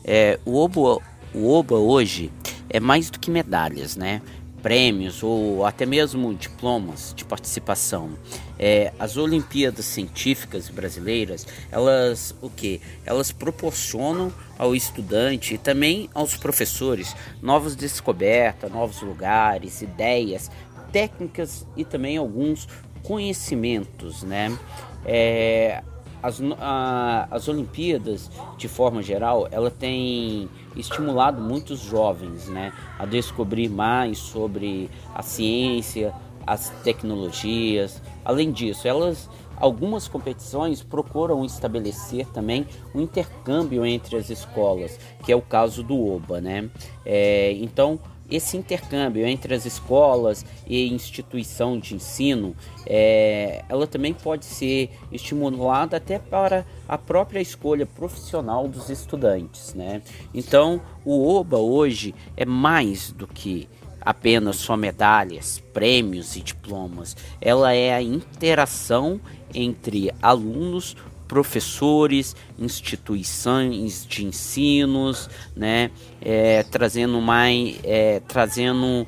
É, 0.06 0.40
o, 0.46 0.56
OBA, 0.56 1.04
o 1.34 1.52
OBA 1.52 1.76
hoje 1.76 2.32
é 2.70 2.80
mais 2.80 3.10
do 3.10 3.20
que 3.20 3.30
medalhas, 3.30 3.98
né? 3.98 4.22
Prêmios 4.62 5.24
ou 5.24 5.66
até 5.66 5.86
mesmo 5.86 6.34
diplomas 6.34 7.14
de 7.16 7.24
participação. 7.24 8.12
É, 8.60 8.92
as 9.00 9.18
Olimpíadas 9.18 9.86
Científicas 9.86 10.70
Brasileiras, 10.70 11.46
elas 11.72 12.36
o 12.42 12.50
que? 12.50 12.82
Elas 13.06 13.32
proporcionam 13.32 14.34
ao 14.58 14.76
estudante 14.76 15.54
e 15.54 15.58
também 15.58 16.10
aos 16.14 16.36
professores 16.36 17.16
novas 17.42 17.76
descobertas, 17.76 18.72
novos 18.72 19.02
lugares, 19.02 19.82
ideias, 19.82 20.50
técnicas 20.92 21.66
e 21.76 21.86
também 21.86 22.18
alguns 22.18 22.68
conhecimentos, 23.04 24.24
né? 24.24 24.58
É, 25.06 25.82
as, 26.22 26.42
a, 26.60 27.28
as 27.32 27.48
Olimpíadas, 27.48 28.30
de 28.58 28.68
forma 28.68 29.02
geral, 29.02 29.48
ela 29.52 29.70
tem 29.70 30.50
estimulado 30.76 31.42
muitos 31.42 31.80
jovens 31.80 32.48
né, 32.48 32.74
a 32.98 33.06
descobrir 33.06 33.70
mais 33.70 34.18
sobre 34.18 34.90
a 35.14 35.22
ciência, 35.22 36.14
as 36.46 36.70
tecnologias. 36.84 38.02
Além 38.24 38.52
disso, 38.52 38.88
elas 38.88 39.30
algumas 39.60 40.08
competições 40.08 40.84
procuram 40.84 41.44
estabelecer 41.44 42.28
também 42.28 42.68
um 42.94 43.02
intercâmbio 43.02 43.86
entre 43.86 44.16
as 44.16 44.30
escolas, 44.30 45.00
que 45.24 45.32
é 45.32 45.36
o 45.36 45.42
caso 45.42 45.82
do 45.82 46.14
OBA, 46.14 46.40
né? 46.40 46.70
É, 47.04 47.54
então 47.54 48.00
esse 48.30 48.58
intercâmbio 48.58 49.26
entre 49.26 49.54
as 49.54 49.66
escolas 49.66 50.46
e 50.68 50.88
instituição 50.88 51.80
de 51.80 51.96
ensino, 51.96 52.56
é, 52.86 53.64
ela 53.70 53.88
também 53.88 54.14
pode 54.14 54.46
ser 54.46 54.90
estimulada 55.12 55.98
até 55.98 56.20
para 56.20 56.66
a 56.88 56.98
própria 56.98 57.40
escolha 57.40 57.86
profissional 57.86 58.68
dos 58.68 58.90
estudantes, 58.90 59.74
né? 59.74 60.02
Então, 60.34 60.82
o 61.06 61.36
OBA 61.36 61.58
hoje 61.58 62.14
é 62.36 62.46
mais 62.46 63.12
do 63.12 63.28
que 63.28 63.68
apenas 64.08 64.56
só 64.56 64.78
medalhas, 64.78 65.62
prêmios 65.74 66.38
e 66.38 66.42
diplomas. 66.42 67.16
Ela 67.42 67.74
é 67.74 67.94
a 67.94 68.02
interação 68.02 69.20
entre 69.54 70.12
alunos, 70.22 70.96
professores, 71.28 72.36
instituições 72.58 74.06
de 74.06 74.26
ensinos, 74.26 75.30
né, 75.56 75.92
é, 76.22 76.64
trazendo 76.64 77.22
mais, 77.22 77.80
é, 77.84 78.22
trazendo 78.28 79.08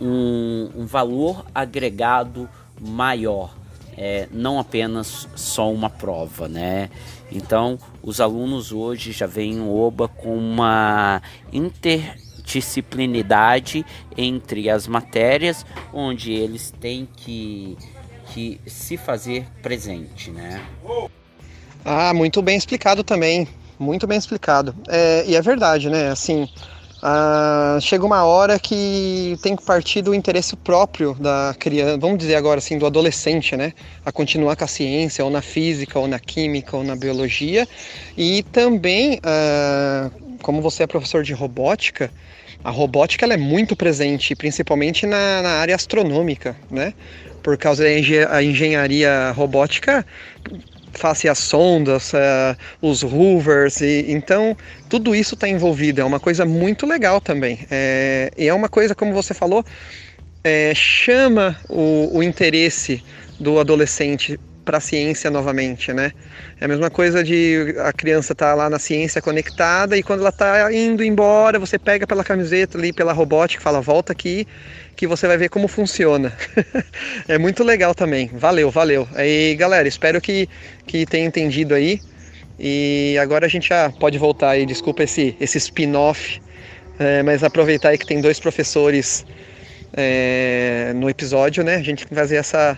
um, 0.00 0.70
um, 0.74 0.86
valor 0.86 1.46
agregado 1.54 2.48
maior, 2.80 3.54
é, 3.96 4.28
não 4.32 4.58
apenas 4.58 5.28
só 5.36 5.70
uma 5.70 5.88
prova, 5.90 6.48
né? 6.48 6.90
Então, 7.30 7.78
os 8.02 8.20
alunos 8.20 8.72
hoje 8.72 9.12
já 9.12 9.26
veem 9.26 9.60
o 9.60 9.78
OBA 9.78 10.08
com 10.08 10.36
uma 10.36 11.22
interdisciplinidade 11.52 13.86
entre 14.16 14.70
as 14.70 14.88
matérias, 14.88 15.66
onde 15.92 16.32
eles 16.32 16.72
têm 16.80 17.06
que, 17.16 17.76
que 18.32 18.58
se 18.66 18.96
fazer 18.96 19.46
presente, 19.62 20.30
né? 20.30 20.66
Ah, 21.84 22.12
muito 22.12 22.42
bem 22.42 22.56
explicado 22.56 23.02
também. 23.02 23.48
Muito 23.78 24.06
bem 24.06 24.18
explicado. 24.18 24.74
É, 24.88 25.24
e 25.26 25.34
é 25.34 25.40
verdade, 25.40 25.88
né? 25.88 26.10
Assim, 26.10 26.46
ah, 27.02 27.78
chega 27.80 28.04
uma 28.04 28.24
hora 28.24 28.58
que 28.58 29.38
tem 29.42 29.56
que 29.56 29.64
partir 29.64 30.02
do 30.02 30.14
interesse 30.14 30.54
próprio 30.54 31.14
da 31.14 31.54
criança, 31.58 31.96
vamos 31.96 32.18
dizer 32.18 32.34
agora 32.34 32.58
assim, 32.58 32.76
do 32.76 32.84
adolescente, 32.84 33.56
né? 33.56 33.72
A 34.04 34.12
continuar 34.12 34.54
com 34.56 34.64
a 34.64 34.66
ciência, 34.66 35.24
ou 35.24 35.30
na 35.30 35.40
física, 35.40 35.98
ou 35.98 36.06
na 36.06 36.18
química, 36.18 36.76
ou 36.76 36.84
na 36.84 36.94
biologia. 36.94 37.66
E 38.16 38.42
também, 38.42 39.18
ah, 39.22 40.10
como 40.42 40.60
você 40.60 40.82
é 40.82 40.86
professor 40.86 41.22
de 41.22 41.32
robótica, 41.32 42.10
a 42.62 42.70
robótica 42.70 43.24
ela 43.24 43.32
é 43.32 43.38
muito 43.38 43.74
presente, 43.74 44.34
principalmente 44.34 45.06
na, 45.06 45.40
na 45.40 45.50
área 45.52 45.74
astronômica, 45.74 46.54
né? 46.70 46.92
Por 47.42 47.56
causa 47.56 47.84
da 47.84 48.42
engenharia 48.42 49.32
robótica, 49.34 50.04
face 50.92 51.28
as 51.28 51.38
sondas, 51.38 52.12
uh, 52.12 52.56
os 52.82 53.02
rovers, 53.02 53.80
e, 53.80 54.06
então 54.08 54.56
tudo 54.88 55.14
isso 55.14 55.34
está 55.34 55.48
envolvido, 55.48 56.00
é 56.00 56.04
uma 56.04 56.20
coisa 56.20 56.44
muito 56.44 56.86
legal 56.86 57.20
também. 57.20 57.66
É, 57.70 58.30
e 58.36 58.48
é 58.48 58.54
uma 58.54 58.68
coisa, 58.68 58.94
como 58.94 59.12
você 59.12 59.32
falou, 59.32 59.64
é, 60.42 60.72
chama 60.74 61.56
o, 61.68 62.18
o 62.18 62.22
interesse 62.22 63.02
do 63.38 63.58
adolescente 63.58 64.38
para 64.64 64.78
a 64.78 64.80
ciência 64.80 65.30
novamente, 65.30 65.92
né? 65.92 66.12
É 66.60 66.64
a 66.64 66.68
mesma 66.68 66.90
coisa 66.90 67.24
de 67.24 67.74
a 67.78 67.92
criança 67.92 68.32
estar 68.32 68.50
tá 68.50 68.54
lá 68.54 68.70
na 68.70 68.78
ciência 68.78 69.20
conectada 69.20 69.96
e 69.96 70.02
quando 70.02 70.20
ela 70.20 70.28
está 70.28 70.72
indo 70.72 71.02
embora, 71.02 71.58
você 71.58 71.78
pega 71.78 72.06
pela 72.06 72.22
camiseta 72.22 72.78
ali, 72.78 72.92
pela 72.92 73.12
robótica, 73.12 73.62
fala 73.62 73.80
volta 73.80 74.12
aqui, 74.12 74.46
que 75.00 75.06
você 75.06 75.26
vai 75.26 75.38
ver 75.38 75.48
como 75.48 75.66
funciona. 75.66 76.30
é 77.26 77.38
muito 77.38 77.64
legal 77.64 77.94
também. 77.94 78.28
Valeu, 78.34 78.70
valeu. 78.70 79.08
Aí, 79.14 79.54
galera, 79.54 79.88
espero 79.88 80.20
que 80.20 80.46
que 80.86 81.06
tenha 81.06 81.24
entendido 81.24 81.74
aí. 81.74 82.02
E 82.58 83.16
agora 83.18 83.46
a 83.46 83.48
gente 83.48 83.70
já 83.70 83.88
pode 83.88 84.18
voltar 84.18 84.50
aí. 84.50 84.66
Desculpa 84.66 85.02
esse 85.02 85.34
esse 85.40 85.56
spin-off, 85.56 86.38
é, 86.98 87.22
mas 87.22 87.42
aproveitar 87.42 87.88
aí 87.88 87.96
que 87.96 88.04
tem 88.04 88.20
dois 88.20 88.38
professores 88.38 89.24
é, 89.94 90.92
no 90.94 91.08
episódio, 91.08 91.64
né? 91.64 91.76
A 91.76 91.82
gente 91.82 92.04
vai 92.06 92.18
fazer 92.18 92.36
essa 92.36 92.76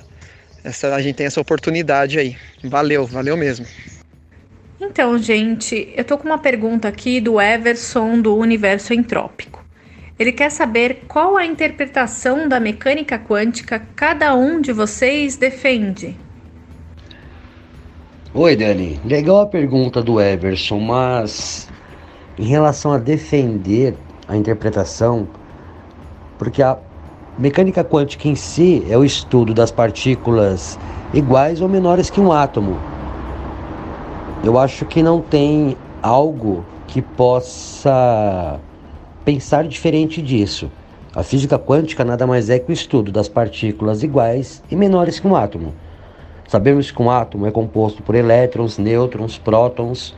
essa, 0.63 0.95
a 0.95 1.03
gente 1.03 1.17
tem 1.17 1.27
essa 1.27 1.41
oportunidade 1.41 2.21
aí. 2.21 2.37
Valeu, 2.63 3.05
valeu 3.05 3.37
mesmo. 3.37 3.67
Então, 4.81 5.19
gente, 5.19 5.93
eu 5.97 6.05
tô 6.05 6.17
com 6.17 6.27
uma 6.27 6.39
pergunta 6.39 6.87
aqui 6.87 7.21
do 7.21 7.41
Everson 7.41 8.21
do 8.21 8.37
Universo 8.37 8.95
Entrópico. 8.95 9.62
Ele 10.23 10.31
quer 10.31 10.53
saber 10.53 11.03
qual 11.09 11.37
a 11.37 11.45
interpretação 11.45 12.49
da 12.49 12.61
mecânica 12.61 13.19
quântica 13.19 13.83
cada 13.97 14.33
um 14.37 14.61
de 14.61 14.73
vocês 14.73 15.37
defende. 15.37 16.17
Oi, 18.33 18.55
Dani. 18.55 19.01
Legal 19.05 19.41
a 19.41 19.47
pergunta 19.47 20.01
do 20.01 20.21
Everson, 20.21 20.79
mas 20.79 21.69
em 22.39 22.45
relação 22.45 22.93
a 22.93 22.99
defender 22.99 23.97
a 24.29 24.37
interpretação, 24.37 25.27
porque 26.39 26.63
a 26.63 26.79
Mecânica 27.37 27.83
quântica 27.83 28.29
em 28.29 28.37
si 28.37 28.87
é 28.89 28.97
o 28.97 29.05
estudo 29.05 29.53
das 29.53 29.73
partículas 29.73 30.79
iguais 31.13 31.61
ou 31.61 31.69
menores 31.69 32.11
que 32.11 32.21
um 32.21 32.31
átomo. 32.31 32.79
Eu 34.45 34.57
acho 34.57 34.85
que 34.85 35.03
não 35.03 35.21
tem 35.21 35.77
algo 36.01 36.65
que 36.87 37.03
possa 37.03 38.61
pensar 39.25 39.67
diferente 39.67 40.21
disso. 40.21 40.71
A 41.15 41.23
física 41.23 41.59
quântica 41.59 42.05
nada 42.05 42.27
mais 42.27 42.51
é 42.51 42.59
que 42.59 42.71
o 42.71 42.73
estudo 42.73 43.13
das 43.13 43.29
partículas 43.29 44.03
iguais 44.03 44.63
e 44.71 44.77
menores 44.77 45.21
que 45.21 45.27
um 45.27 45.37
átomo. 45.37 45.75
Sabemos 46.49 46.91
que 46.91 47.01
um 47.01 47.11
átomo 47.11 47.47
é 47.47 47.51
composto 47.51 48.03
por 48.03 48.15
elétrons, 48.15 48.79
nêutrons, 48.79 49.39
prótons. 49.39 50.15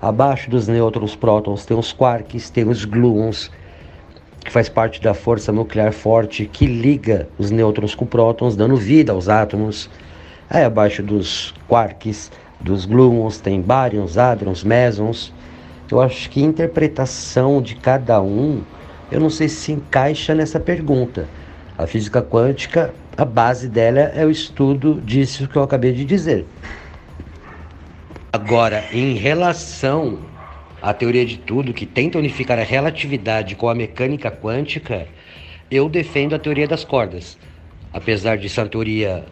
Abaixo 0.00 0.48
dos 0.50 0.68
nêutrons, 0.68 1.16
prótons 1.16 1.64
tem 1.64 1.76
os 1.76 1.92
quarks, 1.92 2.50
tem 2.50 2.68
os 2.68 2.84
gluons 2.84 3.50
que 4.44 4.52
faz 4.52 4.68
parte 4.68 5.02
da 5.02 5.12
força 5.12 5.50
nuclear 5.50 5.92
forte 5.92 6.46
que 6.46 6.66
liga 6.66 7.28
os 7.36 7.50
nêutrons 7.50 7.96
com 7.96 8.06
prótons, 8.06 8.54
dando 8.54 8.76
vida 8.76 9.12
aos 9.12 9.28
átomos. 9.28 9.90
Aí 10.48 10.62
abaixo 10.62 11.02
dos 11.02 11.52
quarks, 11.66 12.30
dos 12.60 12.86
gluons, 12.86 13.38
tem 13.38 13.60
baryons, 13.60 14.16
hadrons, 14.16 14.62
mesons. 14.62 15.34
Eu 15.90 16.00
acho 16.00 16.28
que 16.30 16.42
a 16.42 16.46
interpretação 16.46 17.62
de 17.62 17.76
cada 17.76 18.20
um, 18.20 18.62
eu 19.10 19.20
não 19.20 19.30
sei 19.30 19.48
se 19.48 19.72
encaixa 19.72 20.34
nessa 20.34 20.58
pergunta. 20.58 21.28
A 21.78 21.86
física 21.86 22.22
quântica, 22.22 22.92
a 23.16 23.24
base 23.24 23.68
dela 23.68 24.00
é 24.00 24.24
o 24.24 24.30
estudo 24.30 25.00
disso 25.00 25.46
que 25.46 25.56
eu 25.56 25.62
acabei 25.62 25.92
de 25.92 26.04
dizer. 26.04 26.44
Agora, 28.32 28.84
em 28.92 29.14
relação 29.14 30.18
a 30.82 30.92
teoria 30.92 31.24
de 31.24 31.38
tudo, 31.38 31.72
que 31.72 31.86
tenta 31.86 32.18
unificar 32.18 32.58
a 32.58 32.62
relatividade 32.62 33.56
com 33.56 33.68
a 33.68 33.74
mecânica 33.74 34.30
quântica, 34.30 35.06
eu 35.70 35.88
defendo 35.88 36.34
a 36.34 36.38
teoria 36.38 36.68
das 36.68 36.84
cordas. 36.84 37.38
Apesar 37.92 38.36
de 38.36 38.48
ser 38.48 38.60
uma 38.60 38.68
teoria 38.68 39.24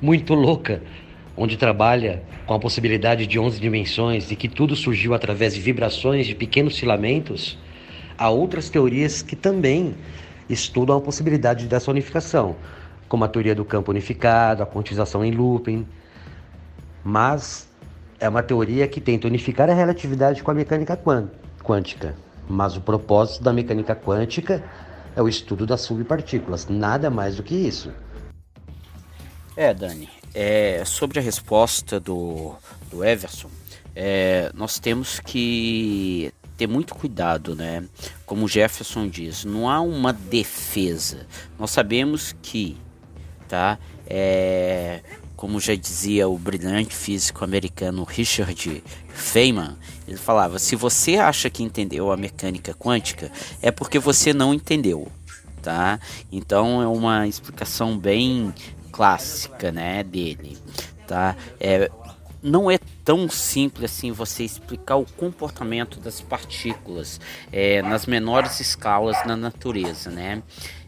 muito 0.00 0.34
louca, 0.34 0.82
onde 1.36 1.56
trabalha 1.56 2.22
com 2.46 2.54
a 2.54 2.58
possibilidade 2.58 3.26
de 3.26 3.38
11 3.38 3.60
dimensões 3.60 4.30
e 4.30 4.36
que 4.36 4.48
tudo 4.48 4.74
surgiu 4.74 5.12
através 5.14 5.54
de 5.54 5.60
vibrações 5.60 6.26
de 6.26 6.34
pequenos 6.34 6.78
filamentos, 6.78 7.58
há 8.16 8.30
outras 8.30 8.70
teorias 8.70 9.20
que 9.20 9.36
também 9.36 9.94
estudam 10.48 10.96
a 10.96 11.00
possibilidade 11.00 11.66
dessa 11.66 11.90
unificação, 11.90 12.56
como 13.08 13.24
a 13.24 13.28
teoria 13.28 13.54
do 13.54 13.64
campo 13.64 13.90
unificado, 13.90 14.62
a 14.62 14.66
quantização 14.66 15.24
em 15.24 15.32
looping. 15.32 15.86
Mas 17.04 17.68
é 18.18 18.28
uma 18.28 18.42
teoria 18.42 18.88
que 18.88 19.00
tenta 19.00 19.26
unificar 19.26 19.68
a 19.68 19.74
relatividade 19.74 20.42
com 20.42 20.50
a 20.50 20.54
mecânica 20.54 20.98
quântica, 21.62 22.14
mas 22.48 22.76
o 22.76 22.80
propósito 22.80 23.42
da 23.42 23.52
mecânica 23.52 23.94
quântica 23.94 24.64
é 25.14 25.22
o 25.22 25.28
estudo 25.28 25.66
das 25.66 25.82
subpartículas, 25.82 26.66
nada 26.68 27.10
mais 27.10 27.36
do 27.36 27.42
que 27.42 27.54
isso. 27.54 27.92
É, 29.56 29.72
Dani, 29.72 30.08
é, 30.36 30.84
sobre 30.84 31.18
a 31.18 31.22
resposta 31.22 31.98
do, 31.98 32.54
do 32.90 33.02
Everson, 33.02 33.48
é, 33.94 34.52
nós 34.54 34.78
temos 34.78 35.18
que 35.18 36.30
ter 36.58 36.66
muito 36.66 36.94
cuidado, 36.94 37.56
né? 37.56 37.82
Como 38.26 38.44
o 38.44 38.48
Jefferson 38.48 39.08
diz, 39.08 39.46
não 39.46 39.66
há 39.66 39.80
uma 39.80 40.12
defesa. 40.12 41.26
Nós 41.58 41.70
sabemos 41.70 42.36
que, 42.42 42.76
tá? 43.48 43.78
É, 44.06 45.00
como 45.34 45.58
já 45.58 45.74
dizia 45.74 46.28
o 46.28 46.36
brilhante 46.36 46.94
físico 46.94 47.42
americano 47.42 48.04
Richard 48.04 48.84
Feynman, 49.08 49.74
ele 50.06 50.18
falava: 50.18 50.58
se 50.58 50.76
você 50.76 51.16
acha 51.16 51.48
que 51.48 51.62
entendeu 51.62 52.12
a 52.12 52.16
mecânica 52.16 52.74
quântica, 52.74 53.32
é 53.62 53.70
porque 53.70 53.98
você 53.98 54.34
não 54.34 54.52
entendeu, 54.52 55.10
tá? 55.62 55.98
Então 56.30 56.82
é 56.82 56.86
uma 56.86 57.26
explicação 57.26 57.96
bem 57.98 58.52
clássica, 58.96 59.70
né, 59.70 60.02
dele, 60.02 60.56
tá? 61.06 61.36
É, 61.60 61.90
não 62.42 62.70
é 62.70 62.78
tão 63.04 63.28
simples 63.28 63.92
assim 63.92 64.10
você 64.10 64.42
explicar 64.42 64.96
o 64.96 65.04
comportamento 65.04 66.00
das 66.00 66.22
partículas 66.22 67.20
é, 67.52 67.82
nas 67.82 68.06
menores 68.06 68.58
escalas 68.58 69.16
na 69.26 69.36
natureza, 69.36 70.10
né? 70.10 70.42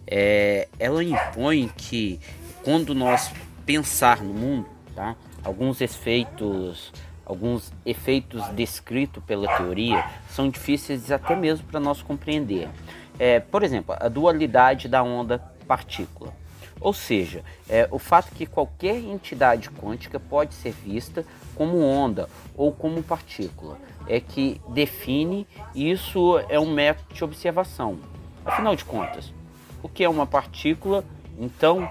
É, 0.06 0.68
ela 0.78 1.04
impõe 1.04 1.70
que 1.76 2.18
quando 2.62 2.94
nós 2.94 3.30
pensar 3.66 4.22
no 4.22 4.32
mundo, 4.32 4.66
tá? 4.96 5.14
Alguns 5.44 5.82
efeitos, 5.82 6.90
alguns 7.26 7.70
efeitos 7.84 8.42
descritos 8.54 9.22
pela 9.24 9.54
teoria 9.58 10.02
são 10.30 10.48
difíceis 10.48 11.12
até 11.12 11.36
mesmo 11.36 11.66
para 11.66 11.78
nós 11.78 12.00
compreender. 12.00 12.70
É, 13.18 13.38
por 13.38 13.62
exemplo, 13.62 13.94
a 13.98 14.08
dualidade 14.08 14.88
da 14.88 15.02
onda 15.02 15.38
partícula. 15.66 16.32
Ou 16.80 16.92
seja, 16.92 17.42
é, 17.68 17.88
o 17.90 17.98
fato 17.98 18.32
que 18.32 18.46
qualquer 18.46 18.96
entidade 18.96 19.70
quântica 19.70 20.20
pode 20.20 20.54
ser 20.54 20.72
vista 20.72 21.24
como 21.54 21.80
onda 21.82 22.28
ou 22.56 22.72
como 22.72 23.02
partícula 23.02 23.78
é 24.06 24.20
que 24.20 24.60
define 24.68 25.46
isso 25.74 26.38
é 26.48 26.58
um 26.58 26.72
método 26.72 27.14
de 27.14 27.24
observação. 27.24 27.98
Afinal 28.44 28.76
de 28.76 28.84
contas, 28.84 29.32
o 29.82 29.88
que 29.88 30.04
é 30.04 30.08
uma 30.08 30.26
partícula? 30.26 31.04
Então, 31.38 31.88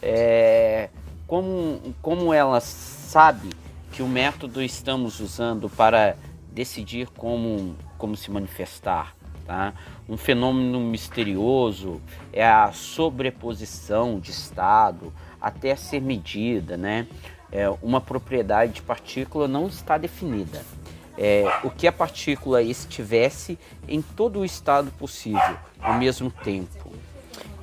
é, 0.00 0.88
como, 1.26 1.94
como 2.00 2.32
ela 2.32 2.60
sabe 2.60 3.50
que 3.92 4.02
o 4.02 4.08
método 4.08 4.62
estamos 4.62 5.20
usando 5.20 5.68
para 5.68 6.16
decidir 6.50 7.08
como, 7.08 7.76
como 7.98 8.16
se 8.16 8.30
manifestar, 8.30 9.14
tá? 9.46 9.74
Um 10.10 10.16
fenômeno 10.16 10.80
misterioso 10.80 12.00
é 12.32 12.44
a 12.44 12.72
sobreposição 12.72 14.18
de 14.18 14.32
estado 14.32 15.12
até 15.40 15.76
ser 15.76 16.00
medida, 16.00 16.76
né? 16.76 17.06
É, 17.52 17.70
uma 17.80 18.00
propriedade 18.00 18.72
de 18.72 18.82
partícula 18.82 19.46
não 19.46 19.68
está 19.68 19.96
definida. 19.96 20.64
É, 21.16 21.44
o 21.62 21.70
que 21.70 21.86
a 21.86 21.92
partícula 21.92 22.60
estivesse 22.60 23.56
em 23.86 24.02
todo 24.02 24.40
o 24.40 24.44
estado 24.44 24.90
possível 24.90 25.56
ao 25.80 25.94
mesmo 25.94 26.28
tempo. 26.28 26.90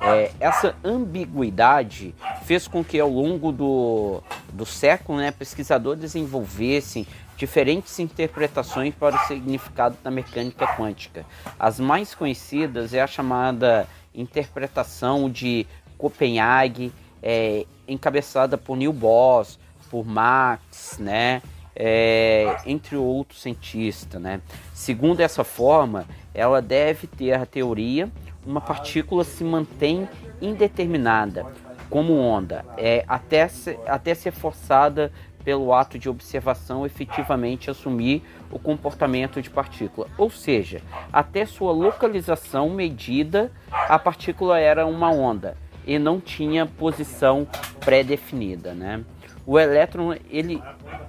É, 0.00 0.30
essa 0.40 0.74
ambiguidade 0.82 2.14
fez 2.44 2.66
com 2.66 2.82
que 2.82 2.98
ao 2.98 3.10
longo 3.10 3.52
do, 3.52 4.22
do 4.54 4.64
século 4.64 5.18
né, 5.18 5.30
pesquisadores 5.30 6.00
desenvolvessem 6.00 7.06
diferentes 7.38 8.00
interpretações 8.00 8.92
para 8.92 9.14
o 9.14 9.26
significado 9.28 9.96
da 10.02 10.10
mecânica 10.10 10.66
quântica. 10.76 11.24
As 11.58 11.78
mais 11.78 12.12
conhecidas 12.12 12.92
é 12.92 13.00
a 13.00 13.06
chamada 13.06 13.86
interpretação 14.12 15.30
de 15.30 15.64
Copenhague, 15.96 16.92
é, 17.22 17.64
encabeçada 17.86 18.58
por 18.58 18.76
Neil 18.76 18.92
Bohr, 18.92 19.46
por 19.88 20.04
Max, 20.04 20.98
né, 20.98 21.40
é, 21.74 22.56
entre 22.66 22.96
outros 22.96 23.40
cientistas. 23.40 24.20
Né. 24.20 24.40
Segundo 24.74 25.20
essa 25.20 25.44
forma, 25.44 26.06
ela 26.34 26.60
deve 26.60 27.06
ter 27.06 27.34
a 27.34 27.46
teoria 27.46 28.10
uma 28.44 28.60
partícula 28.60 29.22
se 29.24 29.44
mantém 29.44 30.08
indeterminada 30.40 31.46
como 31.90 32.18
onda, 32.18 32.64
é, 32.76 33.04
até, 33.08 33.48
se, 33.48 33.78
até 33.86 34.14
ser 34.14 34.30
forçada 34.30 35.10
pelo 35.48 35.72
ato 35.72 35.98
de 35.98 36.10
observação 36.10 36.84
efetivamente 36.84 37.70
assumir 37.70 38.22
o 38.52 38.58
comportamento 38.58 39.40
de 39.40 39.48
partícula. 39.48 40.06
Ou 40.18 40.28
seja, 40.28 40.82
até 41.10 41.46
sua 41.46 41.72
localização 41.72 42.68
medida, 42.68 43.50
a 43.70 43.98
partícula 43.98 44.60
era 44.60 44.84
uma 44.84 45.10
onda 45.10 45.56
e 45.86 45.98
não 45.98 46.20
tinha 46.20 46.66
posição 46.66 47.48
pré-definida, 47.80 48.74
né? 48.74 49.02
O 49.46 49.58
elétron, 49.58 50.16
ele, 50.28 50.62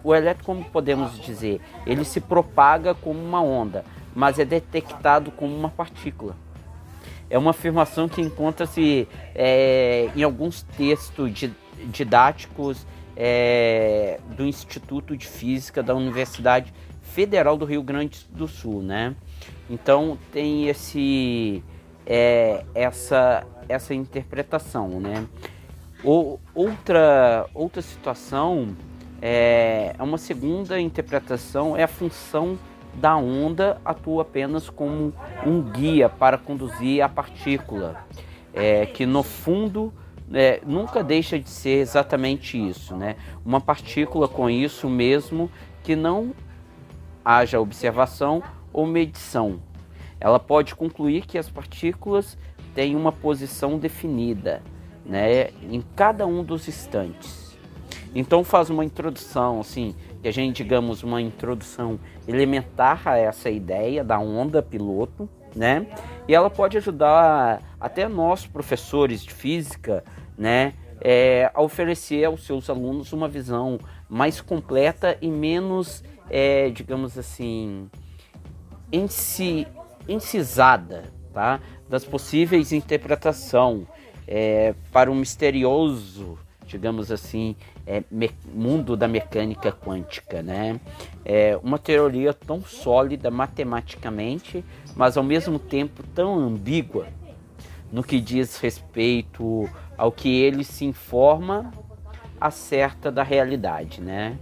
o 0.06 0.16
elétron, 0.16 0.46
como 0.46 0.64
podemos 0.64 1.20
dizer, 1.20 1.60
ele 1.86 2.06
se 2.06 2.22
propaga 2.22 2.96
como 2.96 3.20
uma 3.20 3.42
onda, 3.42 3.84
mas 4.16 4.40
é 4.40 4.46
detectado 4.46 5.32
como 5.32 5.54
uma 5.54 5.68
partícula. 5.68 6.34
É 7.30 7.38
uma 7.38 7.52
afirmação 7.52 8.08
que 8.08 8.22
encontra-se 8.22 9.06
é, 9.36 10.10
em 10.16 10.24
alguns 10.24 10.64
textos 10.64 11.30
didáticos 11.88 12.88
é, 13.22 14.18
do 14.38 14.46
Instituto 14.46 15.18
de 15.18 15.28
Física 15.28 15.84
da 15.84 15.94
Universidade 15.94 16.74
Federal 17.02 17.58
do 17.58 17.66
Rio 17.66 17.84
Grande 17.84 18.26
do 18.32 18.48
Sul, 18.48 18.82
né? 18.82 19.14
Então 19.70 20.18
tem 20.32 20.70
esse 20.70 21.62
é, 22.06 22.64
essa 22.74 23.46
essa 23.68 23.94
interpretação, 23.94 25.02
né? 25.02 25.28
Ou, 26.02 26.40
outra 26.56 27.46
outra 27.54 27.82
situação 27.82 28.70
é, 29.22 29.94
é 30.00 30.02
uma 30.02 30.18
segunda 30.18 30.80
interpretação 30.80 31.76
é 31.76 31.84
a 31.84 31.88
função 31.90 32.58
da 32.94 33.18
onda 33.18 33.82
atua 33.84 34.22
apenas 34.22 34.70
como 34.70 35.14
um 35.46 35.62
guia 35.62 36.08
para 36.08 36.38
conduzir 36.38 37.04
a 37.04 37.10
partícula, 37.10 37.98
é, 38.54 38.86
que 38.86 39.06
no 39.06 39.24
fundo 39.24 39.94
é, 40.34 40.62
nunca 40.66 41.04
deixa 41.04 41.40
de 41.40 41.50
ser 41.50 41.80
exatamente 41.80 42.58
isso, 42.58 42.96
né? 42.96 43.16
Uma 43.46 43.60
partícula 43.60 44.28
com 44.28 44.50
isso 44.50 44.90
mesmo 44.90 45.50
que 45.84 45.96
não 45.96 46.34
haja 47.24 47.60
observação 47.60 48.44
ou 48.72 48.86
medição. 48.86 49.60
Ela 50.20 50.40
pode 50.40 50.76
concluir 50.76 51.26
que 51.26 51.38
as 51.38 51.50
partículas 51.50 52.38
têm 52.76 52.96
uma 52.96 53.12
posição 53.12 53.78
definida, 53.78 54.62
né, 55.06 55.50
em 55.64 55.84
cada 55.96 56.26
um 56.28 56.44
dos 56.44 56.68
instantes. 56.68 57.58
Então 58.14 58.44
faz 58.44 58.70
uma 58.70 58.84
introdução, 58.84 59.60
assim, 59.60 59.96
que 60.22 60.28
a 60.28 60.32
gente 60.32 60.58
digamos 60.58 61.04
uma 61.04 61.22
introdução 61.22 62.00
elementar 62.28 63.08
a 63.08 63.18
essa 63.18 63.50
ideia 63.50 64.04
da 64.04 64.20
onda 64.20 64.62
piloto, 64.62 65.30
né? 65.56 65.88
E 66.28 66.36
ela 66.36 66.50
pode 66.50 66.78
ajudar 66.78 67.62
até 67.80 68.08
nós 68.08 68.46
professores 68.46 69.24
de 69.24 69.34
física 69.34 70.04
né, 70.40 70.74
é, 71.02 71.52
a 71.54 71.62
oferecer 71.62 72.24
aos 72.24 72.46
seus 72.46 72.70
alunos 72.70 73.12
uma 73.12 73.28
visão 73.28 73.78
mais 74.08 74.40
completa 74.40 75.18
e 75.22 75.30
menos, 75.30 76.02
é, 76.30 76.70
digamos 76.70 77.18
assim, 77.18 77.90
enci, 78.92 79.68
encisada 80.08 81.12
tá, 81.34 81.60
das 81.90 82.06
possíveis 82.06 82.72
interpretação 82.72 83.86
é, 84.26 84.74
para 84.92 85.12
um 85.12 85.16
misterioso, 85.16 86.40
digamos 86.66 87.12
assim, 87.12 87.56
é, 87.86 88.04
me, 88.10 88.32
mundo 88.54 88.96
da 88.96 89.08
mecânica 89.08 89.72
quântica, 89.72 90.42
né? 90.42 90.80
É 91.26 91.60
uma 91.64 91.80
teoria 91.80 92.34
tão 92.34 92.62
sólida 92.62 93.32
matematicamente, 93.32 94.64
mas 94.96 95.18
ao 95.18 95.24
mesmo 95.24 95.58
tempo 95.58 96.04
tão 96.14 96.40
ambígua 96.40 97.08
no 97.92 98.04
que 98.04 98.20
diz 98.20 98.58
respeito 98.58 99.68
ao 100.00 100.14
que 100.14 100.30
ele 100.30 100.64
se 100.64 100.86
informa 100.86 101.74
acerta 102.40 103.12
da 103.12 103.22
realidade, 103.22 104.00
né? 104.00 104.40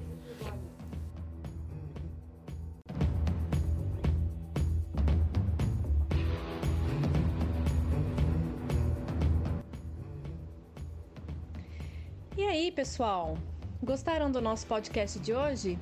E 12.38 12.44
aí, 12.44 12.72
pessoal? 12.72 13.36
Gostaram 13.82 14.30
do 14.30 14.40
nosso 14.40 14.68
podcast 14.68 15.18
de 15.18 15.34
hoje? 15.34 15.80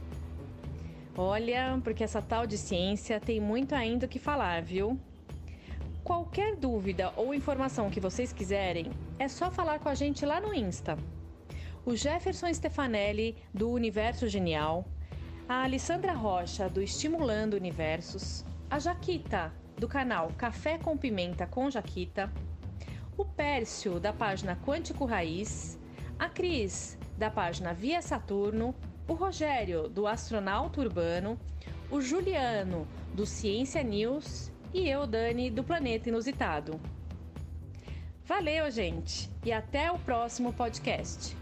Olha, 1.18 1.82
porque 1.84 2.02
essa 2.02 2.22
tal 2.22 2.48
de 2.48 2.58
ciência 2.58 3.20
tem 3.20 3.42
muito 3.42 3.76
ainda 3.76 4.06
o 4.06 4.10
que 4.10 4.20
falar, 4.20 4.62
viu? 4.62 4.98
Qualquer 6.06 6.56
dúvida 6.56 7.11
ou 7.18 7.34
informação 7.34 7.90
que 7.90 7.99
vocês 7.99 8.32
quiserem, 8.32 8.91
é 9.18 9.27
só 9.27 9.49
falar 9.49 9.80
com 9.80 9.90
a 9.90 9.95
gente 9.95 10.23
lá 10.23 10.40
no 10.40 10.53
Insta. 10.53 10.99
O 11.84 11.95
Jefferson 11.95 12.53
Stefanelli, 12.53 13.36
do 13.52 13.72
Universo 13.72 14.27
Genial, 14.27 14.86
a 15.49 15.64
Alessandra 15.64 16.14
Rocha, 16.14 16.69
do 16.69 16.80
Estimulando 16.80 17.56
Universos, 17.56 18.45
a 18.69 18.77
Jaquita, 18.77 19.52
do 19.80 19.88
canal 19.88 20.32
Café 20.38 20.77
com 20.77 20.95
Pimenta 20.95 21.48
com 21.48 21.72
Jaquita, 21.72 22.32
o 23.18 23.26
Pércio, 23.26 23.99
da 23.99 24.14
página 24.14 24.56
Quântico 24.64 25.06
Raiz, 25.06 25.76
a 26.19 26.30
Cris, 26.30 26.99
da 27.18 27.32
página 27.32 27.73
Via 27.73 28.03
Saturno, 28.03 28.76
o 29.07 29.14
Rogério, 29.14 29.90
do 29.90 30.06
Astronauta 30.06 30.82
Urbano, 30.82 31.36
o 31.90 31.99
Juliano, 31.99 32.88
do 33.11 33.26
Ciência 33.26 33.82
News 33.82 34.53
e 34.76 34.90
eu, 34.90 35.08
Dani, 35.08 35.50
do 35.50 35.64
Planeta 35.64 36.10
Inusitado. 36.10 36.82
Valeu, 38.26 38.70
gente, 38.70 39.30
e 39.46 39.54
até 39.54 39.90
o 39.90 39.98
próximo 39.98 40.52
podcast. 40.52 41.34